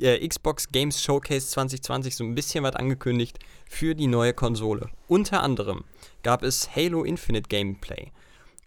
äh, 0.00 0.26
Xbox 0.26 0.68
Games 0.68 1.02
Showcase 1.02 1.48
2020 1.48 2.16
so 2.16 2.24
ein 2.24 2.34
bisschen 2.34 2.64
was 2.64 2.76
angekündigt 2.76 3.38
für 3.68 3.94
die 3.94 4.06
neue 4.06 4.34
Konsole. 4.34 4.88
Unter 5.08 5.42
anderem 5.42 5.84
gab 6.22 6.42
es 6.42 6.74
Halo 6.74 7.04
Infinite 7.04 7.48
Gameplay, 7.48 8.12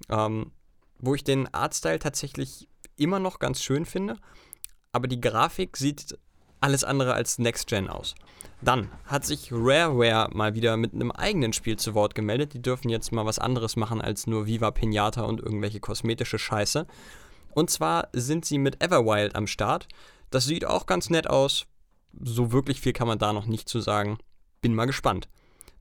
ähm, 0.09 0.51
wo 0.99 1.15
ich 1.15 1.23
den 1.23 1.53
Artstyle 1.53 1.99
tatsächlich 1.99 2.67
immer 2.97 3.19
noch 3.19 3.39
ganz 3.39 3.61
schön 3.61 3.85
finde, 3.85 4.17
aber 4.91 5.07
die 5.07 5.21
Grafik 5.21 5.77
sieht 5.77 6.17
alles 6.61 6.83
andere 6.83 7.13
als 7.13 7.39
Next 7.39 7.67
Gen 7.67 7.87
aus. 7.87 8.15
Dann 8.61 8.89
hat 9.05 9.25
sich 9.25 9.49
Rareware 9.51 10.29
mal 10.33 10.53
wieder 10.53 10.75
mit 10.75 10.93
einem 10.93 11.11
eigenen 11.11 11.53
Spiel 11.53 11.77
zu 11.77 11.93
Wort 11.93 12.15
gemeldet. 12.15 12.53
Die 12.53 12.61
dürfen 12.61 12.89
jetzt 12.89 13.11
mal 13.11 13.25
was 13.25 13.39
anderes 13.39 13.77
machen 13.77 14.01
als 14.01 14.27
nur 14.27 14.45
Viva 14.45 14.71
Pinata 14.71 15.21
und 15.21 15.39
irgendwelche 15.39 15.79
kosmetische 15.79 16.37
Scheiße. 16.37 16.85
Und 17.51 17.69
zwar 17.69 18.09
sind 18.13 18.45
sie 18.45 18.57
mit 18.57 18.83
Everwild 18.83 19.35
am 19.35 19.47
Start. 19.47 19.87
Das 20.29 20.45
sieht 20.45 20.65
auch 20.65 20.85
ganz 20.85 21.09
nett 21.09 21.29
aus. 21.29 21.65
So 22.21 22.51
wirklich 22.51 22.81
viel 22.81 22.93
kann 22.93 23.07
man 23.07 23.19
da 23.19 23.33
noch 23.33 23.45
nicht 23.45 23.69
zu 23.69 23.79
sagen. 23.79 24.17
Bin 24.61 24.75
mal 24.75 24.85
gespannt. 24.85 25.27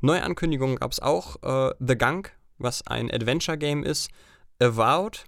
Neue 0.00 0.22
Ankündigungen 0.22 0.76
gab 0.76 0.92
es 0.92 1.00
auch. 1.00 1.42
Äh, 1.42 1.74
The 1.80 1.96
Gunk, 1.96 2.32
was 2.58 2.86
ein 2.86 3.10
Adventure-Game 3.10 3.82
ist. 3.82 4.10
Avowed, 4.60 5.24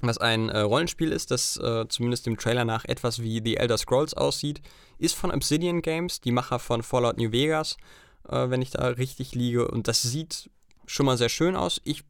was 0.00 0.18
ein 0.18 0.48
äh, 0.48 0.60
Rollenspiel 0.60 1.12
ist, 1.12 1.30
das 1.30 1.56
äh, 1.56 1.86
zumindest 1.88 2.26
dem 2.26 2.36
Trailer 2.36 2.64
nach 2.64 2.84
etwas 2.84 3.22
wie 3.22 3.42
The 3.44 3.56
Elder 3.56 3.78
Scrolls 3.78 4.14
aussieht, 4.14 4.60
ist 4.98 5.14
von 5.14 5.30
Obsidian 5.30 5.82
Games, 5.82 6.20
die 6.20 6.32
Macher 6.32 6.58
von 6.58 6.82
Fallout 6.82 7.18
New 7.18 7.32
Vegas, 7.32 7.76
äh, 8.28 8.48
wenn 8.48 8.62
ich 8.62 8.70
da 8.70 8.86
richtig 8.86 9.34
liege. 9.34 9.68
Und 9.68 9.88
das 9.88 10.02
sieht 10.02 10.50
schon 10.86 11.06
mal 11.06 11.16
sehr 11.16 11.28
schön 11.28 11.56
aus. 11.56 11.80
Ich 11.84 12.04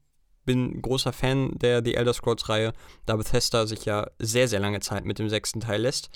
bin 0.44 0.80
großer 0.82 1.12
Fan 1.12 1.58
der 1.58 1.84
The 1.84 1.94
Elder 1.94 2.12
Scrolls-Reihe, 2.12 2.72
da 3.06 3.16
Bethesda 3.16 3.66
sich 3.66 3.84
ja 3.84 4.06
sehr, 4.18 4.48
sehr 4.48 4.60
lange 4.60 4.80
Zeit 4.80 5.04
mit 5.04 5.18
dem 5.18 5.28
sechsten 5.28 5.60
Teil 5.60 5.82
lässt. 5.82 6.10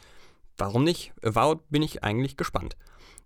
Warum 0.57 0.85
nicht? 0.85 1.13
Avowed 1.23 1.69
bin 1.71 1.83
ich 1.83 2.05
eigentlich 2.05 2.37
gespannt. 2.37 2.77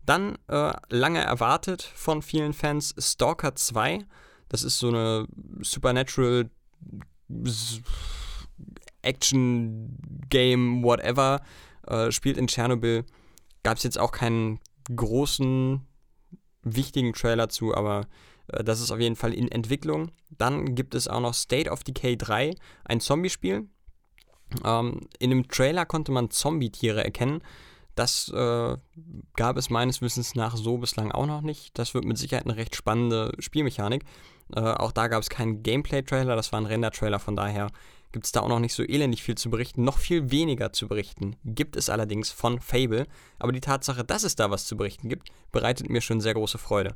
Dann 0.05 0.39
äh, 0.49 0.73
lange 0.89 1.21
erwartet 1.23 1.83
von 1.83 2.23
vielen 2.23 2.55
Fans 2.55 2.95
Stalker 2.99 3.55
2. 3.55 4.07
Das 4.49 4.63
ist 4.63 4.79
so 4.79 4.89
eine 4.89 5.27
Supernatural 5.61 6.49
Action-Game, 9.03 10.83
whatever, 10.83 11.43
äh, 11.87 12.11
spielt 12.11 12.39
in 12.39 12.47
Tschernobyl. 12.47 13.05
Gab 13.63 13.77
es 13.77 13.83
jetzt 13.83 13.99
auch 13.99 14.13
keinen 14.13 14.61
großen, 14.95 15.87
wichtigen 16.63 17.13
Trailer 17.13 17.51
zu, 17.51 17.75
aber 17.75 18.07
das 18.49 18.81
ist 18.81 18.91
auf 18.91 19.01
jeden 19.01 19.17
Fall 19.17 19.35
in 19.35 19.49
Entwicklung. 19.49 20.11
Dann 20.31 20.75
gibt 20.75 20.95
es 20.95 21.09
auch 21.09 21.21
noch 21.21 21.35
State 21.35 21.71
of 21.71 21.85
Decay 21.85 22.17
3, 22.17 22.55
ein 22.85 23.01
Zombie-Spiel. 23.01 23.69
Ähm, 24.65 25.09
in 25.19 25.31
dem 25.31 25.49
Trailer 25.49 25.87
konnte 25.87 26.13
man 26.13 26.31
Zombie-Tiere 26.31 27.05
erkennen. 27.05 27.43
Das 27.95 28.29
äh, 28.29 28.77
gab 29.35 29.57
es 29.57 29.71
meines 29.71 30.01
Wissens 30.01 30.35
nach 30.35 30.57
so 30.57 30.79
bislang 30.79 31.11
auch 31.11 31.27
noch 31.27 31.41
nicht. 31.41 31.77
Das 31.79 31.95
wird 31.95 32.05
mit 32.05 32.17
Sicherheit 32.17 32.45
eine 32.45 32.57
recht 32.57 32.77
spannende 32.77 33.33
Spielmechanik. 33.41 34.05
Äh, 34.55 34.61
auch 34.61 34.93
da 34.93 35.09
gab 35.09 35.23
es 35.23 35.29
keinen 35.29 35.63
Gameplay-Trailer, 35.63 36.37
das 36.37 36.53
war 36.53 36.61
ein 36.61 36.67
Render-Trailer, 36.67 37.19
von 37.19 37.37
daher 37.37 37.71
gibt 38.13 38.25
es 38.25 38.33
da 38.33 38.41
auch 38.41 38.49
noch 38.49 38.61
nicht 38.61 38.75
so 38.75 38.83
elendig 38.83 39.23
viel 39.23 39.35
zu 39.35 39.51
berichten. 39.51 39.85
Noch 39.85 39.99
viel 39.99 40.31
weniger 40.31 40.73
zu 40.73 40.89
berichten 40.89 41.37
gibt 41.45 41.77
es 41.77 41.91
allerdings 41.91 42.31
von 42.31 42.61
Fable. 42.61 43.07
Aber 43.39 43.53
die 43.53 43.61
Tatsache, 43.61 44.05
dass 44.05 44.23
es 44.23 44.37
da 44.37 44.51
was 44.51 44.67
zu 44.67 44.77
berichten 44.77 45.09
gibt, 45.09 45.29
bereitet 45.53 45.91
mir 45.91 46.01
schon 46.01 46.21
sehr 46.21 46.35
große 46.35 46.59
Freude. 46.59 46.95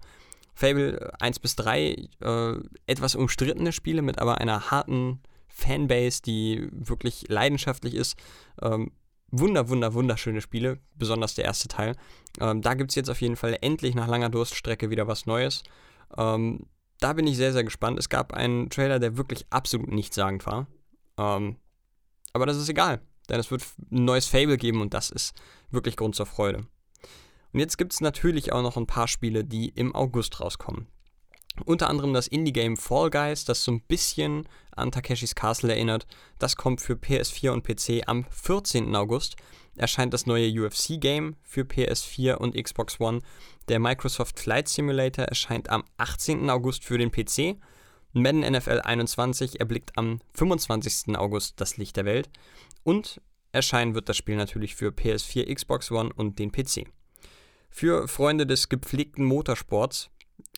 Fable 0.55 1.13
1 1.21 1.39
bis 1.39 1.57
3, 1.57 2.09
äh, 2.21 2.55
etwas 2.87 3.15
umstrittene 3.15 3.73
Spiele 3.73 4.03
mit 4.03 4.19
aber 4.19 4.39
einer 4.39 4.71
harten 4.71 5.21
Fanbase, 5.49 6.23
die 6.23 6.69
wirklich 6.73 7.27
leidenschaftlich 7.29 7.95
ist. 7.95 8.17
Ähm, 8.61 8.93
wunder, 9.31 9.69
wunder, 9.69 9.95
wunderschöne 9.95 10.41
Spiele, 10.41 10.79
besonders 10.95 11.35
der 11.35 11.45
erste 11.45 11.69
Teil. 11.69 11.97
Ähm, 12.41 12.63
da 12.63 12.75
gibt 12.75 12.91
es 12.91 12.95
jetzt 12.95 13.11
auf 13.11 13.21
jeden 13.21 13.37
Fall 13.37 13.57
endlich 13.61 13.95
nach 13.95 14.09
langer 14.09 14.29
Durststrecke 14.29 14.91
wieder 14.91 15.09
was 15.09 15.27
Neues. 15.27 15.63
Ähm, 16.17 16.67
da 17.01 17.15
bin 17.15 17.27
ich 17.27 17.37
sehr, 17.37 17.53
sehr 17.53 17.65
gespannt. 17.65 17.99
Es 17.99 18.09
gab 18.09 18.33
einen 18.33 18.71
Trailer, 18.71 18.99
der 18.99 19.17
wirklich 19.17 19.47
absolut 19.51 19.91
nichtssagend 19.91 20.47
war. 20.47 20.69
Ähm, 21.19 21.57
aber 22.33 22.47
das 22.47 22.57
ist 22.57 22.69
egal, 22.69 23.01
denn 23.29 23.41
es 23.41 23.51
wird 23.51 23.63
ein 23.91 24.05
neues 24.05 24.27
Fable 24.27 24.57
geben 24.57 24.81
und 24.81 24.95
das 24.95 25.11
ist 25.11 25.35
wirklich 25.71 25.97
Grund 25.97 26.15
zur 26.15 26.27
Freude. 26.27 26.67
Und 27.53 27.61
jetzt 27.61 27.79
gibt 27.79 27.93
es 27.93 28.01
natürlich 28.01 28.53
auch 28.53 28.63
noch 28.63 28.77
ein 28.77 28.87
paar 28.87 29.09
Spiele, 29.09 29.45
die 29.45 29.69
im 29.69 29.95
August 29.95 30.41
rauskommen. 30.41 30.87
Unter 31.67 31.91
anderem 31.91 32.15
das 32.15 32.29
Indie-Game 32.29 32.79
Fall 32.79 33.11
Guys, 33.11 33.45
das 33.45 33.63
so 33.63 33.73
ein 33.73 33.83
bisschen 33.83 34.49
an 34.75 34.91
Takeshis 34.91 35.35
Castle 35.35 35.73
erinnert. 35.73 36.07
Das 36.39 36.57
kommt 36.57 36.81
für 36.81 36.95
PS4 36.95 37.51
und 37.51 37.63
PC 37.63 38.09
am 38.09 38.25
14. 38.31 38.97
August. 38.97 39.37
Erscheint 39.77 40.15
das 40.15 40.27
neue 40.27 40.49
UFC-Game 40.49 41.37
für 41.43 41.63
PS4 41.63 42.37
und 42.37 42.57
Xbox 42.57 43.01
One. 43.01 43.21
Der 43.69 43.79
Microsoft 43.79 44.41
Flight 44.41 44.69
Simulator 44.69 45.27
erscheint 45.27 45.69
am 45.69 45.85
18. 45.99 46.49
August 46.49 46.85
für 46.85 46.97
den 46.97 47.11
PC. 47.11 47.59
Madden 48.15 48.41
NFL 48.41 48.81
21 48.81 49.61
erblickt 49.61 49.93
am 49.97 50.21
25. 50.35 51.17
August 51.17 51.61
das 51.61 51.77
Licht 51.77 51.97
der 51.97 52.07
Welt. 52.07 52.31
Und 52.83 53.21
erscheinen 53.53 53.95
wird 53.95 54.09
das 54.09 54.17
Spiel 54.17 54.37
natürlich 54.37 54.75
für 54.75 54.89
PS4, 54.89 55.55
Xbox 55.55 55.91
One 55.91 56.11
und 56.15 56.39
den 56.39 56.51
PC. 56.51 56.87
Für 57.75 58.07
Freunde 58.07 58.47
des 58.47 58.69
gepflegten 58.69 59.25
Motorsports 59.25 60.11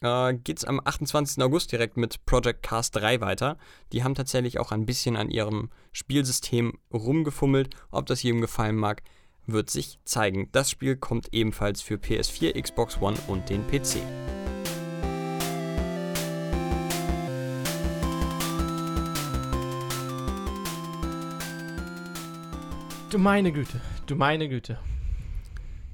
äh, 0.02 0.34
geht 0.34 0.58
es 0.58 0.64
am 0.64 0.80
28. 0.84 1.42
August 1.44 1.70
direkt 1.70 1.96
mit 1.96 2.26
Project 2.26 2.64
Cars 2.64 2.90
3 2.90 3.20
weiter. 3.20 3.56
Die 3.92 4.02
haben 4.02 4.16
tatsächlich 4.16 4.58
auch 4.58 4.72
ein 4.72 4.84
bisschen 4.84 5.16
an 5.16 5.30
ihrem 5.30 5.70
Spielsystem 5.92 6.76
rumgefummelt. 6.92 7.76
Ob 7.92 8.06
das 8.06 8.24
jedem 8.24 8.40
gefallen 8.40 8.74
mag, 8.74 9.02
wird 9.46 9.70
sich 9.70 10.00
zeigen. 10.04 10.48
Das 10.50 10.70
Spiel 10.70 10.96
kommt 10.96 11.32
ebenfalls 11.32 11.82
für 11.82 11.94
PS4, 11.94 12.60
Xbox 12.60 13.00
One 13.00 13.16
und 13.28 13.48
den 13.48 13.64
PC. 13.68 13.98
Du 23.08 23.18
meine 23.18 23.52
Güte, 23.52 23.80
du 24.06 24.16
meine 24.16 24.48
Güte. 24.48 24.80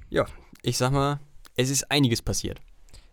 Ja, 0.09 0.27
ich 0.63 0.77
sag 0.79 0.93
mal, 0.93 1.21
es 1.57 1.71
ist 1.71 1.91
einiges 1.91 2.23
passiert. 2.23 2.61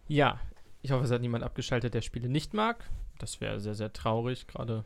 Ja, 0.07 0.39
ich 0.81 0.91
hoffe, 0.91 1.05
es 1.05 1.11
hat 1.11 1.21
niemand 1.21 1.43
abgeschaltet, 1.43 1.93
der 1.93 2.01
Spiele 2.01 2.29
nicht 2.29 2.53
mag. 2.53 2.83
Das 3.19 3.41
wäre 3.41 3.59
sehr, 3.59 3.73
sehr 3.75 3.91
traurig. 3.93 4.47
Gerade 4.47 4.85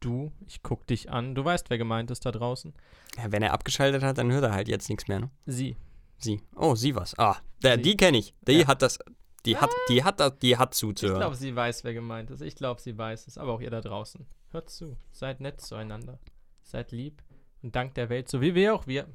du, 0.00 0.32
ich 0.46 0.62
guck 0.62 0.86
dich 0.86 1.10
an. 1.10 1.34
Du 1.34 1.44
weißt, 1.44 1.68
wer 1.70 1.78
gemeint 1.78 2.10
ist 2.10 2.24
da 2.24 2.30
draußen. 2.32 2.72
Ja, 3.16 3.30
wenn 3.32 3.42
er 3.42 3.52
abgeschaltet 3.52 4.02
hat, 4.02 4.18
dann 4.18 4.30
hört 4.32 4.44
er 4.44 4.52
halt 4.52 4.68
jetzt 4.68 4.88
nichts 4.88 5.08
mehr, 5.08 5.20
ne? 5.20 5.30
Sie. 5.46 5.76
Sie. 6.18 6.40
Oh, 6.56 6.74
sie 6.74 6.94
was. 6.94 7.18
Ah, 7.18 7.36
der, 7.62 7.76
Sie. 7.76 7.82
die 7.82 7.96
kenne 7.96 8.18
ich. 8.18 8.34
Die 8.46 8.52
Ja. 8.60 8.66
hat 8.68 8.82
das. 8.82 8.98
Die 9.44 9.56
hat, 9.56 9.70
die 9.88 10.04
hat 10.04 10.20
das, 10.20 10.38
die 10.38 10.56
hat 10.56 10.72
Ich 10.74 10.78
zuzuhören. 10.78 11.18
glaube, 11.18 11.34
sie 11.34 11.54
weiß, 11.56 11.82
wer 11.82 11.94
gemeint 11.94 12.30
ist. 12.30 12.42
Ich 12.42 12.54
glaube, 12.54 12.80
sie 12.80 12.96
weiß 12.96 13.26
es. 13.26 13.36
Aber 13.38 13.52
auch 13.54 13.60
ihr 13.60 13.70
da 13.70 13.80
draußen. 13.80 14.24
Hört 14.52 14.70
zu. 14.70 14.96
Seid 15.10 15.40
nett 15.40 15.60
zueinander. 15.60 16.20
Seid 16.62 16.92
lieb. 16.92 17.20
Und 17.60 17.74
dank 17.74 17.94
der 17.94 18.08
Welt, 18.08 18.28
so 18.28 18.40
wie 18.40 18.54
wir 18.54 18.72
auch 18.74 18.86
wir. 18.86 19.08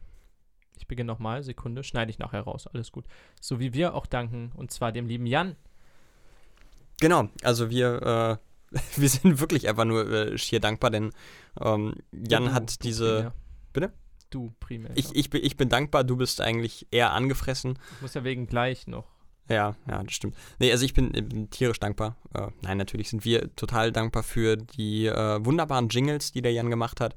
Ich 0.77 0.87
beginne 0.87 1.07
nochmal, 1.07 1.43
Sekunde, 1.43 1.83
schneide 1.83 2.11
ich 2.11 2.19
nachher 2.19 2.41
raus, 2.41 2.67
alles 2.67 2.91
gut. 2.91 3.05
So 3.41 3.59
wie 3.59 3.73
wir 3.73 3.93
auch 3.93 4.05
danken, 4.05 4.51
und 4.55 4.71
zwar 4.71 4.91
dem 4.91 5.07
lieben 5.07 5.25
Jan. 5.25 5.55
Genau, 6.99 7.29
also 7.43 7.69
wir, 7.69 8.39
äh, 8.73 8.77
wir 8.95 9.09
sind 9.09 9.39
wirklich 9.39 9.67
einfach 9.67 9.85
nur 9.85 10.09
äh, 10.09 10.37
schier 10.37 10.59
dankbar, 10.59 10.89
denn 10.89 11.11
ähm, 11.61 11.95
Jan 12.11 12.45
Du, 12.45 12.53
hat 12.53 12.83
diese. 12.83 13.15
primär. 13.15 13.33
Bitte? 13.73 13.93
Du 14.29 14.53
primär. 14.59 14.91
Ich, 14.95 15.15
ich, 15.15 15.29
bin, 15.29 15.43
ich 15.43 15.55
bin 15.55 15.69
dankbar, 15.69 16.03
du 16.03 16.17
bist 16.17 16.41
eigentlich 16.41 16.87
eher 16.91 17.11
angefressen. 17.13 17.79
Ich 17.95 18.01
muss 18.01 18.13
ja 18.13 18.23
wegen 18.23 18.47
gleich 18.47 18.87
noch. 18.87 19.05
Ja, 19.49 19.75
ja, 19.87 20.03
das 20.03 20.13
stimmt. 20.13 20.35
Nee, 20.59 20.71
also 20.71 20.83
ich 20.83 20.93
bin, 20.93 21.13
ich 21.13 21.23
bin 21.23 21.49
tierisch 21.49 21.79
dankbar. 21.79 22.17
Äh, 22.33 22.47
nein, 22.61 22.77
natürlich 22.77 23.09
sind 23.09 23.23
wir 23.23 23.55
total 23.55 23.91
dankbar 23.93 24.23
für 24.23 24.57
die 24.57 25.05
äh, 25.05 25.45
wunderbaren 25.45 25.87
Jingles, 25.87 26.33
die 26.33 26.41
der 26.41 26.51
Jan 26.51 26.69
gemacht 26.69 26.99
hat. 26.99 27.15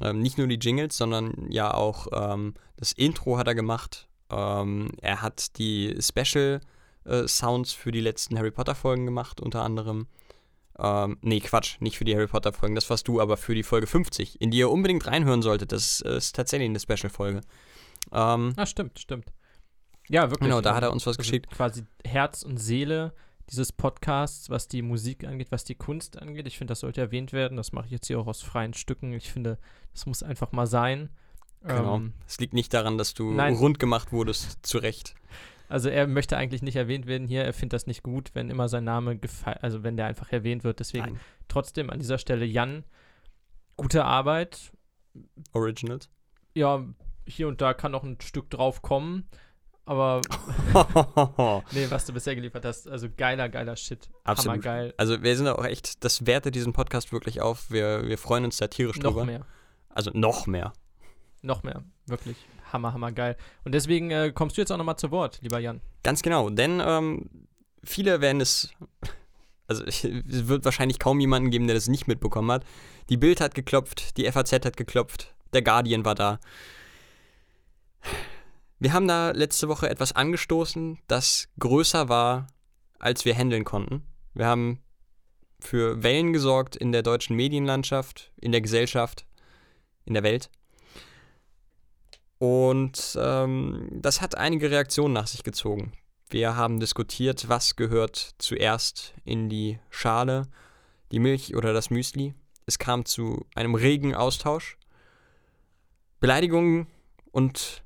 Ähm, 0.00 0.20
nicht 0.20 0.38
nur 0.38 0.46
die 0.46 0.58
Jingles, 0.58 0.96
sondern 0.96 1.50
ja 1.50 1.72
auch 1.74 2.06
ähm, 2.12 2.54
das 2.76 2.92
Intro 2.92 3.38
hat 3.38 3.46
er 3.46 3.54
gemacht. 3.54 4.08
Ähm, 4.30 4.90
er 5.00 5.22
hat 5.22 5.58
die 5.58 5.96
Special 6.00 6.60
äh, 7.04 7.26
Sounds 7.28 7.72
für 7.72 7.92
die 7.92 8.00
letzten 8.00 8.38
Harry 8.38 8.50
Potter 8.50 8.74
Folgen 8.74 9.04
gemacht, 9.04 9.40
unter 9.40 9.62
anderem. 9.62 10.06
Ähm, 10.78 11.18
nee, 11.20 11.40
Quatsch, 11.40 11.76
nicht 11.80 11.98
für 11.98 12.04
die 12.04 12.14
Harry 12.14 12.26
Potter 12.26 12.52
Folgen, 12.52 12.74
das 12.74 12.88
warst 12.88 13.06
du, 13.06 13.20
aber 13.20 13.36
für 13.36 13.54
die 13.54 13.62
Folge 13.62 13.86
50, 13.86 14.40
in 14.40 14.50
die 14.50 14.58
ihr 14.58 14.70
unbedingt 14.70 15.06
reinhören 15.06 15.42
solltet. 15.42 15.72
Das 15.72 16.00
äh, 16.00 16.16
ist 16.16 16.34
tatsächlich 16.34 16.70
eine 16.70 16.80
Special 16.80 17.10
Folge. 17.10 17.42
Ähm, 18.10 18.54
Ah, 18.56 18.66
stimmt, 18.66 18.98
stimmt. 18.98 19.26
Ja, 20.08 20.30
wirklich. 20.30 20.48
Genau, 20.48 20.60
da 20.60 20.74
hat 20.74 20.82
er 20.82 20.92
uns 20.92 21.06
was 21.06 21.18
also 21.18 21.28
geschickt. 21.28 21.50
Quasi 21.50 21.84
Herz 22.04 22.42
und 22.42 22.56
Seele 22.58 23.12
dieses 23.52 23.72
Podcasts, 23.72 24.50
was 24.50 24.66
die 24.66 24.82
Musik 24.82 25.24
angeht, 25.24 25.52
was 25.52 25.64
die 25.64 25.74
Kunst 25.74 26.20
angeht. 26.20 26.46
Ich 26.46 26.58
finde, 26.58 26.72
das 26.72 26.80
sollte 26.80 27.00
erwähnt 27.00 27.32
werden. 27.32 27.56
Das 27.56 27.72
mache 27.72 27.86
ich 27.86 27.92
jetzt 27.92 28.06
hier 28.06 28.18
auch 28.18 28.26
aus 28.26 28.42
freien 28.42 28.74
Stücken. 28.74 29.12
Ich 29.12 29.30
finde, 29.30 29.58
das 29.92 30.06
muss 30.06 30.22
einfach 30.22 30.52
mal 30.52 30.66
sein. 30.66 31.10
Genau. 31.62 31.96
Ähm, 31.96 32.14
Es 32.26 32.40
liegt 32.40 32.54
nicht 32.54 32.74
daran, 32.74 32.98
dass 32.98 33.14
du 33.14 33.30
Nein. 33.32 33.54
rund 33.54 33.78
gemacht 33.78 34.10
wurdest, 34.12 34.64
zu 34.66 34.78
Recht. 34.78 35.14
also 35.68 35.88
er 35.88 36.06
möchte 36.08 36.36
eigentlich 36.36 36.62
nicht 36.62 36.76
erwähnt 36.76 37.06
werden 37.06 37.28
hier. 37.28 37.44
Er 37.44 37.52
findet 37.52 37.74
das 37.74 37.86
nicht 37.86 38.02
gut, 38.02 38.30
wenn 38.34 38.50
immer 38.50 38.68
sein 38.68 38.84
Name 38.84 39.16
gefallen, 39.16 39.58
also 39.62 39.82
wenn 39.84 39.96
der 39.96 40.06
einfach 40.06 40.32
erwähnt 40.32 40.64
wird. 40.64 40.80
Deswegen 40.80 41.04
Nein. 41.04 41.20
trotzdem 41.48 41.90
an 41.90 41.98
dieser 42.00 42.18
Stelle 42.18 42.44
Jan, 42.46 42.84
gute 43.76 44.04
Arbeit. 44.04 44.72
Originals. 45.52 46.08
Ja, 46.54 46.84
hier 47.26 47.48
und 47.48 47.60
da 47.60 47.74
kann 47.74 47.92
noch 47.92 48.02
ein 48.02 48.18
Stück 48.20 48.50
drauf 48.50 48.82
kommen. 48.82 49.28
Aber 49.84 50.20
nee, 51.72 51.86
was 51.88 52.06
du 52.06 52.12
bisher 52.12 52.36
geliefert 52.36 52.64
hast, 52.64 52.88
also 52.88 53.08
geiler, 53.16 53.48
geiler 53.48 53.76
Shit. 53.76 54.08
Absolut. 54.22 54.64
Hammergeil. 54.64 54.94
Also 54.96 55.22
wir 55.22 55.36
sind 55.36 55.48
auch 55.48 55.64
echt, 55.64 56.04
das 56.04 56.24
wertet 56.26 56.54
diesen 56.54 56.72
Podcast 56.72 57.12
wirklich 57.12 57.40
auf. 57.40 57.70
Wir, 57.70 58.06
wir 58.06 58.16
freuen 58.16 58.44
uns 58.44 58.58
da 58.58 58.68
tierisch 58.68 58.98
Noch 58.98 59.10
drüber. 59.10 59.24
mehr. 59.24 59.46
Also 59.88 60.10
noch 60.14 60.46
mehr. 60.46 60.72
Noch 61.42 61.64
mehr. 61.64 61.82
Wirklich. 62.06 62.36
Hammer, 62.72 62.92
hammer 62.92 63.12
geil. 63.12 63.36
Und 63.64 63.72
deswegen 63.74 64.10
äh, 64.10 64.32
kommst 64.32 64.56
du 64.56 64.60
jetzt 64.60 64.70
auch 64.70 64.76
nochmal 64.76 64.96
zu 64.96 65.10
Wort, 65.10 65.40
lieber 65.42 65.58
Jan. 65.58 65.80
Ganz 66.04 66.22
genau, 66.22 66.48
denn 66.48 66.80
ähm, 66.84 67.28
viele 67.82 68.20
werden 68.20 68.40
es, 68.40 68.70
also 69.66 69.84
es 69.84 70.04
wird 70.04 70.64
wahrscheinlich 70.64 71.00
kaum 71.00 71.18
jemanden 71.18 71.50
geben, 71.50 71.66
der 71.66 71.74
das 71.74 71.88
nicht 71.88 72.06
mitbekommen 72.06 72.50
hat. 72.52 72.64
Die 73.08 73.16
Bild 73.16 73.40
hat 73.40 73.56
geklopft, 73.56 74.16
die 74.16 74.30
FAZ 74.30 74.52
hat 74.52 74.76
geklopft, 74.76 75.34
der 75.52 75.62
Guardian 75.62 76.04
war 76.04 76.14
da. 76.14 76.38
Wir 78.82 78.94
haben 78.94 79.06
da 79.06 79.30
letzte 79.30 79.68
Woche 79.68 79.88
etwas 79.88 80.10
angestoßen, 80.10 80.98
das 81.06 81.46
größer 81.60 82.08
war, 82.08 82.48
als 82.98 83.24
wir 83.24 83.32
handeln 83.32 83.62
konnten. 83.62 84.02
Wir 84.34 84.46
haben 84.46 84.82
für 85.60 86.02
Wellen 86.02 86.32
gesorgt 86.32 86.74
in 86.74 86.90
der 86.90 87.04
deutschen 87.04 87.36
Medienlandschaft, 87.36 88.32
in 88.40 88.50
der 88.50 88.60
Gesellschaft, 88.60 89.24
in 90.04 90.14
der 90.14 90.24
Welt. 90.24 90.50
Und 92.38 93.16
ähm, 93.22 93.88
das 93.92 94.20
hat 94.20 94.36
einige 94.36 94.72
Reaktionen 94.72 95.14
nach 95.14 95.28
sich 95.28 95.44
gezogen. 95.44 95.92
Wir 96.28 96.56
haben 96.56 96.80
diskutiert, 96.80 97.48
was 97.48 97.76
gehört 97.76 98.34
zuerst 98.38 99.14
in 99.24 99.48
die 99.48 99.78
Schale, 99.90 100.48
die 101.12 101.20
Milch 101.20 101.54
oder 101.54 101.72
das 101.72 101.90
Müsli. 101.90 102.34
Es 102.66 102.80
kam 102.80 103.04
zu 103.04 103.46
einem 103.54 103.76
regen 103.76 104.16
Austausch. 104.16 104.76
Beleidigungen 106.18 106.88
und 107.30 107.84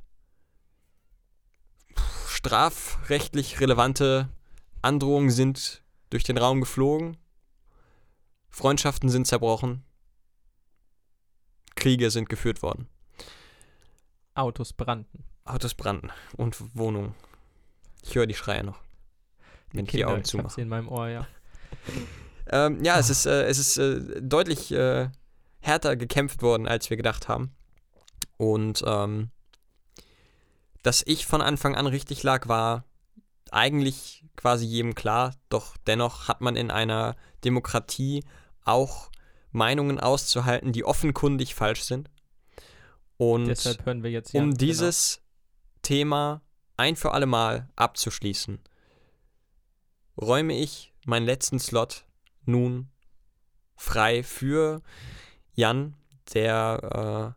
strafrechtlich 2.36 3.60
relevante 3.60 4.28
Androhungen 4.82 5.30
sind 5.30 5.82
durch 6.10 6.22
den 6.22 6.36
Raum 6.36 6.60
geflogen. 6.60 7.16
Freundschaften 8.50 9.08
sind 9.08 9.26
zerbrochen. 9.26 9.82
Kriege 11.76 12.10
sind 12.10 12.28
geführt 12.28 12.62
worden. 12.62 12.88
Autos 14.34 14.74
brannten. 14.74 15.24
Autos 15.44 15.74
brannten 15.74 16.10
und 16.36 16.76
Wohnungen. 16.76 17.14
Ich 18.02 18.14
höre 18.14 18.26
die 18.26 18.34
Schreie 18.34 18.64
noch. 18.64 18.80
Die 19.72 19.78
Wenn 19.78 19.84
ich 19.86 19.90
die 19.92 19.96
Kinder, 19.98 20.12
Augen 20.12 20.20
ich 20.20 20.26
zumache. 20.26 20.54
sie 20.54 20.60
in 20.60 20.68
meinem 20.68 20.88
Ohr, 20.88 21.08
ja. 21.08 21.26
Ähm, 22.48 22.84
ja, 22.84 22.96
es 22.96 23.10
ist, 23.10 23.26
äh, 23.26 23.42
es 23.46 23.58
ist 23.58 23.76
äh, 23.76 24.22
deutlich 24.22 24.70
äh, 24.70 25.08
härter 25.58 25.96
gekämpft 25.96 26.42
worden, 26.42 26.68
als 26.68 26.90
wir 26.90 26.96
gedacht 26.96 27.26
haben. 27.26 27.56
Und 28.36 28.84
ähm, 28.86 29.30
dass 30.86 31.02
ich 31.04 31.26
von 31.26 31.42
Anfang 31.42 31.74
an 31.74 31.88
richtig 31.88 32.22
lag, 32.22 32.46
war 32.46 32.84
eigentlich 33.50 34.24
quasi 34.36 34.64
jedem 34.64 34.94
klar. 34.94 35.34
Doch 35.48 35.76
dennoch 35.78 36.28
hat 36.28 36.40
man 36.40 36.54
in 36.54 36.70
einer 36.70 37.16
Demokratie 37.42 38.22
auch 38.64 39.10
Meinungen 39.50 39.98
auszuhalten, 39.98 40.72
die 40.72 40.84
offenkundig 40.84 41.56
falsch 41.56 41.82
sind. 41.82 42.08
Und 43.16 43.46
Deshalb 43.46 43.84
hören 43.84 44.04
wir 44.04 44.12
jetzt 44.12 44.32
um 44.32 44.50
genau. 44.50 44.56
dieses 44.58 45.22
Thema 45.82 46.42
ein 46.76 46.94
für 46.94 47.10
alle 47.10 47.26
Mal 47.26 47.68
abzuschließen, 47.74 48.60
räume 50.16 50.56
ich 50.56 50.94
meinen 51.04 51.26
letzten 51.26 51.58
Slot 51.58 52.04
nun 52.44 52.90
frei 53.74 54.22
für 54.22 54.82
Jan, 55.52 55.96
der 56.32 57.34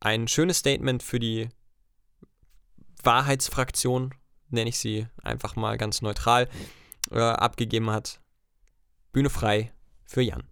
äh, 0.00 0.06
ein 0.06 0.26
schönes 0.26 0.56
Statement 0.56 1.02
für 1.02 1.20
die 1.20 1.50
Wahrheitsfraktion, 3.02 4.14
nenne 4.48 4.70
ich 4.70 4.78
sie 4.78 5.06
einfach 5.22 5.56
mal 5.56 5.78
ganz 5.78 6.02
neutral, 6.02 6.48
äh, 7.10 7.20
abgegeben 7.20 7.90
hat. 7.90 8.20
Bühne 9.12 9.30
frei 9.30 9.72
für 10.04 10.22
Jan. 10.22 10.44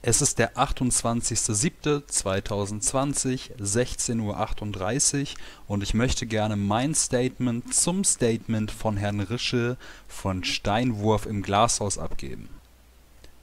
Es 0.00 0.22
ist 0.22 0.38
der 0.38 0.56
28.07.2020, 0.56 3.56
16.38 3.58 5.32
Uhr 5.32 5.36
und 5.66 5.82
ich 5.82 5.92
möchte 5.92 6.24
gerne 6.26 6.54
mein 6.54 6.94
Statement 6.94 7.74
zum 7.74 8.04
Statement 8.04 8.70
von 8.70 8.96
Herrn 8.96 9.18
Rische 9.18 9.76
von 10.06 10.44
Steinwurf 10.44 11.26
im 11.26 11.42
Glashaus 11.42 11.98
abgeben. 11.98 12.48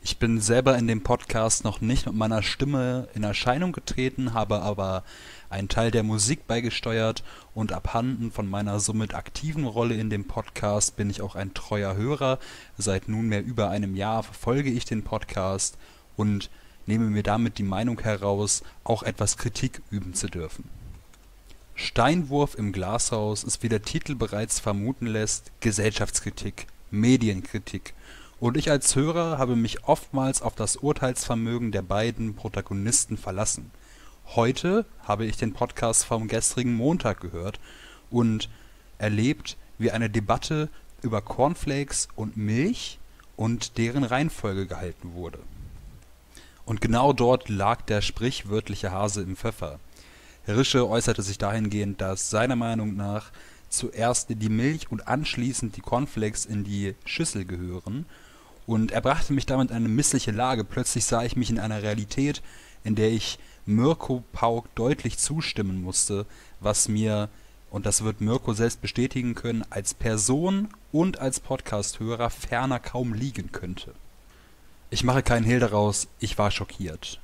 Ich 0.08 0.20
bin 0.20 0.40
selber 0.40 0.78
in 0.78 0.86
dem 0.86 1.02
Podcast 1.02 1.64
noch 1.64 1.82
nicht 1.82 2.06
mit 2.06 2.14
meiner 2.14 2.44
Stimme 2.44 3.08
in 3.16 3.24
Erscheinung 3.24 3.72
getreten, 3.72 4.36
habe 4.36 4.62
aber 4.62 5.04
einen 5.50 5.68
Teil 5.68 5.90
der 5.90 6.04
Musik 6.04 6.46
beigesteuert 6.46 7.24
und 7.56 7.72
abhanden 7.72 8.30
von 8.32 8.48
meiner 8.48 8.80
somit 8.80 9.16
aktiven 9.16 9.66
Rolle 9.66 9.96
in 9.96 10.12
dem 10.12 10.26
Podcast 10.26 10.96
bin 10.96 11.10
ich 11.10 11.24
auch 11.24 11.34
ein 11.34 11.56
treuer 11.56 11.96
Hörer. 11.96 12.38
Seit 12.78 13.10
nunmehr 13.10 13.44
über 13.44 13.72
einem 13.72 13.96
Jahr 13.96 14.22
verfolge 14.22 14.70
ich 14.70 14.86
den 14.86 15.02
Podcast 15.02 15.76
und 16.16 16.52
nehme 16.86 17.06
mir 17.06 17.24
damit 17.24 17.58
die 17.58 17.64
Meinung 17.64 18.00
heraus, 18.00 18.62
auch 18.84 19.02
etwas 19.02 19.38
Kritik 19.38 19.82
üben 19.90 20.14
zu 20.14 20.28
dürfen. 20.28 20.70
Steinwurf 21.74 22.54
im 22.54 22.74
Glashaus 22.74 23.44
ist, 23.44 23.64
wie 23.64 23.70
der 23.70 23.82
Titel 23.82 24.14
bereits 24.14 24.60
vermuten 24.60 25.08
lässt, 25.08 25.52
Gesellschaftskritik, 25.62 26.68
Medienkritik. 26.92 27.96
Und 28.40 28.58
ich 28.58 28.70
als 28.70 28.96
Hörer 28.96 29.38
habe 29.38 29.56
mich 29.56 29.86
oftmals 29.86 30.42
auf 30.42 30.56
das 30.56 30.76
Urteilsvermögen 30.76 31.72
der 31.72 31.82
beiden 31.82 32.36
Protagonisten 32.36 33.18
verlassen. 33.18 33.72
Heute 34.36 34.86
habe 35.04 35.26
ich 35.26 35.38
den 35.38 35.54
Podcast 35.54 36.04
vom 36.04 36.28
gestrigen 36.28 36.74
Montag 36.74 37.22
gehört 37.22 37.60
und 38.10 38.50
erlebt, 38.98 39.56
wie 39.78 39.92
eine 39.92 40.10
Debatte 40.10 40.68
über 41.02 41.22
Cornflakes 41.22 42.10
und 42.16 42.36
Milch 42.36 43.00
und 43.38 43.78
deren 43.78 44.04
Reihenfolge 44.04 44.66
gehalten 44.66 45.14
wurde. 45.14 45.40
Und 46.66 46.82
genau 46.82 47.14
dort 47.14 47.48
lag 47.48 47.84
der 47.84 48.02
sprichwörtliche 48.02 48.92
Hase 48.92 49.22
im 49.22 49.38
Pfeffer. 49.38 49.80
Rische 50.48 50.90
äußerte 50.90 51.22
sich 51.22 51.38
dahingehend, 51.38 52.02
dass 52.02 52.30
seiner 52.30 52.56
Meinung 52.56 52.96
nach 52.96 53.32
zuerst 53.70 54.30
die 54.30 54.50
Milch 54.50 54.92
und 54.92 55.08
anschließend 55.08 55.76
die 55.76 55.82
Cornflakes 55.82 56.46
in 56.46 56.64
die 56.64 56.96
Schüssel 57.06 57.46
gehören. 57.46 58.06
Und 58.68 58.92
er 58.92 59.02
brachte 59.02 59.34
mich 59.34 59.46
damit 59.46 59.70
in 59.70 59.76
eine 59.76 59.90
missliche 59.90 60.32
Lage. 60.32 60.64
Plötzlich 60.64 61.06
sah 61.06 61.24
ich 61.24 61.36
mich 61.36 61.50
in 61.50 61.60
einer 61.60 61.84
Realität, 61.84 62.42
in 62.84 62.96
der 62.96 63.12
ich 63.12 63.40
Mirko 63.66 64.24
Pauk 64.32 64.74
deutlich 64.76 65.18
zustimmen 65.18 65.82
musste, 65.82 66.26
was 66.60 66.88
mir, 66.88 67.30
und 67.72 67.86
das 67.86 68.04
wird 68.04 68.22
Mirko 68.22 68.54
selbst 68.54 68.82
bestätigen 68.82 69.36
können, 69.36 69.64
als 69.70 69.94
Person 69.94 70.70
und 70.92 71.20
als 71.20 71.40
Podcast-Hörer 71.40 72.30
ferner 72.30 72.80
kaum 72.80 73.14
liegen 73.14 73.52
könnte. 73.52 73.94
Ich 74.92 75.04
mache 75.04 75.24
keinen 75.24 75.46
Hehl 75.46 75.60
daraus, 75.60 76.08
ich 76.20 76.38
war 76.38 76.52
schockiert. 76.52 77.20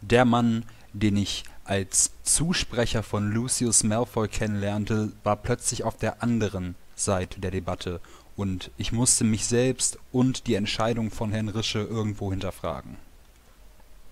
Der 0.00 0.24
Mann, 0.24 0.64
den 0.92 1.16
ich 1.16 1.44
als 1.64 2.12
Zusprecher 2.22 3.02
von 3.02 3.30
Lucius 3.30 3.82
Malfoy 3.82 4.28
kennenlernte, 4.28 5.12
war 5.24 5.36
plötzlich 5.36 5.84
auf 5.84 5.96
der 5.96 6.22
anderen 6.22 6.74
Seite 6.94 7.40
der 7.40 7.50
Debatte 7.50 8.00
und 8.36 8.70
ich 8.76 8.92
musste 8.92 9.24
mich 9.24 9.46
selbst 9.46 9.98
und 10.12 10.46
die 10.46 10.54
Entscheidung 10.54 11.10
von 11.10 11.32
Herrn 11.32 11.48
Rische 11.48 11.80
irgendwo 11.80 12.30
hinterfragen. 12.30 12.96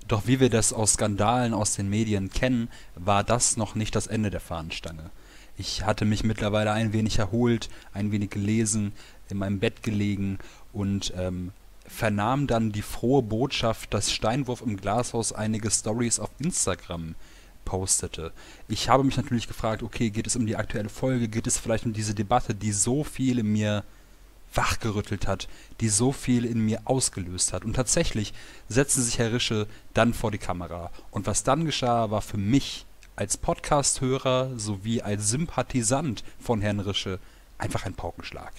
Doch 0.09 0.27
wie 0.27 0.41
wir 0.41 0.51
das 0.51 0.73
aus 0.73 0.95
Skandalen 0.95 1.55
aus 1.55 1.75
den 1.75 1.89
Medien 1.89 2.31
kennen, 2.31 2.69
war 2.95 3.25
das 3.25 3.57
noch 3.57 3.75
nicht 3.75 3.95
das 3.95 4.07
Ende 4.07 4.31
der 4.31 4.41
Fahnenstange. 4.41 5.11
Ich 5.57 5.85
hatte 5.85 6.05
mich 6.05 6.25
mittlerweile 6.25 6.73
ein 6.73 6.93
wenig 6.93 7.19
erholt, 7.19 7.69
ein 7.93 8.13
wenig 8.13 8.31
gelesen, 8.31 8.93
in 9.29 9.39
meinem 9.39 9.61
Bett 9.61 9.83
gelegen 9.83 10.39
und 10.73 11.13
ähm, 11.17 11.53
vernahm 11.87 12.47
dann 12.47 12.73
die 12.73 12.83
frohe 12.83 13.23
Botschaft, 13.23 13.95
dass 13.95 14.13
Steinwurf 14.13 14.63
im 14.63 14.77
Glashaus 14.77 15.33
einige 15.33 15.71
Stories 15.71 16.19
auf 16.19 16.31
Instagram 16.39 17.15
postete. 17.65 18.33
Ich 18.69 18.89
habe 18.89 19.05
mich 19.05 19.17
natürlich 19.17 19.49
gefragt, 19.49 19.83
okay, 19.83 20.11
geht 20.11 20.27
es 20.27 20.37
um 20.37 20.47
die 20.47 20.57
aktuelle 20.57 20.89
Folge, 20.89 21.29
geht 21.29 21.47
es 21.47 21.59
vielleicht 21.59 21.87
um 21.87 21.93
diese 21.93 22.15
Debatte, 22.15 22.55
die 22.55 22.73
so 22.73 23.05
viel 23.05 23.39
in 23.39 23.53
mir 23.53 23.85
wachgerüttelt 24.55 25.27
hat, 25.27 25.49
die 25.81 25.89
so 25.89 26.13
viel 26.13 26.45
in 26.45 26.61
mir 26.61 26.83
ausgelöst 26.85 27.53
hat. 27.53 27.65
Und 27.65 27.75
tatsächlich 27.75 28.33
setzte 28.69 29.03
sich 29.03 29.19
Herr 29.19 29.33
Rische 29.33 29.67
dann 29.93 30.15
vor 30.15 30.31
die 30.31 30.39
Kamera. 30.39 30.91
Und 31.11 31.27
was 31.27 31.43
dann 31.43 31.65
geschah, 31.65 32.11
war 32.11 32.23
für 32.23 32.39
mich 32.39 32.87
als 33.17 33.37
Podcast-Hörer 33.37 34.59
sowie 34.59 35.03
als 35.03 35.29
Sympathisant 35.29 36.25
von 36.41 36.61
Herrn 36.61 36.81
Rische 36.81 37.19
einfach 37.59 37.87
ein 37.87 37.95
Paukenschlag. 37.95 38.53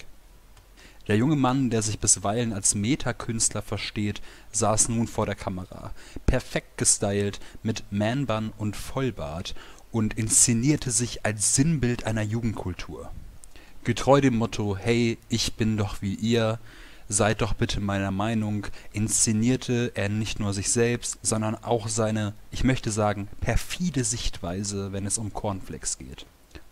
Der 1.08 1.16
junge 1.16 1.36
Mann, 1.36 1.70
der 1.70 1.82
sich 1.82 2.00
bisweilen 2.00 2.52
als 2.52 2.74
Metakünstler 2.74 3.62
versteht, 3.62 4.20
saß 4.50 4.88
nun 4.88 5.06
vor 5.06 5.24
der 5.26 5.36
Kamera, 5.36 5.92
perfekt 6.24 6.78
gestylt 6.78 7.38
mit 7.62 7.84
Man-Bun 7.90 8.52
und 8.58 8.76
Vollbart 8.76 9.54
und 9.92 10.14
inszenierte 10.14 10.90
sich 10.90 11.24
als 11.24 11.54
Sinnbild 11.54 12.04
einer 12.04 12.22
Jugendkultur. 12.22 13.10
Getreu 13.86 14.20
dem 14.20 14.34
Motto 14.36 14.76
Hey, 14.76 15.16
ich 15.28 15.52
bin 15.52 15.76
doch 15.76 16.02
wie 16.02 16.16
ihr, 16.16 16.58
seid 17.08 17.40
doch 17.40 17.52
bitte 17.52 17.78
meiner 17.78 18.10
Meinung, 18.10 18.66
inszenierte 18.92 19.92
er 19.94 20.08
nicht 20.08 20.40
nur 20.40 20.52
sich 20.54 20.70
selbst, 20.70 21.20
sondern 21.22 21.54
auch 21.54 21.86
seine, 21.86 22.34
ich 22.50 22.64
möchte 22.64 22.90
sagen, 22.90 23.28
perfide 23.40 24.02
Sichtweise, 24.02 24.90
wenn 24.90 25.06
es 25.06 25.18
um 25.18 25.32
Cornflakes 25.32 25.98
geht. 25.98 26.26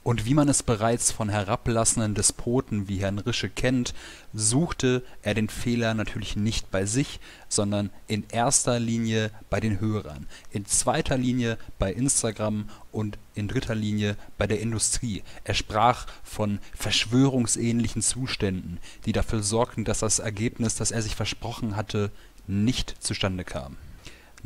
Und 0.05 0.26
wie 0.26 0.35
man 0.35 0.51
es 0.51 0.62
bereits 0.62 1.10
von 1.10 1.31
herablassenden 1.31 2.14
Despoten 2.14 2.89
wie 2.89 2.98
Herrn 2.98 3.18
Rische 3.18 3.48
kennt, 3.48 3.94
suchte 4.35 5.02
er 5.22 5.32
den 5.32 5.48
Fehler 5.48 5.94
natürlich 5.94 6.36
nicht 6.36 6.70
bei 6.70 6.85
sich, 6.85 7.20
sondern 7.48 7.89
in 8.06 8.24
erster 8.31 8.78
Linie 8.78 9.31
bei 9.48 9.60
den 9.60 9.81
Hörern, 9.81 10.26
in 10.51 10.66
zweiter 10.66 11.16
Linie 11.16 11.56
bei 11.78 11.90
Instagram 11.90 12.68
und 12.93 13.16
in 13.35 13.48
dritter 13.48 13.74
Linie 13.74 14.18
bei 14.36 14.47
der 14.47 14.60
Industrie. 14.60 15.22
Er 15.43 15.55
sprach 15.55 16.06
von 16.22 16.59
verschwörungsähnlichen 16.74 18.02
Zuständen, 18.02 18.81
die 19.06 19.12
dafür 19.12 19.43
sorgten, 19.43 19.86
dass 19.86 20.01
das 20.01 20.18
Ergebnis, 20.18 20.74
das 20.74 20.90
er 20.90 21.01
sich 21.01 21.16
versprochen 21.16 21.76
hatte, 21.76 22.10
nicht 22.47 22.94
zustande 23.02 23.44
kam. 23.44 23.78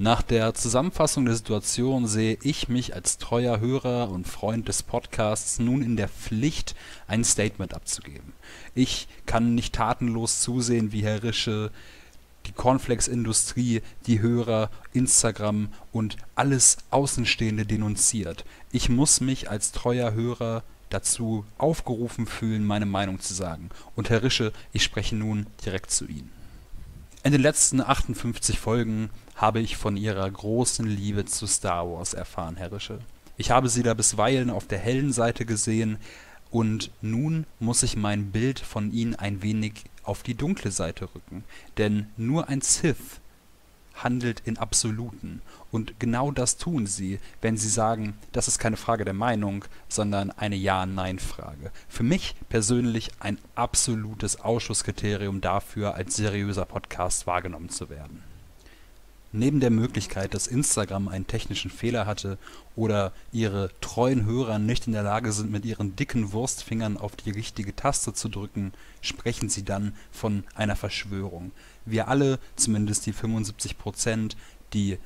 Nach 0.00 0.22
der 0.22 0.54
Zusammenfassung 0.54 1.24
der 1.24 1.34
Situation 1.34 2.06
sehe 2.06 2.38
ich 2.44 2.68
mich 2.68 2.94
als 2.94 3.18
treuer 3.18 3.58
Hörer 3.58 4.10
und 4.12 4.28
Freund 4.28 4.68
des 4.68 4.84
Podcasts 4.84 5.58
nun 5.58 5.82
in 5.82 5.96
der 5.96 6.08
Pflicht, 6.08 6.76
ein 7.08 7.24
Statement 7.24 7.74
abzugeben. 7.74 8.32
Ich 8.76 9.08
kann 9.26 9.56
nicht 9.56 9.74
tatenlos 9.74 10.40
zusehen, 10.40 10.92
wie 10.92 11.02
Herr 11.02 11.24
Rische 11.24 11.72
die 12.46 12.52
Cornflakes-Industrie, 12.52 13.82
die 14.06 14.20
Hörer, 14.20 14.70
Instagram 14.92 15.68
und 15.90 16.16
alles 16.36 16.76
Außenstehende 16.90 17.66
denunziert. 17.66 18.44
Ich 18.70 18.88
muss 18.88 19.20
mich 19.20 19.50
als 19.50 19.72
treuer 19.72 20.12
Hörer 20.12 20.62
dazu 20.90 21.44
aufgerufen 21.58 22.28
fühlen, 22.28 22.64
meine 22.64 22.86
Meinung 22.86 23.18
zu 23.18 23.34
sagen. 23.34 23.70
Und 23.96 24.10
Herr 24.10 24.22
Rische, 24.22 24.52
ich 24.72 24.84
spreche 24.84 25.16
nun 25.16 25.48
direkt 25.66 25.90
zu 25.90 26.06
Ihnen. 26.06 26.30
In 27.24 27.32
den 27.32 27.42
letzten 27.42 27.80
58 27.80 28.60
Folgen 28.60 29.10
habe 29.38 29.60
ich 29.60 29.76
von 29.76 29.96
Ihrer 29.96 30.28
großen 30.28 30.84
Liebe 30.84 31.24
zu 31.24 31.46
Star 31.46 31.88
Wars 31.88 32.12
erfahren, 32.12 32.56
Herr 32.56 32.72
Rische. 32.72 32.98
Ich 33.36 33.52
habe 33.52 33.68
Sie 33.68 33.84
da 33.84 33.94
bisweilen 33.94 34.50
auf 34.50 34.66
der 34.66 34.78
hellen 34.78 35.12
Seite 35.12 35.46
gesehen 35.46 35.98
und 36.50 36.90
nun 37.02 37.46
muss 37.60 37.84
ich 37.84 37.96
mein 37.96 38.32
Bild 38.32 38.58
von 38.58 38.92
Ihnen 38.92 39.14
ein 39.14 39.40
wenig 39.42 39.84
auf 40.02 40.24
die 40.24 40.34
dunkle 40.34 40.72
Seite 40.72 41.04
rücken, 41.14 41.44
denn 41.76 42.08
nur 42.16 42.48
ein 42.48 42.62
Sith 42.62 43.20
handelt 43.94 44.42
in 44.44 44.58
Absoluten. 44.58 45.40
Und 45.70 46.00
genau 46.00 46.32
das 46.32 46.56
tun 46.56 46.86
sie, 46.86 47.20
wenn 47.40 47.56
sie 47.56 47.68
sagen, 47.68 48.14
das 48.32 48.48
ist 48.48 48.58
keine 48.58 48.76
Frage 48.76 49.04
der 49.04 49.14
Meinung, 49.14 49.64
sondern 49.88 50.30
eine 50.32 50.56
Ja-Nein-Frage. 50.56 51.70
Für 51.88 52.02
mich 52.02 52.34
persönlich 52.48 53.10
ein 53.20 53.38
absolutes 53.54 54.40
Ausschusskriterium 54.40 55.40
dafür, 55.40 55.94
als 55.94 56.16
seriöser 56.16 56.64
Podcast 56.64 57.26
wahrgenommen 57.26 57.68
zu 57.68 57.88
werden. 57.88 58.27
Neben 59.30 59.60
der 59.60 59.70
Möglichkeit, 59.70 60.32
dass 60.32 60.46
Instagram 60.46 61.08
einen 61.08 61.26
technischen 61.26 61.70
Fehler 61.70 62.06
hatte 62.06 62.38
oder 62.76 63.12
ihre 63.30 63.70
treuen 63.82 64.24
Hörer 64.24 64.58
nicht 64.58 64.86
in 64.86 64.94
der 64.94 65.02
Lage 65.02 65.32
sind, 65.32 65.50
mit 65.50 65.66
ihren 65.66 65.96
dicken 65.96 66.32
Wurstfingern 66.32 66.96
auf 66.96 67.14
die 67.14 67.30
richtige 67.30 67.76
Taste 67.76 68.14
zu 68.14 68.30
drücken, 68.30 68.72
sprechen 69.02 69.50
sie 69.50 69.64
dann 69.64 69.94
von 70.10 70.44
einer 70.54 70.76
Verschwörung. 70.76 71.52
Wir 71.84 72.08
alle, 72.08 72.38
zumindest 72.56 73.04
die 73.04 73.12
75 73.12 73.76
Prozent, 73.76 74.36
die 74.72 74.98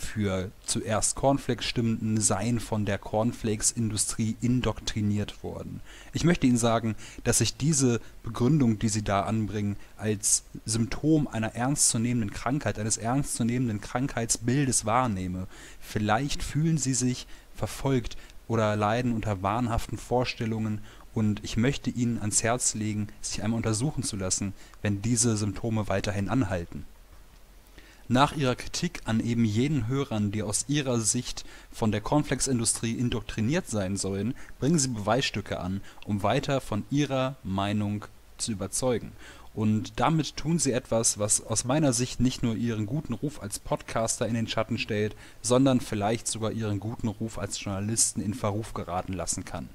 für 0.00 0.50
zuerst 0.64 1.14
Cornflakes 1.14 1.66
stimmten, 1.66 2.20
seien 2.20 2.58
von 2.58 2.84
der 2.84 2.98
Cornflakes-Industrie 2.98 4.36
indoktriniert 4.40 5.44
worden. 5.44 5.80
Ich 6.12 6.24
möchte 6.24 6.46
Ihnen 6.46 6.56
sagen, 6.56 6.96
dass 7.22 7.40
ich 7.40 7.56
diese 7.56 8.00
Begründung, 8.22 8.78
die 8.78 8.88
Sie 8.88 9.02
da 9.02 9.22
anbringen, 9.22 9.76
als 9.96 10.44
Symptom 10.64 11.28
einer 11.28 11.54
ernstzunehmenden 11.54 12.32
Krankheit, 12.32 12.78
eines 12.78 12.96
ernstzunehmenden 12.96 13.80
Krankheitsbildes 13.80 14.86
wahrnehme. 14.86 15.46
Vielleicht 15.80 16.42
fühlen 16.42 16.78
Sie 16.78 16.94
sich 16.94 17.26
verfolgt 17.54 18.16
oder 18.48 18.74
leiden 18.76 19.12
unter 19.12 19.42
wahnhaften 19.42 19.98
Vorstellungen 19.98 20.80
und 21.12 21.44
ich 21.44 21.56
möchte 21.56 21.90
Ihnen 21.90 22.18
ans 22.18 22.42
Herz 22.42 22.74
legen, 22.74 23.08
sich 23.20 23.42
einmal 23.42 23.58
untersuchen 23.58 24.02
zu 24.02 24.16
lassen, 24.16 24.54
wenn 24.80 25.02
diese 25.02 25.36
Symptome 25.36 25.88
weiterhin 25.88 26.28
anhalten. 26.28 26.86
Nach 28.12 28.36
ihrer 28.36 28.56
Kritik 28.56 29.02
an 29.04 29.20
eben 29.20 29.44
jenen 29.44 29.86
Hörern, 29.86 30.32
die 30.32 30.42
aus 30.42 30.64
ihrer 30.66 30.98
Sicht 30.98 31.44
von 31.70 31.92
der 31.92 32.00
Cornflakes-Industrie 32.00 32.94
indoktriniert 32.94 33.68
sein 33.68 33.96
sollen, 33.96 34.34
bringen 34.58 34.80
sie 34.80 34.88
Beweisstücke 34.88 35.60
an, 35.60 35.80
um 36.06 36.24
weiter 36.24 36.60
von 36.60 36.84
ihrer 36.90 37.36
Meinung 37.44 38.06
zu 38.36 38.50
überzeugen. 38.50 39.12
Und 39.54 40.00
damit 40.00 40.36
tun 40.36 40.58
sie 40.58 40.72
etwas, 40.72 41.20
was 41.20 41.46
aus 41.46 41.64
meiner 41.64 41.92
Sicht 41.92 42.18
nicht 42.18 42.42
nur 42.42 42.56
ihren 42.56 42.86
guten 42.86 43.12
Ruf 43.12 43.40
als 43.40 43.60
Podcaster 43.60 44.26
in 44.26 44.34
den 44.34 44.48
Schatten 44.48 44.78
stellt, 44.78 45.14
sondern 45.40 45.80
vielleicht 45.80 46.26
sogar 46.26 46.50
ihren 46.50 46.80
guten 46.80 47.06
Ruf 47.06 47.38
als 47.38 47.62
Journalisten 47.62 48.20
in 48.20 48.34
Verruf 48.34 48.74
geraten 48.74 49.12
lassen 49.12 49.44
kann. 49.44 49.68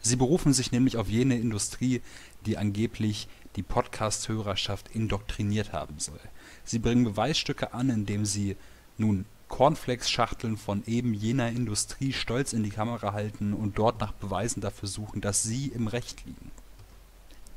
Sie 0.00 0.14
berufen 0.14 0.52
sich 0.52 0.70
nämlich 0.70 0.96
auf 0.96 1.08
jene 1.08 1.36
Industrie, 1.36 2.00
die 2.46 2.58
angeblich 2.58 3.26
die 3.56 3.64
Podcast-Hörerschaft 3.64 4.94
indoktriniert 4.94 5.72
haben 5.72 5.98
soll. 5.98 6.20
Sie 6.68 6.78
bringen 6.78 7.04
Beweisstücke 7.04 7.72
an, 7.72 7.88
indem 7.88 8.26
sie 8.26 8.54
nun 8.98 9.24
Cornflakes-Schachteln 9.48 10.58
von 10.58 10.82
eben 10.86 11.14
jener 11.14 11.48
Industrie 11.48 12.12
stolz 12.12 12.52
in 12.52 12.62
die 12.62 12.68
Kamera 12.68 13.14
halten 13.14 13.54
und 13.54 13.78
dort 13.78 14.00
nach 14.00 14.12
Beweisen 14.12 14.60
dafür 14.60 14.86
suchen, 14.86 15.22
dass 15.22 15.42
sie 15.42 15.68
im 15.68 15.86
Recht 15.86 16.26
liegen. 16.26 16.50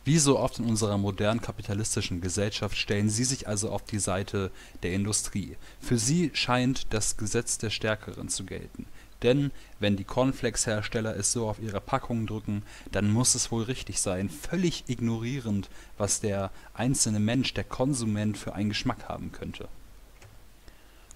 Wie 0.06 0.18
so 0.18 0.40
oft 0.40 0.60
in 0.60 0.66
unserer 0.66 0.98
modernen 0.98 1.42
kapitalistischen 1.42 2.22
Gesellschaft 2.22 2.78
stellen 2.78 3.10
sie 3.10 3.26
sich 3.26 3.50
also 3.50 3.70
auf 3.70 3.84
die 3.84 4.00
Seite 4.00 4.50
der 4.82 4.94
Industrie. 4.94 5.58
Für 5.82 5.98
sie 5.98 6.32
scheint 6.34 6.94
das 6.94 7.18
Gesetz 7.18 7.58
der 7.58 7.70
Stärkeren 7.70 8.30
zu 8.30 8.46
gelten. 8.46 8.86
Denn 9.24 9.52
wenn 9.80 9.98
die 9.98 10.04
Cornflakes-Hersteller 10.04 11.16
es 11.16 11.32
so 11.32 11.48
auf 11.48 11.60
ihre 11.60 11.82
Packungen 11.82 12.26
drücken, 12.26 12.64
dann 12.92 13.12
muss 13.12 13.36
es 13.36 13.52
wohl 13.52 13.64
richtig 13.64 14.02
sein, 14.02 14.30
völlig 14.30 14.86
ignorierend, 14.88 15.70
was 15.98 16.22
der 16.22 16.52
einzelne 16.74 17.20
Mensch, 17.20 17.54
der 17.54 17.64
Konsument 17.64 18.38
für 18.38 18.54
einen 18.56 18.70
Geschmack 18.70 19.08
haben 19.08 19.32
könnte. 19.32 19.68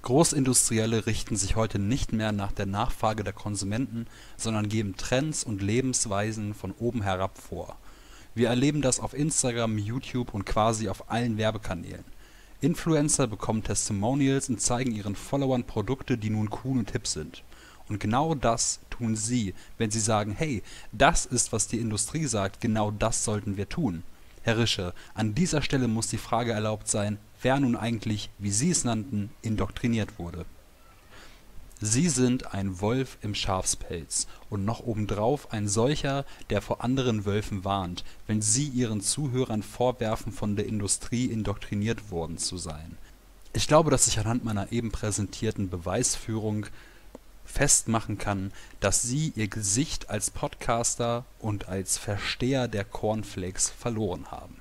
Großindustrielle 0.03 1.07
richten 1.07 1.35
sich 1.35 1.55
heute 1.55 1.79
nicht 1.79 2.13
mehr 2.13 2.31
nach 2.31 2.51
der 2.51 2.67
Nachfrage 2.67 3.23
der 3.23 3.33
Konsumenten, 3.33 4.05
sondern 4.37 4.69
geben 4.69 4.95
Trends 4.97 5.43
und 5.43 5.63
Lebensweisen 5.63 6.53
von 6.53 6.73
oben 6.77 7.01
herab 7.01 7.39
vor. 7.39 7.75
Wir 8.35 8.49
erleben 8.49 8.83
das 8.83 8.99
auf 8.99 9.15
Instagram, 9.15 9.79
YouTube 9.79 10.35
und 10.35 10.45
quasi 10.45 10.89
auf 10.89 11.09
allen 11.09 11.39
Werbekanälen. 11.39 12.03
Influencer 12.61 13.25
bekommen 13.25 13.63
Testimonials 13.63 14.47
und 14.49 14.61
zeigen 14.61 14.91
ihren 14.91 15.15
Followern 15.15 15.63
Produkte, 15.63 16.19
die 16.19 16.29
nun 16.29 16.51
cool 16.63 16.77
und 16.77 16.91
hip 16.91 17.07
sind. 17.07 17.43
Und 17.89 17.99
genau 17.99 18.35
das 18.35 18.79
tun 18.89 19.15
sie, 19.15 19.53
wenn 19.77 19.91
sie 19.91 19.99
sagen, 19.99 20.33
hey, 20.37 20.63
das 20.91 21.25
ist, 21.25 21.51
was 21.51 21.67
die 21.67 21.79
Industrie 21.79 22.25
sagt, 22.25 22.61
genau 22.61 22.91
das 22.91 23.23
sollten 23.23 23.57
wir 23.57 23.69
tun. 23.69 24.03
Herr 24.41 24.57
Rische, 24.57 24.93
an 25.13 25.35
dieser 25.35 25.61
Stelle 25.61 25.87
muss 25.87 26.07
die 26.07 26.17
Frage 26.17 26.51
erlaubt 26.51 26.87
sein, 26.87 27.17
wer 27.41 27.59
nun 27.59 27.75
eigentlich, 27.75 28.29
wie 28.37 28.51
Sie 28.51 28.69
es 28.69 28.83
nannten, 28.83 29.31
indoktriniert 29.41 30.19
wurde. 30.19 30.45
Sie 31.81 32.09
sind 32.09 32.53
ein 32.53 32.79
Wolf 32.79 33.17
im 33.21 33.35
Schafspelz 33.35 34.27
und 34.49 34.63
noch 34.63 34.79
obendrauf 34.79 35.51
ein 35.51 35.67
solcher, 35.67 36.25
der 36.49 36.61
vor 36.61 36.83
anderen 36.83 37.25
Wölfen 37.25 37.65
warnt, 37.65 38.05
wenn 38.27 38.41
Sie 38.41 38.67
Ihren 38.67 39.01
Zuhörern 39.01 39.61
vorwerfen, 39.61 40.31
von 40.31 40.55
der 40.55 40.67
Industrie 40.67 41.25
indoktriniert 41.25 42.11
worden 42.11 42.37
zu 42.37 42.57
sein. 42.57 42.97
Ich 43.53 43.67
glaube, 43.67 43.91
dass 43.91 44.07
ich 44.07 44.19
anhand 44.19 44.43
meiner 44.43 44.71
eben 44.71 44.91
präsentierten 44.91 45.69
Beweisführung 45.69 46.67
festmachen 47.45 48.17
kann, 48.17 48.51
dass 48.79 49.01
sie 49.01 49.31
ihr 49.35 49.47
Gesicht 49.47 50.09
als 50.09 50.29
Podcaster 50.31 51.25
und 51.39 51.67
als 51.69 51.97
Versteher 51.97 52.67
der 52.67 52.83
Cornflakes 52.83 53.69
verloren 53.69 54.31
haben. 54.31 54.57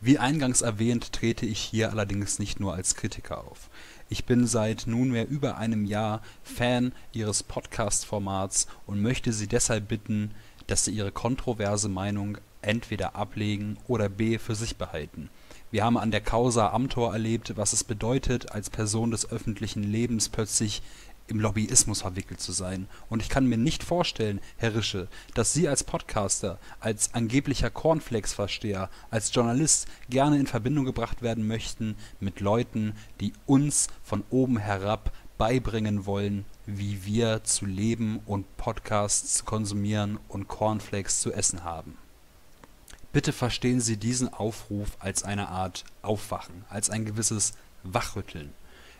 Wie 0.00 0.18
eingangs 0.18 0.60
erwähnt, 0.60 1.12
trete 1.12 1.46
ich 1.46 1.58
hier 1.58 1.90
allerdings 1.90 2.38
nicht 2.38 2.60
nur 2.60 2.74
als 2.74 2.94
Kritiker 2.94 3.44
auf. 3.44 3.70
Ich 4.08 4.24
bin 4.24 4.46
seit 4.46 4.86
nunmehr 4.86 5.26
über 5.26 5.56
einem 5.56 5.84
Jahr 5.84 6.22
Fan 6.44 6.92
ihres 7.12 7.42
Podcast-Formats 7.42 8.68
und 8.86 9.02
möchte 9.02 9.32
Sie 9.32 9.48
deshalb 9.48 9.88
bitten, 9.88 10.32
dass 10.66 10.84
Sie 10.84 10.92
Ihre 10.92 11.12
kontroverse 11.12 11.88
Meinung 11.88 12.38
entweder 12.62 13.16
ablegen 13.16 13.78
oder 13.88 14.08
b 14.08 14.38
für 14.38 14.54
sich 14.54 14.76
behalten. 14.76 15.30
Wir 15.72 15.84
haben 15.84 15.98
an 15.98 16.10
der 16.10 16.20
Causa 16.20 16.70
Amtor 16.70 17.12
erlebt, 17.12 17.56
was 17.56 17.72
es 17.72 17.82
bedeutet, 17.82 18.52
als 18.52 18.70
Person 18.70 19.10
des 19.10 19.30
öffentlichen 19.30 19.82
Lebens 19.82 20.28
plötzlich 20.28 20.82
im 21.28 21.40
Lobbyismus 21.40 22.02
verwickelt 22.02 22.40
zu 22.40 22.52
sein. 22.52 22.88
Und 23.08 23.22
ich 23.22 23.28
kann 23.28 23.46
mir 23.46 23.58
nicht 23.58 23.82
vorstellen, 23.82 24.40
Herr 24.56 24.74
Rische, 24.74 25.08
dass 25.34 25.52
Sie 25.52 25.68
als 25.68 25.84
Podcaster, 25.84 26.58
als 26.80 27.14
angeblicher 27.14 27.70
Cornflakes-Versteher, 27.70 28.90
als 29.10 29.34
Journalist 29.34 29.88
gerne 30.08 30.38
in 30.38 30.46
Verbindung 30.46 30.84
gebracht 30.84 31.22
werden 31.22 31.46
möchten 31.46 31.96
mit 32.20 32.40
Leuten, 32.40 32.94
die 33.20 33.32
uns 33.46 33.88
von 34.02 34.24
oben 34.30 34.58
herab 34.58 35.12
beibringen 35.38 36.06
wollen, 36.06 36.46
wie 36.64 37.04
wir 37.04 37.44
zu 37.44 37.66
leben 37.66 38.20
und 38.26 38.56
Podcasts 38.56 39.34
zu 39.34 39.44
konsumieren 39.44 40.18
und 40.28 40.48
Cornflakes 40.48 41.20
zu 41.20 41.32
essen 41.32 41.64
haben. 41.64 41.96
Bitte 43.12 43.32
verstehen 43.32 43.80
Sie 43.80 43.96
diesen 43.96 44.32
Aufruf 44.32 44.96
als 44.98 45.22
eine 45.22 45.48
Art 45.48 45.84
Aufwachen, 46.02 46.64
als 46.68 46.90
ein 46.90 47.04
gewisses 47.04 47.54
Wachrütteln. 47.82 48.52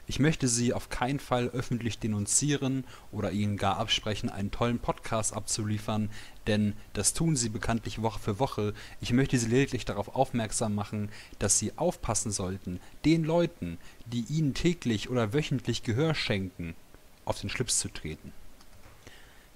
Ich 0.09 0.21
möchte 0.21 0.47
Sie 0.47 0.73
auf 0.73 0.89
keinen 0.89 1.19
Fall 1.19 1.49
öffentlich 1.49 1.99
denunzieren 1.99 2.85
oder 3.11 3.33
Ihnen 3.33 3.57
gar 3.57 3.77
absprechen, 3.79 4.31
einen 4.31 4.53
tollen 4.53 4.79
Podcast 4.79 5.35
abzuliefern, 5.35 6.11
denn 6.47 6.75
das 6.93 7.13
tun 7.13 7.35
Sie 7.35 7.49
bekanntlich 7.49 8.03
Woche 8.03 8.21
für 8.21 8.39
Woche. 8.39 8.73
Ich 9.01 9.13
möchte 9.13 9.37
Sie 9.37 9.49
lediglich 9.49 9.85
darauf 9.85 10.15
aufmerksam 10.15 10.77
machen, 10.77 11.09
dass 11.41 11.59
Sie 11.59 11.77
aufpassen 11.77 12.31
sollten, 12.31 12.79
den 13.05 13.25
Leuten, 13.25 13.79
die 14.07 14.25
Ihnen 14.29 14.55
täglich 14.55 15.11
oder 15.11 15.33
wöchentlich 15.33 15.83
Gehör 15.83 16.15
schenken, 16.15 16.77
auf 17.25 17.41
den 17.41 17.51
Schlips 17.51 17.81
zu 17.81 17.89
treten. 17.89 18.33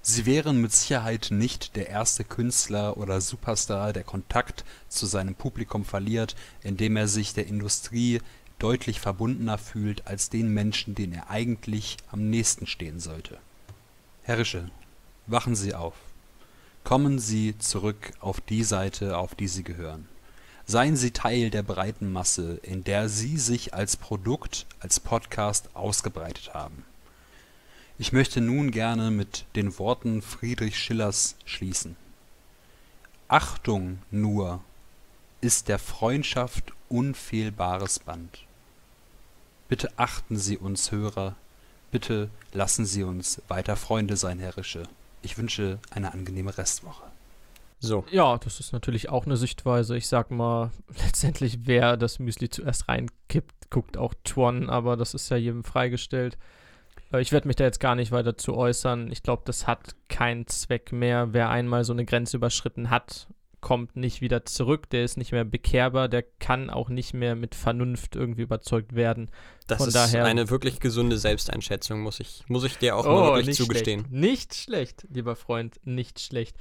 Sie 0.03 0.25
wären 0.25 0.63
mit 0.63 0.73
Sicherheit 0.73 1.29
nicht 1.31 1.77
der 1.77 1.91
erste 1.91 2.25
Künstler 2.25 2.97
oder 2.97 3.21
Superstar, 3.21 3.93
der 3.93 4.03
Kontakt 4.03 4.65
zu 4.89 5.05
seinem 5.05 5.35
Publikum 5.35 5.85
verliert, 5.85 6.35
indem 6.63 6.97
er 6.97 7.07
sich 7.07 7.35
der 7.35 7.47
Industrie 7.47 8.21
deutlich 8.61 9.01
verbundener 9.01 9.59
fühlt 9.59 10.07
als 10.07 10.31
den 10.31 10.55
Menschen, 10.55 10.95
den 10.95 11.13
er 11.13 11.31
eigentlich 11.31 11.97
am 12.13 12.31
nächsten 12.31 12.67
stehen 12.67 13.01
sollte. 13.01 13.39
Herr 14.23 14.39
Rische, 14.39 14.71
wachen 15.27 15.57
Sie 15.57 15.75
auf. 15.75 15.95
Kommen 16.85 17.19
Sie 17.19 17.59
zurück 17.59 18.13
auf 18.21 18.41
die 18.41 18.63
Seite, 18.63 19.17
auf 19.17 19.35
die 19.35 19.49
Sie 19.49 19.65
gehören. 19.65 20.09
Seien 20.67 20.97
Sie 20.97 21.11
Teil 21.11 21.51
der 21.51 21.63
breiten 21.63 22.13
Masse, 22.13 22.61
in 22.63 22.85
der 22.85 23.09
Sie 23.09 23.39
sich 23.39 23.75
als 23.75 23.97
Produkt, 23.97 24.67
als 24.79 25.01
Podcast 25.01 25.75
ausgebreitet 25.75 26.55
haben. 26.55 26.85
Ich 27.99 28.13
möchte 28.13 28.41
nun 28.41 28.71
gerne 28.71 29.11
mit 29.11 29.45
den 29.57 29.79
Worten 29.79 30.23
Friedrich 30.23 30.79
Schillers 30.79 31.35
schließen. 31.45 31.97
Achtung 33.29 33.99
nur 34.11 34.61
ist 35.41 35.69
der 35.69 35.79
Freundschaft 35.79 36.73
unfehlbares 36.89 37.99
Band. 37.99 38.47
Bitte 39.71 39.89
achten 39.97 40.37
Sie 40.37 40.59
uns 40.59 40.91
Hörer, 40.91 41.37
bitte 41.93 42.29
lassen 42.53 42.85
Sie 42.85 43.05
uns 43.05 43.41
weiter 43.47 43.77
Freunde 43.77 44.17
sein, 44.17 44.41
Herr 44.41 44.57
Rische. 44.57 44.83
Ich 45.23 45.39
wünsche 45.39 45.79
eine 45.93 46.13
angenehme 46.13 46.59
Restwoche. 46.59 47.05
So. 47.79 48.05
Ja, 48.11 48.37
das 48.37 48.59
ist 48.59 48.73
natürlich 48.73 49.11
auch 49.11 49.27
eine 49.27 49.37
Sichtweise. 49.37 49.97
Ich 49.97 50.09
sag 50.09 50.33
mal, 50.33 50.73
letztendlich, 51.05 51.61
wer 51.67 51.97
das 51.97 52.19
Müsli 52.19 52.51
zuerst 52.51 52.89
reinkippt, 52.89 53.71
guckt 53.71 53.97
auch 53.97 54.13
Twan, 54.25 54.69
aber 54.69 54.97
das 54.97 55.15
ist 55.15 55.29
ja 55.31 55.37
jedem 55.37 55.63
freigestellt. 55.63 56.37
Äh, 57.13 57.21
Ich 57.21 57.31
werde 57.31 57.47
mich 57.47 57.55
da 57.57 57.63
jetzt 57.63 57.79
gar 57.79 57.95
nicht 57.95 58.11
weiter 58.11 58.37
zu 58.37 58.57
äußern. 58.57 59.13
Ich 59.13 59.23
glaube, 59.23 59.43
das 59.47 59.69
hat 59.69 59.95
keinen 60.09 60.49
Zweck 60.49 60.91
mehr. 60.91 61.33
Wer 61.33 61.49
einmal 61.49 61.85
so 61.85 61.93
eine 61.93 62.05
Grenze 62.05 62.39
überschritten 62.39 62.91
hat, 62.91 63.29
kommt 63.61 63.97
nicht 63.97 64.21
wieder 64.21 64.45
zurück. 64.45 64.89
Der 64.91 65.05
ist 65.05 65.17
nicht 65.17 65.33
mehr 65.33 65.45
bekehrbar. 65.45 66.09
Der 66.09 66.23
kann 66.23 66.71
auch 66.71 66.89
nicht 66.89 67.15
mehr 67.15 67.35
mit 67.37 67.55
Vernunft 67.55 68.17
irgendwie 68.17 68.43
überzeugt 68.43 68.95
werden. 68.95 69.31
Das 69.67 69.79
Von 69.79 69.89
ist 69.89 69.95
daher- 69.97 70.25
eine 70.25 70.51
wirklich 70.51 70.81
gesunde 70.81 71.19
Selbsteinschätzung, 71.19 72.01
muss 72.01 72.21
ich, 72.21 72.45
muss 72.49 72.65
ich 72.65 72.79
dir 72.79 72.97
auch 72.97 73.05
mal 73.05 73.27
wirklich 73.35 73.45
Oh, 73.45 73.49
nicht 73.51 73.57
zugestehen. 73.59 74.01
Schlecht. 74.01 74.13
Nicht 74.13 74.55
schlecht, 74.55 75.07
lieber 75.11 75.37
Freund, 75.37 75.79
nicht 75.85 76.21
schlecht. 76.21 76.57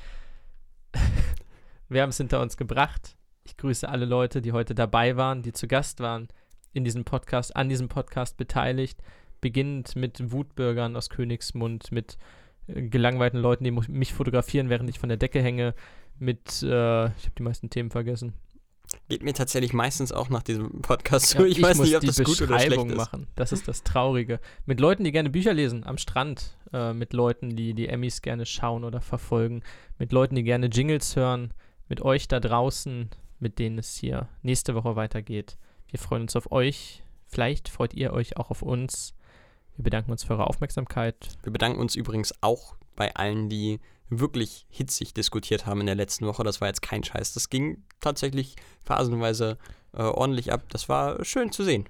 Wir 1.89 2.01
haben 2.01 2.09
es 2.09 2.17
hinter 2.17 2.41
uns 2.41 2.57
gebracht. 2.57 3.15
Ich 3.43 3.57
grüße 3.57 3.87
alle 3.89 4.05
Leute, 4.05 4.41
die 4.41 4.51
heute 4.51 4.75
dabei 4.75 5.17
waren, 5.17 5.41
die 5.41 5.53
zu 5.53 5.67
Gast 5.67 5.99
waren 5.99 6.27
in 6.73 6.83
diesem 6.83 7.03
Podcast, 7.03 7.55
an 7.55 7.67
diesem 7.69 7.87
Podcast 7.89 8.37
beteiligt. 8.37 8.99
Beginnend 9.41 9.95
mit 9.95 10.31
Wutbürgern 10.31 10.95
aus 10.95 11.09
Königsmund, 11.09 11.91
mit 11.91 12.17
äh, 12.67 12.83
gelangweilten 12.83 13.39
Leuten, 13.39 13.63
die 13.63 13.71
mich 13.71 14.13
fotografieren, 14.13 14.69
während 14.69 14.89
ich 14.89 14.99
von 14.99 15.09
der 15.09 15.17
Decke 15.17 15.41
hänge, 15.41 15.73
mit, 16.19 16.63
äh, 16.63 17.05
ich 17.05 17.25
habe 17.25 17.35
die 17.37 17.43
meisten 17.43 17.69
Themen 17.69 17.91
vergessen. 17.91 18.33
Geht 19.07 19.23
mir 19.23 19.33
tatsächlich 19.33 19.73
meistens 19.73 20.11
auch 20.11 20.29
nach 20.29 20.43
diesem 20.43 20.81
Podcast 20.81 21.29
so. 21.29 21.39
Ja, 21.39 21.45
ich, 21.45 21.61
weiß 21.61 21.77
muss 21.77 21.87
nicht, 21.87 21.95
ob 21.95 22.01
die 22.01 22.07
das 22.07 22.23
gut 22.23 22.41
oder 22.41 22.59
schlecht 22.59 22.85
ist. 22.85 22.95
machen. 22.95 23.27
Das 23.35 23.51
ist 23.51 23.67
das 23.67 23.83
Traurige. 23.83 24.39
Mit 24.65 24.79
Leuten, 24.79 25.03
die 25.03 25.11
gerne 25.11 25.29
Bücher 25.29 25.53
lesen, 25.53 25.83
am 25.83 25.97
Strand. 25.97 26.57
Äh, 26.73 26.93
mit 26.93 27.13
Leuten, 27.13 27.55
die 27.55 27.73
die 27.73 27.87
Emmys 27.87 28.21
gerne 28.21 28.45
schauen 28.45 28.83
oder 28.83 29.01
verfolgen. 29.01 29.61
Mit 29.97 30.11
Leuten, 30.11 30.35
die 30.35 30.43
gerne 30.43 30.67
Jingles 30.67 31.15
hören. 31.15 31.53
Mit 31.87 32.01
euch 32.01 32.27
da 32.27 32.39
draußen, 32.39 33.09
mit 33.39 33.59
denen 33.59 33.79
es 33.79 33.95
hier 33.95 34.27
nächste 34.41 34.75
Woche 34.75 34.95
weitergeht. 34.95 35.57
Wir 35.87 35.99
freuen 35.99 36.23
uns 36.23 36.35
auf 36.35 36.51
euch. 36.51 37.03
Vielleicht 37.27 37.69
freut 37.69 37.93
ihr 37.93 38.13
euch 38.13 38.37
auch 38.37 38.51
auf 38.51 38.61
uns. 38.61 39.13
Wir 39.75 39.83
bedanken 39.83 40.11
uns 40.11 40.23
für 40.23 40.33
eure 40.33 40.47
Aufmerksamkeit. 40.47 41.29
Wir 41.43 41.53
bedanken 41.53 41.79
uns 41.79 41.95
übrigens 41.95 42.33
auch 42.41 42.75
bei 42.95 43.15
allen, 43.15 43.49
die 43.49 43.79
wirklich 44.09 44.65
hitzig 44.69 45.13
diskutiert 45.13 45.65
haben 45.65 45.79
in 45.81 45.85
der 45.85 45.95
letzten 45.95 46.25
Woche. 46.25 46.43
Das 46.43 46.61
war 46.61 46.67
jetzt 46.67 46.81
kein 46.81 47.03
Scheiß. 47.03 47.33
Das 47.33 47.49
ging 47.49 47.83
tatsächlich 47.99 48.55
phasenweise 48.83 49.57
äh, 49.93 50.01
ordentlich 50.03 50.51
ab. 50.51 50.63
Das 50.69 50.89
war 50.89 51.23
schön 51.25 51.51
zu 51.51 51.63
sehen. 51.63 51.87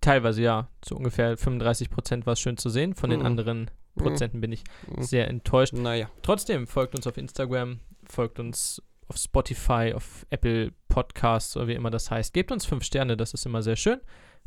Teilweise 0.00 0.42
ja, 0.42 0.68
zu 0.82 0.96
ungefähr 0.96 1.36
35 1.36 1.88
Prozent 1.90 2.26
war 2.26 2.34
es 2.34 2.40
schön 2.40 2.56
zu 2.56 2.68
sehen. 2.68 2.94
Von 2.94 3.10
den 3.10 3.20
Mhm. 3.20 3.26
anderen 3.26 3.70
Prozenten 3.96 4.40
bin 4.40 4.52
ich 4.52 4.64
Mhm. 4.88 5.02
sehr 5.02 5.28
enttäuscht. 5.28 5.72
Naja, 5.72 6.10
Trotzdem, 6.22 6.66
folgt 6.66 6.94
uns 6.94 7.06
auf 7.06 7.16
Instagram, 7.16 7.80
folgt 8.04 8.38
uns 8.38 8.82
auf 9.08 9.16
Spotify, 9.16 9.92
auf 9.94 10.26
Apple 10.30 10.72
Podcasts 10.88 11.56
oder 11.56 11.68
wie 11.68 11.74
immer 11.74 11.90
das 11.90 12.10
heißt. 12.10 12.34
Gebt 12.34 12.50
uns 12.52 12.66
fünf 12.66 12.84
Sterne, 12.84 13.16
das 13.16 13.32
ist 13.34 13.46
immer 13.46 13.62
sehr 13.62 13.76
schön. 13.76 14.00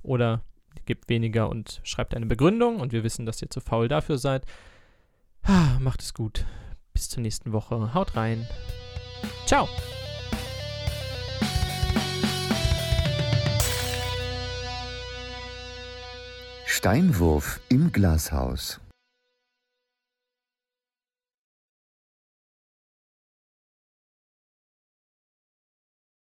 Oder 0.04 0.44
gebt 0.86 1.10
weniger 1.10 1.50
und 1.50 1.80
schreibt 1.84 2.14
eine 2.16 2.26
Begründung 2.28 2.80
und 2.80 2.92
wir 2.92 3.04
wissen, 3.04 3.26
dass 3.26 3.42
ihr 3.42 3.50
zu 3.50 3.62
faul 3.62 3.88
dafür 3.88 4.18
seid. 4.18 4.46
Ah, 5.48 5.78
Macht 5.80 6.02
es 6.02 6.14
gut. 6.14 6.46
Bis 6.94 7.10
zur 7.10 7.22
nächsten 7.22 7.54
Woche. 7.54 7.94
Haut 7.94 8.16
rein. 8.18 8.46
Ciao. 9.46 9.70
Steinwurf 16.66 17.62
im 17.70 17.92
Glashaus. 17.94 18.82